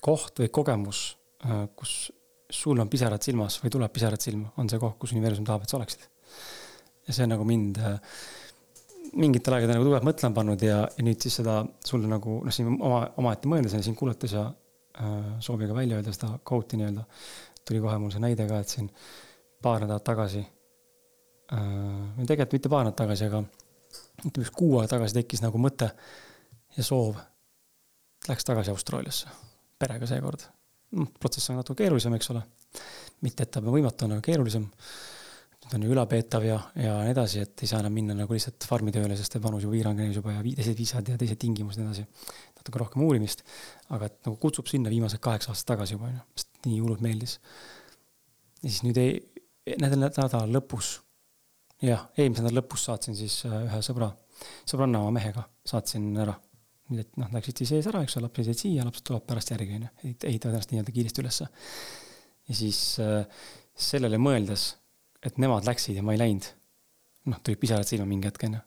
koht 0.00 0.38
või 0.38 0.50
kogemus, 0.52 1.06
kus 1.74 2.12
sul 2.54 2.78
on 2.80 2.88
pisarad 2.88 3.22
silmas 3.24 3.56
või 3.62 3.72
tuleb 3.72 3.92
pisarad 3.92 4.22
silma, 4.22 4.52
on 4.60 4.68
see 4.70 4.80
koht, 4.80 4.96
kus 5.00 5.12
universum 5.16 5.46
tahab, 5.48 5.64
et 5.64 5.72
sa 5.72 5.78
oleksid 5.80 6.06
ja 7.06 7.14
see 7.14 7.26
on 7.26 7.34
nagu 7.34 7.46
mind 7.48 7.80
äh, 7.82 7.98
mingitel 9.20 9.56
aegadel 9.56 9.78
nagu 9.78 9.86
tugevalt 9.86 10.06
mõtlema 10.08 10.38
pannud 10.38 10.64
ja, 10.64 10.80
ja 10.96 11.06
nüüd 11.06 11.22
siis 11.22 11.38
seda 11.40 11.60
sulle 11.86 12.10
nagu 12.10 12.40
noh, 12.44 12.54
siin 12.54 12.70
oma, 12.74 13.04
omaette 13.20 13.50
mõeldes 13.50 13.76
ja 13.76 13.82
sind 13.84 13.98
kuulates 13.98 14.34
ja 14.36 14.46
äh, 14.48 15.28
sooviga 15.44 15.76
välja 15.76 16.00
öelda 16.00 16.14
seda 16.14 16.34
quote'i 16.46 16.80
nii-öelda, 16.80 17.04
tuli 17.66 17.82
kohe 17.84 17.98
mul 18.02 18.14
see 18.14 18.24
näide 18.24 18.48
ka, 18.50 18.60
et 18.64 18.74
siin 18.74 18.90
paar 19.64 19.84
nädalat 19.84 20.06
tagasi 20.06 20.42
äh,, 20.42 22.24
tegelikult 22.24 22.58
mitte 22.58 22.72
paar 22.72 22.86
nädalat 22.86 23.00
tagasi, 23.04 23.30
aga 23.30 23.44
ütleme, 24.24 24.46
üks 24.46 24.52
kuu 24.54 24.78
aega 24.78 24.96
tagasi 24.96 25.20
tekkis 25.20 25.44
nagu 25.44 25.60
mõte 25.60 25.90
ja 26.76 26.86
soov, 26.86 27.18
läks 28.28 28.46
tagasi 28.46 28.72
Austraaliasse, 28.74 29.30
perega 29.78 30.08
seekord. 30.10 30.46
noh, 30.98 31.10
protsess 31.20 31.50
on 31.50 31.60
natuke 31.60 31.82
keerulisem, 31.84 32.14
eks 32.18 32.30
ole. 32.34 32.42
mitte, 33.22 33.44
et 33.44 33.50
ta 33.50 33.62
võimatu 33.62 34.06
on, 34.06 34.16
aga 34.16 34.24
keerulisem 34.24 34.66
nüüd 35.64 35.76
on 35.78 35.84
ju 35.86 35.92
ülapeetav 35.94 36.44
ja, 36.44 36.56
ja 36.76 36.94
nii 37.06 37.12
edasi, 37.14 37.42
et 37.44 37.62
ei 37.64 37.68
saa 37.70 37.80
enam 37.80 37.94
minna 37.96 38.16
nagu 38.16 38.36
lihtsalt 38.36 38.66
farmi 38.68 38.92
tööle, 38.92 39.16
sest 39.16 39.38
vanus 39.42 39.64
juba 39.64 39.76
piirang 39.78 40.02
on 40.04 40.12
juba 40.12 40.34
ja 40.34 40.42
teised 40.44 40.76
viisad 40.76 41.08
ja 41.08 41.16
teised 41.20 41.40
tingimused 41.40 41.80
ja 41.80 41.86
nii 41.86 41.94
edasi. 41.94 42.32
natuke 42.58 42.82
rohkem 42.82 43.04
uurimist, 43.06 43.44
aga 43.96 44.10
et 44.10 44.18
nagu 44.26 44.36
kutsub 44.42 44.68
sinna 44.68 44.92
viimased 44.92 45.22
kaheksa 45.24 45.54
aastat 45.54 45.72
tagasi 45.72 45.96
juba 45.96 46.10
onju, 46.10 46.20
sest 46.36 46.68
nii 46.68 46.82
hullult 46.82 47.04
meeldis. 47.04 47.38
ja 48.60 48.68
siis 48.68 48.82
nüüd 48.84 49.00
ei, 49.00 49.16
nädala, 49.80 50.12
nädala 50.12 50.44
lõpus, 50.58 50.98
jah, 51.84 52.06
eelmise 52.18 52.44
nädala 52.44 52.60
lõpus 52.60 52.86
saatsin 52.90 53.16
siis 53.16 53.40
äh, 53.48 53.58
ühe 53.64 53.80
sõbra, 53.88 54.12
sõbranna 54.68 55.00
oma 55.00 55.16
mehega, 55.16 55.48
saatsin 55.64 56.12
ära. 56.26 56.36
nüüd, 56.92 57.06
et 57.06 57.20
noh, 57.20 57.32
läksid 57.32 57.64
siis 57.64 57.76
ees 57.78 57.88
ära, 57.88 58.04
eks 58.04 58.20
ole, 58.20 58.28
lapsed 58.28 58.52
jäid 58.52 58.60
siia, 58.60 58.84
lapsed 58.84 59.08
tulevad 59.08 59.28
pärast 59.32 59.56
järgi 59.56 59.80
onju, 59.80 59.92
ehitavad 60.12 60.58
ennast 60.58 60.76
nii-öelda 60.76 60.92
kiiresti 60.92 61.24
ülesse. 61.24 61.52
ja 62.48 62.62
siis 62.62 62.86
äh, 63.00 63.46
sellele 63.74 64.20
mõeldes 64.20 64.74
et 65.24 65.40
nemad 65.40 65.66
läksid 65.66 65.98
ja 65.98 66.04
ma 66.04 66.14
ei 66.14 66.20
läinud. 66.20 66.46
noh, 67.24 67.38
tulid 67.40 67.56
pisarad 67.56 67.88
silma 67.88 68.04
mingi 68.04 68.28
hetk, 68.28 68.42
onju. 68.44 68.60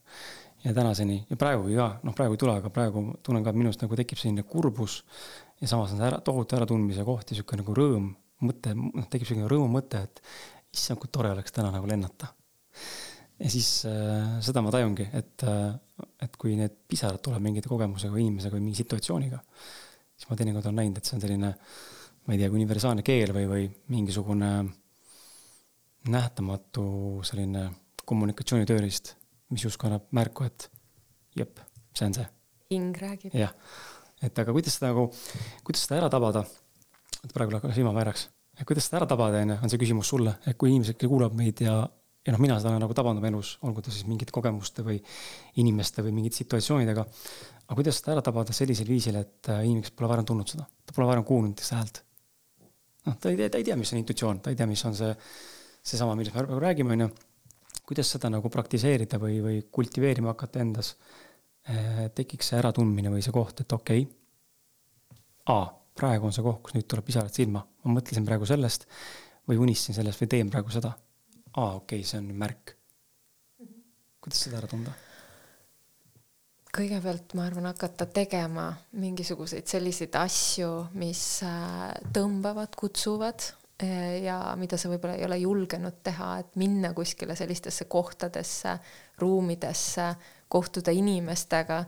ja 0.63 0.71
tänaseni 0.73 1.19
ja 1.29 1.37
praegugi 1.37 1.75
ka, 1.77 1.87
noh, 2.07 2.15
praegu 2.17 2.33
ei 2.33 2.41
tule, 2.41 2.55
aga 2.57 2.71
praegu 2.73 3.03
tunnen 3.23 3.43
ka, 3.45 3.53
et 3.53 3.59
minust 3.61 3.83
nagu 3.83 3.97
tekib 3.99 4.17
selline 4.17 4.45
kurbus 4.49 5.03
ja 5.61 5.69
samas 5.69 5.93
on 5.93 6.01
see 6.01 6.07
ära, 6.07 6.21
tohutu 6.25 6.57
äratundmise 6.57 7.05
koht 7.05 7.31
ja 7.31 7.37
sihuke 7.37 7.59
nagu 7.59 7.75
rõõm, 7.77 8.09
mõte, 8.47 8.73
noh, 8.73 9.05
tekib 9.11 9.29
selline 9.29 9.49
rõõmu 9.51 9.69
mõte, 9.77 10.01
et 10.09 10.21
issand, 10.73 10.99
kui 11.01 11.11
tore 11.13 11.29
oleks 11.35 11.53
täna 11.53 11.69
nagu 11.73 11.89
lennata. 11.89 12.31
ja 13.37 13.51
siis 13.53 13.69
äh, 13.85 14.39
seda 14.41 14.65
ma 14.65 14.73
tajungi, 14.73 15.05
et 15.13 15.45
äh,, 15.45 15.75
et 16.21 16.33
kui 16.37 16.57
need 16.57 16.73
pisarad 16.89 17.21
tuleb 17.25 17.41
mingite 17.41 17.69
kogemusega 17.69 18.13
või 18.13 18.25
inimesega 18.25 18.57
või 18.57 18.65
mingi 18.65 18.81
situatsiooniga, 18.81 19.37
siis 20.17 20.29
ma 20.29 20.37
teinekord 20.37 20.65
olen 20.69 20.81
näinud, 20.81 20.97
et 20.97 21.05
see 21.09 21.17
on 21.17 21.23
selline, 21.23 21.53
ma 22.25 22.33
ei 22.33 22.41
tea, 22.41 22.49
universaalne 22.53 23.05
keel 23.05 23.33
või, 23.33 23.47
või 23.49 23.69
mingisugune 23.93 24.51
äh, 24.59 24.75
nähtamatu 26.07 26.87
selline 27.27 27.69
kommunikatsioonitööriist, 28.07 29.15
mis 29.51 29.63
justkui 29.63 29.89
annab 29.89 30.07
märku, 30.15 30.47
et 30.47 30.69
jep, 31.35 31.59
see 31.95 32.07
on 32.07 32.15
see. 32.15 32.27
hing 32.71 32.95
räägib. 32.99 33.35
jah, 33.35 33.53
et 34.23 34.39
aga 34.39 34.55
kuidas 34.55 34.77
seda 34.77 34.91
nagu, 34.93 35.07
kuidas 35.67 35.83
seda 35.85 36.01
ära 36.01 36.09
tabada, 36.11 36.43
et 37.23 37.33
praegu 37.35 37.55
läheb 37.55 37.75
silma 37.75 37.93
vääraks, 37.95 38.27
et 38.57 38.67
kuidas 38.67 38.87
seda 38.87 39.01
ära 39.01 39.09
tabada, 39.09 39.41
on 39.43 39.55
ju, 39.55 39.59
on 39.63 39.73
see 39.73 39.81
küsimus 39.83 40.11
sulle, 40.13 40.37
et 40.47 40.57
kui 40.59 40.71
inimesed, 40.71 40.99
kes 40.99 41.11
kuulavad 41.11 41.37
meid 41.37 41.61
ja, 41.65 41.81
ja 42.27 42.35
noh, 42.35 42.41
mina 42.43 42.57
seda 42.61 42.73
olen 42.73 42.83
nagu 42.85 42.95
tabanud 42.97 43.21
oma 43.23 43.31
elus, 43.31 43.57
olgu 43.67 43.83
ta 43.83 43.93
siis 43.93 44.07
mingite 44.09 44.35
kogemuste 44.35 44.85
või 44.87 44.97
inimeste 45.63 46.05
või 46.05 46.15
mingite 46.19 46.41
situatsioonidega. 46.43 47.05
aga 47.67 47.79
kuidas 47.81 47.99
seda 48.01 48.15
ära 48.17 48.25
tabada 48.25 48.55
sellisel 48.55 48.87
viisil, 48.87 49.19
et 49.19 49.51
äh, 49.51 49.63
inimene, 49.67 49.87
kes 49.87 49.95
pole 49.95 50.11
varem 50.11 50.27
tundnud 50.27 50.55
seda, 50.55 50.67
ta 50.85 50.95
pole 50.95 51.07
varem 51.11 51.27
kuulnud 51.27 51.55
näiteks 51.55 51.75
häält. 51.75 52.01
noh, 53.07 53.19
ta 53.19 53.31
ei 53.31 53.39
tea, 53.39 53.51
ta 53.51 53.61
ei 53.61 53.67
tea, 53.67 53.79
mis 53.79 53.93
on 53.93 54.03
intuitsioon, 54.03 54.41
ta 54.43 54.51
ei 54.51 54.59
tea, 54.59 54.67
mis 54.67 54.85
on 54.87 54.95
see 54.95 55.13
seesama, 55.87 56.15
millest 56.17 56.35
me 56.35 56.43
praegu 56.43 56.59
räägime, 56.61 56.95
on 56.97 57.05
ju, 57.05 57.09
kuidas 57.87 58.11
seda 58.15 58.31
nagu 58.33 58.51
praktiseerida 58.51 59.19
või, 59.21 59.39
või 59.43 59.63
kultiveerima 59.71 60.33
hakata 60.33 60.61
endas, 60.63 60.93
eh, 61.69 62.07
tekiks 62.15 62.51
see 62.51 62.59
äratundmine 62.59 63.13
või 63.13 63.23
see 63.25 63.35
koht, 63.35 63.63
et 63.63 63.77
okei 63.77 64.05
okay,, 64.05 64.13
A, 65.47 65.61
praegu 65.95 66.27
on 66.27 66.33
see 66.35 66.43
koht, 66.43 66.59
kus 66.65 66.73
nüüd 66.75 66.89
tuleb 66.91 67.05
pisarad 67.07 67.31
silma, 67.31 67.61
ma 67.63 67.93
mõtlesin 67.93 68.25
praegu 68.27 68.43
sellest 68.49 68.83
või 69.47 69.61
unistasin 69.63 69.95
sellest 69.95 70.19
või 70.19 70.31
teen 70.33 70.49
praegu 70.51 70.73
seda. 70.75 70.91
aa, 71.55 71.77
okei 71.79 72.01
okay,, 72.01 72.07
see 72.09 72.19
on 72.19 72.33
märk. 72.35 72.73
kuidas 74.19 74.41
seda 74.43 74.59
ära 74.59 74.67
tunda? 74.67 74.91
kõigepealt 76.77 77.33
ma 77.33 77.47
arvan, 77.47 77.69
hakata 77.71 78.05
tegema 78.13 78.67
mingisuguseid 78.99 79.65
selliseid 79.71 80.13
asju, 80.19 80.69
mis 80.99 81.21
äh, 81.47 81.95
tõmbavad, 82.13 82.75
kutsuvad 82.77 83.47
ja 84.23 84.37
mida 84.57 84.77
sa 84.77 84.89
võib-olla 84.89 85.17
ei 85.17 85.25
ole 85.25 85.37
julgenud 85.37 85.99
teha, 86.03 86.31
et 86.41 86.55
minna 86.57 86.93
kuskile 86.97 87.35
sellistesse 87.37 87.85
kohtadesse, 87.85 88.77
ruumidesse, 89.21 90.15
kohtuda 90.49 90.91
inimestega. 90.91 91.83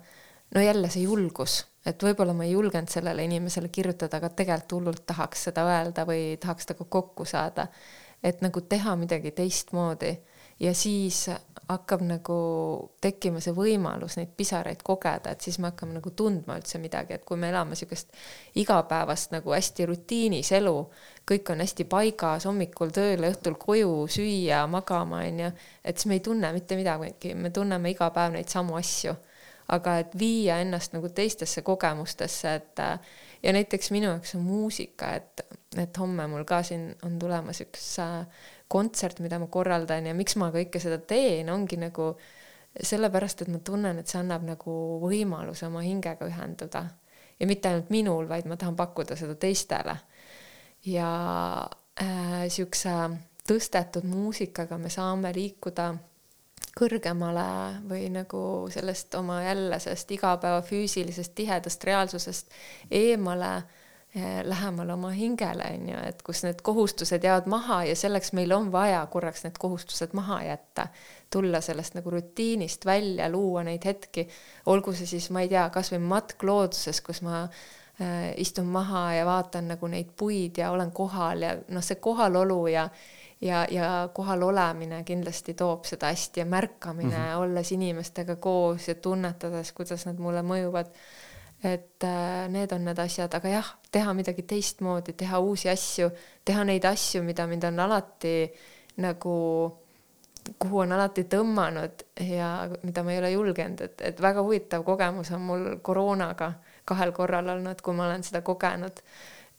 no 0.55 0.61
jälle 0.61 0.89
see 0.89 1.03
julgus, 1.03 1.65
et 1.85 2.03
võib-olla 2.03 2.33
ma 2.33 2.45
ei 2.45 2.51
julgenud 2.51 2.89
sellele 2.89 3.23
inimesele 3.23 3.69
kirjutada, 3.69 4.17
aga 4.17 4.29
tegelikult 4.29 4.71
hullult 4.71 5.05
tahaks 5.05 5.43
seda 5.49 5.65
öelda 5.65 6.05
või 6.05 6.37
tahaks 6.37 6.65
temaga 6.65 6.89
kokku 6.89 7.25
saada. 7.25 7.67
et 8.23 8.41
nagu 8.41 8.61
teha 8.61 8.95
midagi 8.95 9.31
teistmoodi 9.31 10.17
ja 10.60 10.73
siis 10.73 11.30
hakkab 11.69 12.02
nagu 12.02 12.36
tekkima 13.02 13.41
see 13.44 13.53
võimalus 13.53 14.15
neid 14.18 14.31
pisaraid 14.38 14.81
kogeda, 14.86 15.36
et 15.36 15.45
siis 15.45 15.60
me 15.61 15.69
hakkame 15.69 15.99
nagu 15.99 16.11
tundma 16.18 16.57
üldse 16.57 16.81
midagi, 16.81 17.14
et 17.14 17.26
kui 17.27 17.38
me 17.38 17.52
elame 17.52 17.76
niisugust 17.76 18.15
igapäevast 18.57 19.36
nagu 19.36 19.53
hästi 19.53 19.86
rutiinis 19.91 20.49
elu, 20.57 20.73
kõik 21.30 21.53
on 21.53 21.61
hästi 21.61 21.86
paigas, 21.91 22.49
hommikul 22.49 22.94
tööle, 22.95 23.30
õhtul 23.30 23.60
koju, 23.61 23.94
süüa, 24.10 24.64
magama, 24.72 25.22
onju, 25.30 25.53
et 25.86 26.02
siis 26.02 26.10
me 26.10 26.18
ei 26.18 26.26
tunne 26.26 26.52
mitte 26.57 26.80
midagi, 26.80 27.36
me 27.38 27.53
tunneme 27.53 27.94
iga 27.94 28.10
päev 28.15 28.34
neid 28.38 28.49
samu 28.49 28.80
asju. 28.80 29.15
aga 29.69 29.99
et 30.02 30.15
viia 30.18 30.56
ennast 30.64 30.95
nagu 30.95 31.11
teistesse 31.14 31.61
kogemustesse, 31.61 32.53
et 32.56 32.80
ja 33.44 33.52
näiteks 33.53 33.91
minu 33.94 34.07
jaoks 34.07 34.34
on 34.36 34.41
muusika, 34.41 35.11
et, 35.14 35.44
et 35.77 35.98
homme 36.02 36.26
mul 36.27 36.41
ka 36.44 36.64
siin 36.65 36.88
on 37.06 37.19
tulemas 37.22 37.61
üks 37.61 37.84
äh, 38.02 38.26
kontsert, 38.69 39.19
mida 39.25 39.39
ma 39.41 39.49
korraldan 39.51 40.09
ja 40.09 40.13
miks 40.17 40.37
ma 40.39 40.51
kõike 40.53 40.81
seda 40.81 40.99
teen, 41.09 41.49
ongi 41.49 41.79
nagu 41.81 42.13
sellepärast, 42.79 43.43
et 43.43 43.51
ma 43.51 43.59
tunnen, 43.65 43.99
et 43.99 44.07
see 44.07 44.19
annab 44.21 44.45
nagu 44.45 44.73
võimaluse 45.01 45.65
oma 45.67 45.81
hingega 45.85 46.27
ühenduda. 46.29 46.85
ja 47.39 47.47
mitte 47.47 47.69
ainult 47.69 47.89
minul, 47.89 48.27
vaid 48.27 48.45
ma 48.45 48.57
tahan 48.57 48.75
pakkuda 48.75 49.15
seda 49.15 49.35
teistele. 49.35 49.95
ja 50.85 51.09
äh, 52.01 52.45
siukse 52.47 52.93
tõstetud 53.49 54.05
muusikaga 54.05 54.77
me 54.77 54.89
saame 54.93 55.33
liikuda 55.33 55.93
kõrgemale 56.77 57.81
või 57.89 58.07
nagu 58.13 58.41
sellest 58.71 59.15
oma 59.17 59.41
jälle 59.43 59.79
sellest 59.79 60.11
igapäeva 60.11 60.61
füüsilisest 60.61 61.33
tihedast 61.35 61.83
reaalsusest 61.83 62.53
eemale 62.91 63.63
Eh, 64.15 64.41
lähemale 64.44 64.94
oma 64.94 65.10
hingele, 65.10 65.64
on 65.73 65.90
ju, 65.90 65.98
et 66.02 66.22
kus 66.26 66.40
need 66.41 66.64
kohustused 66.65 67.23
jäävad 67.23 67.45
maha 67.45 67.84
ja 67.86 67.95
selleks 67.95 68.31
meil 68.34 68.49
on 68.56 68.72
vaja 68.73 69.03
korraks 69.06 69.44
need 69.45 69.60
kohustused 69.61 70.15
maha 70.18 70.40
jätta. 70.44 70.88
tulla 71.30 71.61
sellest 71.61 71.94
nagu 71.94 72.10
rutiinist 72.10 72.86
välja, 72.86 73.30
luua 73.30 73.61
neid 73.64 73.86
hetki, 73.86 74.26
olgu 74.65 74.95
see 74.98 75.06
siis, 75.06 75.30
ma 75.30 75.44
ei 75.45 75.52
tea, 75.52 75.68
kasvõi 75.69 76.02
matk 76.02 76.41
looduses, 76.44 77.03
kus 77.06 77.22
ma 77.22 77.44
äh, 77.44 78.34
istun 78.41 78.65
maha 78.73 79.03
ja 79.14 79.30
vaatan 79.30 79.69
nagu 79.76 79.88
neid 79.88 80.10
puid 80.18 80.57
ja 80.57 80.72
olen 80.73 80.90
kohal 80.91 81.45
ja 81.45 81.53
noh, 81.68 81.86
see 81.86 82.02
kohalolu 82.02 82.60
ja 82.73 82.90
ja, 83.41 83.68
ja 83.72 84.10
kohal 84.14 84.41
olemine 84.44 85.03
kindlasti 85.06 85.53
toob 85.53 85.86
seda 85.86 86.10
hästi 86.10 86.41
ja 86.41 86.45
märkamine 86.49 87.14
mm, 87.14 87.23
-hmm. 87.23 87.38
olles 87.45 87.72
inimestega 87.72 88.36
koos 88.36 88.88
ja 88.88 88.95
tunnetades, 88.95 89.72
kuidas 89.72 90.06
nad 90.10 90.18
mulle 90.18 90.41
mõjuvad 90.41 90.90
et 91.64 92.03
äh, 92.03 92.48
need 92.48 92.72
on 92.72 92.86
need 92.88 92.99
asjad, 92.99 93.34
aga 93.36 93.52
jah, 93.52 93.69
teha 93.91 94.14
midagi 94.15 94.45
teistmoodi, 94.48 95.14
teha 95.19 95.40
uusi 95.44 95.69
asju, 95.69 96.10
teha 96.45 96.64
neid 96.68 96.86
asju, 96.88 97.23
mida 97.23 97.48
mind 97.48 97.68
on 97.68 97.80
alati 97.84 98.34
nagu, 99.03 99.36
kuhu 100.60 100.80
on 100.86 100.95
alati 100.95 101.26
tõmmanud 101.30 102.06
ja 102.23 102.53
mida 102.84 103.03
ma 103.03 103.14
ei 103.14 103.19
ole 103.19 103.34
julgenud, 103.34 103.84
et, 103.90 104.06
et 104.11 104.22
väga 104.23 104.44
huvitav 104.45 104.86
kogemus 104.88 105.34
on 105.36 105.44
mul 105.52 105.68
koroonaga 105.84 106.53
kahel 106.88 107.11
korral 107.14 107.52
olnud, 107.57 107.84
kui 107.84 107.95
ma 107.95 108.07
olen 108.07 108.23
seda 108.23 108.41
kogenud. 108.41 109.03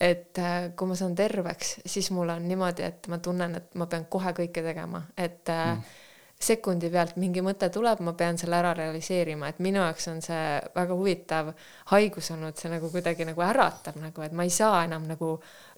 et 0.01 0.39
äh, 0.41 0.71
kui 0.73 0.89
ma 0.89 0.95
saan 0.97 1.15
terveks, 1.15 1.81
siis 1.85 2.09
mul 2.17 2.33
on 2.33 2.47
niimoodi, 2.49 2.83
et 2.83 3.09
ma 3.13 3.19
tunnen, 3.21 3.59
et 3.61 3.75
ma 3.77 3.85
pean 3.87 4.07
kohe 4.09 4.33
kõike 4.33 4.63
tegema, 4.65 5.03
et 5.17 5.49
äh, 5.53 5.75
mm 5.77 6.00
sekundi 6.41 6.89
pealt 6.89 7.19
mingi 7.21 7.43
mõte 7.45 7.69
tuleb, 7.73 8.01
ma 8.05 8.15
pean 8.17 8.39
selle 8.41 8.57
ära 8.57 8.71
realiseerima, 8.77 9.51
et 9.51 9.59
minu 9.61 9.83
jaoks 9.83 10.07
on 10.09 10.23
see 10.25 10.45
väga 10.73 10.97
huvitav 10.97 11.51
haigus 11.93 12.31
olnud, 12.33 12.57
see 12.57 12.71
nagu 12.73 12.89
kuidagi 12.93 13.27
nagu 13.29 13.43
äratab 13.45 13.99
nagu, 14.01 14.25
et 14.25 14.33
ma 14.37 14.47
ei 14.49 14.53
saa 14.55 14.79
enam 14.87 15.05
nagu 15.09 15.35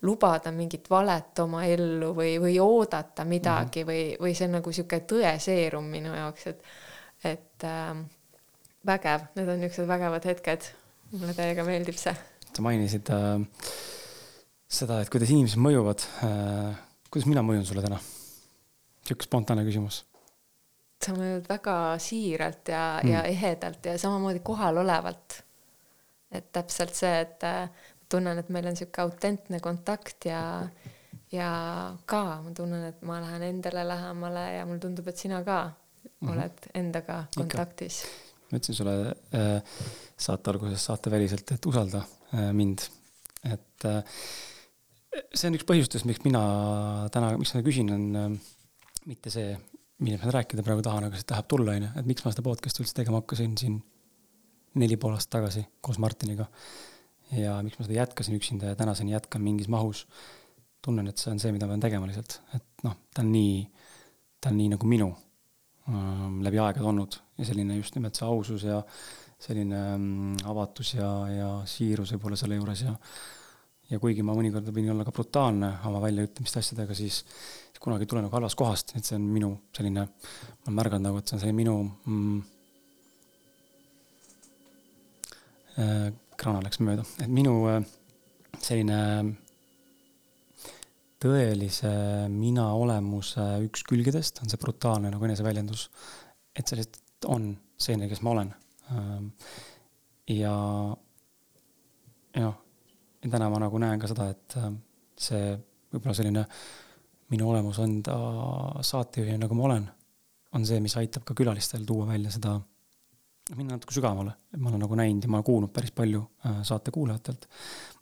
lubada 0.06 0.52
mingit 0.55 0.86
valet 0.90 1.43
oma 1.43 1.64
ellu 1.66 2.12
või, 2.14 2.36
või 2.43 2.55
oodata 2.62 3.26
midagi 3.26 3.82
mm 3.82 3.89
-hmm. 3.89 3.90
või, 3.90 4.20
või 4.22 4.36
see 4.39 4.47
on 4.47 4.55
nagu 4.60 4.72
sihuke 4.72 5.01
tõeseerum 5.12 5.89
minu 5.97 6.14
jaoks, 6.14 6.47
et, 6.52 6.62
et 7.32 7.66
äh, 7.66 7.90
vägev, 8.86 9.26
need 9.34 9.48
on 9.48 9.60
niisugused 9.64 9.90
vägevad 9.90 10.30
hetked. 10.30 10.70
mulle 11.12 11.34
täiega 11.34 11.64
meeldib 11.64 11.98
see. 11.98 12.14
sa 12.55 12.62
mainisid 12.62 13.10
äh, 13.10 13.43
seda, 14.68 15.02
et 15.02 15.10
kuidas 15.10 15.30
inimesed 15.30 15.59
mõjuvad 15.59 16.06
äh,. 16.22 16.78
kuidas 17.10 17.26
mina 17.26 17.43
mõjun 17.43 17.66
sulle 17.66 17.82
täna? 17.82 17.98
sihuke 19.02 19.26
spontaanne 19.26 19.66
küsimus 19.66 20.05
sa 21.06 21.14
mõjud 21.16 21.48
väga 21.48 21.76
siiralt 22.02 22.68
ja 22.72 22.84
mm., 23.02 23.12
ja 23.12 23.22
ehedalt 23.28 23.86
ja 23.86 23.96
samamoodi 23.98 24.42
kohalolevalt. 24.44 25.42
et 26.32 26.46
täpselt 26.52 26.94
see, 26.96 27.20
et 27.20 27.44
äh, 27.44 27.68
tunnen, 28.08 28.38
et 28.40 28.48
meil 28.52 28.66
on 28.70 28.76
sihuke 28.76 29.02
autentne 29.04 29.60
kontakt 29.60 30.26
ja, 30.28 30.42
ja 31.32 31.50
ka 32.08 32.22
ma 32.44 32.54
tunnen, 32.56 32.86
et 32.88 33.02
ma 33.08 33.20
lähen 33.20 33.44
endale 33.48 33.84
lähemale 33.88 34.46
ja 34.56 34.66
mulle 34.68 34.80
tundub, 34.80 35.08
et 35.08 35.20
sina 35.20 35.42
ka 35.44 35.58
mm 35.66 36.08
-hmm. 36.10 36.32
oled 36.32 36.70
endaga 36.74 37.24
kontaktis. 37.36 38.04
ma 38.50 38.58
ütlesin 38.58 38.74
sulle 38.74 38.96
äh, 39.34 39.62
saate 40.16 40.50
alguses 40.50 40.84
saateväliselt, 40.84 41.52
et 41.52 41.66
usalda 41.66 42.02
äh, 42.34 42.52
mind, 42.52 42.88
et 43.44 43.84
äh, 43.84 44.02
see 45.34 45.48
on 45.48 45.56
üks 45.56 45.66
põhjustest, 45.68 46.08
miks 46.08 46.24
mina 46.24 46.42
täna, 47.12 47.36
miks 47.38 47.54
ma 47.54 47.62
küsin, 47.62 47.92
on 47.92 48.16
äh, 48.16 48.30
mitte 49.06 49.30
see, 49.30 49.56
millest 50.02 50.24
ma 50.26 50.34
rääkida 50.34 50.64
praegu 50.66 50.82
tahan, 50.84 51.06
aga 51.08 51.18
see 51.18 51.28
tahab 51.30 51.48
tulla, 51.50 51.76
onju, 51.76 51.90
et 51.98 52.08
miks 52.08 52.24
ma 52.24 52.32
seda 52.34 52.44
podcast'i 52.46 52.82
üldse 52.82 52.96
tegema 52.96 53.20
hakkasin 53.22 53.56
siin 53.60 53.78
neli 54.80 54.98
pool 55.00 55.14
aastat 55.16 55.38
tagasi 55.38 55.64
koos 55.84 56.00
Martiniga. 56.02 56.48
ja 57.36 57.56
miks 57.64 57.78
ma 57.78 57.86
seda 57.86 58.00
jätkasin 58.00 58.36
üksinda 58.36 58.72
ja 58.72 58.76
tänaseni 58.76 59.14
jätkan 59.14 59.42
mingis 59.42 59.68
mahus. 59.68 60.06
tunnen, 60.82 61.06
et 61.06 61.18
see 61.18 61.30
on 61.30 61.38
see, 61.38 61.52
mida 61.54 61.66
ma 61.66 61.76
pean 61.76 61.84
tegema 61.84 62.08
lihtsalt, 62.08 62.40
et 62.56 62.82
noh, 62.82 62.96
ta 63.14 63.22
on 63.22 63.28
nii, 63.30 63.60
ta 64.42 64.50
on 64.50 64.56
nii 64.58 64.72
nagu 64.72 64.88
minu 64.90 65.12
ähm, 65.86 66.40
läbi 66.42 66.58
aegade 66.58 66.88
olnud 66.90 67.20
ja 67.38 67.46
selline 67.46 67.76
just 67.76 67.94
nimelt 67.94 68.18
see 68.18 68.26
ausus 68.26 68.64
ja 68.66 68.80
selline 69.38 69.78
ähm, 69.92 70.32
avatus 70.50 70.96
ja, 70.96 71.12
ja 71.30 71.52
siirus 71.70 72.10
võib-olla 72.16 72.40
selle 72.40 72.58
juures 72.58 72.82
ja 72.82 72.96
ja 73.92 74.00
kuigi 74.02 74.24
ma 74.26 74.34
mõnikord 74.34 74.68
võin 74.74 74.90
olla 74.90 75.04
ka 75.06 75.14
brutaalne 75.14 75.68
oma 75.86 76.00
väljaütlemiste 76.02 76.62
asjadega, 76.62 76.96
siis 76.96 77.22
kunagi 77.82 78.06
ei 78.06 78.10
tule 78.10 78.22
nagu 78.24 78.36
halvast 78.36 78.59
kohast, 78.59 78.94
et 78.96 79.06
see 79.06 79.18
on 79.18 79.28
minu 79.34 79.52
selline, 79.74 80.06
ma 80.06 80.66
olen 80.66 80.78
märganud 80.78 81.06
nagu, 81.09 81.20
et 81.20 81.30
see 81.30 81.36
on 81.38 81.42
see 81.42 81.54
minu 81.56 81.76
mm, 81.82 82.42
äh, 85.82 86.09
kraana 86.38 86.62
läks 86.64 86.82
mööda, 86.82 87.06
et 87.24 87.32
minu 87.32 87.56
äh, 87.70 87.80
selline 88.62 89.00
tõelise 91.22 91.92
mina 92.32 92.68
olemuse 92.74 93.44
üks 93.66 93.84
külgedest 93.86 94.42
on 94.42 94.50
see 94.50 94.59
brutaalne 94.62 95.12
nagu 95.12 95.28
eneseväljendus. 95.28 95.88
et 96.59 96.68
see 96.68 96.80
lihtsalt 96.80 97.30
on 97.30 97.52
selline, 97.78 98.09
kes 98.10 98.20
ma 98.22 98.30
olen. 98.34 98.50
Ähm, 98.92 99.28
ja, 100.28 100.56
ja 102.34 102.42
noh 102.42 102.59
ja 103.22 103.30
täna 103.30 103.50
ma 103.50 103.60
nagu 103.62 103.78
näen 103.78 104.00
ka 104.02 104.10
seda, 104.10 104.28
et 104.34 104.56
äh, 104.59 104.70
see 105.18 105.52
võib-olla 105.92 106.16
selline 106.18 106.44
minu 107.32 107.48
olemus 107.50 107.80
anda 107.82 108.16
saatejuhina, 108.84 109.40
nagu 109.44 109.56
ma 109.59 109.66
olen, 109.70 109.88
on 110.56 110.66
see, 110.68 110.80
mis 110.84 110.96
aitab 111.00 111.24
ka 111.28 111.36
külalistel 111.38 111.86
tuua 111.88 112.06
välja 112.12 112.32
seda, 112.34 112.59
minna 113.56 113.76
natuke 113.76 113.96
sügavamale, 113.96 114.36
et 114.54 114.60
ma 114.62 114.70
olen 114.70 114.84
nagu 114.84 114.98
näinud 114.98 115.24
ja 115.24 115.32
ma 115.32 115.40
olen 115.40 115.48
kuulnud 115.48 115.72
päris 115.74 115.94
palju 115.96 116.22
äh, 116.46 116.60
saate 116.66 116.94
kuulajatelt. 116.94 117.48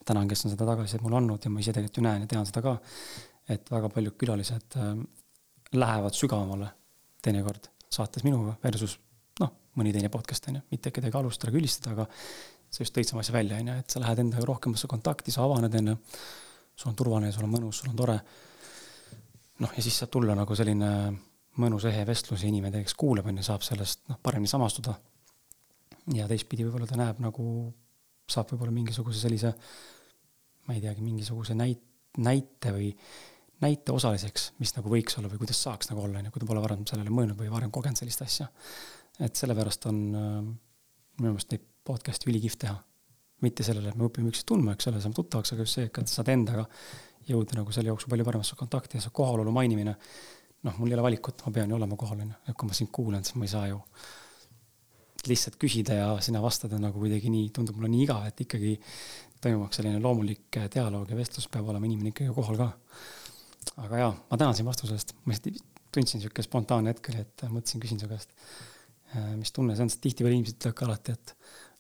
tänan, 0.05 0.29
kes 0.29 0.45
on 0.45 0.53
seda 0.53 0.67
tagasisidet 0.67 1.05
mulle 1.05 1.21
andnud 1.21 1.45
ja 1.45 1.51
ma 1.51 1.61
ise 1.63 1.73
tegelikult 1.73 2.01
ju 2.01 2.05
näen 2.05 2.25
ja 2.25 2.29
tean 2.31 2.47
seda 2.49 2.63
ka, 2.65 2.77
et 3.49 3.71
väga 3.71 3.89
paljud 3.95 4.17
külalised 4.21 4.77
äh, 4.77 4.95
lähevad 5.73 6.17
sügavamale 6.17 6.71
teinekord 7.23 7.71
saates 7.91 8.25
minuga 8.27 8.55
versus 8.65 8.97
noh, 9.41 9.53
mõni 9.79 9.93
teine 9.95 10.11
podcast 10.13 10.49
on 10.51 10.61
ju, 10.61 10.67
mitte 10.75 10.93
kedagi 10.95 11.19
alustada, 11.19 11.53
külistada, 11.55 11.95
aga 11.95 12.07
sa 12.71 12.85
just 12.85 12.95
tõid 12.95 13.09
sama 13.09 13.25
asja 13.25 13.35
välja, 13.35 13.59
on 13.59 13.73
ju, 13.73 13.79
et 13.83 13.91
sa 13.91 14.03
lähed 14.03 14.23
endaga 14.23 14.47
rohkemasse 14.47 14.91
kontakti, 14.91 15.35
sa 15.35 15.45
avaned, 15.47 15.75
on 15.81 15.93
ju. 15.93 15.97
sul 16.77 16.93
on 16.93 16.97
turvaline, 16.97 17.33
sul 17.35 17.45
on 17.45 17.53
mõnus, 17.53 17.83
sul 17.83 17.91
on 17.91 17.99
tore. 17.99 18.17
Noh, 19.61 19.75
ja 19.77 19.85
siis 19.85 19.99
saab 20.01 20.13
tulla 20.15 20.37
nagu 20.39 20.57
selline 20.57 20.91
mõnus 21.61 21.87
ehe 21.91 22.05
vestlus 22.09 22.45
ja 22.45 22.51
inimene, 22.51 22.83
kes 22.85 22.97
kuulab, 22.99 23.29
on 23.31 23.41
ju, 23.41 23.47
saab 23.47 23.65
sellest 23.67 24.07
noh, 24.11 24.19
paremini 24.23 24.51
samastuda. 24.51 24.95
ja 26.17 26.27
teistpidi 26.31 26.65
võib-olla 26.67 26.89
ta 26.89 26.99
näeb 26.99 27.21
nagu, 27.23 27.45
saab 28.31 28.53
võib-olla 28.53 28.75
mingisuguse 28.75 29.21
sellise, 29.21 29.53
ma 30.67 30.77
ei 30.77 30.83
teagi, 30.83 31.05
mingisuguse 31.05 31.57
näit-, 31.59 31.85
näite 32.19 32.73
või 32.75 32.91
näiteosaliseks, 33.61 34.53
mis 34.59 34.73
nagu 34.77 34.91
võiks 34.93 35.19
olla 35.21 35.29
või 35.29 35.43
kuidas 35.43 35.61
saaks 35.67 35.91
nagu 35.91 36.03
olla, 36.07 36.21
on 36.21 36.29
ju, 36.29 36.35
kui 36.35 36.43
ta 36.43 36.49
pole 36.49 36.63
varem 36.65 36.87
sellele 36.89 37.13
mõelnud 37.13 37.39
või 37.39 37.51
varem 37.53 37.73
kogenud 37.75 38.01
sellist 38.01 38.23
asja. 38.25 38.49
et 39.21 39.37
sellepärast 39.37 39.85
on 39.91 39.99
äh, 40.17 40.39
minu 41.21 41.35
meelest 41.35 41.53
neid 41.53 41.67
podcast'e 41.85 42.31
ülikihvt 42.31 42.63
teha. 42.65 42.79
mitte 43.41 43.65
sellele, 43.65 43.89
et 43.89 43.97
me 43.97 44.05
õpime 44.05 44.29
üksteist 44.29 44.49
tundma, 44.49 44.75
eks 44.77 44.89
ole, 44.91 45.01
saame 45.01 45.17
tuttavaks, 45.17 45.55
aga 45.55 45.65
just 45.65 45.79
see, 45.79 45.87
et 45.89 46.01
sa 46.09 46.19
saad 46.21 46.29
endaga 46.29 46.67
jõuda 47.31 47.59
nagu 47.59 47.73
selle 47.75 47.93
jooksul 47.93 48.13
palju 48.13 48.27
paremasse 48.27 48.59
kontakti 48.59 48.99
ja 48.99 49.05
see 49.05 49.15
kohalolu 49.15 49.53
mainimine. 49.55 49.97
noh, 50.67 50.75
mul 50.77 50.91
ei 50.91 50.99
ole 50.99 51.07
valikut, 51.07 51.41
ma 51.47 51.53
pean 51.57 51.71
ju 51.71 51.77
olema 51.77 51.97
kohal, 51.97 52.19
on 52.21 52.35
ju, 52.35 52.41
et 52.51 52.57
kui 52.59 52.69
ma 52.69 52.75
sind 52.77 52.91
kuulan, 52.93 53.25
siis 53.25 53.39
ma 53.41 53.47
ei 53.47 53.53
saa 53.53 53.69
ju 53.71 53.79
lihtsalt 55.25 55.57
küsida 55.61 55.97
ja 55.97 56.11
sina 56.21 56.43
vastada 56.45 56.77
nagu 56.81 57.01
kuidagi 57.01 57.33
nii, 57.33 57.49
tundub 57.57 57.79
mulle 57.79 57.89
nii 57.93 58.03
igav, 58.05 58.27
et 58.29 58.43
ikkagi 58.45 58.75
toimumaks 59.41 59.81
selline 59.81 60.01
loomulik 60.05 60.61
dialoog 60.75 61.09
ja 61.09 61.17
vestlus, 61.17 61.49
peab 61.49 61.69
olema 61.73 61.89
inimene 61.89 62.13
ikkagi 62.13 62.33
kohal 62.37 62.61
ka 62.61 62.69
aga 63.85 64.03
jaa, 64.03 64.13
ma 64.31 64.39
tänan 64.41 64.57
sind 64.57 64.69
vastuse 64.69 64.97
eest, 64.97 65.15
ma 65.25 65.37
tundsin 65.91 66.23
sihuke 66.23 66.45
spontaanne 66.45 66.93
hetk 66.93 67.11
oli, 67.13 67.25
et 67.25 67.45
mõtlesin, 67.51 67.83
küsin 67.83 68.01
su 68.01 68.09
käest. 68.11 68.33
Äh, 69.11 69.33
mis 69.39 69.51
tunne 69.55 69.75
see 69.75 69.85
on, 69.85 69.91
sest 69.91 70.03
tihtipeale 70.05 70.37
inimesed 70.37 70.61
ütlevad 70.61 70.77
ka 70.79 70.87
alati, 70.87 71.17
et 71.17 71.35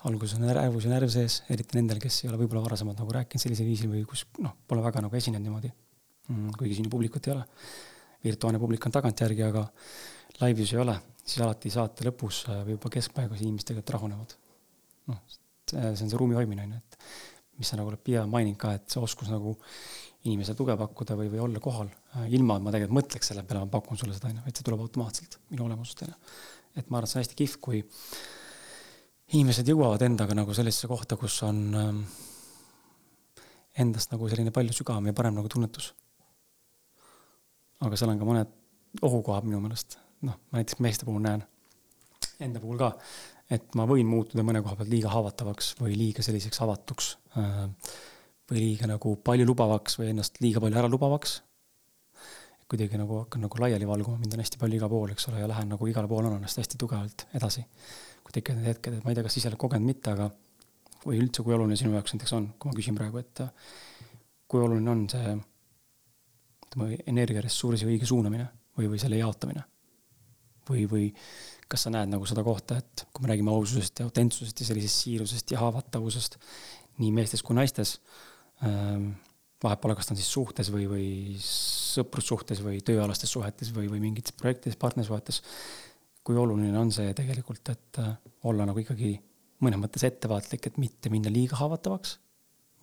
alguses 0.09 0.39
on 0.39 0.49
ärevus 0.49 0.87
ja 0.87 0.93
närv 0.95 1.11
sees, 1.13 1.43
eriti 1.53 1.77
nendel, 1.77 2.01
kes 2.01 2.23
ei 2.25 2.31
ole 2.31 2.41
võib-olla 2.41 2.63
varasemalt 2.65 3.01
nagu 3.03 3.15
rääkinud 3.17 3.43
sellisel 3.43 3.69
viisil 3.69 3.91
või 3.93 4.05
kus 4.09 4.25
noh, 4.41 4.55
pole 4.69 4.85
väga 4.85 5.03
nagu 5.05 5.17
esinenud 5.17 5.45
niimoodi 5.45 5.71
mm,. 5.71 6.55
kuigi 6.59 6.79
siin 6.79 6.89
ju 6.89 6.93
publikut 6.95 7.29
ei 7.29 7.35
ole. 7.35 7.45
virtuaalne 8.25 8.61
publik 8.61 8.87
on 8.87 8.93
tagantjärgi, 8.93 9.43
aga 9.45 9.67
laivis 10.41 10.73
ei 10.75 10.81
ole, 10.81 10.97
siis 11.25 11.45
alati 11.45 11.73
saate 11.73 12.09
lõpus 12.09 12.45
äh, 12.49 12.63
või 12.67 12.77
juba 12.77 12.93
keskpaigas 12.97 13.43
inimesed 13.45 13.71
tegelikult 13.71 13.95
rahunevad. 13.97 14.37
noh, 15.13 15.21
see 15.71 15.91
on 15.91 16.01
see 16.01 16.21
ruumi 16.21 16.39
hoidmine 16.39 16.65
on 16.65 16.77
ju, 16.77 16.81
et 16.81 16.99
mis 17.61 17.69
sa 17.69 17.77
nagu 17.77 17.93
oled 17.93 18.01
pidevalt 18.05 18.33
maininud 18.33 18.61
ka, 18.61 18.75
et 18.79 18.89
see 18.89 19.03
oskus 19.05 19.29
nagu 19.33 19.57
inimesele 20.25 20.57
tuge 20.57 20.77
pakkuda 20.77 21.17
või, 21.17 21.31
või 21.33 21.45
olla 21.45 21.61
kohal, 21.65 21.93
äh, 22.17 22.29
ilma 22.37 22.57
et 22.57 22.65
ma 22.65 22.73
tegelikult 22.75 22.99
mõtleks 23.03 23.33
selle 23.33 23.45
peale, 23.45 23.65
ma 23.65 23.73
pakun 23.73 24.01
sulle 24.01 24.17
seda, 24.17 24.33
onju, 24.33 24.45
vaid 24.47 24.57
see 24.57 24.67
tuleb 24.69 24.85
automaatselt 24.85 25.41
minu 25.53 25.69
olemusest, 25.69 26.05
onju. 26.09 26.37
et 26.77 26.89
ma 26.89 27.01
arvan, 27.01 27.09
et 27.09 27.13
see 27.13 27.21
on 27.21 27.25
hästi 27.25 27.41
kihvt, 27.41 27.61
kui 27.65 27.83
inimesed 29.31 29.69
jõuavad 29.71 30.03
endaga 30.03 30.35
nagu 30.35 30.55
sellisesse 30.57 30.89
kohta, 30.91 31.17
kus 31.21 31.37
on 31.47 31.63
ähm, 31.79 32.03
endast 33.79 34.13
nagu 34.15 34.29
selline 34.31 34.53
palju 34.55 34.75
sügavam 34.75 35.07
ja 35.07 35.17
parem 35.17 35.37
nagu 35.39 35.51
tunnetus. 35.51 35.93
aga 37.81 37.97
seal 37.97 38.11
on 38.13 38.19
ka 38.21 38.29
mõned 38.29 38.57
ohukohad 39.07 39.47
minu 39.47 39.61
meelest, 39.63 39.97
noh, 40.27 40.37
ma 40.51 40.61
näiteks 40.61 40.83
meeste 40.85 41.07
puhul 41.09 41.23
näen, 41.25 41.45
enda 42.43 42.61
puhul 42.61 42.81
ka, 42.81 42.91
et 43.51 43.77
ma 43.79 43.87
võin 43.89 44.09
muutuda 44.09 44.45
mõne 44.47 44.61
koha 44.65 44.77
pealt 44.77 44.91
liiga 44.93 45.13
haavatavaks 45.15 45.75
või 45.81 45.95
liiga 45.97 46.25
selliseks 46.27 46.61
avatuks 46.67 47.13
äh, 47.39 47.63
või 48.51 48.65
liiga 48.67 48.91
nagu 48.91 49.15
paljulubavaks 49.25 50.01
või 50.01 50.11
ennast 50.13 50.43
liiga 50.43 50.61
palju 50.63 50.83
äralubavaks. 50.83 51.41
kuidagi 52.71 52.99
nagu 53.01 53.25
hakkan 53.25 53.43
nagu 53.43 53.59
laiali 53.59 53.87
valguma, 53.87 54.19
mind 54.19 54.37
on 54.37 54.43
hästi 54.45 54.59
palju 54.59 54.77
igal 54.79 54.91
pool, 54.91 55.11
eks 55.11 55.27
ole, 55.27 55.41
ja 55.41 55.49
lähen 55.51 55.73
nagu 55.73 55.87
igale 55.91 56.07
poole, 56.07 56.29
annan 56.29 56.39
ennast 56.39 56.61
hästi 56.61 56.79
tugevalt 56.79 57.27
edasi. 57.35 57.65
Kui 58.31 58.39
tekivad 58.39 58.61
need 58.63 58.71
hetked, 58.71 58.97
et 58.97 59.05
ma 59.05 59.13
ei 59.13 59.19
tea, 59.19 59.27
kas 59.27 59.37
ise 59.41 59.51
oled 59.51 59.61
kogenud, 59.61 59.91
mitte, 59.91 60.15
aga 60.15 60.31
või 61.03 61.19
üldse, 61.19 61.43
kui 61.43 61.57
oluline 61.57 61.79
sinu 61.81 61.97
jaoks 61.97 62.15
näiteks 62.15 62.35
on, 62.37 62.49
kui 62.61 62.71
ma 62.71 62.79
küsin 62.79 62.97
praegu, 62.99 63.21
et 63.21 63.45
kui 64.51 64.63
oluline 64.63 64.95
on 64.95 65.05
see 65.11 65.37
ütleme, 66.71 66.91
energiaressursi 67.11 67.89
õige 67.89 68.09
suunamine 68.09 68.47
või, 68.79 68.91
või 68.95 69.03
selle 69.03 69.21
jaotamine? 69.21 69.67
või, 70.71 70.85
või 70.87 71.07
kas 71.71 71.83
sa 71.83 71.91
näed 71.91 72.13
nagu 72.13 72.27
seda 72.31 72.45
kohta, 72.47 72.77
et 72.79 73.03
kui 73.11 73.25
me 73.25 73.31
räägime 73.33 73.51
aususest 73.51 73.99
ja 73.99 74.05
autentsusest 74.07 74.61
ja 74.63 74.67
sellisest 74.69 75.03
siirusest 75.03 75.51
ja 75.51 75.59
haavatavusest 75.65 76.37
nii 77.01 77.11
meestes 77.17 77.43
kui 77.43 77.57
naistes 77.59 77.97
Ehm, 78.67 79.13
vahet 79.63 79.81
pole, 79.81 79.97
kas 79.97 80.09
ta 80.09 80.15
on 80.15 80.21
siis 80.21 80.31
suhtes 80.33 80.71
või, 80.73 80.87
või 80.89 81.07
sõprussuhtes 81.45 82.61
või 82.65 82.81
tööalastes 82.85 83.33
suhetes 83.33 83.73
või, 83.77 83.89
või 83.93 84.03
mingites 84.03 84.37
projektides, 84.37 84.79
partnersuhetes. 84.81 85.41
Kui 86.25 86.37
oluline 86.37 86.77
on 86.79 86.91
see 86.93 87.13
tegelikult, 87.17 87.69
et 87.73 88.01
äh, 88.03 88.11
olla 88.49 88.67
nagu 88.69 88.83
ikkagi 88.83 89.15
mõnes 89.65 89.81
mõttes 89.83 90.05
ettevaatlik, 90.09 90.67
et 90.67 90.81
mitte 90.81 91.13
minna 91.13 91.33
liiga 91.33 91.59
haavatavaks 91.61 92.19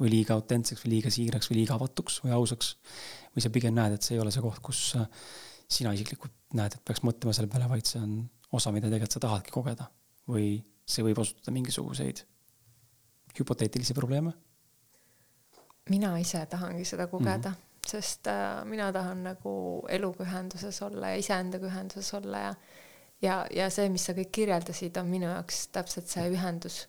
või 0.01 0.11
liiga 0.14 0.35
autentseks 0.38 0.84
või 0.85 0.97
liiga 0.97 1.11
siiraks 1.14 1.49
või 1.49 1.61
liiga 1.61 1.77
avatuks 1.77 2.22
või 2.23 2.34
ausaks. 2.38 2.76
või 3.35 3.45
sa 3.45 3.53
pigem 3.53 3.73
näed, 3.77 3.97
et 3.97 4.05
see 4.05 4.15
ei 4.18 4.22
ole 4.22 4.34
see 4.34 4.45
koht, 4.45 4.61
kus 4.65 4.81
äh, 4.97 5.07
sina 5.68 5.93
isiklikult 5.93 6.34
näed, 6.57 6.77
et 6.77 6.84
peaks 6.85 7.03
mõtlema 7.03 7.34
selle 7.34 7.51
peale, 7.51 7.69
vaid 7.69 7.85
see 7.85 8.01
on 8.01 8.19
osa, 8.51 8.72
mida 8.72 8.88
tegelikult 8.88 9.18
sa 9.18 9.23
tahadki 9.27 9.53
kogeda. 9.53 9.91
või 10.27 10.57
see 10.88 11.03
võib 11.03 11.19
osutuda 11.19 11.51
mingisuguseid 11.55 12.26
hüpoteetilisi 13.38 13.93
probleeme 13.95 14.34
mina 15.89 16.18
ise 16.19 16.45
tahangi 16.45 16.85
seda 16.85 17.07
kogeda 17.07 17.49
mm, 17.49 17.55
-hmm. 17.55 17.89
sest 17.89 18.27
äh, 18.27 18.65
mina 18.65 18.91
tahan 18.93 19.23
nagu 19.23 19.85
eluga 19.89 20.23
ühenduses 20.23 20.81
olla 20.81 21.09
ja 21.09 21.15
iseendaga 21.15 21.68
ühenduses 21.68 22.14
olla 22.14 22.38
ja 22.38 22.53
ja, 23.22 23.45
ja 23.53 23.69
see, 23.73 23.89
mis 23.89 24.07
sa 24.07 24.15
kõik 24.18 24.31
kirjeldasid, 24.39 24.98
on 25.02 25.10
minu 25.11 25.30
jaoks 25.30 25.68
täpselt 25.76 26.11
see 26.11 26.27
ühendus. 26.34 26.85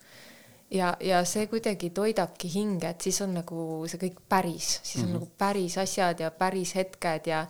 ja, 0.71 0.95
ja 1.01 1.23
see 1.25 1.47
kuidagi 1.49 1.91
toidabki 1.91 2.51
hinge, 2.53 2.89
et 2.89 3.01
siis 3.01 3.21
on 3.25 3.35
nagu 3.39 3.87
see 3.89 4.01
kõik 4.03 4.21
päris, 4.29 4.81
siis 4.83 5.03
on 5.05 5.09
mm 5.09 5.15
-hmm. 5.15 5.21
nagu 5.21 5.31
päris 5.39 5.79
asjad 5.79 6.21
ja 6.21 6.31
päris 6.31 6.75
hetked 6.75 7.27
ja, 7.27 7.47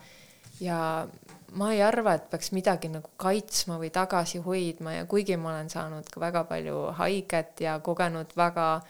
ja 0.61 1.09
ma 1.53 1.73
ei 1.73 1.83
arva, 1.83 2.15
et 2.15 2.31
peaks 2.31 2.53
midagi 2.53 2.89
nagu 2.89 3.11
kaitsma 3.17 3.79
või 3.79 3.91
tagasi 3.91 4.39
hoidma 4.39 4.93
ja 4.93 5.05
kuigi 5.07 5.37
ma 5.37 5.51
olen 5.51 5.71
saanud 5.71 6.11
ka 6.11 6.21
väga 6.21 6.45
palju 6.45 6.93
haiget 6.93 7.61
ja 7.61 7.81
kogenud 7.81 8.37
väga 8.37 8.83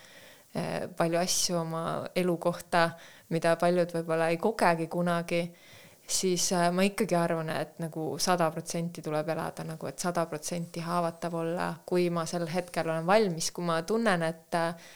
Eh, 0.54 0.88
palju 0.96 1.18
asju 1.20 1.58
oma 1.60 1.80
elu 2.16 2.34
kohta, 2.40 2.86
mida 3.28 3.52
paljud 3.60 3.90
võib-olla 3.92 4.30
ei 4.32 4.38
kogegi 4.40 4.86
kunagi, 4.88 5.42
siis 6.08 6.52
eh, 6.56 6.70
ma 6.72 6.84
ikkagi 6.86 7.16
arvan, 7.18 7.50
et 7.52 7.76
nagu 7.82 8.14
sada 8.22 8.48
protsenti 8.50 9.02
tuleb 9.04 9.28
elada 9.34 9.64
nagu, 9.68 9.90
et 9.90 9.98
sada 10.00 10.24
protsenti 10.26 10.80
haavatav 10.84 11.34
olla, 11.42 11.68
kui 11.86 12.08
ma 12.10 12.24
sel 12.26 12.48
hetkel 12.48 12.88
olen 12.88 13.06
valmis, 13.06 13.50
kui 13.52 13.66
ma 13.68 13.82
tunnen, 13.86 14.24
et 14.24 14.56
eh, 14.56 14.88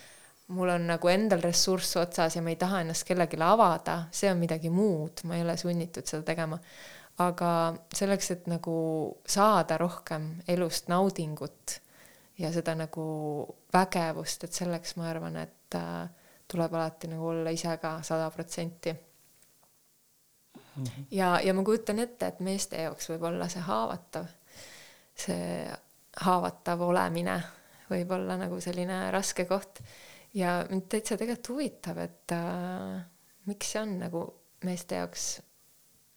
mul 0.56 0.72
on 0.72 0.89
nagu 0.93 1.12
endal 1.12 1.44
ressurss 1.44 1.97
otsas 2.01 2.36
ja 2.36 2.43
ma 2.43 2.52
ei 2.52 2.59
taha 2.60 2.82
ennast 2.82 3.06
kellelegi 3.09 3.39
avada, 3.44 4.06
see 4.12 4.30
on 4.32 4.40
midagi 4.40 4.72
muud, 4.72 5.24
ma 5.28 5.36
ei 5.36 5.44
ole 5.44 5.56
sunnitud 5.56 6.09
seda 6.09 6.24
tegema. 6.32 6.59
aga 7.20 7.48
selleks, 7.93 8.30
et 8.32 8.47
nagu 8.48 8.74
saada 9.28 9.76
rohkem 9.78 10.30
elust 10.48 10.89
naudingut 10.89 11.74
ja 12.40 12.48
seda 12.52 12.72
nagu 12.74 13.05
vägevust, 13.72 14.44
et 14.44 14.56
selleks 14.56 14.97
ma 14.97 15.10
arvan, 15.10 15.36
et 15.36 15.76
äh, 15.76 16.09
tuleb 16.48 16.74
alati 16.74 17.10
nagu 17.12 17.28
olla 17.34 17.52
ise 17.52 17.76
ka 17.82 17.98
sada 18.02 18.30
protsenti. 18.30 18.94
Mhm. 20.77 21.07
ja, 21.11 21.40
ja 21.44 21.55
ma 21.55 21.65
kujutan 21.65 21.99
ette, 22.01 22.27
et 22.32 22.40
meeste 22.40 22.81
jaoks 22.86 23.11
võib 23.12 23.27
olla 23.28 23.49
see 23.53 23.61
haavatav, 23.66 24.31
see 25.24 25.66
haavatav 26.24 26.81
olemine 26.86 27.36
võib 27.90 28.15
olla 28.16 28.39
nagu 28.40 28.61
selline 28.61 29.11
raske 29.12 29.44
koht 29.49 29.82
ja 30.35 30.62
mind 30.70 30.89
täitsa 30.89 31.19
tegelikult 31.20 31.53
huvitab, 31.53 32.01
et 32.01 32.32
äh, 32.36 33.03
miks 33.51 33.74
see 33.74 33.82
on 33.82 33.99
nagu 34.01 34.24
meeste 34.65 35.01
jaoks 35.01 35.27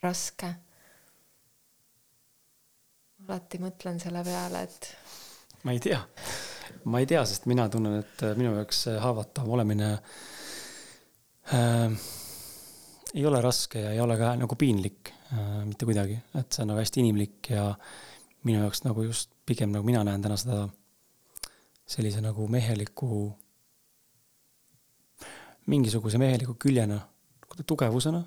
raske. 0.04 0.54
alati 3.26 3.58
mõtlen 3.58 4.00
selle 4.00 4.22
peale, 4.24 4.62
et 4.68 4.92
ma 5.66 5.74
ei 5.74 5.80
tea, 5.82 6.00
ma 6.94 7.02
ei 7.02 7.08
tea, 7.10 7.24
sest 7.26 7.48
mina 7.50 7.66
tunnen, 7.74 8.04
et 8.04 8.28
minu 8.38 8.54
jaoks 8.54 8.86
haavatav 9.02 9.50
olemine 9.50 9.96
äh, 11.52 11.90
ei 13.16 13.26
ole 13.26 13.40
raske 13.42 13.82
ja 13.82 13.94
ei 13.96 14.02
ole 14.04 14.18
ka 14.20 14.34
nagu 14.40 14.58
piinlik 14.60 15.12
äh, 15.32 15.64
mitte 15.66 15.88
kuidagi, 15.88 16.18
et 16.36 16.52
see 16.52 16.66
on 16.66 16.74
nagu 16.74 16.82
hästi 16.82 17.02
inimlik 17.04 17.52
ja 17.54 17.70
minu 18.46 18.62
jaoks 18.62 18.84
nagu 18.86 19.06
just 19.08 19.32
pigem 19.46 19.72
nagu 19.74 19.88
mina 19.88 20.04
näen 20.04 20.22
täna 20.22 20.38
seda 20.40 20.66
sellise 21.86 22.22
nagu 22.22 22.48
meheliku, 22.50 23.30
mingisuguse 25.70 26.18
meheliku 26.18 26.58
küljena, 26.60 26.98
tugevusena, 27.66 28.24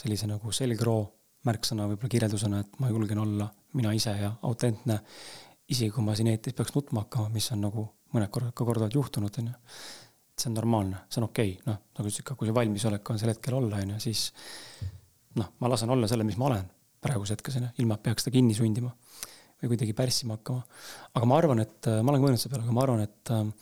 sellise 0.00 0.28
nagu 0.28 0.52
selgroo 0.52 1.02
märksõna, 1.46 1.86
võib-olla 1.88 2.12
kirjeldusena, 2.12 2.60
et 2.64 2.80
ma 2.80 2.88
julgen 2.90 3.20
olla 3.20 3.46
mina 3.76 3.92
ise 3.96 4.12
ja 4.16 4.32
autentne 4.44 4.98
isegi 5.70 5.92
kui 5.94 6.04
ma 6.04 6.16
siin 6.18 6.30
eetris 6.32 6.56
peaks 6.56 6.74
nutma 6.74 7.04
hakkama, 7.04 7.30
mis 7.32 7.46
on 7.54 7.62
nagu 7.64 7.86
mõned 8.14 8.30
korrad 8.34 8.54
ka 8.56 8.66
korduvalt 8.66 8.96
juhtunud, 8.96 9.36
onju. 9.42 9.52
See 10.40 10.50
on 10.50 10.56
normaalne, 10.58 11.04
see 11.08 11.20
on 11.20 11.28
okei 11.28 11.54
okay., 11.54 11.66
noh, 11.68 11.78
nagu 11.98 12.12
ka, 12.24 12.36
kui 12.38 12.48
see 12.48 12.56
valmisolek 12.56 13.12
on 13.12 13.20
sel 13.20 13.32
hetkel 13.32 13.56
olla, 13.58 13.80
onju, 13.84 13.98
siis 14.02 14.30
noh, 15.38 15.52
ma 15.60 15.70
lasen 15.70 15.92
olla 15.92 16.08
selle, 16.10 16.26
mis 16.26 16.38
ma 16.40 16.48
olen 16.50 16.70
praeguse 17.00 17.36
hetkes, 17.36 17.60
onju, 17.60 17.70
ilma 17.82 17.96
et 17.96 18.04
peaks 18.08 18.26
seda 18.26 18.34
kinni 18.36 18.56
sundima 18.56 18.92
või 19.60 19.74
kuidagi 19.74 19.94
pärssima 19.96 20.38
hakkama. 20.38 20.64
aga 21.14 21.28
ma 21.28 21.38
arvan, 21.40 21.62
et 21.64 21.88
äh, 21.90 22.00
ma 22.00 22.14
olen 22.14 22.24
mõelnud 22.24 22.40
selle 22.40 22.54
peale, 22.54 22.66
aga 22.66 22.76
ma 22.76 22.84
arvan, 22.86 23.04
et 23.04 23.32
ähm, 23.36 23.52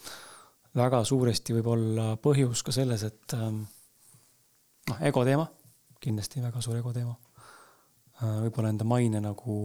väga 0.79 1.03
suuresti 1.07 1.55
võib 1.57 1.71
olla 1.73 2.09
põhjus 2.23 2.63
ka 2.63 2.75
selles, 2.75 3.03
et 3.07 3.35
ähm, 3.35 3.63
noh, 4.89 5.01
ego 5.11 5.25
teema, 5.27 5.47
kindlasti 5.99 6.43
väga 6.43 6.63
suur 6.63 6.79
ego 6.79 6.93
teema. 6.95 7.15
Äh, 8.19 8.39
võib-olla 8.45 8.71
enda 8.71 8.87
maine 8.87 9.21
nagu 9.23 9.59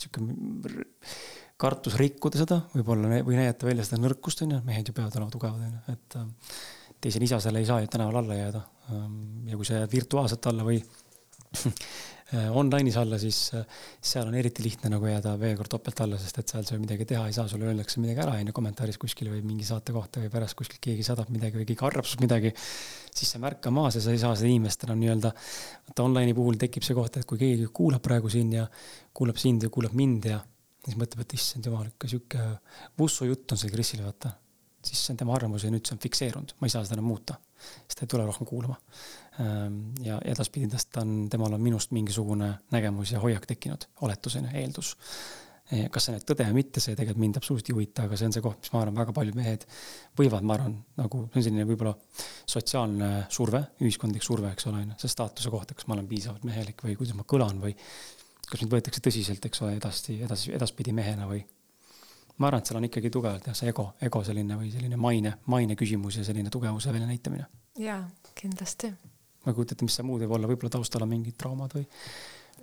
sihuke 0.00 0.24
kartus 1.60 1.96
rikkuda 2.00 2.40
seda, 2.40 2.60
võib-olla 2.74 3.20
või 3.26 3.36
näidata 3.38 3.68
välja 3.68 3.84
seda 3.86 4.00
nõrkust, 4.02 4.44
on 4.46 4.56
ju, 4.56 4.60
mehed 4.66 4.88
ju 4.88 4.96
peavad 4.96 5.18
olema 5.18 5.34
tugevad, 5.34 5.66
on 5.66 5.74
ju, 5.76 5.96
et 5.96 6.16
äh, 6.20 6.54
teise 7.00 7.20
lisasele 7.22 7.60
ei 7.60 7.68
saa 7.68 7.82
ju 7.84 7.90
tänaval 7.92 8.22
alla 8.22 8.38
jääda. 8.38 8.62
Ähm, 8.94 9.20
ja 9.48 9.58
kui 9.60 9.68
sa 9.68 9.80
jääd 9.80 9.92
virtuaalselt 9.92 10.50
alla 10.50 10.66
või 10.66 10.80
online'is 12.60 12.94
alla, 13.00 13.18
siis 13.18 13.38
seal 13.50 14.28
on 14.28 14.36
eriti 14.38 14.62
lihtne 14.62 14.92
nagu 14.92 15.06
jääda 15.08 15.32
veel 15.40 15.56
kord 15.58 15.72
topelt 15.72 16.02
alla, 16.04 16.18
sest 16.20 16.38
et 16.38 16.52
seal 16.52 16.66
sa 16.66 16.76
ju 16.76 16.82
midagi 16.82 17.06
teha 17.10 17.24
ei 17.26 17.34
saa, 17.34 17.48
sulle 17.50 17.66
öeldakse 17.66 18.02
midagi 18.02 18.22
ära, 18.22 18.36
on 18.38 18.52
ju, 18.52 18.54
kommentaaris 18.54 19.00
kuskil 19.02 19.32
või 19.32 19.40
mingi 19.42 19.66
saate 19.66 19.94
kohta 19.96 20.22
või 20.22 20.30
pärast 20.30 20.54
kuskilt 20.58 20.82
keegi 20.84 21.06
saadab 21.06 21.32
midagi 21.34 21.58
või 21.58 21.66
keegi 21.66 21.86
arvab 21.88 22.06
sinust 22.06 22.22
midagi. 22.22 22.52
siis 23.10 23.34
sa 23.34 23.42
märka 23.42 23.72
maas 23.74 23.98
ja 23.98 24.04
sa 24.04 24.14
ei 24.14 24.22
saa 24.22 24.36
seda 24.38 24.50
inimest 24.52 24.86
enam 24.86 25.02
nii-öelda, 25.02 25.32
vaata 25.88 26.06
online'i 26.06 26.36
puhul 26.36 26.60
tekib 26.60 26.86
see 26.86 26.94
koht, 26.94 27.18
et 27.18 27.26
kui 27.26 27.40
keegi 27.40 27.66
kuulab 27.74 28.02
praegu 28.04 28.30
siin 28.30 28.52
ja 28.60 28.68
kuulab 29.12 29.40
sind 29.40 29.66
ja 29.66 29.72
kuulab 29.74 29.96
mind 29.98 30.30
ja 30.30 30.38
siis 30.84 30.96
mõtleb, 30.96 31.24
et 31.24 31.34
issand 31.36 31.66
jumal, 31.66 31.88
ikka 31.90 32.08
sihuke 32.08 32.46
vussujutt 32.98 33.52
on 33.52 33.60
see 33.60 33.72
Krisile, 33.72 34.06
vaata 34.08 34.32
siis 34.84 35.06
see 35.06 35.14
on 35.14 35.20
tema 35.20 35.36
arvamus 35.36 35.64
ja 35.64 35.70
nüüd 35.72 35.84
see 35.86 35.96
on 35.96 36.00
fikseerunud, 36.02 36.56
ma 36.60 36.68
ei 36.68 36.72
saa 36.72 36.84
seda 36.86 36.96
enam 36.98 37.10
muuta. 37.10 37.36
siis 37.60 37.98
ta 37.98 38.06
ei 38.06 38.08
tule 38.08 38.24
rohkem 38.24 38.48
kuulama. 38.48 38.78
Ehm, 39.42 39.76
ja 40.04 40.16
edaspidi 40.24 40.68
tast 40.72 40.96
on, 40.96 41.28
temal 41.30 41.52
on 41.52 41.60
minust 41.60 41.92
mingisugune 41.92 42.54
nägemus 42.72 43.12
ja 43.12 43.20
hoiak 43.20 43.44
tekkinud, 43.46 43.84
oletusena, 44.06 44.52
eeldus. 44.56 44.94
E, 45.70 45.84
kas 45.92 46.08
see 46.08 46.14
nüüd 46.16 46.24
tõde 46.26 46.46
või 46.48 46.56
mitte, 46.56 46.80
see 46.82 46.96
tegelikult 46.96 47.20
mind 47.22 47.36
absoluutselt 47.38 47.68
ei 47.70 47.74
huvita, 47.76 48.06
aga 48.08 48.16
see 48.18 48.26
on 48.26 48.32
see 48.34 48.42
koht, 48.42 48.62
mis 48.64 48.72
ma 48.72 48.80
arvan, 48.82 48.96
väga 48.96 49.12
paljud 49.14 49.36
mehed 49.38 49.66
võivad, 50.18 50.46
ma 50.48 50.56
arvan, 50.56 50.78
nagu 50.98 51.20
see 51.28 51.42
on 51.42 51.46
selline 51.46 51.66
võib-olla 51.68 51.92
sotsiaalne 52.54 53.10
surve, 53.30 53.60
ühiskondlik 53.84 54.24
surve, 54.26 54.50
eks 54.50 54.66
ole, 54.66 54.80
on 54.80 54.94
ju, 54.94 54.98
see 55.04 55.12
staatuse 55.12 55.52
kohta, 55.52 55.76
kas 55.78 55.86
ma 55.86 55.94
olen 55.94 56.08
piisavalt 56.10 56.48
mehelik 56.48 56.82
või 56.88 56.96
kuidas 56.98 57.14
ma 57.20 57.28
kõlan 57.28 57.62
või 57.62 57.76
kas 58.50 58.62
mind 58.62 58.74
võetakse 58.74 59.02
tõsiselt, 59.04 59.46
eks 59.46 59.62
ole, 59.64 59.76
edasi, 59.78 60.18
edasi, 60.26 60.52
edaspidi 60.56 60.94
mehena 60.96 61.28
või 61.30 61.40
ma 62.40 62.48
arvan, 62.48 62.62
et 62.62 62.70
seal 62.70 62.80
on 62.80 62.88
ikkagi 62.88 63.12
tugevalt 63.12 63.46
jah, 63.50 63.56
see 63.56 63.70
ego, 63.70 63.90
ego 64.02 64.22
selline 64.26 64.56
või 64.58 64.72
selline 64.72 64.98
maine, 65.00 65.36
maine 65.52 65.76
küsimus 65.78 66.18
ja 66.20 66.26
selline 66.26 66.52
tugevuse 66.52 66.92
väljanäitamine. 66.92 67.46
jaa, 67.84 68.02
kindlasti. 68.40 68.92
ma 69.44 69.52
ei 69.52 69.56
kujuta 69.58 69.76
ette, 69.76 69.86
mis 69.88 69.98
see 70.00 70.06
muud 70.06 70.24
võib 70.24 70.36
olla, 70.38 70.50
võib-olla 70.50 70.72
taustal 70.76 71.06
on 71.06 71.12
mingid 71.12 71.36
traumad 71.40 71.76
või 71.76 71.86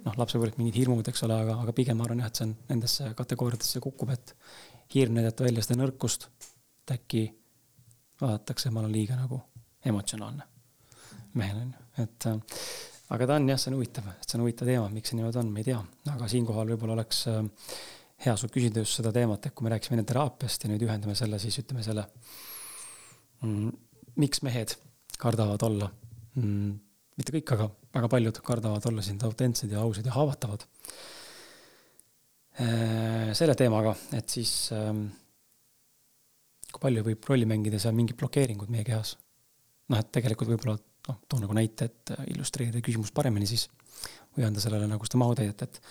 noh, 0.04 0.18
lapsepõlvest 0.18 0.60
mingid 0.62 0.82
hirmud, 0.82 1.08
eks 1.08 1.24
ole, 1.28 1.40
aga, 1.46 1.60
aga 1.64 1.76
pigem 1.78 2.00
ma 2.00 2.08
arvan 2.08 2.24
jah, 2.24 2.32
et 2.32 2.42
see 2.42 2.48
on 2.50 2.54
nendesse 2.72 3.14
kategooriatesse 3.18 3.82
kukub, 3.84 4.14
et 4.14 4.36
hirm 4.96 5.18
näidata 5.20 5.48
välja 5.48 5.66
seda 5.66 5.82
nõrkust. 5.84 6.30
et 6.84 6.98
äkki 6.98 7.26
vaadatakse, 8.22 8.72
ma 8.72 8.82
olen 8.82 8.94
liiga 8.96 9.18
nagu 9.18 9.42
emotsionaalne 9.86 10.46
mehel 11.38 11.58
on 11.62 11.74
ju, 11.74 11.88
et 12.04 12.26
äh, 12.26 12.62
aga 13.14 13.28
ta 13.28 13.38
on 13.40 13.52
jah, 13.52 13.60
see 13.62 13.72
on 13.72 13.78
huvitav, 13.78 14.10
see 14.24 14.38
on 14.38 14.44
huvitav 14.44 14.70
teema, 14.70 14.88
miks 14.94 15.12
see 15.12 15.20
niimoodi 15.20 15.40
on, 15.42 15.52
me 15.54 15.64
ei 15.64 15.70
tea, 15.70 15.80
aga 16.14 16.28
siinkohal 16.32 16.74
võib-olla 16.74 16.98
oleks 16.98 17.22
äh, 17.32 17.44
hea 18.26 18.34
sul 18.40 18.52
küsida 18.54 18.84
just 18.84 19.00
seda 19.00 19.14
teemat, 19.16 19.46
et 19.46 19.56
kui 19.56 19.68
me 19.68 19.74
rääkisime 19.74 20.00
enne 20.00 20.08
teraapiast 20.10 20.66
ja 20.66 20.72
nüüd 20.72 20.84
ühendame 20.88 21.16
selle 21.18 21.40
siis 21.42 21.60
ütleme 21.62 21.86
selle 21.86 22.08
mm,. 23.46 23.70
miks 24.24 24.42
mehed 24.46 24.74
kardavad 25.22 25.64
olla 25.68 25.92
mm,, 26.36 26.74
mitte 27.18 27.36
kõik, 27.38 27.54
aga 27.56 27.70
väga 27.98 28.10
paljud 28.14 28.42
kardavad 28.46 28.90
olla 28.90 29.06
siin 29.06 29.22
autentsed 29.26 29.72
ja 29.74 29.82
ausad 29.82 30.06
ja 30.06 30.16
haavatavad. 30.18 30.66
Äh, 32.58 33.32
selle 33.38 33.54
teemaga, 33.58 33.94
et 34.18 34.34
siis 34.34 34.52
ähm, 34.74 35.06
kui 36.72 36.82
palju 36.84 37.06
võib 37.06 37.30
rolli 37.30 37.48
mängida 37.50 37.80
seal 37.82 37.96
mingid 37.98 38.18
blokeeringud 38.20 38.72
meie 38.74 38.86
kehas. 38.86 39.16
noh, 39.88 40.02
et 40.02 40.10
tegelikult 40.12 40.50
võib-olla 40.52 40.76
noh, 41.08 41.20
toon 41.30 41.46
nagu 41.46 41.58
näite, 41.58 41.90
et 41.90 42.14
illustreerida 42.34 42.84
küsimust 42.84 43.16
paremini 43.16 43.48
siis 43.50 43.68
või 44.38 44.46
anda 44.48 44.62
sellele 44.62 44.88
nagu 44.90 45.08
seda 45.08 45.20
mahutäidet, 45.22 45.64
et 45.66 45.82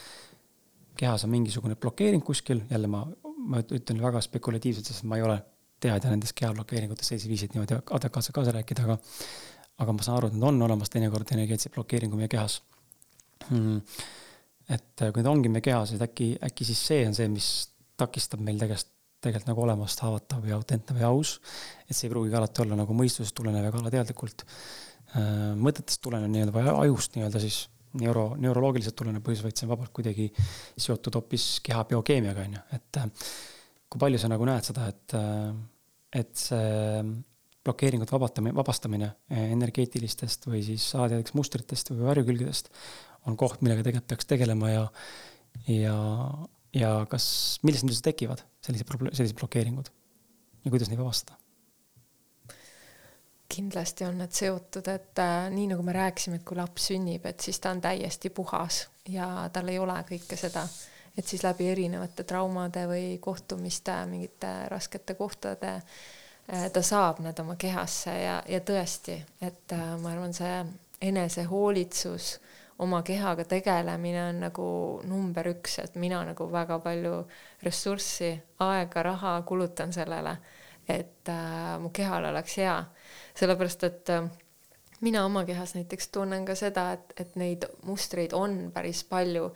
kehas 0.97 1.27
on 1.27 1.33
mingisugune 1.33 1.77
blokeering 1.77 2.25
kuskil, 2.25 2.63
jälle 2.71 2.89
ma, 2.91 3.03
ma 3.37 3.61
ütlen 3.65 4.01
väga 4.03 4.23
spekulatiivselt, 4.25 4.89
sest 4.89 5.05
ma 5.09 5.19
ei 5.19 5.27
ole 5.27 5.41
teadja 5.83 6.13
nendest 6.13 6.37
kehablokeeringutest 6.39 7.13
sellisel 7.13 7.33
viisil, 7.33 7.51
et 7.51 7.57
niimoodi 7.57 7.77
adekvaatselt 7.99 8.37
kaasa 8.37 8.55
rääkida, 8.57 8.87
aga 8.87 8.99
aga 9.83 9.93
ma 9.93 10.05
saan 10.05 10.21
aru, 10.21 10.31
et 10.31 10.37
need 10.37 10.49
on 10.49 10.63
olemas 10.65 10.93
teinekord 10.93 11.33
energeetilise 11.37 11.73
blokeeringu 11.75 12.17
meie 12.17 12.31
kehas 12.33 12.61
hmm.. 13.51 13.81
et 14.73 15.03
kui 15.03 15.21
need 15.21 15.31
ongi 15.31 15.53
meie 15.53 15.65
kehas, 15.65 15.93
et 15.93 16.05
äkki, 16.07 16.31
äkki 16.49 16.69
siis 16.69 16.81
see 16.91 17.03
on 17.09 17.17
see, 17.17 17.29
mis 17.33 17.51
takistab 18.01 18.41
meil 18.45 18.61
tegelikult, 18.61 18.93
tegelikult 19.27 19.49
nagu 19.51 19.63
olemast 19.65 20.01
haavatav 20.05 20.45
ja 20.49 20.57
autentne 20.59 20.97
või 20.97 21.07
aus. 21.09 21.37
et 21.87 21.97
see 21.97 22.07
ei 22.09 22.13
pruugigi 22.13 22.37
alati 22.39 22.63
olla 22.65 22.79
nagu 22.83 22.97
mõistusest 22.97 23.37
tulenev 23.37 23.69
ega 23.69 23.81
alateadlikult. 23.83 24.45
Mõtetest 25.17 26.03
tulenev 26.05 26.31
nii-öelda 26.33 26.55
või 26.55 26.77
ajust 26.87 27.17
nii-öelda 27.17 27.43
siis 27.43 27.63
neuro, 28.01 28.31
neuroloogiliselt 28.41 28.97
tulenev 28.99 29.25
põhjus, 29.25 29.45
vaid 29.47 29.57
see 29.57 29.67
on 29.67 29.73
vabalt 29.75 29.93
kuidagi 29.97 30.29
seotud 30.81 31.19
hoopis 31.19 31.47
keha 31.67 31.85
biokeemiaga, 31.91 32.45
on 32.47 32.59
ju, 32.59 32.65
et 32.77 33.01
äh, 33.01 33.31
kui 33.93 34.03
palju 34.03 34.21
sa 34.21 34.31
nagu 34.33 34.49
näed 34.49 34.69
seda, 34.69 34.89
et, 34.93 35.17
äh, 35.17 36.21
et 36.23 36.35
see 36.41 37.01
blokeeringute 37.67 38.15
vabatamine, 38.15 38.55
vabastamine 38.55 39.09
energeetilistest 39.37 40.47
või 40.47 40.61
siis 40.63 40.85
alateadlikest 40.95 41.39
mustritest 41.39 41.91
või 41.91 42.05
varjukülgedest 42.07 42.71
on 43.27 43.39
koht, 43.39 43.63
millega 43.65 43.83
tegelikult 43.83 44.13
peaks 44.13 44.29
tegelema 44.31 44.71
ja, 44.71 44.85
ja, 45.73 45.97
ja 46.77 46.93
kas, 47.11 47.27
millest 47.67 47.83
need 47.83 47.97
üldse 47.97 48.07
tekivad, 48.07 48.45
sellised 48.63 48.93
sellised 49.11 49.41
blokeeringud 49.41 49.91
ja 49.91 50.71
kuidas 50.71 50.93
neid 50.93 51.03
vabastada? 51.03 51.41
Kindlasti 53.49 54.05
on 54.05 54.19
need 54.19 54.35
seotud, 54.35 54.89
et 54.91 55.23
äh, 55.23 55.47
nii 55.51 55.71
nagu 55.71 55.83
me 55.87 55.95
rääkisime, 55.95 56.41
et 56.41 56.45
kui 56.47 56.59
laps 56.59 56.91
sünnib, 56.91 57.27
et 57.27 57.41
siis 57.41 57.61
ta 57.61 57.71
on 57.71 57.81
täiesti 57.81 58.31
puhas 58.31 58.87
ja 59.09 59.49
tal 59.53 59.69
ei 59.71 59.79
ole 59.79 59.97
kõike 60.09 60.39
seda, 60.39 60.67
et 61.17 61.27
siis 61.27 61.45
läbi 61.47 61.69
erinevate 61.71 62.27
traumade 62.29 62.87
või 62.91 63.17
kohtumiste, 63.23 63.95
mingite 64.11 64.53
raskete 64.73 65.15
kohtade 65.15 65.77
äh, 65.77 66.67
ta 66.73 66.83
saab 66.83 67.23
need 67.25 67.39
oma 67.41 67.57
kehasse 67.61 68.19
ja, 68.21 68.41
ja 68.49 68.61
tõesti, 68.61 69.21
et 69.41 69.73
äh, 69.77 69.95
ma 70.03 70.13
arvan, 70.15 70.35
see 70.35 70.61
enesehoolitsus, 71.07 72.37
oma 72.79 73.03
kehaga 73.03 73.45
tegelemine 73.49 74.23
on 74.29 74.41
nagu 74.49 74.69
number 75.09 75.49
üks, 75.55 75.79
et 75.81 75.95
mina 75.97 76.23
nagu 76.29 76.49
väga 76.53 76.79
palju 76.85 77.23
ressurssi, 77.65 78.35
aega, 78.65 79.03
raha 79.03 79.39
kulutan 79.49 79.93
sellele, 79.97 80.37
et 80.89 81.29
äh, 81.33 81.77
mu 81.81 81.91
kehal 81.95 82.29
oleks 82.33 82.59
hea 82.61 82.79
sellepärast 83.37 83.85
et 83.89 84.13
äh, 84.15 84.29
mina 85.01 85.25
oma 85.25 85.45
kehas 85.45 85.75
näiteks 85.77 86.09
tunnen 86.15 86.47
ka 86.49 86.57
seda, 86.59 86.91
et, 86.97 87.17
et 87.21 87.35
neid 87.41 87.67
mustreid 87.87 88.35
on 88.37 88.71
päris 88.75 89.03
palju, 89.09 89.51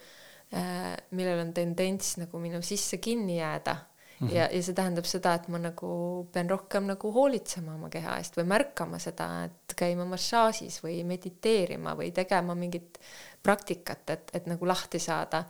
äh, 0.56 0.92
millel 1.16 1.46
on 1.46 1.54
tendents 1.56 2.16
nagu 2.20 2.42
minu 2.42 2.60
sisse 2.66 3.00
kinni 3.02 3.38
jääda 3.38 3.76
mm. 4.20 4.28
-hmm. 4.28 4.34
ja, 4.34 4.48
ja 4.52 4.62
see 4.62 4.74
tähendab 4.74 5.08
seda, 5.08 5.34
et 5.34 5.48
ma 5.48 5.58
nagu 5.58 6.28
pean 6.32 6.50
rohkem 6.50 6.86
nagu 6.92 7.12
hoolitsema 7.12 7.74
oma 7.74 7.88
keha 7.88 8.18
eest 8.18 8.36
või 8.36 8.46
märkama 8.52 8.98
seda, 8.98 9.28
et 9.48 9.76
käima 9.76 10.04
massaažis 10.04 10.82
või 10.84 11.02
mediteerima 11.04 11.96
või 11.96 12.12
tegema 12.12 12.54
mingit 12.54 13.00
praktikat, 13.42 14.10
et, 14.10 14.30
et 14.34 14.46
nagu 14.46 14.66
lahti 14.66 14.98
saada. 14.98 15.44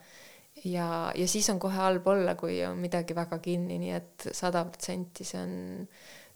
ja, 0.65 1.13
ja 1.15 1.29
siis 1.29 1.51
on 1.51 1.59
kohe 1.59 1.75
halb 1.75 2.07
olla, 2.07 2.35
kui 2.35 2.65
on 2.67 2.79
midagi 2.79 3.15
väga 3.15 3.39
kinni, 3.39 3.79
nii 3.79 3.93
et 3.97 4.29
sada 4.33 4.65
protsenti 4.65 5.25
see 5.25 5.43
on 5.43 5.89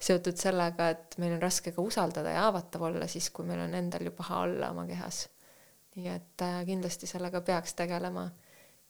seotud 0.05 0.37
sellega, 0.39 0.89
et 0.93 1.17
meil 1.21 1.35
on 1.35 1.41
raske 1.41 1.73
ka 1.73 1.83
usaldada 1.83 2.33
ja 2.33 2.45
haavatav 2.45 2.85
olla 2.89 3.07
siis, 3.09 3.31
kui 3.33 3.47
meil 3.47 3.63
on 3.65 3.73
endal 3.77 4.05
ju 4.05 4.13
paha 4.15 4.43
olla 4.45 4.71
oma 4.73 4.85
kehas. 4.89 5.25
nii 5.95 6.09
et 6.11 6.43
äh, 6.43 6.59
kindlasti 6.67 7.07
sellega 7.07 7.41
peaks 7.41 7.73
tegelema. 7.73 8.29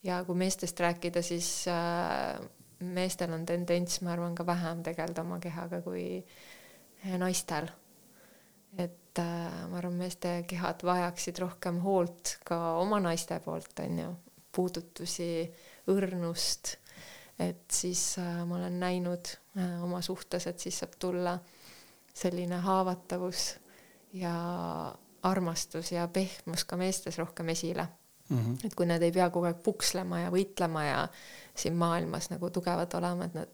ja 0.04 0.24
kui 0.26 0.36
meestest 0.36 0.80
rääkida, 0.80 1.22
siis 1.22 1.68
äh, 1.72 2.40
meestel 2.80 3.34
on 3.34 3.46
tendents, 3.46 4.02
ma 4.02 4.14
arvan, 4.14 4.36
ka 4.36 4.46
vähem 4.46 4.84
tegeleda 4.84 5.22
oma 5.22 5.40
kehaga 5.40 5.82
kui 5.82 6.06
äh, 6.20 7.18
naistel. 7.18 7.70
et 8.78 9.22
ma 9.70 9.78
arvan, 9.78 9.96
meeste 9.96 10.42
kehad 10.48 10.84
vajaksid 10.84 11.40
rohkem 11.40 11.80
hoolt 11.80 12.38
ka 12.44 12.78
oma 12.82 13.00
naiste 13.00 13.40
poolt, 13.40 13.80
on 13.80 14.00
ju, 14.00 14.16
puudutusi, 14.56 15.30
õrnust 15.92 16.76
et 17.40 17.72
siis 17.72 18.18
äh, 18.18 18.46
ma 18.48 18.56
olen 18.56 18.80
näinud 18.80 19.32
äh, 19.58 19.84
oma 19.84 20.02
suhtes, 20.02 20.48
et 20.48 20.60
siis 20.60 20.80
saab 20.80 20.96
tulla 21.00 21.38
selline 22.16 22.62
haavatavus 22.64 23.56
ja 24.16 24.36
armastus 25.24 25.92
ja 25.92 26.08
pehmus 26.08 26.64
ka 26.66 26.78
meestes 26.80 27.18
rohkem 27.18 27.50
esile 27.50 27.88
mm. 28.30 28.38
-hmm. 28.38 28.66
et 28.66 28.76
kui 28.76 28.86
nad 28.86 29.02
ei 29.02 29.12
pea 29.12 29.30
kogu 29.30 29.46
aeg 29.50 29.60
pukslema 29.64 30.20
ja 30.20 30.32
võitlema 30.32 30.86
ja 30.86 31.08
siin 31.56 31.76
maailmas 31.76 32.30
nagu 32.30 32.50
tugevad 32.50 32.94
olema, 32.94 33.26
et 33.26 33.34
nad, 33.34 33.52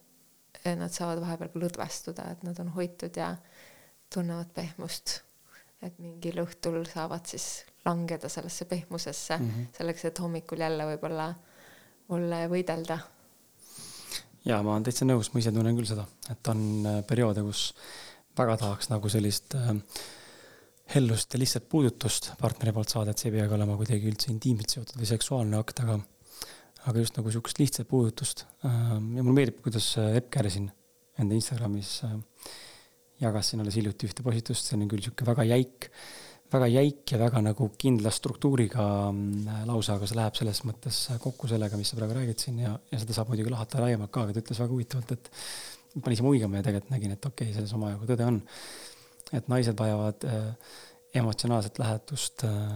nad 0.77 0.93
saavad 0.93 1.21
vahepeal 1.21 1.49
ka 1.49 1.59
lõdvestuda, 1.65 2.31
et 2.31 2.43
nad 2.43 2.59
on 2.59 2.69
hoitud 2.77 3.17
ja 3.17 3.35
tunnevad 4.13 4.53
pehmust. 4.53 5.21
et 5.81 5.95
mingil 5.99 6.43
õhtul 6.43 6.83
saavad 6.85 7.25
siis 7.25 7.65
langeda 7.85 8.29
sellesse 8.29 8.65
pehmusesse 8.65 9.37
mm 9.37 9.49
-hmm. 9.49 9.77
selleks, 9.77 10.05
et 10.05 10.19
hommikul 10.19 10.59
jälle 10.59 10.85
võib-olla 10.85 11.33
olla 12.09 12.35
ja 12.35 12.49
võidelda 12.49 12.99
ja 14.47 14.61
ma 14.65 14.75
olen 14.75 14.87
täitsa 14.87 15.07
nõus, 15.07 15.31
ma 15.33 15.41
ise 15.41 15.53
tunnen 15.53 15.77
küll 15.77 15.89
seda, 15.89 16.05
et 16.31 16.51
on 16.51 16.63
äh, 16.87 16.97
perioode, 17.07 17.43
kus 17.45 17.69
väga 18.37 18.57
tahaks 18.61 18.89
nagu 18.91 19.11
sellist 19.11 19.55
äh, 19.59 19.73
hellust 20.95 21.33
ja 21.33 21.41
lihtsalt 21.41 21.69
puudutust 21.71 22.31
partneri 22.41 22.73
poolt 22.75 22.93
saada, 22.93 23.13
et 23.13 23.21
see 23.21 23.29
ei 23.31 23.37
peagi 23.37 23.57
olema 23.57 23.77
kuidagi 23.79 24.09
üldse 24.11 24.31
intiimselt 24.33 24.75
seotud 24.75 25.01
või 25.01 25.11
seksuaalne 25.11 25.61
akt, 25.61 25.83
aga 25.85 25.99
aga 26.89 26.97
just 27.03 27.13
nagu 27.13 27.29
sihukest 27.29 27.59
lihtsat 27.61 27.85
puudutust. 27.89 28.47
Äh, 28.65 28.75
ja 28.97 29.21
mulle 29.21 29.37
meeldib, 29.37 29.61
kuidas 29.65 29.93
Epp 30.01 30.31
Kärsin 30.33 30.71
enda 31.21 31.37
Instagramis 31.37 31.99
jagas 33.21 33.51
siin 33.51 33.61
alles 33.61 33.77
hiljuti 33.77 34.07
ühte 34.09 34.25
postitust, 34.25 34.65
see 34.65 34.79
on 34.79 34.89
küll 34.89 35.03
sihuke 35.05 35.27
väga 35.27 35.45
jäik, 35.45 35.91
väga 36.51 36.67
jäik 36.67 37.13
ja 37.13 37.19
väga 37.21 37.41
nagu 37.45 37.67
kindla 37.79 38.11
struktuuriga 38.13 38.85
mm, 39.11 39.65
lause, 39.69 39.93
aga 39.95 40.07
see 40.09 40.17
läheb 40.19 40.37
selles 40.39 40.61
mõttes 40.67 40.99
kokku 41.23 41.49
sellega, 41.51 41.79
mis 41.79 41.91
sa 41.91 41.99
praegu 41.99 42.17
räägid 42.17 42.43
siin 42.43 42.61
ja, 42.63 42.73
ja 42.91 43.01
seda 43.01 43.15
saab 43.15 43.31
muidugi 43.31 43.53
lahata 43.53 43.83
laiemalt 43.83 44.11
ka, 44.13 44.25
aga 44.25 44.35
ta 44.35 44.43
ütles 44.43 44.61
väga 44.63 44.75
huvitavalt, 44.75 45.13
et 45.15 45.31
panin 45.99 46.17
ise 46.17 46.25
muigama 46.25 46.59
ja 46.59 46.67
tegelikult 46.67 46.95
nägin, 46.95 47.15
et 47.15 47.27
okei 47.27 47.47
okay,, 47.47 47.55
selles 47.57 47.75
omajagu 47.77 48.09
tõde 48.09 48.27
on. 48.27 48.41
et 49.31 49.47
naised 49.47 49.79
vajavad 49.79 50.25
äh, 50.27 50.73
emotsionaalset 51.21 51.79
lähedust 51.79 52.43
äh, 52.47 52.75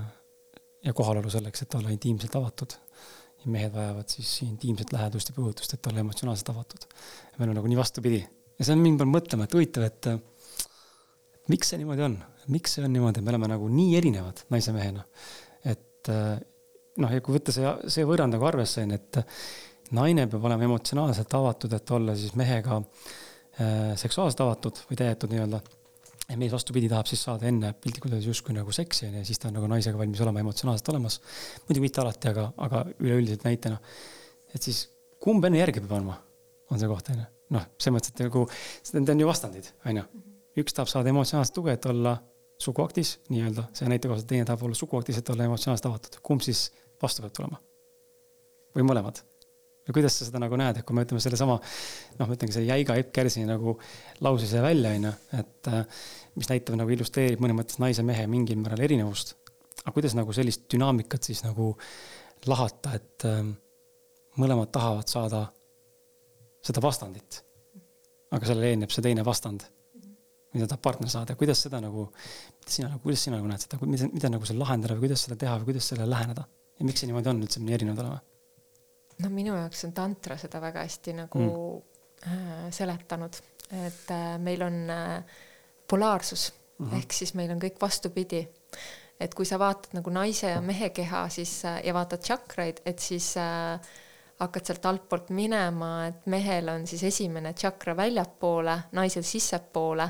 ja 0.86 0.94
kohalolu 0.96 1.32
selleks, 1.32 1.66
et 1.66 1.76
olla 1.76 1.92
intiimselt 1.92 2.36
avatud 2.40 2.78
ja 3.44 3.52
mehed 3.52 3.76
vajavad 3.76 4.12
siis 4.12 4.38
intiimset 4.48 4.94
lähedust 4.96 5.32
ja 5.32 5.36
põhutust, 5.36 5.76
et 5.76 5.92
olla 5.92 6.04
emotsionaalselt 6.06 6.54
avatud. 6.56 6.88
meil 7.40 7.52
on 7.52 7.60
nagu 7.60 7.72
nii 7.72 7.82
vastupidi 7.82 8.24
ja 8.24 8.66
see 8.66 8.76
on 8.76 8.84
mind 8.84 9.02
pannud 9.02 9.18
mõtlema, 9.18 9.48
et 9.48 9.56
huvitav, 9.56 9.88
et 9.90 10.10
miks 11.52 11.72
see 11.72 11.82
niimoodi 11.82 12.06
on, 12.08 12.18
miks 12.54 12.78
see 12.78 12.86
on 12.86 12.94
niimoodi, 12.94 13.24
me 13.26 13.34
oleme 13.34 13.52
nagu 13.52 13.70
nii 13.72 13.96
erinevad 14.00 14.46
naise 14.54 14.74
mehena. 14.76 15.06
et 15.66 16.12
noh, 17.02 17.12
ja 17.12 17.22
kui 17.24 17.36
võtta 17.36 17.54
see, 17.56 17.72
see 17.92 18.06
võrrand 18.08 18.36
nagu 18.36 18.46
arvesse, 18.48 18.84
on 18.86 18.94
ju, 18.94 19.00
et 19.00 19.96
naine 19.96 20.28
peab 20.32 20.46
olema 20.48 20.66
emotsionaalselt 20.68 21.34
avatud, 21.38 21.74
et 21.78 21.92
olla 21.98 22.16
siis 22.18 22.36
mehega 22.40 22.80
äh, 22.80 23.94
seksuaalselt 24.00 24.42
avatud 24.46 24.82
või 24.90 25.00
täidetud 25.02 25.34
nii-öelda 25.34 25.62
ja 26.30 26.38
mees 26.42 26.54
vastupidi 26.56 26.90
tahab 26.90 27.10
siis 27.10 27.22
saada 27.28 27.46
enne 27.50 27.72
piltlikult 27.78 28.16
öeldes 28.16 28.30
justkui 28.32 28.56
nagu 28.56 28.74
seksi 28.74 29.06
onju 29.10 29.22
ja 29.22 29.28
siis 29.28 29.42
ta 29.42 29.50
on 29.52 29.60
nagu 29.60 29.70
naisega 29.70 30.00
valmis 30.00 30.22
olema 30.26 30.42
emotsionaalselt 30.42 30.90
olemas. 30.96 31.20
muidugi 31.68 31.84
mitte 31.84 32.02
alati, 32.02 32.32
aga, 32.32 32.48
aga 32.66 32.84
üleüldiselt 32.98 33.46
näitena. 33.46 33.78
et 34.54 34.62
siis 34.62 34.88
kumb 35.22 35.46
enne 35.46 35.62
järgi 35.62 35.84
peab 35.84 36.00
andma, 36.00 36.18
on 36.72 36.82
see 36.82 36.90
koht 36.90 37.12
onju. 37.14 37.28
noh, 37.56 37.68
selles 37.78 37.98
mõttes, 37.98 38.16
et 38.16 38.24
nagu 38.26 38.48
need 38.98 39.14
on 39.14 39.22
ju 39.22 39.30
vastandid 39.30 39.70
onju. 39.86 40.08
Üks 40.60 40.76
tahab 40.76 40.92
saada 40.92 41.12
emotsionaalset 41.12 41.56
tuge, 41.56 41.76
et 41.76 41.86
olla 41.92 42.16
suguaktis 42.62 43.18
nii-öelda, 43.30 43.68
see 43.76 43.88
näite 43.92 44.08
kohaselt, 44.08 44.30
teine 44.30 44.48
tahab 44.48 44.64
olla 44.68 44.78
suguaktis, 44.80 45.20
et 45.20 45.30
olla 45.30 45.48
emotsionaalselt 45.50 45.90
avatud. 45.92 46.20
kumb 46.24 46.44
siis 46.46 46.70
vastu 47.02 47.26
peab 47.26 47.34
tulema? 47.36 47.62
või 48.76 48.86
mõlemad? 48.88 49.22
või 49.86 50.00
kuidas 50.00 50.18
sa 50.18 50.28
seda 50.28 50.42
nagu 50.42 50.58
näed, 50.58 50.80
et 50.80 50.86
kui 50.88 50.98
me 50.98 51.04
ütleme 51.06 51.22
sellesama, 51.22 51.60
noh, 52.18 52.28
ma 52.28 52.38
ütlengi 52.38 52.56
see 52.56 52.66
jäiga 52.66 52.96
Epp 52.98 53.12
Kärsi 53.14 53.44
nagu 53.46 53.76
lause 54.26 54.48
see 54.50 54.62
välja, 54.64 54.96
on 54.98 55.10
ju, 55.10 55.12
et 55.40 55.70
äh, 55.70 56.06
mis 56.40 56.50
näitab 56.50 56.80
nagu 56.80 56.94
illustreerib 56.96 57.44
mõnes 57.44 57.60
mõttes 57.60 57.82
naise 57.84 58.02
ja 58.02 58.08
mehe 58.08 58.26
mingil 58.32 58.58
määral 58.62 58.82
erinevust. 58.88 59.36
aga 59.84 59.94
kuidas 59.94 60.16
nagu 60.18 60.34
sellist 60.34 60.66
dünaamikat 60.74 61.30
siis 61.30 61.44
nagu 61.46 61.76
lahata, 62.50 62.96
et 62.98 63.28
äh, 63.30 63.44
mõlemad 64.42 64.72
tahavad 64.74 65.12
saada 65.12 65.46
seda 66.66 66.82
vastandit. 66.82 67.44
aga 68.32 68.46
sellele 68.46 68.74
eelneb 68.74 68.92
see 68.92 69.06
teine 69.06 69.24
vastand, 69.24 69.68
mida 70.56 70.68
tahab 70.72 70.84
partner 70.88 71.12
saada, 71.12 71.36
kuidas 71.40 71.62
seda 71.68 71.82
nagu, 71.84 72.08
sina 72.66 72.90
nagu, 72.92 73.02
kuidas 73.04 73.26
sina 73.28 73.40
nagu 73.40 73.50
näed 73.52 73.66
seda, 73.66 73.80
mida, 73.86 74.08
mida 74.14 74.32
nagu 74.32 74.48
seal 74.48 74.62
lahendada 74.62 74.96
või 74.96 75.08
kuidas 75.08 75.26
seda 75.28 75.40
teha 75.42 75.58
või 75.60 75.74
kuidas 75.74 75.92
sellele 75.92 76.10
läheneda 76.16 76.48
ja 76.80 76.88
miks 76.88 77.04
see 77.04 77.12
niimoodi 77.12 77.32
on 77.32 77.44
üldse, 77.44 77.64
nii 77.64 77.78
erinevad 77.78 78.04
oleme 78.06 78.24
no 79.24 79.32
minu 79.32 79.56
jaoks 79.56 79.86
on 79.88 79.96
tantra 79.96 80.38
seda 80.40 80.62
väga 80.64 80.86
hästi 80.86 81.16
nagu 81.22 81.42
mm. 81.46 82.32
äh, 82.32 82.70
seletanud, 82.76 83.42
et 83.86 84.14
äh, 84.14 84.30
meil 84.44 84.66
on 84.66 84.80
äh, 84.92 85.42
polaarsus 85.88 86.52
mm 86.52 86.88
-hmm. 86.90 86.98
ehk 87.00 87.14
siis 87.14 87.34
meil 87.34 87.52
on 87.52 87.62
kõik 87.62 87.80
vastupidi. 87.82 88.48
et 89.20 89.34
kui 89.34 89.46
sa 89.46 89.60
vaatad 89.60 89.94
nagu 89.94 90.10
naise 90.10 90.50
ja 90.50 90.62
mehe 90.62 90.90
keha, 90.90 91.30
siis 91.30 91.64
ja 91.64 91.94
vaatad 91.94 92.20
tšakraid, 92.20 92.82
et 92.86 93.00
siis 93.00 93.38
äh, 93.38 93.80
hakkad 94.40 94.66
sealt 94.66 94.86
altpoolt 94.86 95.30
minema, 95.30 96.08
et 96.08 96.26
mehel 96.26 96.70
on 96.70 96.88
siis 96.88 97.04
esimene 97.04 97.54
tšakra 97.54 97.96
väljapoole, 97.96 98.80
naisel 98.92 99.24
sissepoole 99.24 100.10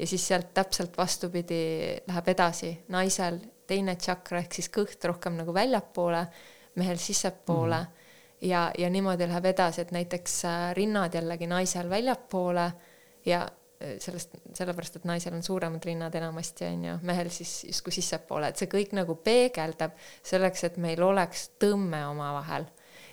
ja 0.00 0.06
siis 0.08 0.24
sealt 0.26 0.54
täpselt 0.56 0.96
vastupidi 0.96 1.62
läheb 2.08 2.28
edasi, 2.32 2.72
naisel 2.88 3.36
teine 3.68 3.94
tšakra 4.00 4.40
ehk 4.40 4.56
siis 4.56 4.70
kõht 4.72 5.04
rohkem 5.06 5.36
nagu 5.38 5.54
väljapoole, 5.54 6.24
mehel 6.80 6.98
sissepoole 6.98 7.76
mm. 7.76 7.88
-hmm 7.88 8.00
ja, 8.40 8.70
ja 8.78 8.90
niimoodi 8.90 9.28
läheb 9.28 9.50
edasi, 9.52 9.84
et 9.84 9.90
näiteks 9.94 10.44
äh, 10.44 10.74
rinnad 10.76 11.14
jällegi 11.14 11.46
naisel 11.46 11.90
väljapoole 11.90 12.66
ja 13.26 13.42
äh, 13.44 13.96
sellest, 13.98 14.36
sellepärast, 14.54 14.96
et 14.96 15.08
naisel 15.08 15.34
on 15.36 15.42
suuremad 15.42 15.84
rinnad 15.84 16.14
enamasti 16.14 16.64
on 16.64 16.84
ju, 16.84 16.98
mehel 17.02 17.30
siis 17.30 17.64
justkui 17.64 17.92
sissepoole, 17.92 18.50
et 18.50 18.60
see 18.60 18.70
kõik 18.70 18.94
nagu 18.96 19.16
peegeldab 19.24 19.96
selleks, 20.22 20.64
et 20.64 20.78
meil 20.80 21.02
oleks 21.02 21.50
tõmme 21.60 22.04
omavahel. 22.08 22.64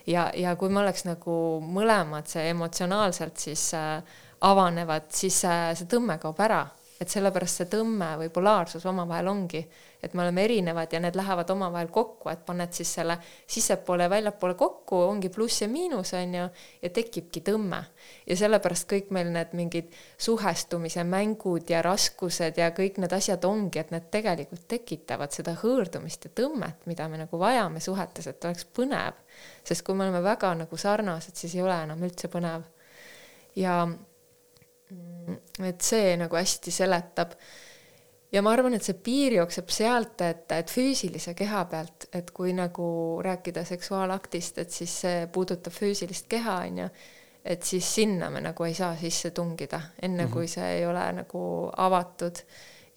ja, 0.06 0.30
ja 0.34 0.56
kui 0.56 0.72
me 0.72 0.80
oleks 0.80 1.04
nagu 1.04 1.36
mõlemad 1.60 2.28
see 2.30 2.48
emotsionaalselt 2.54 3.36
siis 3.36 3.68
äh, 3.76 4.02
avanevad, 4.40 5.08
siis 5.10 5.40
see 5.42 5.88
tõmme 5.90 6.18
kaob 6.22 6.40
ära 6.40 6.66
et 6.98 7.10
sellepärast 7.12 7.60
see 7.60 7.68
tõmme 7.70 8.08
või 8.18 8.30
polaarsus 8.34 8.82
omavahel 8.90 9.28
ongi, 9.30 9.60
et 10.02 10.14
me 10.14 10.24
oleme 10.24 10.42
erinevad 10.44 10.92
ja 10.92 11.00
need 11.02 11.14
lähevad 11.18 11.50
omavahel 11.54 11.90
kokku, 11.94 12.30
et 12.32 12.42
paned 12.46 12.74
siis 12.74 12.90
selle 12.98 13.14
sissepoole 13.46 14.06
ja 14.06 14.10
väljapoole 14.10 14.56
kokku, 14.58 14.98
ongi 15.06 15.30
pluss 15.34 15.62
ja 15.62 15.68
miinus, 15.70 16.12
on 16.18 16.34
ju, 16.34 16.48
ja 16.82 16.90
tekibki 16.94 17.42
tõmme. 17.46 17.82
ja 18.26 18.36
sellepärast 18.36 18.88
kõik 18.90 19.12
meil 19.14 19.30
need 19.32 19.54
mingid 19.58 19.94
suhestumise 20.18 21.04
mängud 21.06 21.70
ja 21.70 21.82
raskused 21.86 22.58
ja 22.58 22.70
kõik 22.74 22.98
need 22.98 23.14
asjad 23.14 23.46
ongi, 23.46 23.78
et 23.78 23.94
need 23.94 24.10
tegelikult 24.10 24.66
tekitavad 24.68 25.34
seda 25.34 25.54
hõõrdumist 25.62 26.26
ja 26.26 26.34
tõmmet, 26.34 26.82
mida 26.90 27.08
me 27.08 27.22
nagu 27.22 27.38
vajame 27.38 27.80
suhetes, 27.80 28.26
et 28.26 28.44
oleks 28.44 28.66
põnev. 28.74 29.14
sest 29.64 29.86
kui 29.86 29.94
me 29.94 30.08
oleme 30.08 30.22
väga 30.22 30.54
nagu 30.54 30.76
sarnased, 30.76 31.36
siis 31.36 31.54
ei 31.54 31.62
ole 31.62 31.82
enam 31.82 32.02
üldse 32.02 32.26
põnev. 32.28 32.66
ja 33.54 33.86
et 35.64 35.80
see 35.84 36.16
nagu 36.16 36.36
hästi 36.36 36.72
seletab. 36.72 37.34
ja 38.32 38.42
ma 38.42 38.52
arvan, 38.52 38.74
et 38.76 38.84
see 38.84 38.96
piir 39.04 39.38
jookseb 39.38 39.70
sealt, 39.72 40.20
et, 40.20 40.50
et 40.52 40.70
füüsilise 40.70 41.34
keha 41.34 41.64
pealt, 41.70 42.08
et 42.12 42.30
kui 42.30 42.52
nagu 42.52 42.88
rääkida 43.24 43.64
seksuaalaktist, 43.64 44.58
et 44.58 44.70
siis 44.70 45.00
see 45.04 45.26
puudutab 45.32 45.72
füüsilist 45.72 46.28
keha, 46.28 46.58
on 46.68 46.82
ju, 46.84 46.88
et 47.44 47.62
siis 47.64 47.94
sinna 47.94 48.28
me 48.30 48.42
nagu 48.44 48.64
ei 48.64 48.74
saa 48.74 48.96
sisse 49.00 49.30
tungida, 49.30 49.80
enne 50.02 50.24
mm 50.24 50.28
-hmm. 50.28 50.32
kui 50.32 50.48
see 50.48 50.74
ei 50.78 50.86
ole 50.86 51.12
nagu 51.12 51.70
avatud 51.76 52.44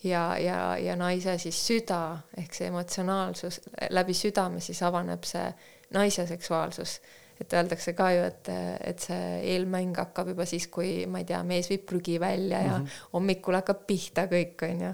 ja, 0.04 0.38
ja, 0.38 0.78
ja 0.78 0.96
naise 0.96 1.38
siis 1.38 1.68
süda 1.68 2.18
ehk 2.38 2.54
see 2.54 2.68
emotsionaalsus 2.68 3.62
läbi 3.90 4.14
südame 4.14 4.60
siis 4.60 4.82
avaneb 4.84 5.24
see 5.24 5.48
naise 5.94 6.28
seksuaalsus 6.28 7.00
et 7.42 7.54
öeldakse 7.58 7.94
ka 7.98 8.12
ju, 8.14 8.24
et, 8.30 8.50
et 8.86 9.02
see 9.02 9.26
eelmäng 9.56 9.98
hakkab 9.98 10.32
juba 10.34 10.46
siis, 10.50 10.68
kui 10.74 11.08
ma 11.10 11.22
ei 11.22 11.28
tea, 11.30 11.42
mees 11.48 11.70
viib 11.72 11.88
prügi 11.90 12.20
välja 12.22 12.62
ja 12.62 12.78
mm 12.78 12.86
-hmm. 12.86 13.04
hommikul 13.14 13.58
hakkab 13.60 13.86
pihta 13.88 14.28
kõik, 14.32 14.62
onju. 14.70 14.94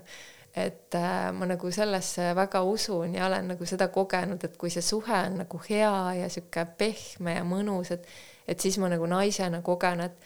et 0.56 0.96
äh, 0.96 1.32
ma 1.34 1.46
nagu 1.46 1.72
sellesse 1.72 2.36
väga 2.36 2.62
usun 2.62 3.16
ja 3.16 3.26
olen 3.28 3.48
nagu 3.48 3.66
seda 3.66 3.88
kogenud, 3.88 4.44
et 4.44 4.58
kui 4.58 4.70
see 4.70 4.82
suhe 4.82 5.14
on 5.26 5.38
nagu 5.38 5.62
hea 5.70 6.14
ja 6.14 6.30
sihuke 6.30 6.66
pehme 6.78 7.34
ja 7.34 7.44
mõnus, 7.44 7.92
et, 7.92 8.08
et 8.48 8.60
siis 8.60 8.78
ma 8.78 8.90
nagu 8.90 9.06
naisena 9.06 9.62
kogen, 9.62 10.00
et 10.02 10.18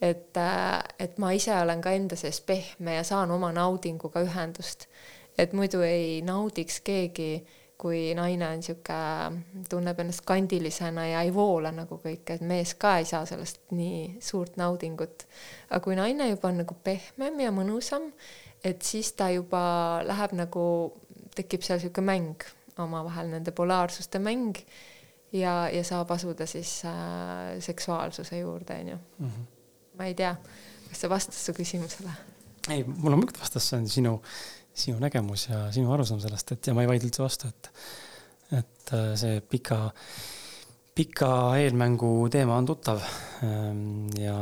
et, 0.00 0.36
äh, 0.36 0.82
et 0.98 1.18
ma 1.18 1.30
ise 1.32 1.54
olen 1.54 1.80
ka 1.80 1.90
enda 1.90 2.16
sees 2.16 2.40
pehme 2.40 2.94
ja 2.94 3.04
saan 3.04 3.30
oma 3.30 3.52
naudinguga 3.52 4.20
ühendust. 4.20 4.86
et 5.38 5.52
muidu 5.52 5.80
ei 5.80 6.22
naudiks 6.22 6.80
keegi 6.80 7.46
kui 7.78 8.14
naine 8.16 8.48
on 8.48 8.62
sihuke, 8.64 8.96
tunneb 9.68 9.98
ennast 10.00 10.24
kandilisena 10.28 11.06
ja 11.10 11.22
ei 11.26 11.32
voola 11.34 11.72
nagu 11.76 11.98
kõik, 12.00 12.24
et 12.32 12.44
mees 12.44 12.72
ka 12.80 12.96
ei 13.00 13.08
saa 13.08 13.26
sellest 13.28 13.60
nii 13.76 14.16
suurt 14.24 14.56
naudingut. 14.56 15.26
aga 15.70 15.80
kui 15.84 15.96
naine 15.98 16.30
juba 16.30 16.48
on 16.48 16.62
nagu 16.62 16.76
pehmem 16.84 17.40
ja 17.44 17.52
mõnusam, 17.52 18.08
et 18.64 18.82
siis 18.82 19.12
ta 19.12 19.28
juba 19.30 20.00
läheb 20.08 20.36
nagu, 20.40 20.66
tekib 21.36 21.66
seal 21.66 21.82
sihuke 21.82 22.00
mäng 22.00 22.46
omavahel, 22.80 23.28
nende 23.32 23.52
polaarsuste 23.56 24.20
mäng 24.24 24.56
ja, 25.32 25.68
ja 25.72 25.84
saab 25.84 26.10
asuda 26.16 26.46
siis 26.48 26.78
äh, 26.88 27.56
seksuaalsuse 27.60 28.38
juurde, 28.38 28.80
onju. 28.80 28.98
Mhm. 29.18 29.52
ma 29.96 30.04
ei 30.04 30.14
tea, 30.14 30.34
kas 30.88 31.04
see 31.04 31.10
vastas 31.12 31.44
su 31.44 31.52
küsimusele? 31.56 32.12
ei, 32.70 32.84
mul 32.84 33.12
on 33.12 33.20
muidugi 33.20 33.40
vastas, 33.40 33.68
see 33.68 33.78
on 33.78 33.88
sinu 33.88 34.16
sinu 34.76 35.00
nägemus 35.02 35.48
ja 35.48 35.66
sinu 35.74 35.92
arusaam 35.94 36.20
sellest, 36.22 36.52
et 36.54 36.68
ja 36.68 36.74
ma 36.76 36.84
ei 36.84 36.90
vaidle 36.90 37.08
üldse 37.08 37.24
vastu, 37.24 37.50
et, 37.50 37.70
et 38.60 38.92
äh, 38.96 39.08
see 39.18 39.40
pika, 39.40 39.80
pika 40.96 41.30
eelmängu 41.62 42.12
teema 42.32 42.58
on 42.60 42.68
tuttav. 42.68 43.02
Ähm, 43.46 44.12
ja, 44.20 44.36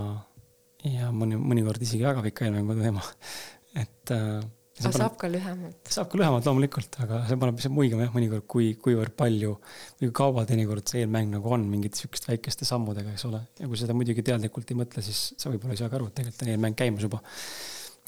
ja 0.90 1.12
mõni, 1.14 1.38
mõnikord 1.38 1.82
isegi 1.86 2.06
väga 2.06 2.24
pika 2.26 2.48
eelmängu 2.48 2.76
teema, 2.82 3.06
et. 3.84 4.14
Äh, 4.14 4.42
aga 4.74 4.90
paneb, 4.90 4.98
saab 4.98 5.18
ka 5.20 5.28
lühemalt? 5.30 5.92
saab 5.94 6.08
ka 6.10 6.18
lühemalt 6.18 6.48
loomulikult, 6.48 6.96
aga 7.04 7.20
see 7.28 7.38
paneb 7.38 7.60
lihtsalt 7.60 7.76
muigama 7.76 8.08
jah, 8.08 8.14
mõnikord, 8.16 8.46
kui, 8.50 8.72
kuivõrd 8.82 9.14
palju 9.14 9.52
või 9.54 10.08
kui 10.08 10.14
kaua 10.18 10.42
teinekord 10.48 10.90
see 10.90 11.04
eelmäng 11.04 11.30
nagu 11.36 11.52
on 11.54 11.68
mingite 11.70 12.00
sihukeste 12.00 12.32
väikeste 12.32 12.66
sammudega, 12.66 13.14
eks 13.14 13.28
ole. 13.30 13.38
ja 13.60 13.70
kui 13.70 13.78
seda 13.78 13.94
muidugi 13.94 14.26
teadlikult 14.26 14.74
ei 14.74 14.80
mõtle, 14.80 15.06
siis 15.06 15.28
sa 15.38 15.52
võib-olla 15.52 15.78
ei 15.78 15.82
saa 15.84 15.92
ka 15.92 16.00
aru, 16.00 16.10
et 16.10 16.18
tegelikult 16.18 16.42
on 16.42 16.52
eelmäng 16.56 16.80
käimas 16.82 17.06
juba 17.06 17.22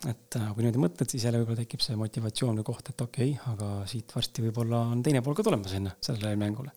et 0.05 0.37
äh, 0.37 0.49
kui 0.53 0.65
niimoodi 0.65 0.83
mõtled, 0.83 1.09
siis 1.09 1.25
jälle 1.25 1.41
võib-olla 1.41 1.63
tekib 1.63 1.81
see 1.81 1.97
motivatsioon 1.97 2.59
või 2.61 2.67
koht, 2.69 2.91
et 2.93 3.01
okei 3.01 3.31
okay,, 3.33 3.55
aga 3.55 3.87
siit 3.89 4.13
varsti 4.13 4.45
võib-olla 4.45 4.83
on 4.93 5.01
teine 5.07 5.23
pool 5.25 5.37
ka 5.39 5.47
tulemas 5.47 5.73
sinna, 5.73 5.95
sellele 6.05 6.35
mängule. 6.41 6.75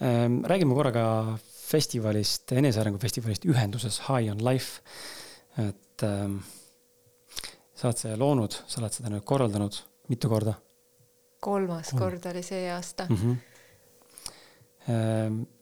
Ähm, 0.00 0.40
räägime 0.48 0.76
korra 0.78 0.94
ka 0.96 1.04
festivalist, 1.44 2.54
enesearengu 2.56 2.98
festivalist 3.02 3.44
ühenduses 3.44 4.00
High 4.06 4.32
on 4.32 4.40
Life. 4.46 4.80
et 5.60 6.02
ähm, 6.06 6.38
sa 7.76 7.90
oled 7.90 8.00
selle 8.00 8.16
loonud, 8.16 8.54
sa 8.70 8.80
oled 8.80 8.94
seda 8.96 9.12
nüüd 9.12 9.26
korraldanud 9.28 9.76
mitu 10.08 10.30
korda? 10.32 10.54
kolmas 11.40 11.90
Kolm. 11.90 12.00
kord 12.02 12.26
oli 12.30 12.42
see 12.44 12.68
aasta 12.70 13.06
mm. 13.08 13.16
-hmm. 13.16 13.36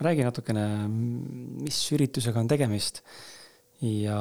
räägi 0.01 0.25
natukene, 0.27 0.89
mis 0.89 1.93
üritusega 1.95 2.41
on 2.41 2.49
tegemist 2.49 3.03
ja 3.83 4.19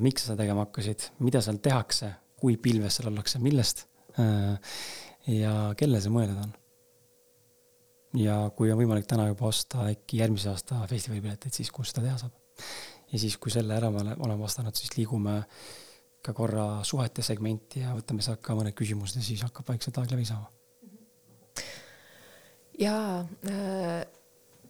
miks 0.00 0.24
sa 0.24 0.32
seda 0.32 0.42
tegema 0.44 0.64
hakkasid, 0.66 1.10
mida 1.24 1.42
seal 1.44 1.60
tehakse, 1.64 2.12
kui 2.38 2.56
pilves 2.62 2.98
seal 2.98 3.10
ollakse, 3.10 3.40
millest 3.42 3.84
äh, 4.20 4.78
ja 5.28 5.52
kellele 5.76 6.00
see 6.02 6.14
mõeldud 6.14 6.40
on? 6.46 6.54
ja 8.16 8.38
kui 8.56 8.70
on 8.72 8.78
võimalik 8.80 9.08
täna 9.08 9.26
juba 9.28 9.50
osta 9.50 9.84
äkki 9.90 10.22
järgmise 10.22 10.48
aasta 10.52 10.80
festivalipileteid, 10.88 11.52
siis 11.52 11.70
kus 11.74 11.92
seda 11.92 12.06
teha 12.06 12.20
saab? 12.22 12.32
ja 13.12 13.20
siis, 13.20 13.36
kui 13.40 13.52
selle 13.52 13.76
ära 13.76 13.90
oleme 13.92 14.40
vastanud, 14.40 14.76
siis 14.76 14.96
liigume 14.96 15.42
ka 16.24 16.34
korra 16.36 16.82
suhete 16.84 17.22
segmenti 17.22 17.84
ja 17.84 17.94
võtame 17.96 18.24
sealt 18.24 18.42
ka 18.44 18.56
mõned 18.58 18.76
küsimused 18.76 19.20
ja 19.20 19.24
siis 19.24 19.44
hakkab 19.46 19.68
vaikselt 19.68 20.00
aeg 20.00 20.12
läbi 20.12 20.26
saama. 20.28 20.50
jaa 22.78 23.20
äh,, 23.52 24.06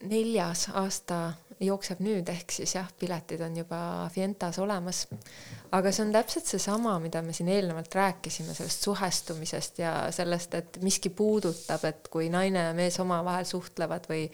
neljas 0.02 0.68
aasta 0.74 1.32
jookseb 1.60 2.00
nüüd, 2.04 2.28
ehk 2.30 2.52
siis 2.54 2.74
jah, 2.76 2.88
piletid 3.00 3.40
on 3.42 3.56
juba 3.58 3.80
Fientas 4.14 4.58
olemas. 4.62 5.06
aga 5.74 5.92
see 5.92 6.04
on 6.06 6.12
täpselt 6.14 6.46
seesama, 6.46 6.94
mida 7.02 7.22
me 7.22 7.34
siin 7.36 7.50
eelnevalt 7.52 7.94
rääkisime, 7.94 8.54
sellest 8.54 8.86
suhestumisest 8.86 9.82
ja 9.82 9.92
sellest, 10.14 10.54
et 10.54 10.78
miski 10.82 11.10
puudutab, 11.10 11.84
et 11.88 12.08
kui 12.12 12.30
naine 12.32 12.68
ja 12.68 12.76
mees 12.76 12.98
omavahel 13.02 13.48
suhtlevad 13.48 14.06
või, 14.10 14.26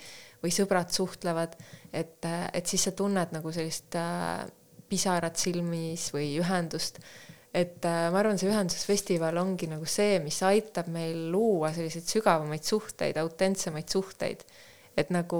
või 0.42 0.52
sõbrad 0.54 0.92
suhtlevad, 0.94 1.56
et, 1.92 2.28
et 2.52 2.66
siis 2.66 2.88
sa 2.88 2.94
tunned 2.96 3.32
nagu 3.34 3.52
sellist 3.54 3.96
äh, 3.98 4.44
pisarat 4.88 5.40
silmis 5.40 6.10
või 6.14 6.34
ühendust 6.42 7.00
et 7.54 7.86
äh, 7.86 8.08
ma 8.10 8.18
arvan, 8.18 8.38
see 8.38 8.50
ühendusfestival 8.50 9.38
ongi 9.38 9.68
nagu 9.70 9.86
see, 9.88 10.18
mis 10.24 10.40
aitab 10.42 10.88
meil 10.92 11.28
luua 11.30 11.70
selliseid 11.74 12.08
sügavamaid 12.10 12.66
suhteid, 12.66 13.18
autentsemaid 13.22 13.88
suhteid. 13.94 14.42
et 14.94 15.08
nagu 15.10 15.38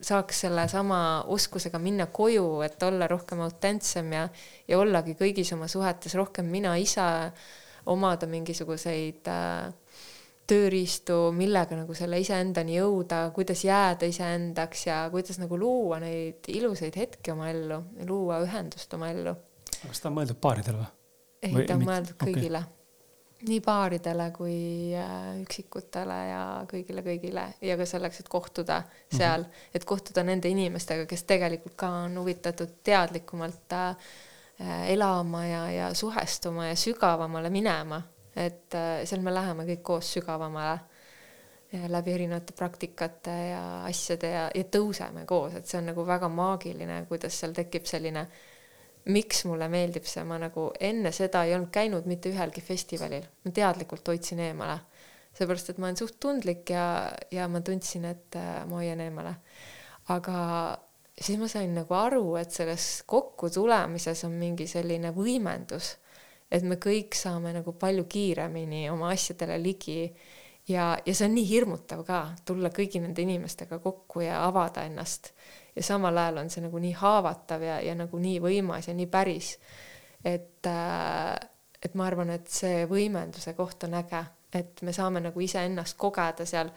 saaks 0.00 0.42
sellesama 0.44 0.98
oskusega 1.32 1.78
minna 1.80 2.06
koju, 2.12 2.60
et 2.66 2.82
olla 2.82 3.08
rohkem 3.08 3.40
autentsem 3.44 4.12
ja, 4.12 4.26
ja 4.68 4.78
ollagi 4.78 5.16
kõigis 5.18 5.52
oma 5.56 5.68
suhetes 5.72 6.14
rohkem 6.18 6.50
mina 6.52 6.74
ise, 6.80 7.06
omada 7.92 8.28
mingisuguseid 8.28 9.30
äh, 9.30 9.72
tööriistu, 10.46 11.18
millega 11.34 11.78
nagu 11.78 11.94
selle 11.96 12.20
iseendani 12.22 12.76
jõuda, 12.76 13.24
kuidas 13.34 13.64
jääda 13.66 14.08
iseendaks 14.10 14.86
ja 14.86 15.00
kuidas 15.10 15.40
nagu 15.42 15.58
luua 15.58 16.00
neid 16.02 16.46
ilusaid 16.52 16.98
hetki 16.98 17.34
oma 17.34 17.50
ellu, 17.50 17.82
luua 18.06 18.40
ühendust 18.44 18.94
oma 18.94 19.10
ellu. 19.14 19.34
kas 19.80 20.02
ta 20.02 20.10
on 20.10 20.18
mõeldud 20.20 20.40
paaridele 20.42 20.82
või? 20.82 20.90
ei, 21.42 21.66
ta 21.66 21.78
on 21.78 21.86
mõeldud 21.86 22.18
kõigile 22.20 22.62
okay 22.62 22.75
nii 23.44 23.60
paaridele 23.60 24.30
kui 24.32 24.94
äh, 24.96 25.34
üksikutele 25.42 26.16
ja 26.30 26.42
kõigile-kõigile 26.70 27.44
ja 27.60 27.76
ka 27.76 27.86
selleks, 27.88 28.22
et 28.22 28.30
kohtuda 28.32 28.80
mhm. 28.80 29.18
seal 29.18 29.42
mm, 29.42 29.50
-hmm. 29.50 29.74
et 29.74 29.84
kohtuda 29.84 30.24
nende 30.24 30.48
inimestega, 30.48 31.06
kes 31.06 31.24
tegelikult 31.28 31.76
ka 31.76 31.90
on 32.06 32.18
huvitatud 32.18 32.78
teadlikumalt 32.84 33.72
äh, 33.72 33.96
elama 34.88 35.46
ja, 35.46 35.70
ja 35.70 35.94
suhestuma 35.94 36.66
ja 36.66 36.76
sügavamale 36.76 37.50
minema, 37.50 38.02
et 38.36 38.74
äh, 38.74 39.04
seal 39.04 39.20
me 39.20 39.34
läheme 39.34 39.64
kõik 39.64 39.82
koos 39.82 40.12
sügavamale 40.12 40.78
läbi 41.88 42.12
erinevate 42.12 42.52
praktikate 42.56 43.30
ja 43.50 43.62
asjade 43.84 44.30
ja, 44.30 44.50
ja 44.54 44.64
tõuseme 44.64 45.26
koos, 45.26 45.54
et 45.54 45.66
see 45.66 45.78
on 45.78 45.90
nagu 45.90 46.06
väga 46.06 46.28
maagiline, 46.28 47.04
kuidas 47.08 47.40
seal 47.40 47.52
tekib 47.52 47.84
selline 47.84 48.20
äh, 48.20 48.55
miks 49.12 49.44
mulle 49.46 49.68
meeldib 49.70 50.06
see, 50.08 50.24
ma 50.26 50.38
nagu 50.42 50.70
enne 50.82 51.12
seda 51.14 51.44
ei 51.46 51.54
olnud 51.54 51.70
käinud 51.74 52.08
mitte 52.10 52.32
ühelgi 52.32 52.62
festivalil, 52.64 53.26
ma 53.44 53.52
teadlikult 53.54 54.08
hoidsin 54.10 54.42
eemale, 54.48 54.80
seepärast 55.36 55.70
et 55.70 55.78
ma 55.78 55.90
olen 55.90 56.00
suht 56.00 56.18
tundlik 56.22 56.72
ja, 56.74 56.86
ja 57.30 57.46
ma 57.50 57.62
tundsin, 57.64 58.08
et 58.10 58.38
äh, 58.40 58.64
ma 58.66 58.80
hoian 58.80 59.02
eemale. 59.04 59.36
aga 60.14 60.38
siis 61.20 61.38
ma 61.38 61.48
sain 61.50 61.74
nagu 61.74 61.94
aru, 61.96 62.24
et 62.40 62.54
selles 62.54 63.02
kokkutulemises 63.08 64.24
on 64.28 64.34
mingi 64.40 64.66
selline 64.70 65.12
võimendus, 65.16 65.94
et 66.50 66.66
me 66.66 66.78
kõik 66.82 67.16
saame 67.18 67.54
nagu 67.56 67.74
palju 67.78 68.06
kiiremini 68.10 68.86
oma 68.90 69.12
asjadele 69.14 69.58
ligi. 69.62 70.02
Ja, 70.66 70.96
ja 71.06 71.12
see 71.14 71.28
on 71.28 71.36
nii 71.36 71.46
hirmutav 71.46 72.00
ka, 72.06 72.20
tulla 72.46 72.72
kõigi 72.74 72.98
nende 72.98 73.22
inimestega 73.22 73.78
kokku 73.78 74.24
ja 74.24 74.40
avada 74.48 74.82
ennast 74.82 75.30
ja 75.76 75.82
samal 75.82 76.16
ajal 76.16 76.42
on 76.42 76.50
see 76.50 76.64
nagu 76.64 76.80
nii 76.80 76.94
haavatav 76.96 77.62
ja, 77.62 77.80
ja 77.84 77.94
nagu 77.94 78.18
nii 78.18 78.40
võimas 78.40 78.88
ja 78.88 78.94
nii 78.94 79.06
päris. 79.12 79.56
et, 80.24 80.66
äh, 80.66 81.34
et 81.82 81.94
ma 81.94 82.06
arvan, 82.06 82.30
et 82.30 82.48
see 82.50 82.86
võimenduse 82.90 83.54
koht 83.54 83.84
on 83.84 83.94
äge, 83.94 84.24
et 84.52 84.82
me 84.82 84.92
saame 84.92 85.20
nagu 85.20 85.40
iseennast 85.40 85.96
kogeda 85.96 86.46
seal 86.46 86.72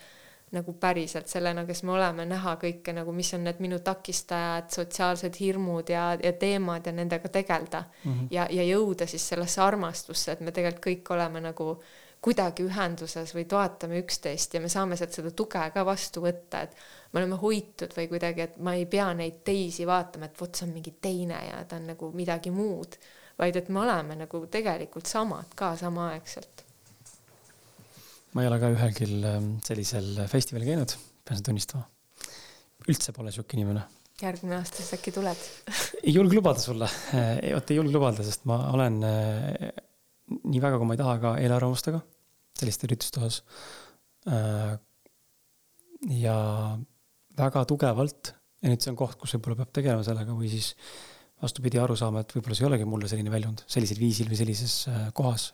nagu 0.51 0.73
päriselt 0.81 1.29
sellena, 1.29 1.61
kes 1.65 1.83
me 1.85 1.93
oleme, 1.93 2.25
näha 2.25 2.55
kõike 2.61 2.93
nagu, 2.97 3.13
mis 3.13 3.29
on 3.37 3.43
need 3.45 3.59
minu 3.61 3.79
takistajad, 3.85 4.71
sotsiaalsed 4.73 5.37
hirmud 5.39 5.91
ja, 5.93 6.11
ja 6.23 6.33
teemad 6.33 6.89
ja 6.89 6.93
nendega 6.93 7.29
tegeleda 7.29 7.83
mm. 7.83 8.11
-hmm. 8.11 8.27
ja, 8.31 8.47
ja 8.49 8.65
jõuda 8.65 9.07
siis 9.07 9.27
sellesse 9.29 9.61
armastusse, 9.61 10.31
et 10.31 10.39
me 10.39 10.51
tegelikult 10.51 10.85
kõik 10.85 11.13
oleme 11.13 11.41
nagu 11.41 11.75
kuidagi 12.23 12.65
ühenduses 12.67 13.31
või 13.35 13.45
toetame 13.49 14.01
üksteist 14.03 14.55
ja 14.55 14.61
me 14.63 14.69
saame 14.71 14.97
sealt 14.99 15.15
seda 15.15 15.31
tuge 15.35 15.61
ka 15.73 15.83
vastu 15.87 16.23
võtta, 16.23 16.65
et 16.65 16.75
me 17.13 17.21
oleme 17.21 17.39
hoitud 17.39 17.93
või 17.95 18.09
kuidagi, 18.11 18.47
et 18.47 18.57
ma 18.63 18.75
ei 18.75 18.85
pea 18.91 19.07
neid 19.15 19.39
teisi 19.47 19.87
vaatama, 19.87 20.27
et 20.27 20.41
vot 20.41 20.55
see 20.55 20.67
on 20.67 20.73
mingi 20.75 20.97
teine 21.01 21.39
ja 21.47 21.61
ta 21.67 21.79
on 21.79 21.87
nagu 21.93 22.11
midagi 22.15 22.51
muud, 22.51 22.97
vaid 23.39 23.59
et 23.59 23.71
me 23.71 23.83
oleme 23.85 24.19
nagu 24.19 24.43
tegelikult 24.51 25.07
samad 25.07 25.55
ka 25.55 25.71
samaaegselt. 25.79 26.65
ma 28.35 28.43
ei 28.43 28.51
ole 28.51 28.59
ka 28.61 28.73
ühelgi 28.75 29.07
ähm, 29.25 29.53
sellisel 29.65 30.25
festivalil 30.27 30.73
käinud, 30.73 30.97
pean 31.23 31.39
seda 31.39 31.47
tunnistama. 31.51 31.87
üldse 32.89 33.15
pole 33.15 33.31
sihuke 33.31 33.55
inimene. 33.55 33.87
järgmine 34.19 34.59
aasta 34.59 34.83
siis 34.83 34.91
äkki 34.99 35.15
tuled 35.15 35.47
ei 36.03 36.13
julge 36.13 36.35
lubada 36.35 36.59
sulle, 36.59 36.91
vot 37.55 37.71
ei 37.71 37.79
julge 37.79 37.95
lubada, 37.95 38.27
sest 38.27 38.43
ma 38.49 38.65
olen 38.75 39.05
äh, 39.07 39.69
nii 40.29 40.61
väga, 40.61 40.77
kui 40.77 40.87
ma 40.87 40.95
ei 40.95 41.01
taha, 41.01 41.17
ka 41.23 41.35
eelarvamustega 41.41 42.01
selliste 42.59 42.87
ürituste 42.89 43.21
osas. 43.21 43.43
Äh, 44.29 44.75
ja 46.19 46.35
väga 47.39 47.63
tugevalt 47.67 48.33
ja 48.59 48.71
nüüd 48.71 48.83
see 48.83 48.91
on 48.91 48.99
koht, 48.99 49.17
kus 49.19 49.35
võib-olla 49.35 49.61
peab 49.61 49.71
tegelema 49.75 50.03
sellega 50.05 50.35
või 50.35 50.51
siis 50.51 50.73
vastupidi, 51.39 51.79
aru 51.79 51.95
saama, 51.99 52.23
et 52.23 52.33
võib-olla 52.35 52.57
see 52.57 52.65
ei 52.65 52.69
olegi 52.69 52.87
mulle 52.89 53.09
selline 53.11 53.31
väljund 53.31 53.63
sellisel 53.71 53.99
viisil 54.01 54.27
või 54.31 54.39
sellises 54.39 54.75
äh, 54.91 55.07
kohas. 55.15 55.53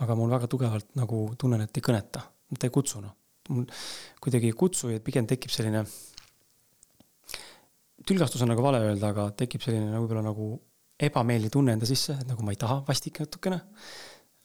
aga 0.00 0.16
mul 0.16 0.32
väga 0.32 0.48
tugevalt 0.48 0.94
nagu 0.96 1.22
tunnen, 1.40 1.64
et 1.64 1.76
ei 1.76 1.84
kõneta, 1.84 2.22
ta 2.56 2.68
ei 2.68 2.72
kutsu 2.72 3.02
noh. 3.04 3.16
mul 3.50 3.66
kuidagi 4.20 4.52
ei 4.52 4.56
kutsu 4.56 4.92
ja 4.92 5.00
pigem 5.04 5.26
tekib 5.28 5.52
selline, 5.52 5.84
tülgastus 8.06 8.42
on 8.44 8.52
nagu 8.52 8.64
vale 8.64 8.80
öelda, 8.84 9.12
aga 9.12 9.30
tekib 9.36 9.64
selline 9.64 9.90
nagu 9.90 10.04
võib-olla 10.04 10.24
nagu 10.28 10.52
ebameeldiv 11.08 11.52
tunne 11.54 11.74
enda 11.76 11.88
sisse, 11.88 12.16
et 12.20 12.28
nagu 12.28 12.44
ma 12.44 12.54
ei 12.54 12.60
taha 12.60 12.80
vastik 12.86 13.20
natukene. 13.22 13.60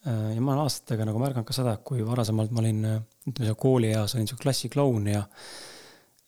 Äh, 0.06 0.36
ja 0.36 0.42
ma 0.42 0.54
olen 0.54 0.66
aastatega 0.66 1.08
nagu 1.10 1.22
märganud 1.22 1.48
ka 1.48 1.56
seda, 1.56 1.76
et 1.76 1.86
kui 1.88 2.04
varasemalt 2.06 2.54
ma 2.56 2.64
olin, 2.64 2.84
ütleme 3.26 3.50
seal 3.50 3.58
koolieas 3.60 4.16
olin 4.16 4.30
sihuke 4.30 4.46
klassikloun 4.46 5.10
ja 5.12 5.24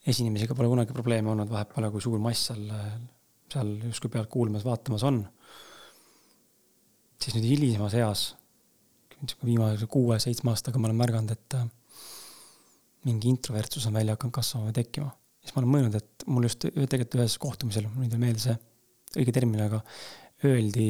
esinemisega 0.07 0.55
pole 0.55 0.71
kunagi 0.71 0.95
probleeme 0.95 1.31
olnud, 1.33 1.51
vahet 1.51 1.71
pole, 1.73 1.91
kui 1.93 2.03
suur 2.03 2.19
mass 2.23 2.49
seal, 2.49 2.67
seal 3.53 3.73
justkui 3.89 4.11
pealt 4.13 4.31
kuulmas, 4.31 4.65
vaatamas 4.67 5.05
on. 5.07 5.23
siis 7.21 7.35
nüüd 7.35 7.47
hilisemas 7.49 7.95
eas, 7.97 8.27
viimase 9.43 9.87
kuue-seitsme 9.89 10.51
aastaga 10.53 10.79
ma 10.79 10.89
olen 10.89 10.99
märganud, 10.99 11.33
et 11.33 11.57
äh, 11.57 11.67
mingi 13.07 13.31
introvertsus 13.31 13.87
on 13.89 13.95
välja 13.97 14.15
hakanud 14.17 14.35
kasvama 14.35 14.69
või 14.69 14.77
tekkima. 14.77 15.11
siis 15.41 15.55
ma 15.55 15.61
olen 15.63 15.73
mõelnud, 15.75 15.99
et 15.99 16.27
mul 16.27 16.47
just 16.47 16.65
tegelikult 16.67 17.19
ühes 17.21 17.37
kohtumisel, 17.41 17.87
mul 17.93 18.07
ei 18.07 18.11
tule 18.11 18.25
meelde 18.25 18.43
see 18.43 18.57
õige 19.15 19.35
termin, 19.35 19.63
aga 19.67 19.83
öeldi, 20.47 20.89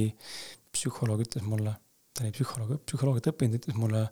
psühholoog 0.73 1.22
ütles 1.27 1.45
mulle, 1.45 1.76
ta 2.14 2.26
oli 2.26 2.34
psühholoog, 2.35 2.81
psühholoogiat 2.88 3.30
õppinud, 3.34 3.61
ütles 3.61 3.77
mulle 3.77 4.07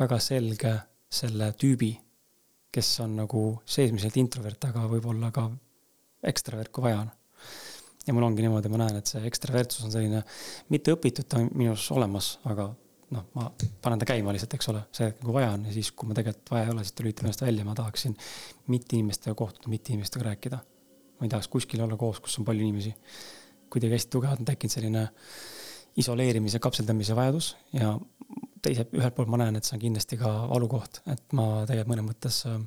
väga 0.00 0.18
selge 0.20 0.74
selle 1.16 1.52
tüübi 1.56 1.94
kes 2.76 3.00
on 3.04 3.14
nagu 3.16 3.42
seesmiselt 3.68 4.16
introvert, 4.20 4.68
aga 4.68 4.84
võib-olla 4.90 5.30
ka 5.34 5.48
ekstravert, 6.28 6.72
kui 6.74 6.84
vaja 6.84 7.04
on. 7.04 7.12
ja 8.06 8.14
mul 8.14 8.26
ongi 8.28 8.44
niimoodi, 8.44 8.70
ma 8.70 8.82
näen, 8.84 9.00
et 9.00 9.10
see 9.10 9.22
ekstravertsus 9.26 9.86
on 9.86 9.94
selline 9.94 10.20
mitte 10.70 10.92
õpitud, 10.94 11.26
ta 11.26 11.40
on 11.40 11.48
minus 11.58 11.88
olemas, 11.94 12.36
aga 12.46 12.68
noh, 13.16 13.24
ma 13.34 13.48
panen 13.82 14.02
ta 14.02 14.08
käima 14.10 14.34
lihtsalt, 14.34 14.54
eks 14.58 14.70
ole, 14.72 14.82
see, 14.94 15.08
kui 15.22 15.34
vaja 15.34 15.54
on 15.56 15.64
ja 15.66 15.74
siis, 15.74 15.90
kui 15.96 16.10
ma 16.10 16.14
tegelikult 16.18 16.52
vaja 16.52 16.68
ei 16.68 16.74
ole, 16.74 16.84
siis 16.84 16.94
ta 16.98 17.06
lülitab 17.06 17.26
ennast 17.26 17.44
välja, 17.46 17.66
ma 17.66 17.74
tahaksin 17.78 18.16
mitte 18.74 18.98
inimestega 18.98 19.34
kohtuda, 19.38 19.72
mitte 19.72 19.94
inimestega 19.94 20.28
rääkida. 20.28 20.60
Ma 21.16 21.26
ei 21.26 21.32
tahaks 21.32 21.48
kuskil 21.52 21.82
olla 21.84 21.96
koos, 22.00 22.20
kus 22.20 22.38
on 22.40 22.46
palju 22.48 22.64
inimesi. 22.64 22.94
kuidagi 23.72 23.96
hästi 23.96 24.10
tugevalt 24.12 24.40
on 24.40 24.48
tekkinud 24.48 24.72
selline 24.72 25.06
isoleerimise, 26.00 26.60
kapseldamise 26.62 27.16
vajadus 27.16 27.54
ja 27.72 27.94
teiselt, 28.62 28.92
ühelt 28.94 29.14
poolt 29.16 29.30
ma 29.32 29.40
näen, 29.40 29.56
et 29.56 29.66
see 29.66 29.76
on 29.76 29.82
kindlasti 29.82 30.18
ka 30.20 30.32
valukoht, 30.50 31.00
et 31.12 31.34
ma 31.36 31.64
tegelikult 31.68 31.92
mõnes 31.92 32.06
mõttes 32.10 32.40
äh, 32.50 32.58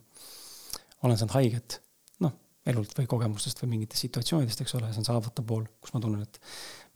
olen 1.06 1.20
saanud 1.20 1.36
haiget, 1.38 1.80
noh, 2.26 2.34
elult 2.68 2.96
või 2.98 3.10
kogemustest 3.10 3.62
või 3.64 3.76
mingitest 3.76 4.08
situatsioonidest, 4.08 4.64
eks 4.64 4.76
ole, 4.80 4.90
see 4.92 5.04
on 5.04 5.08
see 5.08 5.16
haavatav 5.16 5.48
pool, 5.52 5.68
kus 5.84 5.94
ma 5.96 6.02
tunnen, 6.04 6.26
et 6.26 6.42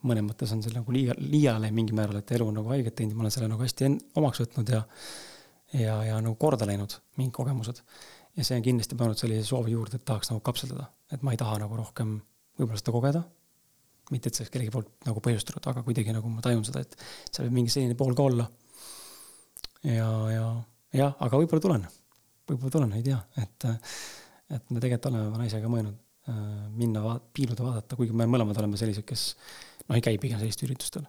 mõnes 0.09 0.25
mõttes 0.25 0.51
on 0.55 0.63
see 0.65 0.73
nagu 0.75 0.95
liiga, 0.95 1.15
liiale 1.19 1.71
mingil 1.75 1.97
määral, 1.99 2.19
et 2.19 2.34
elu 2.35 2.49
on 2.49 2.59
nagu 2.59 2.73
haiget 2.73 2.97
teinud, 2.99 3.15
ma 3.17 3.25
olen 3.27 3.35
selle 3.35 3.51
nagu 3.51 3.63
hästi 3.63 3.91
omaks 4.19 4.43
võtnud 4.43 4.73
ja 4.73 4.84
ja, 5.73 5.95
ja 6.05 6.19
nagu 6.21 6.35
korda 6.39 6.67
läinud 6.69 6.97
mingid 7.17 7.34
kogemused. 7.35 7.81
ja 8.38 8.45
see 8.45 8.57
on 8.57 8.65
kindlasti 8.65 8.97
pannud 8.97 9.17
sellise 9.17 9.45
soovi 9.47 9.73
juurde, 9.75 9.99
et 9.99 10.05
tahaks 10.05 10.31
nagu 10.31 10.41
kapseldada, 10.45 10.88
et 11.14 11.23
ma 11.26 11.34
ei 11.34 11.40
taha 11.40 11.60
nagu 11.61 11.77
rohkem 11.77 12.18
võib-olla 12.60 12.81
seda 12.81 12.94
kogeda. 12.95 13.23
mitte, 14.11 14.30
et 14.30 14.35
see 14.35 14.44
oleks 14.44 14.52
kellegi 14.53 14.72
poolt 14.73 15.07
nagu 15.07 15.22
põhjustatud, 15.23 15.64
aga 15.72 15.81
kuidagi 15.85 16.14
nagu 16.14 16.30
ma 16.30 16.44
tajun 16.44 16.65
seda, 16.68 16.81
et 16.84 16.95
seal 17.31 17.48
võib 17.48 17.57
mingi 17.60 17.72
selline 17.73 17.95
pool 17.98 18.15
ka 18.18 18.27
olla. 18.30 18.48
ja, 19.88 20.10
ja 20.34 20.48
jah, 20.94 21.15
aga 21.23 21.40
võib-olla 21.40 21.64
tulen, 21.64 21.85
võib-olla 22.49 22.73
tulen, 22.77 22.95
ei 22.98 23.06
tea, 23.06 23.19
et, 23.41 23.68
et 24.57 24.73
me 24.73 24.84
tegelikult 24.84 25.10
oleme 25.11 25.41
naisega 25.41 25.72
mõelnud 25.72 25.98
äh, 26.30 26.40
minna 26.77 27.03
vaat-, 27.06 27.30
piiluda, 27.34 27.65
vaadata, 27.65 27.98
kuigi 27.99 28.15
me 28.18 28.27
mõlemad 28.30 28.60
oleme 28.61 28.80
sellised, 28.80 29.06
kes 29.07 29.26
noh, 29.88 29.98
ei 29.98 30.03
käi 30.06 30.19
pigem 30.22 30.41
sellistel 30.41 30.69
üritustel. 30.69 31.07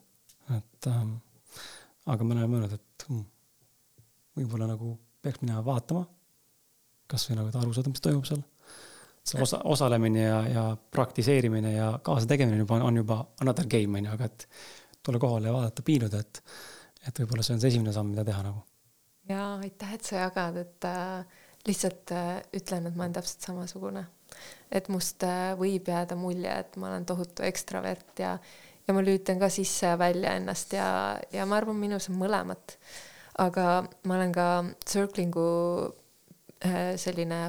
et 0.54 0.90
ähm, 0.90 1.16
aga 2.06 2.24
me 2.24 2.36
oleme 2.36 2.50
mõelnud, 2.54 2.78
et 2.78 3.08
hmm, 3.08 3.26
võib-olla 4.38 4.70
nagu 4.70 4.96
peaks 5.24 5.42
minema 5.42 5.64
vaatama, 5.64 6.04
kasvõi 7.10 7.38
nagu, 7.38 7.50
et 7.50 7.60
aru 7.60 7.74
saada, 7.76 7.92
mis 7.92 8.02
toimub 8.04 8.26
seal. 8.28 8.42
See 9.24 9.40
osa, 9.42 9.60
osalemine 9.64 10.22
ja, 10.22 10.40
ja 10.48 10.64
praktiseerimine 10.90 11.72
ja 11.72 11.92
kaasategemine 12.02 12.60
juba 12.64 12.80
on 12.84 12.96
juba 13.00 13.20
another 13.40 13.66
game 13.70 13.98
on 13.98 14.08
ju, 14.08 14.16
aga 14.16 14.28
et 14.28 14.48
tulla 15.04 15.20
kohale 15.20 15.48
ja 15.48 15.54
vaadata, 15.54 15.84
piiluda, 15.84 16.20
et, 16.20 16.42
et 17.08 17.22
võib-olla 17.22 17.44
see 17.44 17.56
on 17.56 17.62
see 17.62 17.72
esimene 17.72 17.92
samm, 17.92 18.12
mida 18.12 18.24
teha 18.24 18.42
nagu. 18.44 18.60
ja 19.28 19.54
aitäh, 19.62 19.94
et 19.96 20.04
sa 20.04 20.26
jagad, 20.26 20.60
et 20.60 20.88
äh, 20.90 21.40
lihtsalt 21.68 22.12
äh, 22.16 22.36
ütlen, 22.56 22.90
et 22.90 22.98
ma 22.98 23.06
olen 23.06 23.16
täpselt 23.16 23.48
samasugune. 23.48 24.04
et 24.72 24.88
must 24.92 25.24
äh, 25.24 25.54
võib 25.60 25.88
jääda 25.88 26.16
mulje, 26.20 26.60
et 26.66 26.76
ma 26.76 26.92
olen 26.92 27.08
tohutu 27.08 27.46
ekstravert 27.48 28.20
ja, 28.20 28.36
ja 28.86 28.94
ma 28.96 29.04
lüütan 29.04 29.40
ka 29.40 29.48
sisse 29.48 29.92
ja 29.92 29.98
välja 29.98 30.36
ennast 30.36 30.76
ja, 30.76 30.86
ja 31.32 31.48
ma 31.48 31.60
arvan, 31.60 31.80
minus 31.80 32.10
on 32.12 32.20
mõlemat 32.20 32.78
aga 33.40 33.84
ma 34.06 34.16
olen 34.18 34.32
ka 34.34 34.48
circling'u 34.86 35.46
äh, 36.64 36.94
selline 37.00 37.40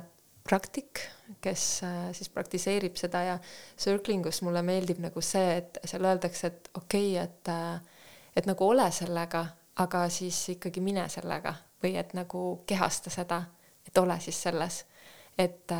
praktik, 0.45 1.01
kes 1.41 1.84
äh, 1.84 2.13
siis 2.13 2.30
praktiseerib 2.30 2.97
seda 2.99 3.22
ja 3.26 3.35
circling 3.77 4.26
us 4.30 4.41
mulle 4.45 4.61
meeldib 4.65 5.01
nagu 5.01 5.22
see, 5.22 5.57
et 5.57 5.80
seal 5.84 6.05
öeldakse, 6.05 6.47
et 6.47 6.69
okei 6.77 7.15
okay,, 7.17 7.23
et 7.23 7.53
äh, 7.53 7.91
et 8.35 8.45
nagu 8.45 8.67
ole 8.67 8.85
sellega, 8.91 9.45
aga 9.81 10.05
siis 10.11 10.38
ikkagi 10.57 10.81
mine 10.84 11.07
sellega 11.09 11.53
või 11.84 11.95
et 11.97 12.13
nagu 12.13 12.41
kehasta 12.67 13.09
seda, 13.13 13.41
et 13.88 13.97
ole 13.97 14.19
siis 14.19 14.41
selles, 14.47 14.84
et 15.38 15.72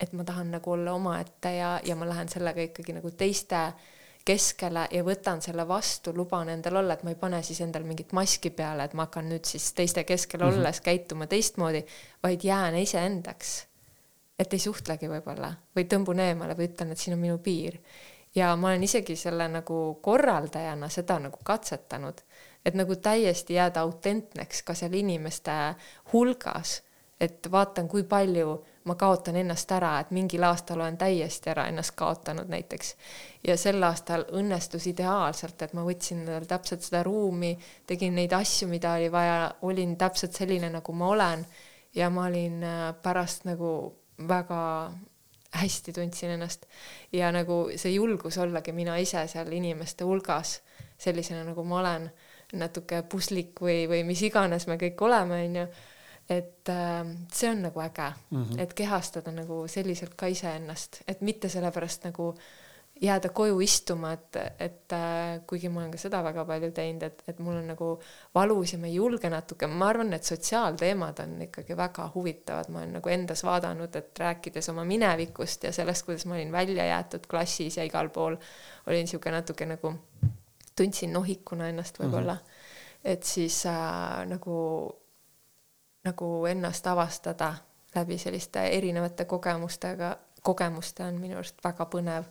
et 0.00 0.12
ma 0.16 0.24
tahan 0.24 0.54
nagu 0.56 0.72
olla 0.72 0.94
omaette 0.96 1.52
ja, 1.52 1.74
ja 1.84 1.96
ma 1.96 2.08
lähen 2.08 2.28
sellega 2.32 2.62
ikkagi 2.64 2.94
nagu 2.96 3.10
teiste 3.12 3.56
äh, 3.56 3.88
keskele 4.24 4.86
ja 4.90 5.02
võtan 5.04 5.40
selle 5.42 5.64
vastu, 5.68 6.12
luban 6.16 6.48
endal 6.52 6.80
olla, 6.82 6.94
et 6.94 7.02
ma 7.06 7.14
ei 7.14 7.18
pane 7.20 7.42
siis 7.46 7.60
endal 7.64 7.86
mingit 7.88 8.12
maski 8.16 8.52
peale, 8.54 8.84
et 8.84 8.94
ma 8.98 9.06
hakkan 9.08 9.28
nüüd 9.30 9.48
siis 9.48 9.72
teiste 9.76 10.04
keskel 10.04 10.40
mm 10.40 10.50
-hmm. 10.50 10.60
olles 10.60 10.80
käituma 10.80 11.26
teistmoodi, 11.26 11.84
vaid 12.22 12.44
jään 12.44 12.76
iseendaks. 12.76 13.66
et 14.38 14.52
ei 14.52 14.58
suhtlegi 14.58 15.08
võib-olla 15.08 15.52
või 15.76 15.84
tõmbun 15.84 16.20
eemale 16.20 16.54
või 16.56 16.68
ütlen, 16.70 16.92
et 16.92 16.98
siin 16.98 17.14
on 17.14 17.20
minu 17.20 17.38
piir. 17.38 17.80
ja 18.34 18.56
ma 18.56 18.68
olen 18.68 18.82
isegi 18.82 19.16
selle 19.16 19.48
nagu 19.48 19.98
korraldajana 20.02 20.88
seda 20.88 21.18
nagu 21.18 21.38
katsetanud, 21.44 22.20
et 22.64 22.74
nagu 22.74 22.96
täiesti 22.96 23.54
jääda 23.54 23.80
autentneks 23.80 24.62
ka 24.62 24.74
seal 24.74 24.92
inimeste 24.94 25.74
hulgas, 26.12 26.82
et 27.20 27.50
vaatan, 27.50 27.88
kui 27.88 28.02
palju 28.02 28.64
ma 28.84 28.94
kaotan 28.94 29.36
ennast 29.36 29.72
ära, 29.76 29.92
et 30.00 30.10
mingil 30.14 30.44
aastal 30.48 30.80
olen 30.80 30.96
täiesti 30.98 31.50
ära 31.52 31.66
ennast 31.68 31.92
kaotanud 31.96 32.48
näiteks. 32.48 32.94
ja 33.46 33.56
sel 33.56 33.82
aastal 33.82 34.24
õnnestus 34.32 34.86
ideaalselt, 34.88 35.62
et 35.62 35.74
ma 35.76 35.84
võtsin 35.84 36.22
endale 36.22 36.48
täpselt 36.48 36.82
seda 36.86 37.02
ruumi, 37.02 37.52
tegin 37.86 38.14
neid 38.16 38.32
asju, 38.32 38.68
mida 38.68 38.94
oli 38.96 39.12
vaja, 39.12 39.54
olin 39.62 39.96
täpselt 40.00 40.32
selline, 40.36 40.70
nagu 40.70 40.92
ma 40.92 41.08
olen. 41.08 41.46
ja 41.94 42.10
ma 42.10 42.26
olin 42.26 42.64
äh, 42.64 42.94
pärast 43.02 43.44
nagu 43.44 43.70
väga 44.28 44.92
hästi 45.50 45.92
tundsin 45.92 46.30
ennast 46.30 46.66
ja 47.12 47.32
nagu 47.32 47.64
see 47.76 47.92
julgus 47.92 48.38
ollagi 48.38 48.72
mina 48.72 48.96
ise 48.96 49.26
seal 49.28 49.52
inimeste 49.52 50.04
hulgas 50.04 50.60
sellisena, 50.98 51.44
nagu 51.44 51.64
ma 51.64 51.80
olen, 51.80 52.10
natuke 52.52 53.02
puslik 53.02 53.60
või, 53.60 53.88
või 53.90 54.04
mis 54.06 54.22
iganes 54.22 54.66
me 54.68 54.76
kõik 54.78 55.00
oleme, 55.02 55.42
onju 55.46 55.66
et 56.30 56.68
äh, 56.70 57.04
see 57.32 57.50
on 57.50 57.62
nagu 57.66 57.80
äge 57.82 58.12
mm, 58.30 58.42
-hmm. 58.44 58.60
et 58.60 58.74
kehastada 58.74 59.32
nagu 59.34 59.64
selliselt 59.68 60.14
ka 60.16 60.26
iseennast, 60.26 61.02
et 61.08 61.20
mitte 61.20 61.48
sellepärast 61.48 62.04
nagu 62.04 62.34
jääda 63.00 63.28
koju 63.28 63.60
istuma, 63.60 64.12
et, 64.12 64.36
et 64.58 64.92
äh, 64.92 65.40
kuigi 65.46 65.68
ma 65.68 65.80
olen 65.80 65.90
ka 65.90 65.98
seda 65.98 66.20
väga 66.24 66.44
palju 66.44 66.70
teinud, 66.76 67.02
et, 67.02 67.22
et 67.28 67.38
mul 67.38 67.56
on 67.56 67.70
nagu 67.72 67.88
valus 68.34 68.74
ja 68.74 68.78
ma 68.78 68.86
ei 68.86 68.94
julge 68.94 69.30
natuke, 69.32 69.66
ma 69.66 69.88
arvan, 69.88 70.12
et 70.12 70.24
sotsiaalteemad 70.24 71.22
on 71.24 71.42
ikkagi 71.46 71.76
väga 71.76 72.10
huvitavad, 72.14 72.68
ma 72.68 72.82
olen 72.82 72.92
nagu 72.98 73.08
endas 73.08 73.42
vaadanud, 73.44 73.96
et 73.96 74.22
rääkides 74.24 74.68
oma 74.74 74.84
minevikust 74.84 75.64
ja 75.64 75.72
sellest, 75.72 76.04
kuidas 76.06 76.26
ma 76.26 76.36
olin 76.36 76.52
välja 76.52 76.86
jäetud 76.92 77.26
klassis 77.30 77.80
ja 77.80 77.88
igal 77.88 78.12
pool, 78.14 78.36
olin 78.86 79.08
niisugune 79.08 79.40
natuke 79.40 79.66
nagu, 79.66 79.94
tundsin 80.76 81.12
nohikuna 81.12 81.68
ennast 81.72 81.98
võib-olla 81.98 82.34
mm. 82.34 82.40
-hmm. 82.40 83.14
et 83.14 83.22
siis 83.22 83.64
äh, 83.66 84.26
nagu 84.28 84.60
nagu 86.10 86.30
ennast 86.50 86.86
avastada 86.86 87.54
läbi 87.94 88.18
selliste 88.18 88.62
erinevate 88.68 89.24
kogemustega, 89.24 90.16
kogemuste 90.42 91.04
on 91.04 91.20
minu 91.20 91.38
arust 91.40 91.58
väga 91.64 91.86
põnev, 91.90 92.28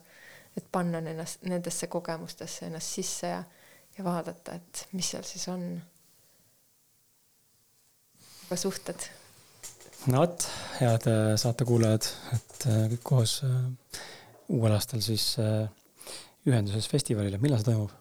et 0.56 0.66
panna 0.72 0.98
ennast 0.98 1.44
nendesse 1.48 1.86
kogemustesse 1.92 2.66
ennast 2.66 2.98
sisse 2.98 3.32
ja, 3.32 3.42
ja 3.98 4.04
vaadata, 4.04 4.56
et 4.56 4.86
mis 4.92 5.10
seal 5.12 5.26
siis 5.26 5.48
on. 5.52 5.64
aga 8.46 8.56
suhted? 8.56 9.10
no 10.08 10.22
vot, 10.22 10.48
head 10.80 11.06
äh, 11.10 11.34
saatekuulajad, 11.40 12.08
et 12.36 12.66
äh, 12.66 12.82
kõik 12.94 13.06
koos 13.12 13.40
äh, 13.44 14.02
uuel 14.50 14.74
aastal 14.74 15.02
siis 15.04 15.34
ühenduses 16.48 16.88
festivalile, 16.88 17.38
millal 17.42 17.60
see 17.60 17.68
toimub? 17.68 17.99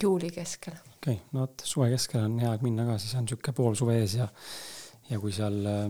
Juuli 0.00 0.30
keskel. 0.32 0.76
okei 0.96 1.18
okay,, 1.18 1.18
no 1.34 1.44
vot 1.44 1.64
suve 1.68 1.90
keskel 1.92 2.24
on 2.24 2.38
hea 2.40 2.52
aeg 2.52 2.64
minna 2.64 2.86
ka, 2.88 2.96
siis 3.02 3.12
on 3.18 3.28
sihuke 3.28 3.54
pool 3.56 3.76
suve 3.78 3.98
ees 4.00 4.16
ja, 4.20 4.28
ja 5.10 5.20
kui 5.20 5.34
seal 5.36 5.58
äh, 5.68 5.82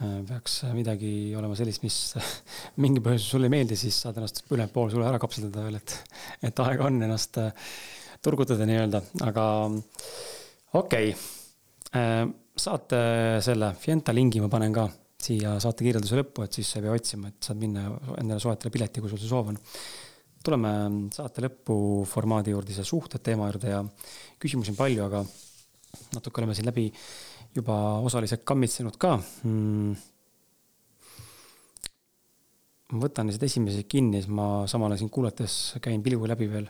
äh 0.00 0.16
peaks 0.28 0.62
midagi 0.76 1.12
olema 1.36 1.58
sellist, 1.58 1.84
mis 1.84 1.98
mingi 2.84 3.04
põhjusel 3.04 3.36
sulle 3.36 3.50
ei 3.50 3.56
meeldi, 3.58 3.78
siis 3.80 4.00
saad 4.06 4.20
ennast 4.20 4.44
ülejäänud 4.48 4.74
pool 4.74 4.92
suve 4.94 5.08
ära 5.08 5.20
kapseldada 5.22 5.66
veel, 5.68 5.80
et, 5.80 5.96
et 6.48 6.64
aega 6.66 6.88
on 6.88 7.00
ennast 7.08 7.40
äh, 7.42 7.52
turgutada 8.24 8.68
nii-öelda, 8.68 9.02
aga 9.28 9.46
okei 10.80 11.12
okay. 11.12 11.16
äh,. 11.92 12.24
saate 12.56 12.98
selle 13.44 13.74
Fienta 13.76 14.14
lingi 14.16 14.40
ma 14.40 14.48
panen 14.48 14.72
ka 14.72 14.86
siia 15.20 15.58
saate 15.60 15.84
kirjelduse 15.84 16.16
lõppu, 16.16 16.44
et 16.46 16.56
siis 16.56 16.70
sa 16.70 16.78
ei 16.78 16.86
pea 16.86 16.94
otsima, 16.96 17.28
et 17.28 17.48
saad 17.48 17.60
minna 17.60 17.90
endale 18.16 18.40
soetada 18.40 18.72
pileti, 18.72 19.02
kui 19.02 19.12
sul 19.12 19.20
see 19.20 19.28
soov 19.28 19.50
on 19.52 19.58
tuleme 20.46 20.72
saate 21.14 21.44
lõpu 21.44 21.76
formaadi 22.08 22.54
juurde, 22.54 22.74
see 22.74 22.86
suhted 22.86 23.22
teema 23.24 23.48
juurde 23.50 23.72
ja 23.72 23.80
küsimusi 24.42 24.72
on 24.72 24.78
palju, 24.78 25.06
aga 25.06 25.22
natuke 26.14 26.42
oleme 26.42 26.54
siin 26.56 26.68
läbi 26.68 26.90
juba 27.56 27.76
osaliselt 28.04 28.44
kammitsenud 28.46 28.98
ka. 29.00 29.16
Mm.. 29.48 29.96
ma 32.92 33.02
võtan 33.02 33.26
lihtsalt 33.26 33.48
esimese 33.48 33.82
kinni, 33.90 34.20
siis 34.22 34.30
ma 34.30 34.64
samal 34.70 34.92
ajal 34.92 35.04
sind 35.04 35.14
kuulates 35.14 35.56
käin 35.82 36.04
pilguga 36.04 36.34
läbi 36.34 36.50
veel, 36.52 36.68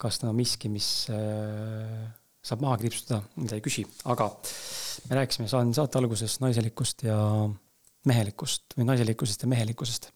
kas 0.00 0.22
on 0.24 0.32
miski, 0.36 0.70
mis 0.72 0.88
äh, 1.12 2.06
saab 2.42 2.62
maha 2.64 2.78
kriipsutada, 2.80 3.20
mida 3.38 3.58
ei 3.58 3.64
küsi, 3.64 3.84
aga 4.10 4.30
me 5.08 5.18
rääkisime 5.20 5.50
saate 5.50 6.00
alguses 6.00 6.38
naiselikust 6.42 7.04
ja 7.06 7.18
mehelikust 8.08 8.74
või 8.78 8.88
naiselikkusest 8.88 9.44
ja 9.44 9.50
mehelikkusest 9.52 10.10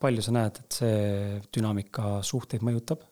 palju 0.00 0.22
sa 0.24 0.32
näed, 0.34 0.60
et 0.62 0.76
see 0.80 1.40
dünaamika 1.56 2.20
suhteid 2.26 2.62
mõjutab? 2.66 3.02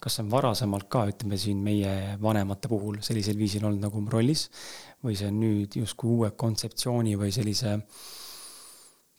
kas 0.00 0.16
see 0.16 0.24
on 0.24 0.30
varasemalt 0.32 0.88
ka, 0.92 1.04
ütleme 1.10 1.38
siin 1.40 1.60
meie 1.64 2.16
vanemate 2.22 2.70
puhul 2.70 3.00
sellisel 3.04 3.38
viisil 3.40 3.66
olnud 3.66 3.84
nagu 3.88 4.04
rollis 4.12 4.46
või 5.04 5.18
see 5.18 5.28
on 5.32 5.40
nüüd 5.42 5.76
justkui 5.80 6.14
uue 6.14 6.30
kontseptsiooni 6.38 7.16
või 7.20 7.34
sellise 7.34 7.76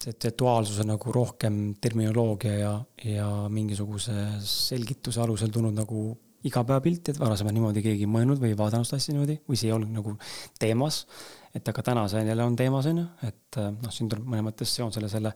tetuaalsuse 0.02 0.86
nagu 0.88 1.14
rohkem 1.14 1.76
terminoloogia 1.82 2.54
ja, 2.58 2.74
ja 3.06 3.28
mingisuguse 3.54 4.16
selgituse 4.48 5.22
alusel 5.22 5.52
tulnud 5.54 5.76
nagu 5.78 6.06
igapäevapilt, 6.48 7.12
et 7.12 7.20
varasemalt 7.22 7.54
niimoodi 7.54 7.84
keegi 7.86 8.08
ei 8.08 8.10
mõelnud 8.10 8.42
või 8.42 8.56
ei 8.56 8.58
vaadanud 8.58 8.88
seda 8.88 8.98
asja 8.98 9.14
niimoodi 9.14 9.38
või 9.46 9.60
see 9.60 9.70
ei 9.70 9.76
olnud 9.76 9.94
nagu 9.94 10.16
teemas. 10.60 11.06
et 11.54 11.68
aga 11.68 11.84
täna 11.84 12.08
see 12.10 12.24
jälle 12.26 12.44
on 12.48 12.56
teemas, 12.56 12.88
on 12.90 13.04
ju, 13.04 13.06
et 13.28 13.60
noh, 13.60 13.94
siin 13.94 14.10
tuleb 14.10 14.26
mõnes 14.26 14.48
mõttes 14.50 14.74
seon 14.74 14.94
selle, 14.96 15.10
selle 15.12 15.36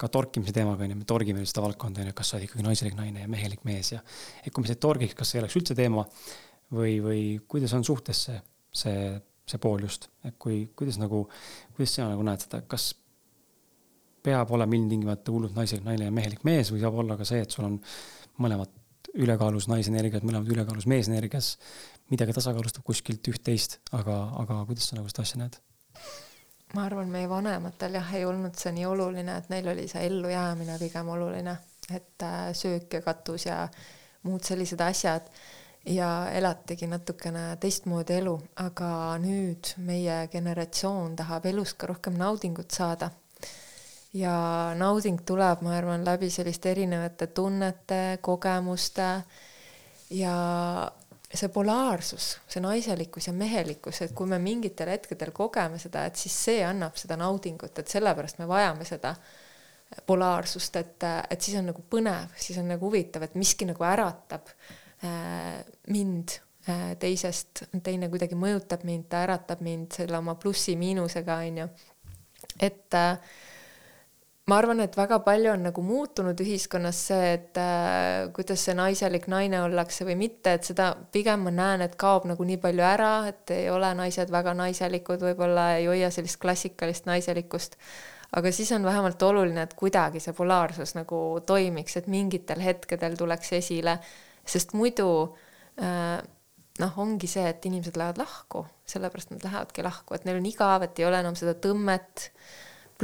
ka 0.00 0.08
torkimise 0.10 0.54
teemaga, 0.54 0.84
on 0.84 0.94
ju, 0.94 0.98
me 0.98 1.06
torgime 1.08 1.44
seda 1.46 1.62
valdkonda, 1.64 2.02
on 2.02 2.10
ju, 2.10 2.16
kas 2.18 2.32
sa 2.32 2.38
oled 2.38 2.48
ikkagi 2.48 2.66
naiselik 2.66 2.96
naine 2.98 3.22
ja 3.24 3.30
mehelik 3.30 3.62
mees 3.68 3.92
ja 3.92 4.00
et 4.42 4.50
kui 4.50 4.64
me 4.64 4.70
seda 4.70 4.82
torgiks, 4.82 5.14
kas 5.18 5.30
see 5.30 5.38
ei 5.38 5.44
oleks 5.44 5.56
üldse 5.60 5.76
teema 5.78 6.02
või, 6.74 6.98
või 7.04 7.22
kuidas 7.50 7.74
on 7.78 7.86
suhtes 7.86 8.24
see, 8.26 8.40
see, 8.74 9.06
see 9.46 9.62
pool 9.62 9.86
just, 9.86 10.08
et 10.26 10.34
kui, 10.42 10.64
kuidas 10.76 10.98
nagu, 11.02 11.24
kuidas 11.76 11.94
sina 11.94 12.10
nagu 12.10 12.26
näed 12.26 12.42
seda, 12.42 12.64
kas 12.66 12.90
peab 14.24 14.50
olema 14.56 14.78
ilmtingimata 14.78 15.34
hullult 15.34 15.54
naislik 15.56 15.84
naine 15.84 16.08
ja 16.08 16.14
mehelik 16.14 16.42
mees 16.48 16.72
või 16.72 16.82
saab 16.82 16.96
olla 17.02 17.18
ka 17.20 17.28
see, 17.28 17.44
et 17.44 17.54
sul 17.54 17.68
on 17.68 17.76
mõlemad 18.42 18.72
ülekaalus 19.14 19.68
naisenergiat, 19.70 20.24
mõlemad 20.26 20.50
ülekaalus 20.50 20.88
meesenergias. 20.90 21.56
midagi 22.10 22.34
tasakaalustab 22.36 22.84
kuskilt 22.84 23.28
üht-teist, 23.30 23.78
aga, 23.96 24.16
aga 24.40 24.64
kuidas 24.68 24.90
sa 24.90 24.98
nagu 24.98 25.08
seda 25.08 25.22
asja 25.22 25.38
näed? 25.40 25.60
Ma 26.74 26.84
arvan, 26.88 27.10
meie 27.10 27.28
vanematel 27.30 27.98
jah, 28.00 28.14
ei 28.18 28.24
olnud 28.26 28.56
see 28.58 28.72
nii 28.74 28.86
oluline, 28.90 29.38
et 29.38 29.50
neil 29.52 29.68
oli 29.70 29.86
see 29.90 30.06
ellujäämine 30.08 30.78
pigem 30.80 31.10
oluline, 31.14 31.56
et 31.90 32.24
äh, 32.26 32.48
söök 32.52 32.98
ja 32.98 33.02
katus 33.04 33.46
ja 33.46 33.58
muud 34.24 34.42
sellised 34.46 34.80
asjad 34.80 35.28
ja 35.86 36.30
elatigi 36.32 36.88
natukene 36.88 37.56
teistmoodi 37.60 38.16
elu, 38.18 38.34
aga 38.64 38.90
nüüd 39.20 39.74
meie 39.84 40.24
generatsioon 40.32 41.16
tahab 41.16 41.46
elus 41.50 41.74
ka 41.76 41.90
rohkem 41.92 42.16
naudingut 42.18 42.70
saada. 42.70 43.10
ja 44.14 44.34
nauding 44.78 45.24
tuleb, 45.26 45.62
ma 45.66 45.72
arvan, 45.74 46.04
läbi 46.06 46.28
selliste 46.30 46.70
erinevate 46.70 47.26
tunnete, 47.34 48.18
kogemuste 48.22 49.08
ja 50.14 50.36
see 51.34 51.50
polaarsus, 51.52 52.28
see 52.48 52.62
naiselikkus 52.62 53.28
ja 53.28 53.34
mehelikkus, 53.36 54.02
et 54.04 54.12
kui 54.16 54.28
me 54.30 54.38
mingitel 54.42 54.90
hetkedel 54.92 55.32
kogeme 55.34 55.80
seda, 55.82 56.04
et 56.08 56.20
siis 56.20 56.36
see 56.46 56.62
annab 56.66 56.98
seda 57.00 57.16
naudingut, 57.20 57.78
et 57.78 57.90
sellepärast 57.90 58.40
me 58.40 58.48
vajame 58.50 58.86
seda 58.88 59.14
polaarsust, 60.06 60.76
et, 60.80 61.06
et 61.30 61.40
siis 61.40 61.58
on 61.60 61.68
nagu 61.70 61.84
põnev, 61.90 62.32
siis 62.40 62.58
on 62.62 62.68
nagu 62.70 62.88
huvitav, 62.88 63.26
et 63.26 63.36
miski 63.38 63.66
nagu 63.68 63.86
äratab 63.86 64.50
äh, 65.04 65.60
mind 65.92 66.36
äh, 66.68 66.94
teisest, 67.00 67.66
teine 67.84 68.10
kuidagi 68.12 68.38
mõjutab 68.38 68.86
mind, 68.88 69.08
ta 69.12 69.24
äratab 69.28 69.62
mind 69.64 69.94
selle 69.98 70.18
oma 70.18 70.36
plussi-miinusega, 70.40 71.40
onju. 71.48 71.68
et 72.60 72.98
äh, 72.98 73.34
ma 74.50 74.58
arvan, 74.60 74.82
et 74.84 74.96
väga 74.96 75.18
palju 75.24 75.52
on 75.54 75.62
nagu 75.68 75.82
muutunud 75.84 76.40
ühiskonnas 76.44 76.98
see, 77.08 77.28
et 77.38 77.60
äh, 77.60 78.26
kuidas 78.36 78.66
see 78.66 78.74
naiselik 78.76 79.24
naine 79.32 79.62
ollakse 79.64 80.04
või 80.04 80.18
mitte, 80.20 80.52
et 80.58 80.68
seda 80.68 80.90
pigem 81.14 81.46
ma 81.46 81.52
näen, 81.54 81.84
et 81.86 81.94
kaob 82.00 82.26
nagu 82.28 82.44
nii 82.44 82.58
palju 82.60 82.84
ära, 82.84 83.12
et 83.30 83.54
ei 83.56 83.70
ole 83.72 83.94
naised 83.96 84.32
väga 84.34 84.52
naiselikud, 84.58 85.24
võib-olla 85.24 85.70
ei 85.78 85.88
hoia 85.88 86.10
sellist 86.12 86.40
klassikalist 86.42 87.08
naiselikkust. 87.08 87.78
aga 88.34 88.52
siis 88.52 88.72
on 88.74 88.84
vähemalt 88.84 89.22
oluline, 89.22 89.62
et 89.62 89.74
kuidagi 89.78 90.20
see 90.20 90.34
polaarsus 90.36 90.94
nagu 90.98 91.40
toimiks, 91.46 91.96
et 91.96 92.06
mingitel 92.10 92.60
hetkedel 92.60 93.16
tuleks 93.16 93.52
esile, 93.60 93.96
sest 94.44 94.74
muidu 94.76 95.08
äh, 95.80 96.20
noh, 96.84 97.00
ongi 97.00 97.30
see, 97.30 97.46
et 97.48 97.64
inimesed 97.64 97.96
lähevad 97.96 98.20
lahku, 98.20 98.66
sellepärast 98.92 99.32
nad 99.32 99.48
lähevadki 99.48 99.86
lahku, 99.86 100.18
et 100.18 100.28
neil 100.28 100.42
on 100.42 100.52
igav, 100.52 100.84
et 100.84 101.00
ei 101.00 101.08
ole 101.08 101.24
enam 101.24 101.38
seda 101.38 101.56
tõmmet 101.56 102.28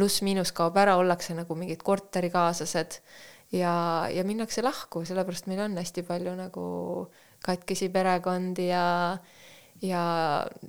pluss-miinus 0.01 0.55
kaob 0.57 0.81
ära, 0.81 0.97
ollakse 0.97 1.37
nagu 1.37 1.55
mingid 1.59 1.85
korterikaaslased 1.85 2.97
ja, 3.53 3.75
ja 4.09 4.25
minnakse 4.25 4.65
lahku, 4.65 5.05
sellepärast 5.05 5.51
meil 5.51 5.61
on 5.67 5.77
hästi 5.77 6.07
palju 6.09 6.35
nagu 6.39 6.65
katkisi 7.45 7.93
perekondi 7.93 8.71
ja 8.73 8.85
ja 9.81 10.01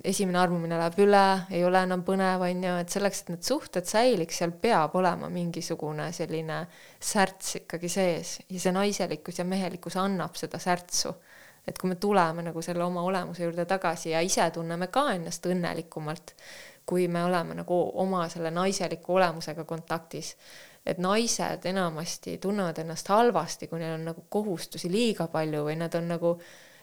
esimene 0.04 0.38
armumine 0.40 0.78
läheb 0.80 0.94
üle, 1.04 1.24
ei 1.52 1.60
ole 1.68 1.82
enam 1.84 2.00
põnev, 2.06 2.44
on 2.46 2.62
ju, 2.64 2.76
et 2.80 2.94
selleks, 2.94 3.22
et 3.22 3.32
need 3.34 3.44
suhted 3.44 3.88
säiliks, 3.88 4.38
seal 4.40 4.54
peab 4.62 4.96
olema 4.96 5.28
mingisugune 5.32 6.08
selline 6.16 6.62
särts 6.96 7.58
ikkagi 7.60 7.90
sees 7.92 8.38
ja 8.48 8.62
see 8.62 8.72
naiselikkus 8.72 9.42
ja 9.42 9.44
mehelikkus 9.48 9.98
annab 10.00 10.38
seda 10.40 10.60
särtsu. 10.62 11.12
et 11.62 11.76
kui 11.78 11.92
me 11.92 11.94
tuleme 11.94 12.42
nagu 12.42 12.62
selle 12.64 12.82
oma 12.82 13.04
olemuse 13.06 13.44
juurde 13.44 13.62
tagasi 13.70 14.10
ja 14.10 14.20
ise 14.20 14.48
tunneme 14.50 14.88
ka 14.90 15.12
ennast 15.12 15.44
õnnelikumalt, 15.46 16.32
kui 16.86 17.08
me 17.08 17.24
oleme 17.24 17.54
nagu 17.54 17.78
oma 18.02 18.26
selle 18.28 18.50
naiseliku 18.50 19.16
olemusega 19.18 19.64
kontaktis. 19.64 20.36
et 20.86 20.98
naised 20.98 21.62
enamasti 21.70 22.38
tunnevad 22.42 22.80
ennast 22.82 23.06
halvasti, 23.08 23.68
kui 23.70 23.78
neil 23.78 23.92
on 23.94 24.08
nagu 24.08 24.24
kohustusi 24.28 24.88
liiga 24.90 25.28
palju 25.30 25.60
või 25.68 25.76
nad 25.78 25.94
on 25.94 26.08
nagu 26.10 26.32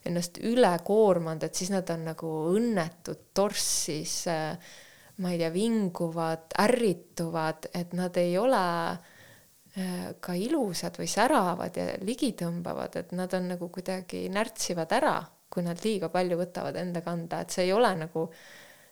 ennast 0.07 0.39
üle 0.47 0.69
koormanud, 0.87 1.43
et 1.43 1.59
siis 1.59 1.71
nad 1.73 1.89
on 1.91 2.05
nagu 2.07 2.29
õnnetud 2.53 3.25
torssis, 3.35 4.13
ma 5.19 5.33
ei 5.33 5.41
tea, 5.41 5.49
vinguvad, 5.51 6.47
ärrituvad, 6.63 7.67
et 7.75 7.91
nad 7.99 8.15
ei 8.23 8.37
ole 8.39 8.63
äh, 8.95 10.15
ka 10.23 10.37
ilusad 10.47 10.95
või 11.01 11.11
säravad 11.11 11.81
ja 11.81 11.89
ligitõmbavad, 11.99 12.95
et 13.03 13.11
nad 13.19 13.35
on 13.35 13.51
nagu 13.51 13.67
kuidagi 13.67 14.29
närtsivad 14.31 14.95
ära, 14.95 15.17
kui 15.51 15.67
nad 15.67 15.83
liiga 15.83 16.07
palju 16.13 16.39
võtavad 16.39 16.79
enda 16.79 17.03
kanda, 17.03 17.43
et 17.43 17.51
see 17.51 17.67
ei 17.67 17.75
ole 17.75 17.91
nagu 17.99 18.29
äh, 18.29 18.39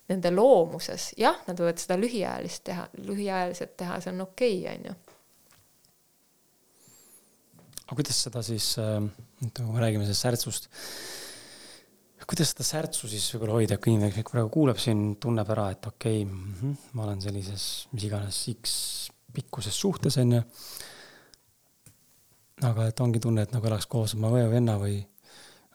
nende 0.08 0.32
loomuses, 0.32 1.12
jah, 1.20 1.36
nad 1.48 1.60
võivad 1.60 1.80
seda 1.82 1.98
lühiajalist 2.00 2.64
teha, 2.68 2.88
lühiajaliselt 3.04 3.76
teha, 3.80 4.00
see 4.00 4.12
on 4.14 4.24
okei 4.24 4.58
okay,, 4.62 4.74
onju. 4.78 4.96
aga 7.88 7.96
kuidas 7.96 8.24
seda 8.24 8.42
siis, 8.44 8.72
äh, 8.80 8.98
kui 9.42 9.68
me 9.68 9.84
räägime 9.84 10.08
sellest 10.08 10.26
särtsust, 10.26 10.70
kuidas 12.28 12.52
seda 12.52 12.66
särtsu 12.66 13.08
siis 13.08 13.28
võib-olla 13.34 13.60
hoida, 13.60 13.78
kui 13.80 13.94
inimene 13.94 14.24
praegu 14.28 14.50
kuuleb 14.52 14.80
siin, 14.80 15.14
tunneb 15.20 15.48
ära, 15.54 15.70
et 15.72 15.86
okei 15.88 16.24
okay, 16.24 16.32
-hmm, 16.32 16.90
ma 16.92 17.06
olen 17.06 17.22
sellises 17.24 17.88
mis 17.92 18.04
iganes 18.04 18.42
X 18.52 18.74
pikkuses 19.32 19.80
suhtes 19.80 20.18
onju. 20.20 20.42
aga 22.68 22.88
et 22.88 23.00
ongi 23.00 23.20
tunne, 23.20 23.42
et 23.42 23.52
nagu 23.52 23.66
elaks 23.66 23.86
koos 23.86 24.14
oma 24.14 24.32
õe 24.34 24.44
või 24.44 24.52
venna 24.56 24.76
või 24.80 24.98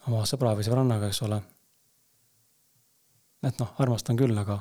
oma 0.08 0.26
sõbra 0.28 0.52
või 0.58 0.66
sõbrannaga, 0.68 1.08
eks 1.08 1.22
ole 1.24 1.42
et 3.44 3.60
noh, 3.60 3.74
armastan 3.84 4.20
küll, 4.20 4.36
aga, 4.40 4.60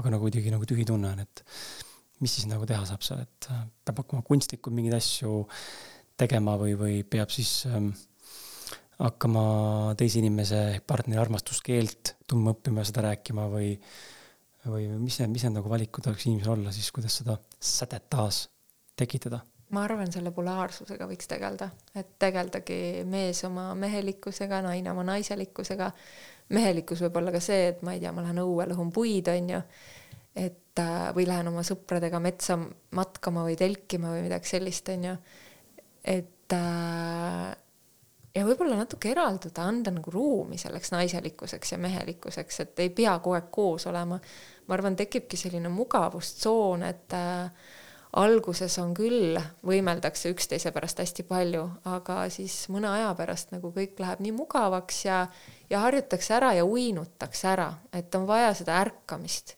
aga 0.00 0.14
nagu 0.14 0.26
kuidagi 0.26 0.52
nagu 0.54 0.66
tühi 0.68 0.86
tunne 0.88 1.10
on, 1.12 1.22
et 1.24 1.44
mis 2.22 2.32
siis 2.38 2.48
nagu 2.50 2.66
teha 2.68 2.84
saab 2.88 3.04
seal, 3.04 3.24
et 3.24 3.50
äh, 3.52 3.64
peab 3.84 4.02
hakkama 4.04 4.24
kunstlikult 4.26 4.74
mingeid 4.76 4.96
asju 4.98 5.44
tegema 6.20 6.56
või, 6.60 6.76
või 6.78 6.98
peab 7.10 7.32
siis 7.34 7.64
ähm, 7.68 7.90
hakkama 9.00 9.44
teise 9.98 10.20
inimese 10.20 10.60
partneri 10.86 11.20
armastuskeelt 11.20 12.14
tundma 12.30 12.54
õppima, 12.54 12.84
seda 12.86 13.08
rääkima 13.08 13.48
või, 13.50 13.72
või 14.68 14.86
mis 15.00 15.18
need, 15.20 15.32
mis 15.34 15.46
need 15.46 15.58
nagu 15.58 15.72
valikud 15.72 16.06
oleks 16.10 16.28
inimesel 16.28 16.54
olla 16.54 16.74
siis, 16.74 16.92
kuidas 16.94 17.18
seda 17.22 17.38
sädet 17.58 18.06
taas 18.12 18.44
tekitada? 18.96 19.42
ma 19.74 19.82
arvan, 19.88 20.12
selle 20.12 20.30
polaarsusega 20.30 21.08
võiks 21.10 21.26
tegeleda, 21.26 21.66
et 21.98 22.12
tegeldagi 22.22 22.76
mees 23.10 23.40
oma 23.48 23.72
mehelikkusega, 23.78 24.60
naine 24.62 24.92
oma 24.92 25.02
naiselikkusega 25.08 25.88
mehelikkus 26.52 27.00
võib 27.06 27.16
olla 27.20 27.32
ka 27.34 27.40
see, 27.42 27.70
et 27.72 27.82
ma 27.86 27.94
ei 27.94 28.02
tea, 28.02 28.12
ma 28.12 28.24
lähen 28.24 28.42
õue, 28.42 28.66
lõhun 28.70 28.92
puid, 28.94 29.28
onju. 29.32 29.60
et 30.34 30.82
äh, 30.82 31.08
või 31.16 31.26
lähen 31.28 31.48
oma 31.48 31.62
sõpradega 31.66 32.20
metsa 32.20 32.58
matkama 32.98 33.44
või 33.46 33.56
telkima 33.56 34.12
või 34.12 34.24
midagi 34.26 34.50
sellist, 34.56 34.88
onju. 34.92 35.16
et 36.04 36.56
äh, 36.56 37.52
ja 38.34 38.42
võib-olla 38.46 38.80
natuke 38.80 39.12
eralduda, 39.14 39.68
anda 39.68 39.92
nagu 39.94 40.12
ruumi 40.12 40.58
selleks 40.58 40.92
naiselikkuseks 40.94 41.74
ja 41.74 41.78
mehelikkuseks, 41.82 42.60
et 42.64 42.84
ei 42.84 42.90
pea 42.90 43.16
kogu 43.20 43.38
aeg 43.38 43.48
koos 43.54 43.86
olema. 43.90 44.20
ma 44.66 44.74
arvan, 44.74 44.96
tekibki 44.96 45.36
selline 45.36 45.68
mugavustsoon, 45.68 46.82
et 46.88 47.12
äh, 47.12 47.72
alguses 48.16 48.78
on 48.78 48.94
küll, 48.96 49.38
võimeldakse 49.66 50.30
üksteise 50.32 50.72
pärast 50.74 51.02
hästi 51.02 51.26
palju, 51.28 51.64
aga 51.90 52.24
siis 52.32 52.64
mõne 52.72 52.88
aja 52.90 53.10
pärast 53.18 53.52
nagu 53.54 53.72
kõik 53.74 53.98
läheb 54.00 54.22
nii 54.24 54.34
mugavaks 54.36 55.04
ja, 55.04 55.24
ja 55.74 55.82
harjutakse 55.82 56.36
ära 56.36 56.52
ja 56.54 56.64
uinutakse 56.64 57.50
ära, 57.50 57.68
et 57.92 58.14
on 58.14 58.28
vaja 58.30 58.54
seda 58.54 58.78
ärkamist. 58.84 59.56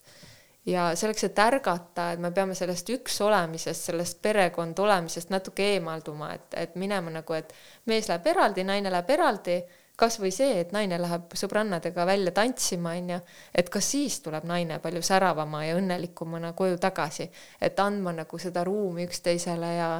ja 0.67 0.89
selleks, 0.99 1.23
et 1.29 1.39
ärgata, 1.39 2.09
et 2.13 2.19
me 2.19 2.33
peame 2.35 2.55
sellest 2.59 2.89
üks 2.91 3.21
olemisest, 3.23 3.85
sellest 3.87 4.19
perekond 4.23 4.79
olemisest 4.83 5.31
natuke 5.31 5.63
eemalduma, 5.77 6.33
et, 6.35 6.57
et 6.59 6.75
minema 6.75 7.13
nagu, 7.21 7.37
et 7.37 7.53
mees 7.87 8.09
läheb 8.11 8.27
eraldi, 8.33 8.65
naine 8.67 8.91
läheb 8.91 9.13
eraldi 9.15 9.61
kasvõi 9.97 10.33
see, 10.35 10.57
et 10.61 10.73
naine 10.75 10.99
läheb 11.01 11.37
sõbrannadega 11.39 12.07
välja 12.09 12.33
tantsima, 12.35 12.97
onju, 12.99 13.21
et 13.55 13.71
kas 13.73 13.93
siis 13.95 14.19
tuleb 14.25 14.45
naine 14.49 14.81
palju 14.83 15.05
säravama 15.07 15.63
ja 15.65 15.77
õnnelikumana 15.79 16.51
koju 16.59 16.81
tagasi, 16.83 17.29
et 17.61 17.79
andma 17.81 18.17
nagu 18.17 18.41
seda 18.43 18.65
ruumi 18.67 19.07
üksteisele 19.07 19.71
ja 19.77 19.91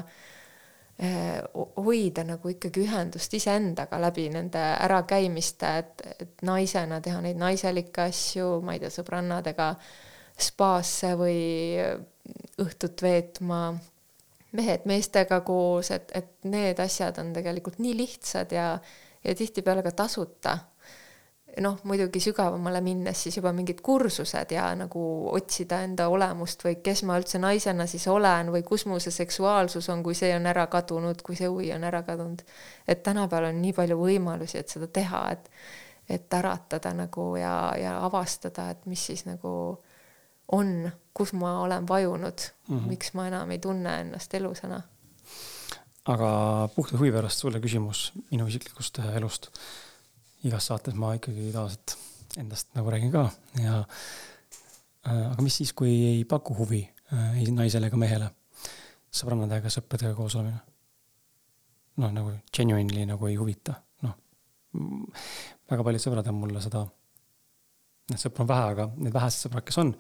hoida 0.97 2.25
nagu 2.25 2.49
ikkagi 2.49 2.87
ühendust 2.87 3.35
iseendaga 3.37 3.99
läbi 4.01 4.31
nende 4.33 4.63
ärakäimiste, 4.87 5.73
et, 5.83 6.05
et 6.21 6.45
naisena 6.49 7.03
teha 7.05 7.21
neid 7.21 7.37
naiselikke 7.41 8.07
asju, 8.09 8.63
ma 8.65 8.77
ei 8.77 8.81
tea, 8.81 8.93
sõbrannadega 8.95 9.75
spaasse 10.41 11.13
või 11.21 11.43
õhtut 12.65 13.05
veetma, 13.05 13.61
mehed 14.57 14.89
meestega 14.89 15.43
koos, 15.45 15.93
et, 15.93 16.13
et 16.17 16.49
need 16.49 16.81
asjad 16.81 17.21
on 17.21 17.35
tegelikult 17.37 17.77
nii 17.83 17.97
lihtsad 18.01 18.57
ja 18.57 18.71
ja 19.27 19.35
tihtipeale 19.35 19.83
ka 19.83 19.91
tasuta. 19.91 20.59
Noh, 21.61 21.79
muidugi 21.89 22.21
sügavamale 22.21 22.81
minnes 22.85 23.23
siis 23.23 23.37
juba 23.39 23.53
mingid 23.57 23.81
kursused 23.85 24.53
ja 24.53 24.67
nagu 24.77 25.03
otsida 25.33 25.81
enda 25.87 26.09
olemust 26.13 26.65
või 26.67 26.77
kes 26.85 27.03
ma 27.09 27.17
üldse 27.21 27.41
naisena 27.41 27.87
siis 27.89 28.07
olen 28.13 28.53
või 28.53 28.63
kus 28.67 28.87
mu 28.87 28.99
see 29.01 29.15
seksuaalsus 29.15 29.89
on, 29.93 30.03
kui 30.05 30.15
see 30.15 30.35
on 30.37 30.47
ära 30.47 30.67
kadunud, 30.73 31.23
kui 31.25 31.39
see 31.39 31.49
huvi 31.49 31.73
on 31.75 31.85
ära 31.85 32.03
kadunud. 32.07 32.43
et 32.89 33.03
tänapäeval 33.03 33.51
on 33.51 33.63
nii 33.63 33.73
palju 33.73 33.99
võimalusi, 34.01 34.59
et 34.59 34.69
seda 34.69 34.87
teha, 34.87 35.23
et, 35.33 35.51
et 36.09 36.35
äratada 36.35 36.93
nagu 36.95 37.35
ja, 37.41 37.73
ja 37.81 37.99
avastada, 38.05 38.71
et 38.71 38.87
mis 38.87 39.07
siis 39.07 39.25
nagu 39.27 39.53
on, 40.53 40.91
kus 41.15 41.33
ma 41.33 41.61
olen 41.61 41.89
vajunud 41.89 42.39
mm. 42.69 42.79
-hmm. 42.79 42.89
miks 42.89 43.15
ma 43.15 43.27
enam 43.27 43.51
ei 43.51 43.59
tunne 43.59 44.01
ennast 44.01 44.35
elusana. 44.35 44.83
aga 46.05 46.69
puhtalt 46.77 47.01
huvi 47.01 47.13
pärast 47.13 47.39
sulle 47.39 47.61
küsimus 47.61 48.13
minu 48.31 48.47
isiklikust 48.47 48.99
äh, 48.99 49.17
elust. 49.17 49.51
Igas 50.47 50.71
saates 50.71 50.97
ma 50.99 51.15
ikkagi 51.19 51.51
tavaliselt 51.55 51.97
endast 52.41 52.73
nagu 52.77 52.91
räägin 52.93 53.13
ka 53.15 53.29
ja 53.63 53.81
äh, 53.83 55.33
aga 55.33 55.43
mis 55.43 55.59
siis, 55.63 55.73
kui 55.77 55.93
ei 56.13 56.25
paku 56.29 56.57
huvi 56.59 56.83
äh, 57.13 57.39
ei 57.41 57.51
naisele 57.55 57.91
ega 57.91 58.01
mehele 58.01 58.31
sõbrannadega, 59.17 59.73
sõpradega 59.73 60.15
koos 60.17 60.37
olemine? 60.39 60.61
noh, 61.97 62.13
nagu 62.13 62.35
genuinely 62.53 63.07
nagu 63.09 63.29
ei 63.31 63.39
huvita, 63.41 63.73
noh. 64.05 64.17
väga 65.71 65.87
paljud 65.87 66.03
sõbrad 66.03 66.27
on 66.29 66.37
mulle 66.43 66.61
seda, 66.61 66.83
noh, 66.85 68.21
sõpru 68.21 68.45
on 68.45 68.51
vähe, 68.51 68.67
aga 68.75 68.89
need 68.99 69.15
vähesed 69.15 69.47
sõbrad, 69.47 69.65
kes 69.65 69.81
on, 69.81 69.95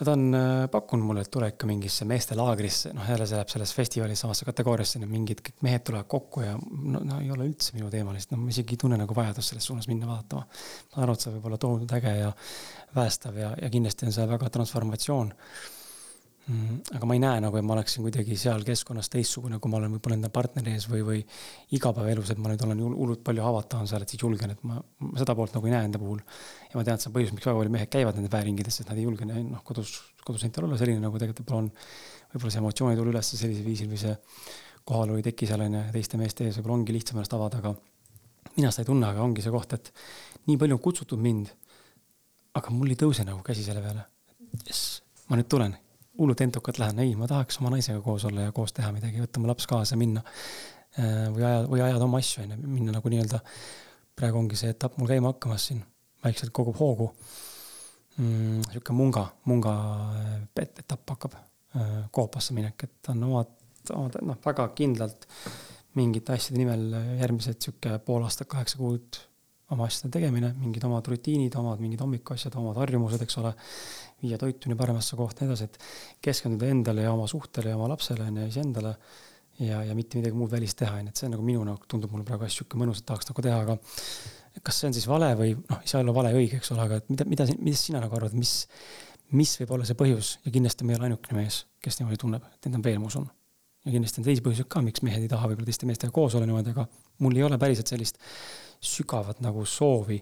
nad 0.00 0.08
on 0.08 0.34
äh, 0.34 0.70
pakkunud 0.72 1.04
mulle, 1.04 1.22
et 1.24 1.30
tule 1.30 1.50
ikka 1.52 1.68
mingisse 1.68 2.06
meestelaagrisse, 2.08 2.94
noh 2.96 3.08
jälle 3.08 3.26
see 3.28 3.36
läheb 3.36 3.52
selles 3.52 3.74
festivalis 3.76 4.22
samasse 4.24 4.46
kategooriasse, 4.48 5.02
need 5.02 5.12
mingid 5.12 5.42
kõik 5.44 5.60
mehed 5.66 5.84
tulevad 5.88 6.08
kokku 6.10 6.44
ja 6.46 6.54
no, 6.56 7.02
no 7.04 7.20
ei 7.20 7.30
ole 7.34 7.46
üldse 7.50 7.76
minu 7.76 7.90
teema 7.92 8.14
lihtsalt, 8.16 8.38
no 8.38 8.46
ma 8.46 8.54
isegi 8.54 8.76
ei 8.76 8.82
tunne 8.84 8.98
nagu 9.00 9.16
vajadust 9.16 9.52
selles 9.52 9.68
suunas 9.68 9.88
minna 9.90 10.08
vaatama. 10.08 10.46
ma 10.96 11.04
aru, 11.04 11.16
et 11.16 11.26
see 11.26 11.34
võib 11.36 11.50
olla 11.50 11.60
tohutult 11.60 11.94
äge 11.98 12.16
ja 12.18 12.32
päästav 12.94 13.38
ja, 13.38 13.52
ja 13.60 13.70
kindlasti 13.72 14.08
on 14.08 14.16
see 14.16 14.26
väga 14.32 14.50
transformatsioon. 14.56 15.32
Aga 16.50 17.06
ma 17.06 17.14
ei 17.14 17.20
näe 17.22 17.40
nagu, 17.44 17.54
et 17.58 17.64
ma 17.64 17.76
oleksin 17.76 18.02
kuidagi 18.02 18.34
seal 18.40 18.64
keskkonnas 18.66 19.06
teistsugune, 19.12 19.60
kui 19.62 19.70
ma 19.70 19.78
olen 19.78 19.92
võib-olla 19.94 20.16
enda 20.18 20.30
partneri 20.32 20.72
ees 20.74 20.88
või, 20.90 21.02
või 21.06 21.20
igapäevaelus, 21.76 22.32
et 22.34 22.40
ma 22.42 22.50
nüüd 22.50 22.64
olen 22.66 22.80
hullult 22.82 23.22
palju 23.22 23.44
haavatavam 23.46 23.86
seal, 23.86 24.02
et 24.02 24.10
siis 24.10 24.24
julgen, 24.24 24.50
et 24.50 24.64
ma, 24.66 24.80
ma 24.82 25.20
seda 25.20 25.36
poolt 25.38 25.54
nagu 25.54 25.70
ei 25.70 25.74
näe 25.74 25.86
enda 25.86 26.00
puhul. 26.02 26.18
ja 26.72 26.80
ma 26.80 26.82
tean, 26.82 26.98
et 26.98 27.04
see 27.04 27.12
on 27.12 27.14
põhjus, 27.14 27.30
miks 27.36 27.46
väga 27.46 27.60
paljud 27.60 27.74
mehed 27.76 27.92
käivad 27.94 28.18
nendes 28.18 28.32
väeringides, 28.32 28.80
et 28.82 28.90
nad 28.90 28.98
ei 28.98 29.06
julge 29.06 29.28
noh, 29.28 29.62
kodus, 29.68 29.92
kodus 30.26 30.42
endal 30.48 30.66
olla 30.66 30.80
selline, 30.80 31.04
nagu 31.04 31.22
tegelikult 31.22 31.46
võib-olla 31.46 31.62
on. 31.62 31.70
võib-olla 32.34 32.56
see 32.56 32.62
emotsioon 32.64 32.92
ei 32.96 32.98
tule 32.98 33.14
üles 33.14 33.32
sellisel 33.36 33.68
viisil 33.68 33.92
või 33.92 34.02
see 34.02 34.16
kohalolu 34.82 35.22
ei 35.22 35.28
teki 35.28 35.46
seal 35.46 35.62
onju 35.62 35.84
teiste 35.94 36.18
meeste 36.18 36.48
ees, 36.48 36.58
võib-olla 36.58 36.80
ongi 36.80 36.98
lihtsam 36.98 37.20
ennast 37.20 37.38
avada, 37.38 37.62
aga 37.62 37.76
mina 38.56 38.74
seda 38.74 38.82
ei 38.82 38.90
tunne, 38.90 39.06
aga 39.14 39.22
ongi 39.22 39.46
see 39.46 39.54
koht, 39.54 39.78
et 39.78 39.94
nii 40.50 40.58
palju 40.58 40.80
on 40.80 40.82
kutsutud 40.90 41.22
mind. 41.22 41.54
aga 42.58 42.74
mul 42.74 42.90
ei 42.90 42.98
tõuse 42.98 43.22
nagu 43.24 43.40
käsi 43.46 43.62
selle 43.62 43.80
peale. 43.80 44.02
jess, 44.66 44.98
ma 45.30 45.38
nüüd 45.38 45.46
tulen 45.48 45.78
hullult 46.18 46.40
entukalt 46.44 46.78
lähen, 46.78 46.98
ei, 47.04 47.14
ma 47.16 47.28
tahaks 47.30 47.58
oma 47.60 47.72
naisega 47.72 48.00
koos 48.04 48.24
olla 48.28 48.48
ja 48.48 48.52
koos 48.52 48.74
teha 48.76 48.92
midagi, 48.92 49.22
võtta 49.22 49.40
oma 49.40 49.52
laps 49.52 49.66
kaasa, 49.70 49.96
minna. 49.96 50.24
või 51.32 51.44
aja, 51.48 51.62
või 51.68 51.80
ajada 51.80 52.04
oma 52.04 52.20
asju, 52.20 52.42
onju, 52.44 52.58
minna 52.68 52.92
nagu 52.92 53.08
nii-öelda. 53.08 53.40
praegu 54.16 54.38
ongi 54.38 54.58
see 54.60 54.74
etapp 54.74 54.98
mul 55.00 55.08
käima 55.08 55.32
hakkamas 55.32 55.70
siin, 55.70 55.80
vaikselt 56.24 56.52
kogub 56.52 56.76
hoogu 56.76 57.06
mm,. 58.18 58.60
sihuke 58.68 58.92
munga, 58.92 59.26
munga 59.48 59.72
etapp 60.60 61.14
hakkab 61.14 61.38
koopasse 62.12 62.52
minek, 62.52 62.84
et 62.84 63.08
on 63.08 63.24
omad, 63.30 63.52
omad, 63.94 64.18
noh, 64.20 64.36
väga 64.44 64.68
kindlalt 64.76 65.24
mingite 65.96 66.34
asjade 66.36 66.60
nimel 66.60 66.92
järgmised 67.20 67.60
sihuke 67.60 67.96
pool 68.04 68.24
aastat, 68.26 68.50
kaheksa 68.52 68.80
kuud 68.80 69.20
oma 69.72 69.88
asjade 69.88 70.12
tegemine, 70.18 70.52
mingid 70.60 70.84
omad 70.84 71.08
rutiinid, 71.08 71.54
omad 71.56 71.80
mingid 71.80 72.00
hommikuasjad, 72.04 72.56
omad 72.60 72.76
harjumused, 72.82 73.22
eks 73.24 73.38
ole. 73.40 73.54
Viia 74.22 74.38
toitumine 74.40 74.78
paremasse 74.78 75.18
kohta, 75.18 75.42
nii 75.42 75.50
edasi, 75.50 75.68
et 75.68 76.22
keskenduda 76.28 76.70
endale 76.72 77.06
ja 77.06 77.12
oma 77.12 77.26
suhtele 77.30 77.72
ja 77.72 77.78
oma 77.78 77.90
lapsele 77.92 78.26
on 78.28 78.40
ju, 78.42 78.46
iseendale. 78.52 78.94
ja, 79.60 79.82
ja 79.84 79.94
mitte 79.94 80.18
midagi 80.18 80.36
muud 80.38 80.50
välist 80.50 80.78
teha, 80.80 80.96
on 80.98 81.10
ju, 81.10 81.12
et 81.12 81.20
see 81.20 81.28
on 81.28 81.36
nagu 81.36 81.44
minu 81.46 81.64
nagu 81.66 81.90
tundub 81.90 82.14
mulle 82.14 82.24
praegu 82.28 82.46
hästi 82.46 82.62
sihuke 82.62 82.80
mõnus, 82.80 83.02
et 83.02 83.08
tahaks 83.10 83.28
nagu 83.28 83.44
teha, 83.44 83.58
aga. 83.66 83.76
kas 84.62 84.80
see 84.80 84.88
on 84.88 84.96
siis 84.96 85.08
vale 85.10 85.28
või 85.38 85.52
noh, 85.58 85.82
ei 85.82 85.92
saa 85.92 86.00
olla 86.04 86.14
vale 86.16 86.32
õige, 86.38 86.62
eks 86.62 86.72
ole, 86.74 86.86
aga 86.86 87.02
et 87.02 87.12
mida, 87.12 87.28
mida, 87.28 87.46
mida 87.58 87.78
sina 87.78 88.00
nagu 88.02 88.16
arvad, 88.16 88.34
mis, 88.38 88.54
mis 89.36 89.54
võib 89.60 89.76
olla 89.76 89.88
see 89.88 89.98
põhjus 89.98 90.38
ja 90.46 90.54
kindlasti 90.54 90.88
ma 90.88 90.94
ei 90.94 91.00
ole 91.00 91.10
ainukene 91.10 91.42
mees, 91.42 91.62
kes 91.84 92.00
niimoodi 92.00 92.20
tunneb, 92.24 92.48
et 92.54 92.68
neid 92.68 92.80
on 92.80 92.84
veel, 92.88 93.00
ma 93.02 93.12
usun 93.12 93.28
ja 93.82 93.90
kindlasti 93.90 94.22
on 94.22 94.26
teisi 94.26 94.42
põhjuseid 94.44 94.68
ka, 94.70 94.82
miks 94.84 95.02
mehed 95.02 95.24
ei 95.24 95.30
taha 95.30 95.48
võib-olla 95.50 95.68
teiste 95.68 95.88
meestega 95.88 96.14
koos 96.14 96.36
olla 96.38 96.46
niimoodi, 96.46 96.74
aga 96.74 96.86
mul 97.24 97.36
ei 97.38 97.44
ole 97.46 97.58
päriselt 97.58 97.90
sellist 97.90 98.20
sügavat 98.82 99.42
nagu 99.42 99.64
soovi 99.66 100.20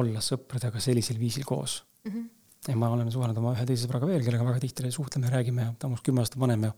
olla 0.00 0.20
sõpradega 0.24 0.80
sellisel 0.80 1.18
viisil 1.20 1.46
koos 1.48 1.82
mm. 2.04 2.12
-hmm. 2.12 2.28
Ja 2.68 2.78
ma 2.78 2.92
olen 2.94 3.10
suhelnud 3.10 3.38
oma 3.42 3.56
ühe 3.56 3.66
teise 3.66 3.86
sõbraga 3.86 4.06
veel, 4.06 4.22
kellega 4.24 4.46
väga 4.46 4.62
tihti 4.62 4.90
suhtleme 4.94 5.30
räägime 5.32 5.66
ja 5.66 5.74
ta 5.78 5.88
on 5.88 5.94
minust 5.94 6.06
kümme 6.06 6.22
aastat 6.22 6.40
vanem 6.40 6.68
ja 6.68 6.72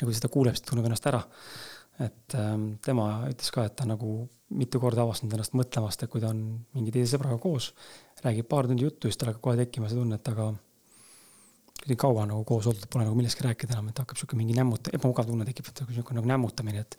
ja 0.00 0.08
kui 0.08 0.16
seda 0.16 0.30
kuuleb, 0.32 0.56
siis 0.56 0.66
tunneb 0.68 0.88
ennast 0.88 1.06
ära. 1.10 1.20
et 2.00 2.34
ähm, 2.40 2.62
tema 2.80 3.26
ütles 3.28 3.50
ka, 3.52 3.66
et 3.68 3.74
ta 3.76 3.84
nagu 3.84 4.22
mitu 4.56 4.80
korda 4.80 5.02
avastanud 5.04 5.34
ennast 5.36 5.52
mõtlemast, 5.52 6.00
et 6.02 6.10
kui 6.10 6.22
ta 6.22 6.30
on 6.32 6.40
mingi 6.72 6.94
teise 6.94 7.12
sõbraga 7.12 7.36
koos, 7.42 7.74
räägib 8.24 8.48
paar 8.48 8.70
tundi 8.70 8.86
juttu, 8.86 9.08
siis 9.08 9.20
tal 9.20 9.30
hakkab 9.30 9.44
kohe 9.44 9.58
tekkima 9.60 9.90
see 9.90 9.98
tunne, 9.98 10.16
et 10.16 10.30
aga 10.32 10.46
kuidagi 11.80 11.98
kaua 12.00 12.24
nagu 12.30 12.46
koos 12.48 12.70
oldud, 12.70 12.86
pole 12.92 13.04
nagu 13.04 13.18
millestki 13.18 13.44
rääkida 13.44 13.76
enam, 13.76 13.90
et 13.92 14.00
hakkab 14.00 14.16
sihuke 14.16 14.38
mingi 14.38 14.56
nämmuta-, 14.56 14.94
ebamugav 14.96 15.28
tunne 15.28 15.44
tekib, 15.48 15.68
et 15.68 15.84
sihuke 15.90 16.16
nagu 16.16 16.32
nämmutamine, 16.32 16.86
et 16.86 16.96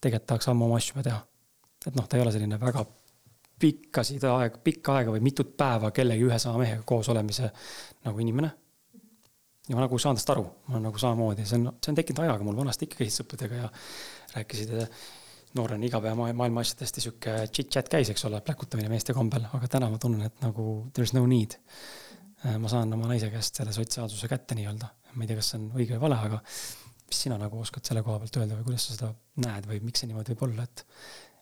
tegelikult 0.00 0.30
tahaks 0.32 0.48
ammu 0.52 0.64
oma 0.70 0.80
asju 0.80 0.96
juba 0.96 1.04
teha. 1.10 1.20
et 1.86 2.00
noh, 2.00 2.08
ta 2.08 2.16
ei 2.16 2.24
ole 2.24 2.32
selline 2.32 2.58
väga 2.60 2.86
pikkasid 3.58 4.24
aeg, 4.30 4.58
pikka 4.64 4.98
aega 4.98 5.12
või 5.14 5.22
mitut 5.24 5.54
päeva 5.58 5.90
kellegi 5.94 6.26
ühe 6.28 6.38
sama 6.42 6.62
mehega 6.62 6.82
koos 6.86 7.08
olemise 7.12 7.50
nagu 8.06 8.24
inimene. 8.24 8.50
ja 9.68 9.76
ma 9.76 9.84
nagu 9.84 9.98
saan 10.00 10.16
tast 10.16 10.30
aru, 10.32 10.46
ma 10.72 10.80
nagu 10.80 10.98
samamoodi, 10.98 11.44
see 11.46 11.58
on, 11.60 11.72
see 11.84 11.92
on 11.92 11.98
tekkinud 11.98 12.22
ajaga, 12.24 12.44
mul 12.44 12.56
vanasti 12.56 12.88
ikka 12.88 13.02
käisid 13.02 13.22
sõpradega 13.22 13.62
ja 13.62 13.70
rääkisid 14.36 14.74
noorena 15.58 15.88
igapäeva 15.88 16.32
maailma 16.32 16.64
asjadest 16.64 17.00
ja 17.00 17.04
sihuke 17.04 17.34
chit-chat 17.52 17.88
käis, 17.92 18.10
eks 18.12 18.24
ole, 18.28 18.40
pläkutamine 18.44 18.88
meeste 18.92 19.16
kombel, 19.16 19.44
aga 19.52 19.68
täna 19.68 19.90
ma 19.92 20.00
tunnen, 20.00 20.24
et 20.28 20.44
nagu 20.44 20.68
there 20.92 21.04
is 21.04 21.14
no 21.16 21.24
need 21.26 21.58
ma 22.62 22.70
saan 22.70 22.92
oma 22.94 23.08
naise 23.10 23.30
käest 23.32 23.56
selle 23.58 23.72
sotsiaalsuse 23.74 24.28
kätte 24.30 24.54
nii-öelda. 24.54 24.88
ma 25.14 25.24
ei 25.24 25.30
tea, 25.30 25.38
kas 25.40 25.48
see 25.50 25.58
on 25.58 25.70
õige 25.74 25.96
või 25.96 26.04
vale, 26.06 26.18
aga 26.28 26.38
mis 27.08 27.22
sina 27.24 27.38
nagu 27.40 27.58
oskad 27.58 27.88
selle 27.88 28.04
koha 28.06 28.20
pealt 28.22 28.36
öelda 28.38 28.58
või 28.58 28.68
kuidas 28.68 28.84
sa 28.86 28.94
seda 28.94 29.08
näed 29.42 29.66
või 29.66 29.80
miks 29.82 30.02
see 30.02 30.10
niimoodi 30.10 30.34
võib 30.34 30.44
olla, 30.50 30.66
et, 30.68 30.84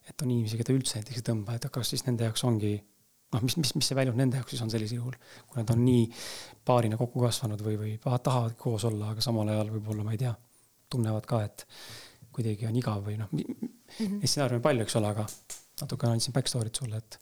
et 0.06 0.22
on 0.22 0.30
inimesi, 0.30 0.58
keda 0.60 0.74
üldse 0.76 1.00
näiteks 1.00 1.22
ei 1.22 1.26
tõmba, 1.26 1.56
et 1.56 1.66
kas 1.72 1.90
siis 1.92 2.06
nende 2.06 2.28
jaoks 2.28 2.44
ongi 2.46 2.74
noh, 3.34 3.42
mis, 3.42 3.56
mis, 3.58 3.72
mis 3.78 3.90
see 3.90 3.98
väljund 3.98 4.20
nende 4.20 4.40
jaoks 4.40 4.54
siis 4.54 4.64
on 4.64 4.72
sellisel 4.72 5.00
juhul, 5.00 5.16
kui 5.48 5.60
nad 5.60 5.70
on 5.74 5.82
nii 5.84 6.04
paarina 6.66 6.98
kokku 7.00 7.22
kasvanud 7.24 7.62
või, 7.66 7.78
või 7.80 7.94
tahavad 8.02 8.56
koos 8.60 8.86
olla, 8.88 9.12
aga 9.14 9.24
samal 9.24 9.50
ajal 9.52 9.72
võib-olla, 9.74 10.06
ma 10.06 10.14
ei 10.14 10.22
tea, 10.22 10.34
tunnevad 10.92 11.26
ka, 11.28 11.42
et 11.46 11.66
kuidagi 12.36 12.68
on 12.68 12.76
igav 12.78 13.02
või 13.06 13.16
noh 13.20 13.32
-hmm., 13.32 13.72
neid 14.20 14.30
stsenaariume 14.30 14.62
palju, 14.62 14.86
eks 14.86 14.98
ole, 15.00 15.12
aga 15.14 15.26
natuke 15.82 16.08
andsin 16.08 16.36
back 16.36 16.50
story't 16.50 16.78
sulle, 16.78 17.02
et 17.02 17.18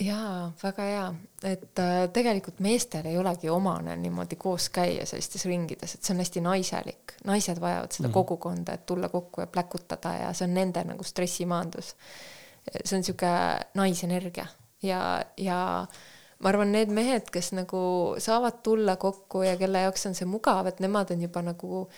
jaa, 0.00 0.52
väga 0.62 0.86
hea, 0.88 1.06
et 1.44 1.78
äh, 1.82 2.02
tegelikult 2.12 2.60
meestel 2.64 3.06
ei 3.10 3.18
olegi 3.18 3.50
omane 3.52 3.96
niimoodi 4.00 4.38
koos 4.40 4.70
käia 4.72 5.06
sellistes 5.06 5.44
ringides, 5.44 5.94
et 5.94 6.04
see 6.04 6.14
on 6.14 6.22
hästi 6.24 6.44
naiselik. 6.44 7.16
naised 7.24 7.60
vajavad 7.60 7.92
seda 7.92 8.08
mm 8.08 8.10
-hmm. 8.10 8.14
kogukonda, 8.14 8.72
et 8.72 8.86
tulla 8.86 9.08
kokku 9.08 9.40
ja 9.40 9.46
pläkutada 9.46 10.14
ja 10.14 10.32
see 10.32 10.48
on 10.48 10.54
nende 10.54 10.84
nagu 10.84 11.04
stressimaandus. 11.04 11.96
see 12.84 12.96
on 12.96 13.04
sihuke 13.04 13.26
naisenergia 13.74 14.46
ja, 14.82 15.24
ja 15.36 15.86
ma 16.38 16.48
arvan, 16.48 16.72
need 16.72 16.88
mehed, 16.88 17.30
kes 17.32 17.52
nagu 17.52 17.80
saavad 18.18 18.62
tulla 18.62 18.96
kokku 18.96 19.42
ja 19.42 19.56
kelle 19.56 19.80
jaoks 19.80 20.06
on 20.06 20.14
see 20.14 20.28
mugav, 20.28 20.66
et 20.66 20.80
nemad 20.80 21.10
on 21.10 21.22
juba 21.22 21.42
nagu 21.42 21.88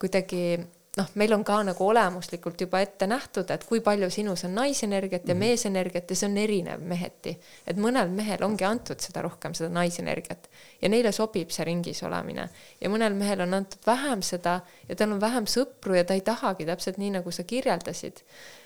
kuidagi 0.00 0.60
noh, 0.98 1.10
meil 1.14 1.32
on 1.34 1.44
ka 1.46 1.60
nagu 1.62 1.86
olemuslikult 1.86 2.64
juba 2.64 2.80
ette 2.82 3.06
nähtud, 3.06 3.50
et 3.54 3.64
kui 3.68 3.82
palju 3.84 4.08
sinus 4.10 4.42
on 4.48 4.56
naisenergiat 4.58 5.28
ja 5.28 5.36
meesenergiat 5.38 6.10
ja 6.10 6.18
see 6.18 6.26
on 6.26 6.38
erinev 6.42 6.82
meheti. 6.82 7.36
et 7.66 7.78
mõnel 7.78 8.10
mehel 8.10 8.42
ongi 8.44 8.66
antud 8.66 8.98
seda 9.02 9.22
rohkem, 9.22 9.54
seda 9.54 9.70
naisenergiat 9.74 10.48
ja 10.82 10.90
neile 10.90 11.12
sobib 11.14 11.52
see 11.54 11.66
ringis 11.68 12.02
olemine 12.06 12.48
ja 12.80 12.90
mõnel 12.90 13.14
mehel 13.14 13.44
on 13.46 13.54
antud 13.60 13.86
vähem 13.86 14.22
seda 14.26 14.60
ja 14.88 14.96
tal 14.96 15.14
on 15.14 15.20
vähem 15.22 15.46
sõpru 15.46 15.94
ja 15.94 16.04
ta 16.04 16.16
ei 16.18 16.24
tahagi 16.26 16.66
täpselt 16.66 16.98
nii, 16.98 17.12
nagu 17.20 17.30
sa 17.30 17.44
kirjeldasid. 17.46 18.24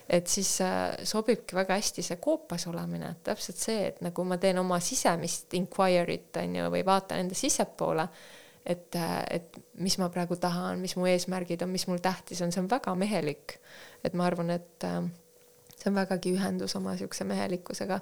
et 0.08 0.28
siis 0.28 0.60
äh, 0.60 0.96
sobibki 1.04 1.56
väga 1.56 1.76
hästi 1.76 2.02
see 2.04 2.16
koopas 2.16 2.66
olemine, 2.68 3.14
täpselt 3.24 3.60
see, 3.60 3.86
et 3.88 4.00
nagu 4.04 4.24
ma 4.24 4.36
teen 4.36 4.58
oma 4.58 4.80
sisemist 4.80 5.52
inquiry't 5.56 6.40
on 6.40 6.56
ju, 6.56 6.72
või 6.72 6.84
vaatan 6.84 7.24
enda 7.24 7.36
sissepoole 7.36 8.08
et, 8.66 8.96
et 9.30 9.58
mis 9.84 9.98
ma 10.00 10.08
praegu 10.12 10.36
tahan, 10.40 10.80
mis 10.80 10.96
mu 10.96 11.06
eesmärgid 11.10 11.62
on, 11.62 11.72
mis 11.72 11.86
mul 11.90 12.00
tähtis 12.02 12.40
on, 12.42 12.52
see 12.52 12.62
on 12.62 12.70
väga 12.70 12.94
mehelik. 12.96 13.58
et 14.04 14.14
ma 14.14 14.26
arvan, 14.26 14.50
et 14.50 14.84
äh, 14.84 15.02
see 15.76 15.90
on 15.90 16.00
vägagi 16.00 16.32
ühendus 16.36 16.76
oma 16.76 16.96
siukse 16.96 17.24
mehelikkusega. 17.28 18.00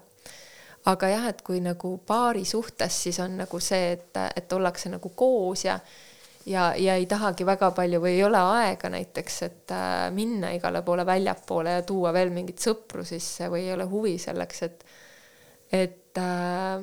aga 0.86 1.08
jah, 1.08 1.28
et 1.30 1.42
kui 1.42 1.60
nagu 1.60 1.96
paari 2.06 2.44
suhtes, 2.44 3.02
siis 3.02 3.20
on 3.22 3.36
nagu 3.42 3.60
see, 3.60 3.92
et, 3.98 4.22
et 4.36 4.52
ollakse 4.52 4.90
nagu 4.90 5.12
koos 5.16 5.64
ja 5.64 5.78
ja, 6.46 6.72
ja 6.76 6.94
ei 6.98 7.06
tahagi 7.06 7.46
väga 7.46 7.70
palju 7.74 8.00
või 8.02 8.16
ei 8.16 8.24
ole 8.26 8.38
aega 8.38 8.90
näiteks, 8.90 9.42
et 9.46 9.74
äh, 9.74 10.08
minna 10.14 10.50
igale 10.54 10.82
poole 10.82 11.06
väljapoole 11.06 11.78
ja 11.78 11.84
tuua 11.86 12.12
veel 12.14 12.32
mingit 12.34 12.62
sõpru 12.62 13.04
sisse 13.06 13.50
või 13.50 13.66
ei 13.66 13.74
ole 13.76 13.86
huvi 13.90 14.16
selleks, 14.18 14.62
et, 14.66 14.84
et 15.70 16.18
äh, 16.18 16.82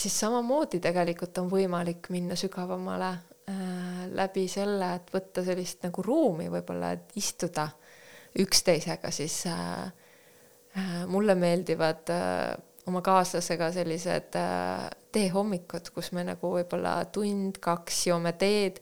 siis 0.00 0.20
samamoodi 0.20 0.80
tegelikult 0.82 1.38
on 1.42 1.50
võimalik 1.50 2.08
minna 2.14 2.36
sügavamale 2.38 3.10
äh, 3.12 4.08
läbi 4.12 4.46
selle, 4.48 4.94
et 4.96 5.12
võtta 5.14 5.44
sellist 5.44 5.84
nagu 5.86 6.02
ruumi 6.02 6.48
võib-olla, 6.52 6.92
et 6.96 7.16
istuda 7.20 7.68
üksteisega, 8.42 9.10
siis 9.12 9.44
äh, 9.46 9.84
äh, 10.76 11.06
mulle 11.06 11.34
meeldivad 11.38 12.12
äh, 12.12 12.52
oma 12.86 13.02
kaaslasega 13.04 13.70
sellised 13.72 14.36
äh, 14.38 14.90
tehommikud, 15.12 15.92
kus 15.94 16.12
me 16.16 16.24
nagu 16.26 16.54
võib-olla 16.56 16.96
tund-kaks 17.14 18.06
joome 18.08 18.32
teed 18.40 18.80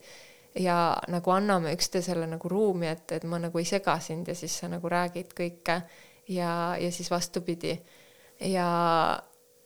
ja 0.58 0.76
nagu 1.10 1.32
anname 1.34 1.74
üksteisele 1.76 2.26
nagu 2.30 2.48
ruumi, 2.50 2.88
et, 2.90 3.12
et 3.18 3.26
ma 3.28 3.38
nagu 3.42 3.58
ei 3.60 3.68
sega 3.68 3.98
sind 4.02 4.30
ja 4.30 4.36
siis 4.38 4.56
sa 4.62 4.70
nagu 4.70 4.88
räägid 4.90 5.34
kõike 5.36 5.80
ja, 6.30 6.52
ja 6.80 6.92
siis 6.92 7.10
vastupidi. 7.10 7.76
ja 8.40 8.68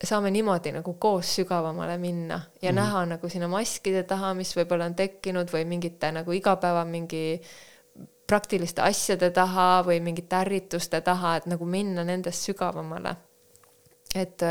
saame 0.09 0.31
niimoodi 0.35 0.73
nagu 0.75 0.95
koos 1.01 1.35
sügavamale 1.39 1.99
minna 1.99 2.41
ja 2.63 2.73
mm 2.73 2.77
näha 2.77 3.05
nagu 3.07 3.29
sinna 3.29 3.49
maskide 3.49 4.03
taha, 4.03 4.35
mis 4.35 4.51
võib-olla 4.57 4.89
on 4.91 4.95
tekkinud 4.99 5.51
või 5.53 5.65
mingite 5.69 6.11
nagu 6.13 6.33
igapäeva 6.33 6.85
mingi 6.85 7.41
praktiliste 8.27 8.83
asjade 8.83 9.31
taha 9.31 9.83
või 9.87 10.01
mingite 10.01 10.37
ärrituste 10.37 11.01
taha, 11.05 11.37
et 11.37 11.47
nagu 11.47 11.65
minna 11.65 12.05
nendest 12.05 12.49
sügavamale. 12.49 13.17
et, 14.15 14.43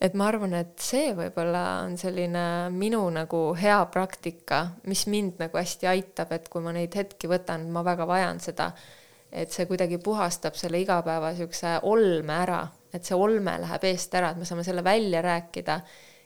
et 0.00 0.14
ma 0.14 0.26
arvan, 0.28 0.54
et 0.54 0.78
see 0.80 1.12
võib-olla 1.14 1.82
on 1.86 1.96
selline 1.96 2.70
minu 2.70 3.02
nagu 3.10 3.54
hea 3.54 3.78
praktika, 3.92 4.66
mis 4.84 5.06
mind 5.06 5.38
nagu 5.38 5.58
hästi 5.58 5.86
aitab, 5.86 6.32
et 6.32 6.48
kui 6.48 6.62
ma 6.62 6.72
neid 6.72 6.94
hetki 6.94 7.28
võtan, 7.28 7.70
ma 7.70 7.84
väga 7.84 8.06
vajan 8.06 8.40
seda, 8.40 8.72
et 9.32 9.52
see 9.52 9.66
kuidagi 9.66 9.98
puhastab 9.98 10.56
selle 10.56 10.80
igapäeva 10.80 11.34
siukse 11.36 11.78
olme 11.82 12.32
ära 12.32 12.66
et 12.92 13.04
see 13.04 13.16
olme 13.16 13.58
läheb 13.60 13.84
eest 13.90 14.14
ära, 14.14 14.32
et 14.32 14.40
me 14.40 14.48
saame 14.48 14.64
selle 14.66 14.84
välja 14.84 15.22
rääkida 15.24 15.80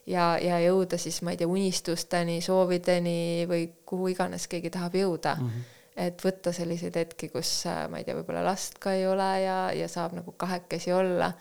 ja, 0.07 0.33
ja 0.43 0.59
jõuda 0.63 0.99
siis, 0.99 1.21
ma 1.23 1.35
ei 1.35 1.41
tea, 1.41 1.51
unistusteni, 1.51 2.41
soovideni 2.45 3.47
või 3.51 3.69
kuhu 3.87 4.13
iganes 4.15 4.49
keegi 4.51 4.71
tahab 4.75 4.97
jõuda 4.99 5.37
mm. 5.39 5.49
-hmm. 5.49 5.81
et 6.07 6.25
võtta 6.25 6.53
selliseid 6.53 6.97
hetki, 6.97 7.29
kus 7.35 7.65
ma 7.91 7.99
ei 8.01 8.05
tea, 8.05 8.17
võib-olla 8.19 8.45
last 8.47 8.79
ka 8.83 8.95
ei 8.95 9.07
ole 9.07 9.31
ja, 9.45 9.59
ja 9.77 9.89
saab 9.89 10.17
nagu 10.19 10.35
kahekesi 10.39 10.93
olla 10.93 11.33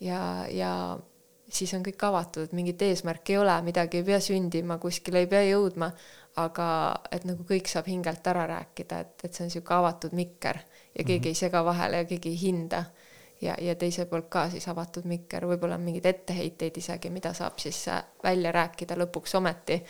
ja, 0.00 0.46
ja 0.50 0.72
siis 1.52 1.74
on 1.74 1.84
kõik 1.84 2.02
avatud, 2.06 2.48
et 2.48 2.56
mingit 2.56 2.82
eesmärki 2.82 3.36
ei 3.36 3.38
ole, 3.42 3.54
midagi 3.62 4.00
ei 4.00 4.06
pea 4.06 4.20
sündima, 4.20 4.78
kuskile 4.82 5.22
ei 5.22 5.30
pea 5.30 5.42
jõudma, 5.50 5.90
aga 6.40 6.66
et 7.12 7.26
nagu 7.28 7.44
kõik 7.48 7.68
saab 7.68 7.90
hingelt 7.92 8.26
ära 8.26 8.46
rääkida, 8.48 9.00
et, 9.04 9.14
et 9.24 9.34
see 9.34 9.44
on 9.44 9.50
niisugune 9.50 9.78
avatud 9.78 10.14
mikker 10.16 10.58
ja 10.58 11.04
keegi 11.04 11.18
mm 11.18 11.24
-hmm. 11.24 11.28
ei 11.28 11.34
sega 11.34 11.64
vahele 11.64 11.96
ja 11.96 12.04
keegi 12.04 12.28
ei 12.28 12.40
hinda 12.40 12.84
ja, 13.42 13.56
ja 13.60 13.74
teiselt 13.78 14.10
poolt 14.10 14.28
ka 14.32 14.46
siis 14.52 14.66
avatud 14.70 15.06
mikker, 15.08 15.46
võib-olla 15.50 15.78
on 15.78 15.86
mingeid 15.86 16.06
etteheiteid 16.10 16.78
isegi, 16.82 17.10
mida 17.14 17.32
saab 17.36 17.58
siis 17.62 17.80
äh, 17.90 18.02
välja 18.24 18.52
rääkida 18.54 18.96
lõpuks 19.00 19.36
ometi. 19.38 19.82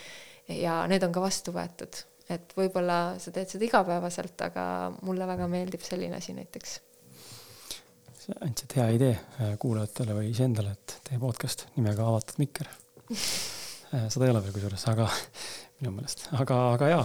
ja 0.48 0.82
need 0.90 1.02
on 1.06 1.12
ka 1.14 1.20
vastu 1.22 1.54
võetud, 1.54 1.98
et 2.32 2.54
võib-olla 2.56 3.18
sa 3.22 3.32
teed 3.34 3.50
seda 3.52 3.64
igapäevaselt, 3.68 4.40
aga 4.48 4.64
mulle 5.06 5.26
väga 5.28 5.46
meeldib 5.48 5.84
selline 5.86 6.16
asi 6.18 6.34
näiteks. 6.36 6.80
sa 8.22 8.38
andsid 8.46 8.76
hea 8.76 8.88
idee 8.98 9.16
äh, 9.16 9.56
kuulajatele 9.58 10.16
või 10.18 10.30
iseendale, 10.30 10.76
et 10.78 10.98
tee 11.08 11.18
podcast 11.18 11.66
nimega 11.76 12.06
Avatud 12.08 12.40
mikker 12.42 12.70
äh, 13.94 14.08
seda 14.08 14.26
ei 14.26 14.34
ole 14.34 14.44
veel 14.44 14.56
kusjuures, 14.56 14.86
aga 14.94 15.10
minu 15.80 15.94
meelest, 15.98 16.28
aga, 16.38 16.62
aga 16.78 16.88
jaa, 16.94 17.04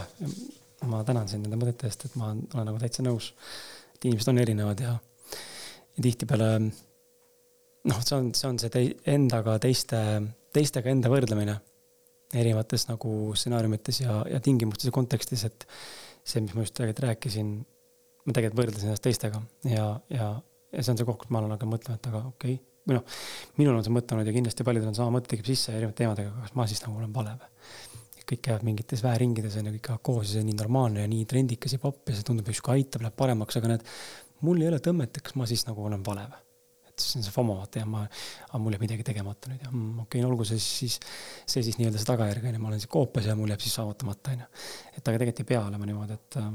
ma 0.87 1.03
tänan 1.03 1.27
sind 1.27 1.45
nende 1.45 1.59
mõtete 1.59 1.89
eest, 1.89 2.07
et 2.07 2.15
ma 2.15 2.31
olen 2.31 2.71
nagu 2.71 2.81
täitsa 2.81 3.05
nõus, 3.05 3.33
et 3.97 4.09
inimesed 4.09 4.31
on 4.31 4.43
erinevad 4.45 4.81
ja 4.85 4.95
ja 5.97 6.05
tihtipeale 6.05 6.51
noh, 7.87 8.03
see 8.03 8.17
on, 8.17 8.29
see 8.37 8.49
on 8.49 8.59
see 8.61 8.73
tei, 8.73 8.91
endaga 9.09 9.57
teiste, 9.63 9.99
teistega 10.55 10.91
enda 10.93 11.11
võrdlemine 11.11 11.57
erinevates 12.35 12.87
nagu 12.89 13.33
stsenaariumites 13.37 14.01
ja, 14.03 14.19
ja 14.27 14.41
tingimustes 14.43 14.89
ja 14.89 14.95
kontekstis, 14.95 15.45
et 15.47 15.67
see, 16.27 16.43
mis 16.43 16.55
ma 16.55 16.65
just 16.65 16.75
tegelikult 16.75 17.05
rääkisin, 17.07 17.53
ma 18.27 18.35
tegelikult 18.35 18.63
võrdlesin 18.63 18.91
ennast 18.91 19.05
teistega 19.05 19.41
ja, 19.71 19.89
ja, 20.11 20.31
ja 20.73 20.83
see 20.83 20.93
on 20.93 20.99
see 20.99 21.07
koht, 21.07 21.21
kus 21.23 21.31
ma 21.31 21.41
olen 21.41 21.55
hakanud 21.55 21.77
mõtlema, 21.77 21.99
et 21.99 22.09
aga 22.11 22.23
okei 22.33 22.57
okay,, 22.57 22.63
või 22.87 22.97
noh, 22.99 23.19
minul 23.59 23.77
on 23.77 23.85
see 23.85 23.95
mõte 23.95 24.15
olnud 24.15 24.27
ja 24.27 24.35
kindlasti 24.35 24.65
paljudel 24.67 24.91
on 24.91 24.97
sama 24.97 25.17
mõte 25.17 25.31
tekib 25.31 25.47
sisse 25.47 25.73
erinevate 25.75 26.03
teemadega, 26.03 26.33
kas 26.43 26.55
ma 26.59 26.67
siis 26.71 26.83
nagu 26.85 26.99
olen 26.99 27.13
vale 27.15 27.37
või? 27.39 27.53
kõik 28.27 28.41
käivad 28.43 28.63
mingites 28.67 28.99
väeringides 29.05 29.53
on 29.55 29.69
ju, 29.69 29.71
kõik 29.77 29.85
käivad 29.85 30.03
koos 30.03 30.25
ja 30.27 30.33
see 30.33 30.41
on 30.43 30.49
nii 30.49 30.57
normaalne 30.59 31.03
ja 31.05 31.07
nii 31.07 31.27
trendikas 31.31 31.77
ja 31.77 31.79
popp 31.79 32.09
ja 32.11 32.15
see 32.17 32.25
tundub 32.27 32.49
justkui 32.51 32.73
aitab, 32.73 33.05
läheb 33.05 33.15
paremaks, 33.15 33.55
aga 33.55 33.69
need 33.71 33.85
mul 34.45 34.61
ei 34.61 34.69
ole 34.72 34.81
tõmmet, 34.84 35.18
et 35.18 35.26
kas 35.26 35.38
ma 35.39 35.47
siis 35.49 35.65
nagu 35.69 35.88
olen 35.88 36.03
vale 36.05 36.27
või? 36.31 36.43
et 36.88 37.03
see 37.03 37.19
on 37.19 37.26
see 37.27 37.34
FOMO 37.34 37.55
vaata 37.59 37.84
ja 37.84 37.88
ma, 37.89 37.99
mul 38.57 38.73
jääb 38.73 38.84
midagi 38.88 39.03
tegemata 39.05 39.51
nüüd 39.51 39.61
ja 39.61 39.69
mm, 39.69 39.99
okei 40.05 40.22
okay,, 40.22 40.30
olgu 40.30 40.47
see 40.49 40.57
siis, 40.61 40.95
see 41.45 41.61
siis 41.65 41.77
nii-öelda 41.77 42.01
see 42.01 42.09
tagajärg 42.09 42.47
on 42.49 42.57
ju, 42.57 42.61
ma 42.64 42.72
olen 42.72 42.81
siis 42.81 42.89
koopas 42.89 43.27
ja 43.30 43.35
mul 43.38 43.53
jääb 43.53 43.61
siis 43.61 43.76
saavutamata 43.77 44.34
on 44.34 44.41
ju. 44.41 44.47
et 44.95 45.03
aga 45.03 45.19
tegelikult 45.19 45.43
ei 45.43 45.49
pea 45.51 45.61
olema 45.68 45.89
niimoodi, 45.89 46.18
et 46.18 46.39
äh, 46.41 46.49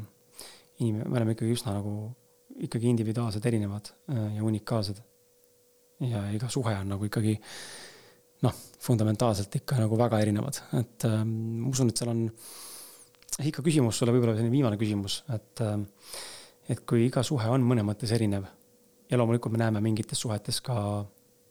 inimene, 0.82 1.06
me 1.06 1.20
oleme 1.20 1.36
ikkagi 1.36 1.54
üsna 1.54 1.76
nagu 1.76 1.94
ikkagi 2.66 2.90
individuaalsed, 2.90 3.46
erinevad 3.48 3.92
äh, 4.10 4.36
ja 4.36 4.44
unikaalsed. 4.44 4.98
ja 6.02 6.24
iga 6.34 6.50
suhe 6.50 6.74
on 6.74 6.90
nagu 6.96 7.06
ikkagi 7.06 7.36
noh, 8.42 8.54
fundamentaalselt 8.82 9.54
ikka 9.60 9.78
nagu 9.78 9.98
väga 9.98 10.18
erinevad, 10.24 10.58
et 10.80 11.06
äh, 11.06 11.22
ma 11.24 11.70
usun, 11.70 11.92
et 11.92 12.02
seal 12.02 12.10
on 12.12 12.26
ikka 13.46 13.64
küsimus 13.64 13.98
sulle, 13.98 14.12
võib-olla 14.14 14.34
selline 14.36 14.52
viimane 14.52 14.78
küsimus, 14.80 15.22
et 15.32 15.62
äh, 15.64 15.78
et 16.70 16.82
kui 16.86 17.06
iga 17.08 17.22
suhe 17.26 17.48
on 17.50 17.64
mõne 17.66 17.84
mõttes 17.86 18.12
erinev 18.14 18.46
ja 19.10 19.18
loomulikult 19.18 19.52
me 19.52 19.60
näeme 19.62 19.82
mingites 19.84 20.20
suhetes 20.20 20.60
ka 20.64 20.76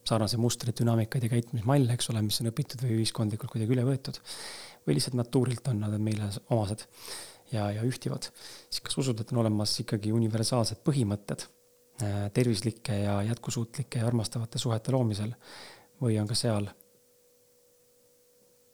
sarnaseid 0.07 0.41
mustreid, 0.41 0.75
dünaamikaid 0.79 1.27
ja 1.27 1.29
käitumismalle, 1.35 1.93
eks 1.93 2.09
ole, 2.13 2.23
mis 2.25 2.39
on 2.41 2.49
õpitud 2.49 2.81
või 2.81 2.97
ühiskondlikult 2.99 3.51
kuidagi 3.53 3.75
üle 3.75 3.85
võetud. 3.85 4.17
või 4.87 4.95
lihtsalt 4.97 5.13
natuurilt 5.13 5.67
on 5.69 5.83
nad 5.83 5.93
meile 6.01 6.29
omased 6.49 6.87
ja, 7.51 7.67
ja 7.71 7.83
ühtivad. 7.85 8.31
siis 8.69 8.81
kas 8.81 8.97
usud, 8.97 9.19
et 9.19 9.31
on 9.31 9.43
olemas 9.43 9.75
ikkagi 9.83 10.11
universaalsed 10.11 10.81
põhimõtted 10.85 11.45
äh, 11.45 12.31
tervislike 12.33 12.97
ja 13.03 13.21
jätkusuutlike 13.29 14.01
ja 14.01 14.07
armastavate 14.07 14.59
suhete 14.59 14.91
loomisel 14.91 15.35
või 16.01 16.17
on 16.21 16.27
ka 16.27 16.35
seal 16.35 16.69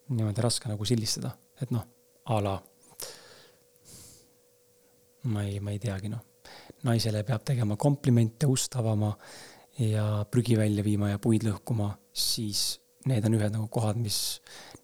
niimoodi 0.10 0.42
raske 0.42 0.70
nagu 0.72 0.86
sildistada, 0.88 1.34
et 1.62 1.72
noh, 1.76 1.84
a 2.26 2.40
la 2.44 2.56
ma 5.24 5.44
ei, 5.44 5.60
ma 5.60 5.74
ei 5.74 5.80
teagi, 5.80 6.10
noh. 6.10 6.24
naisele 6.88 7.24
peab 7.28 7.44
tegema 7.44 7.76
komplimente, 7.76 8.48
ust 8.48 8.76
avama 8.80 9.12
ja 9.84 10.26
prügi 10.32 10.58
välja 10.58 10.84
viima 10.86 11.10
ja 11.12 11.20
puid 11.22 11.44
lõhkuma, 11.48 11.92
siis 12.14 12.78
need 13.08 13.26
on 13.28 13.36
ühed 13.38 13.54
nagu 13.54 13.68
kohad, 13.72 14.00
mis 14.02 14.40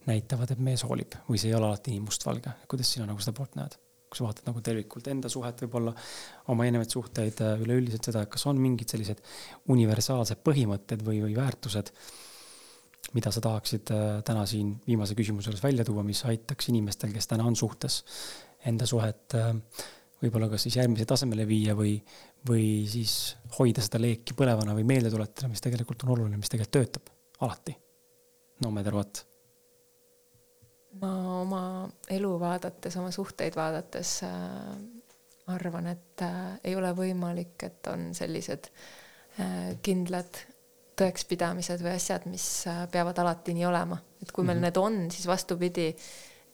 näitavad, 0.08 0.52
et 0.54 0.62
mees 0.64 0.84
hoolib 0.88 1.16
või 1.28 1.40
see 1.40 1.52
ei 1.52 1.58
ole 1.58 1.70
alati 1.70 1.94
nii 1.94 2.04
mustvalge. 2.04 2.54
kuidas 2.70 2.92
sina 2.94 3.08
nagu 3.10 3.24
seda 3.24 3.36
poolt 3.38 3.58
näed? 3.60 3.80
kui 4.14 4.20
sa 4.20 4.28
vaatad 4.28 4.46
nagu 4.46 4.62
tervikult 4.62 5.08
enda 5.10 5.30
suhet, 5.32 5.64
võib-olla 5.64 5.92
oma 6.54 6.68
erinevaid 6.68 6.92
suhteid, 6.94 7.40
äh, 7.42 7.64
üleüldiselt 7.66 8.12
seda, 8.12 8.22
kas 8.30 8.46
on 8.46 8.60
mingid 8.62 8.94
sellised 8.94 9.24
universaalsed 9.74 10.44
põhimõtted 10.46 11.02
või, 11.02 11.24
või 11.24 11.34
väärtused, 11.40 11.90
mida 13.18 13.34
sa 13.34 13.42
tahaksid 13.42 13.90
äh, 13.96 14.20
täna 14.28 14.46
siin 14.50 14.76
viimase 14.86 15.18
küsimuse 15.18 15.50
juures 15.50 15.66
välja 15.66 15.86
tuua, 15.88 16.06
mis 16.06 16.22
aitaks 16.30 16.70
inimestel, 16.70 17.10
kes 17.16 17.32
täna 17.32 17.48
on 17.50 17.58
suhtes, 17.58 18.04
enda 18.70 18.86
suhet 18.86 19.34
äh, 19.40 19.50
võib-olla 20.24 20.50
kas 20.52 20.66
siis 20.68 20.80
järgmise 20.80 21.06
tasemele 21.10 21.46
viia 21.48 21.76
või, 21.76 21.98
või 22.48 22.88
siis 22.90 23.36
hoida 23.58 23.84
seda 23.84 24.02
leeki 24.02 24.36
põlevana 24.40 24.76
või 24.78 24.88
meelde 24.88 25.12
tuletada, 25.14 25.52
mis 25.52 25.64
tegelikult 25.64 26.06
on 26.06 26.16
oluline, 26.16 26.40
mis 26.40 26.52
tegelikult 26.52 26.78
töötab 26.80 27.14
alati. 27.44 27.76
no 28.64 28.72
matter 28.72 28.96
what. 28.96 29.26
ma 31.02 31.14
oma 31.42 31.64
elu 32.10 32.34
vaadates, 32.40 32.96
oma 33.02 33.12
suhteid 33.12 33.56
vaadates 33.58 34.20
äh, 34.24 34.76
arvan, 35.48 35.88
et 35.88 36.22
äh, 36.24 36.42
ei 36.64 36.76
ole 36.76 36.94
võimalik, 36.96 37.58
et 37.68 37.92
on 37.92 38.12
sellised 38.16 38.70
äh, 39.40 39.74
kindlad 39.84 40.44
tõekspidamised 41.00 41.82
või 41.84 41.96
asjad, 41.98 42.28
mis 42.30 42.46
äh, 42.70 42.86
peavad 42.92 43.20
alati 43.24 43.56
nii 43.58 43.66
olema, 43.68 43.98
et 44.22 44.32
kui 44.32 44.46
meil 44.46 44.60
mm 44.60 44.64
-hmm. 44.64 44.66
need 44.70 44.78
on, 44.78 45.12
siis 45.12 45.28
vastupidi 45.28 45.90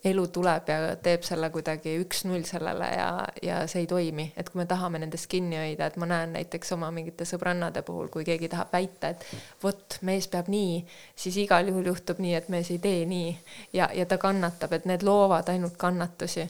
elu 0.04 0.28
tuleb 0.32 0.70
ja 0.72 0.96
teeb 1.04 1.26
selle 1.28 1.50
kuidagi 1.52 1.98
üks-null 2.00 2.46
sellele 2.48 2.88
ja, 2.94 3.08
ja 3.44 3.58
see 3.68 3.84
ei 3.84 3.88
toimi, 3.90 4.30
et 4.40 4.48
kui 4.50 4.62
me 4.62 4.66
tahame 4.70 5.02
nendest 5.02 5.28
kinni 5.32 5.58
hoida, 5.60 5.90
et 5.90 5.98
ma 6.00 6.08
näen 6.08 6.38
näiteks 6.38 6.72
oma 6.76 6.88
mingite 6.96 7.28
sõbrannade 7.28 7.84
puhul, 7.88 8.08
kui 8.14 8.24
keegi 8.28 8.48
tahab 8.52 8.72
väita, 8.74 9.12
et 9.12 9.26
vot, 9.64 9.98
mees 10.08 10.30
peab 10.32 10.48
nii, 10.52 10.80
siis 11.20 11.40
igal 11.44 11.68
juhul 11.68 11.92
juhtub 11.92 12.22
nii, 12.24 12.36
et 12.40 12.48
mees 12.54 12.72
ei 12.72 12.80
tee 12.84 13.04
nii 13.10 13.34
ja, 13.76 13.90
ja 13.96 14.06
ta 14.08 14.18
kannatab, 14.22 14.78
et 14.78 14.88
need 14.88 15.04
loovad 15.04 15.52
ainult 15.52 15.76
kannatusi. 15.78 16.48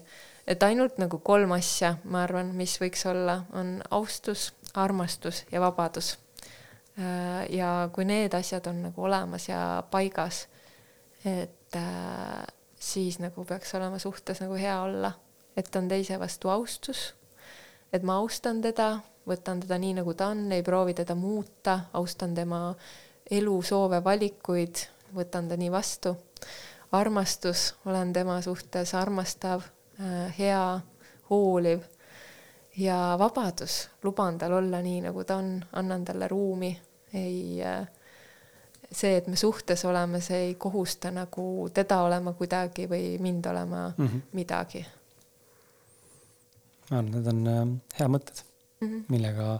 et 0.50 0.64
ainult 0.64 0.98
nagu 0.98 1.20
kolm 1.22 1.52
asja, 1.58 1.96
ma 2.04 2.24
arvan, 2.26 2.54
mis 2.58 2.78
võiks 2.82 3.06
olla, 3.10 3.44
on 3.54 3.80
austus, 3.92 4.54
armastus 4.74 5.44
ja 5.52 5.62
vabadus. 5.62 6.18
Äh, 6.98 7.50
ja 7.54 7.90
kui 7.94 8.06
need 8.06 8.34
asjad 8.34 8.68
on 8.68 8.82
nagu 8.90 9.04
olemas 9.04 9.50
ja 9.50 9.84
paigas, 9.92 10.48
et 11.26 11.78
äh, 11.78 12.48
siis 12.80 13.20
nagu 13.20 13.46
peaks 13.46 13.76
olema 13.76 14.00
suhtes 14.00 14.42
nagu 14.42 14.56
hea 14.56 14.82
olla, 14.82 15.12
et 15.58 15.76
on 15.76 15.88
teise 15.88 16.20
vastu 16.20 16.50
austus, 16.50 17.14
et 17.94 18.04
ma 18.04 18.20
austan 18.24 18.62
teda, 18.62 19.00
võtan 19.28 19.62
teda 19.64 19.78
nii, 19.82 19.98
nagu 20.00 20.14
ta 20.14 20.32
on, 20.34 20.48
ei 20.52 20.64
proovi 20.64 20.96
teda 20.98 21.16
muuta, 21.16 21.80
austan 21.94 22.36
tema 22.36 22.62
elu, 23.32 23.62
soove, 23.62 24.02
valikuid, 24.04 24.86
võtan 25.16 25.50
ta 25.50 25.58
nii 25.58 25.72
vastu. 25.72 26.16
armastus, 26.92 27.76
olen 27.86 28.14
tema 28.14 28.42
suhtes 28.42 28.96
armastav, 28.98 29.62
äh, 30.02 30.38
hea, 30.38 30.80
hooliv. 31.30 31.84
Ja 32.78 33.16
vabadus, 33.20 33.90
luban 34.04 34.38
tal 34.38 34.54
olla 34.54 34.82
nii, 34.82 35.02
nagu 35.02 35.24
ta 35.24 35.36
on, 35.36 35.66
annan 35.74 36.06
talle 36.06 36.28
ruumi, 36.28 36.72
ei, 37.14 37.62
äh, 37.62 37.88
see, 38.92 39.18
et 39.18 39.28
me 39.30 39.38
suhtes 39.38 39.84
oleme, 39.86 40.22
see 40.22 40.40
ei 40.48 40.56
kohusta 40.60 41.12
nagu 41.14 41.70
teda 41.74 42.02
olema 42.06 42.34
kuidagi 42.38 42.88
või 42.90 43.18
mind 43.22 43.46
olema 43.52 43.88
mm 43.90 44.08
-hmm. 44.08 44.22
midagi. 44.34 44.86
ma 46.90 46.98
arvan, 46.98 47.12
need 47.12 47.28
on 47.28 47.48
äh, 47.48 47.64
head 48.00 48.10
mõtted 48.10 48.42
mm, 48.82 48.88
-hmm. 48.88 49.04
millega 49.10 49.60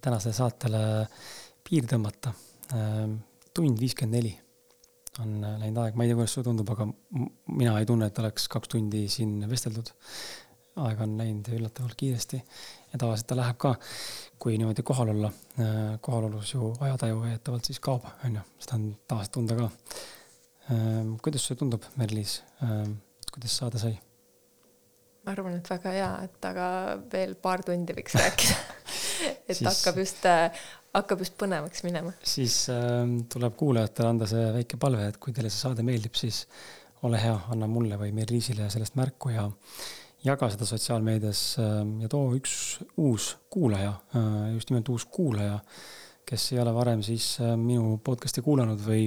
tänasele 0.00 0.34
saatele 0.34 0.82
piir 1.64 1.86
tõmmata. 1.86 2.32
Ähm, 2.74 3.14
tund 3.54 3.80
viiskümmend 3.80 4.14
neli 4.14 4.38
on 5.18 5.44
äh, 5.44 5.58
läinud 5.60 5.82
aeg, 5.82 5.94
ma 5.94 6.04
ei 6.04 6.10
tea, 6.10 6.16
kuidas 6.16 6.34
sulle 6.34 6.44
tundub, 6.44 6.70
aga 6.70 6.86
mina 7.46 7.78
ei 7.78 7.86
tunne, 7.86 8.06
et 8.06 8.18
oleks 8.18 8.48
kaks 8.48 8.68
tundi 8.68 9.08
siin 9.08 9.50
vesteldud. 9.50 9.90
aeg 10.78 11.00
on 11.00 11.16
läinud 11.18 11.48
üllatavalt 11.56 11.94
kiiresti 11.98 12.38
ja 12.92 12.98
tavaliselt 12.98 13.30
ta 13.30 13.38
läheb 13.38 13.58
ka, 13.60 13.74
kui 14.38 14.58
niimoodi 14.58 14.84
kohal 14.86 15.12
olla. 15.14 15.32
Äh, 15.58 15.98
kohalolus 16.00 16.54
ju 16.54 16.72
ajataju 16.80 17.20
väidetavalt 17.22 17.70
siis 17.70 17.80
kaob, 17.84 18.06
on 18.24 18.40
ju, 18.40 18.44
seda 18.58 18.78
on 18.78 18.88
tavaliselt 19.08 19.36
tunda 19.38 19.58
ka. 19.58 19.70
Ähm, 20.72 21.14
kuidas 21.22 21.46
sulle 21.46 21.58
tundub, 21.58 21.86
Merlis, 21.96 22.42
ähm, 22.62 22.98
kuidas 23.32 23.56
saade 23.62 23.80
sai? 23.82 23.98
ma 25.24 25.34
arvan, 25.34 25.58
et 25.58 25.68
väga 25.68 25.92
hea, 25.92 26.10
et 26.24 26.46
aga 26.48 26.66
veel 27.12 27.34
paar 27.42 27.60
tundi 27.66 27.92
võiks 27.92 28.14
rääkida 28.22 28.56
et 29.48 29.56
siis, 29.56 29.66
hakkab 29.66 30.00
just, 30.00 30.26
äh, 30.28 30.66
hakkab 30.96 31.22
just 31.24 31.36
põnevaks 31.40 31.84
minema. 31.86 32.12
siis 32.24 32.60
äh, 32.72 33.04
tuleb 33.32 33.56
kuulajatele 33.58 34.12
anda 34.14 34.28
see 34.30 34.44
väike 34.58 34.80
palve, 34.80 35.08
et 35.10 35.20
kui 35.22 35.34
teile 35.36 35.52
see 35.52 35.64
saade 35.66 35.84
meeldib, 35.86 36.16
siis 36.18 36.44
ole 37.06 37.20
hea, 37.22 37.36
anna 37.52 37.68
mulle 37.70 37.98
või 38.00 38.12
Merliisile 38.16 38.70
sellest 38.72 38.96
märku 38.98 39.32
ja 39.34 39.46
jaga 40.24 40.48
seda 40.50 40.66
sotsiaalmeedias 40.66 41.40
ähm, 41.62 41.98
ja 42.02 42.08
too 42.10 42.32
üks 42.36 42.54
uus 42.98 43.30
kuulaja, 43.52 43.92
äh, 44.16 44.54
just 44.54 44.70
nimelt 44.72 44.88
uus 44.90 45.06
kuulaja, 45.10 45.58
kes 46.28 46.52
ei 46.52 46.62
ole 46.62 46.72
varem 46.74 47.04
siis 47.06 47.36
äh, 47.42 47.54
minu 47.58 47.98
podcast'i 48.04 48.42
kuulanud 48.44 48.82
või 48.84 49.06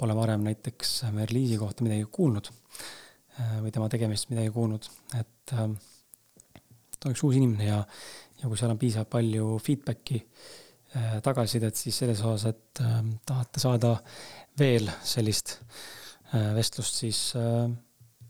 pole 0.00 0.16
varem 0.16 0.42
näiteks 0.48 1.04
Merliisi 1.14 1.58
kohta 1.60 1.86
midagi 1.86 2.08
kuulnud 2.10 2.50
äh, 2.50 3.60
või 3.62 3.74
tema 3.74 3.90
tegemist 3.92 4.30
midagi 4.32 4.50
kuulnud, 4.54 4.88
et 5.20 5.54
ta 5.54 5.68
on 5.68 7.14
üks 7.14 7.22
uus 7.26 7.38
inimene 7.38 7.70
ja, 7.70 7.78
ja 8.42 8.50
kui 8.50 8.58
seal 8.58 8.74
on 8.74 8.80
piisavalt 8.80 9.12
palju 9.12 9.54
feedback'i, 9.64 10.24
tagasisidet, 11.22 11.78
siis 11.78 12.00
selles 12.00 12.18
osas, 12.26 12.50
et 12.50 12.80
tahate 13.28 13.60
saada 13.62 13.92
veel 14.58 14.88
sellist 15.06 15.52
vestlust, 16.56 16.98
siis 16.98 17.20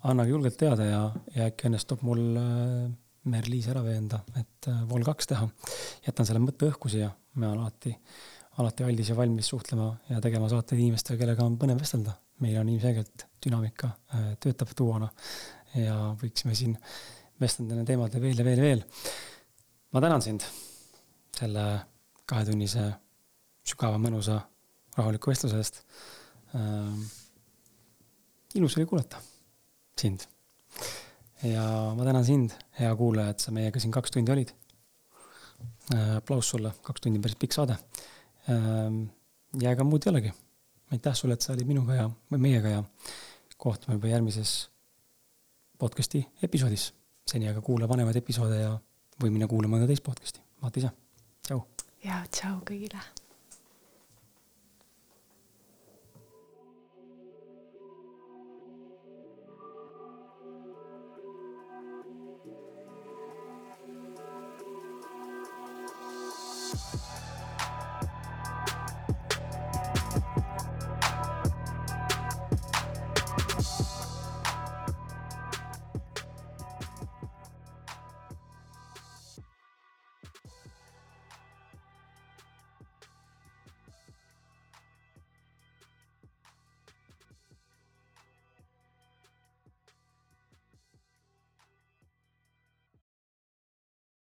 annage 0.08 0.32
julgelt 0.32 0.56
teada 0.60 0.86
ja, 0.86 1.00
ja 1.34 1.46
äkki 1.50 1.68
õnnestub 1.68 2.02
mul 2.06 2.22
äh, 2.40 2.90
Merliis 3.30 3.68
ära 3.68 3.82
veenda, 3.84 4.22
et 4.40 4.68
äh, 4.70 4.80
Vol 4.88 5.04
kaks 5.04 5.28
teha. 5.28 5.48
jätan 6.06 6.28
selle 6.28 6.40
mõtte 6.40 6.70
õhku 6.70 6.88
siia, 6.92 7.10
olen 7.36 7.50
alati, 7.50 7.92
alati 8.62 8.86
aldis 8.86 9.10
ja 9.12 9.16
valmis 9.18 9.50
suhtlema 9.52 9.90
ja 10.08 10.20
tegema 10.24 10.48
saateid 10.48 10.80
inimestega, 10.80 11.20
kellega 11.20 11.44
on 11.44 11.58
põnev 11.60 11.80
vestelda. 11.82 12.16
meil 12.40 12.56
on 12.56 12.68
ilmselgelt 12.72 13.26
dünaamika, 13.44 13.92
äh, 14.14 14.30
töötab 14.40 14.72
duona 14.78 15.10
ja 15.76 16.14
võiksime 16.22 16.56
siin 16.56 16.78
vestelda 17.40 17.76
nende 17.76 17.92
teemade 17.92 18.20
veel 18.20 18.40
ja 18.40 18.44
veel 18.44 18.62
ja 18.62 18.64
veel. 18.64 18.84
ma 19.92 20.00
tänan 20.00 20.22
sind 20.22 20.46
selle 21.36 21.66
kahetunnise 22.24 22.92
sügava, 23.66 23.98
mõnusa, 24.00 24.40
rahuliku 24.96 25.30
vestluse 25.30 25.60
eest 25.60 25.82
ilus 28.54 28.74
oli 28.76 28.86
kuulata 28.90 29.20
sind. 30.00 30.26
ja 31.42 31.64
ma 31.96 32.04
tänan 32.04 32.24
sind, 32.24 32.54
hea 32.80 32.90
kuulaja, 32.96 33.34
et 33.34 33.40
sa 33.44 33.52
meiega 33.54 33.80
siin 33.80 33.92
kaks 33.94 34.12
tundi 34.14 34.32
olid. 34.32 34.52
Äh, 35.94 36.16
aplaus 36.18 36.50
sulle, 36.52 36.72
kaks 36.82 37.04
tundi 37.04 37.18
on 37.18 37.24
päris 37.24 37.38
pikk 37.40 37.56
saade. 37.56 37.76
Ähm, 38.52 39.02
ja 39.60 39.72
ega 39.74 39.84
muud 39.84 40.06
ei 40.06 40.12
olegi. 40.12 40.32
aitäh 40.90 41.14
sulle, 41.14 41.34
et 41.38 41.42
sa 41.42 41.52
olid 41.54 41.68
minuga 41.68 41.94
ja, 41.94 42.08
või 42.32 42.42
meiega 42.48 42.74
ja 42.76 42.82
kohtume 43.60 43.98
juba 43.98 44.10
järgmises 44.10 44.70
podcast'i 45.78 46.24
episoodis. 46.42 46.92
seni 47.30 47.48
aga 47.48 47.60
kuula 47.60 47.88
vanemaid 47.88 48.16
episoode 48.16 48.60
ja 48.60 48.74
või 49.22 49.30
mine 49.30 49.46
kuula 49.46 49.68
mõnda 49.68 49.86
teist 49.86 50.04
podcast'i. 50.04 50.42
vaata 50.62 50.82
ise. 50.82 50.92
tšau. 51.46 51.64
ja 52.04 52.24
tšau 52.32 52.60
kõigile 52.66 53.19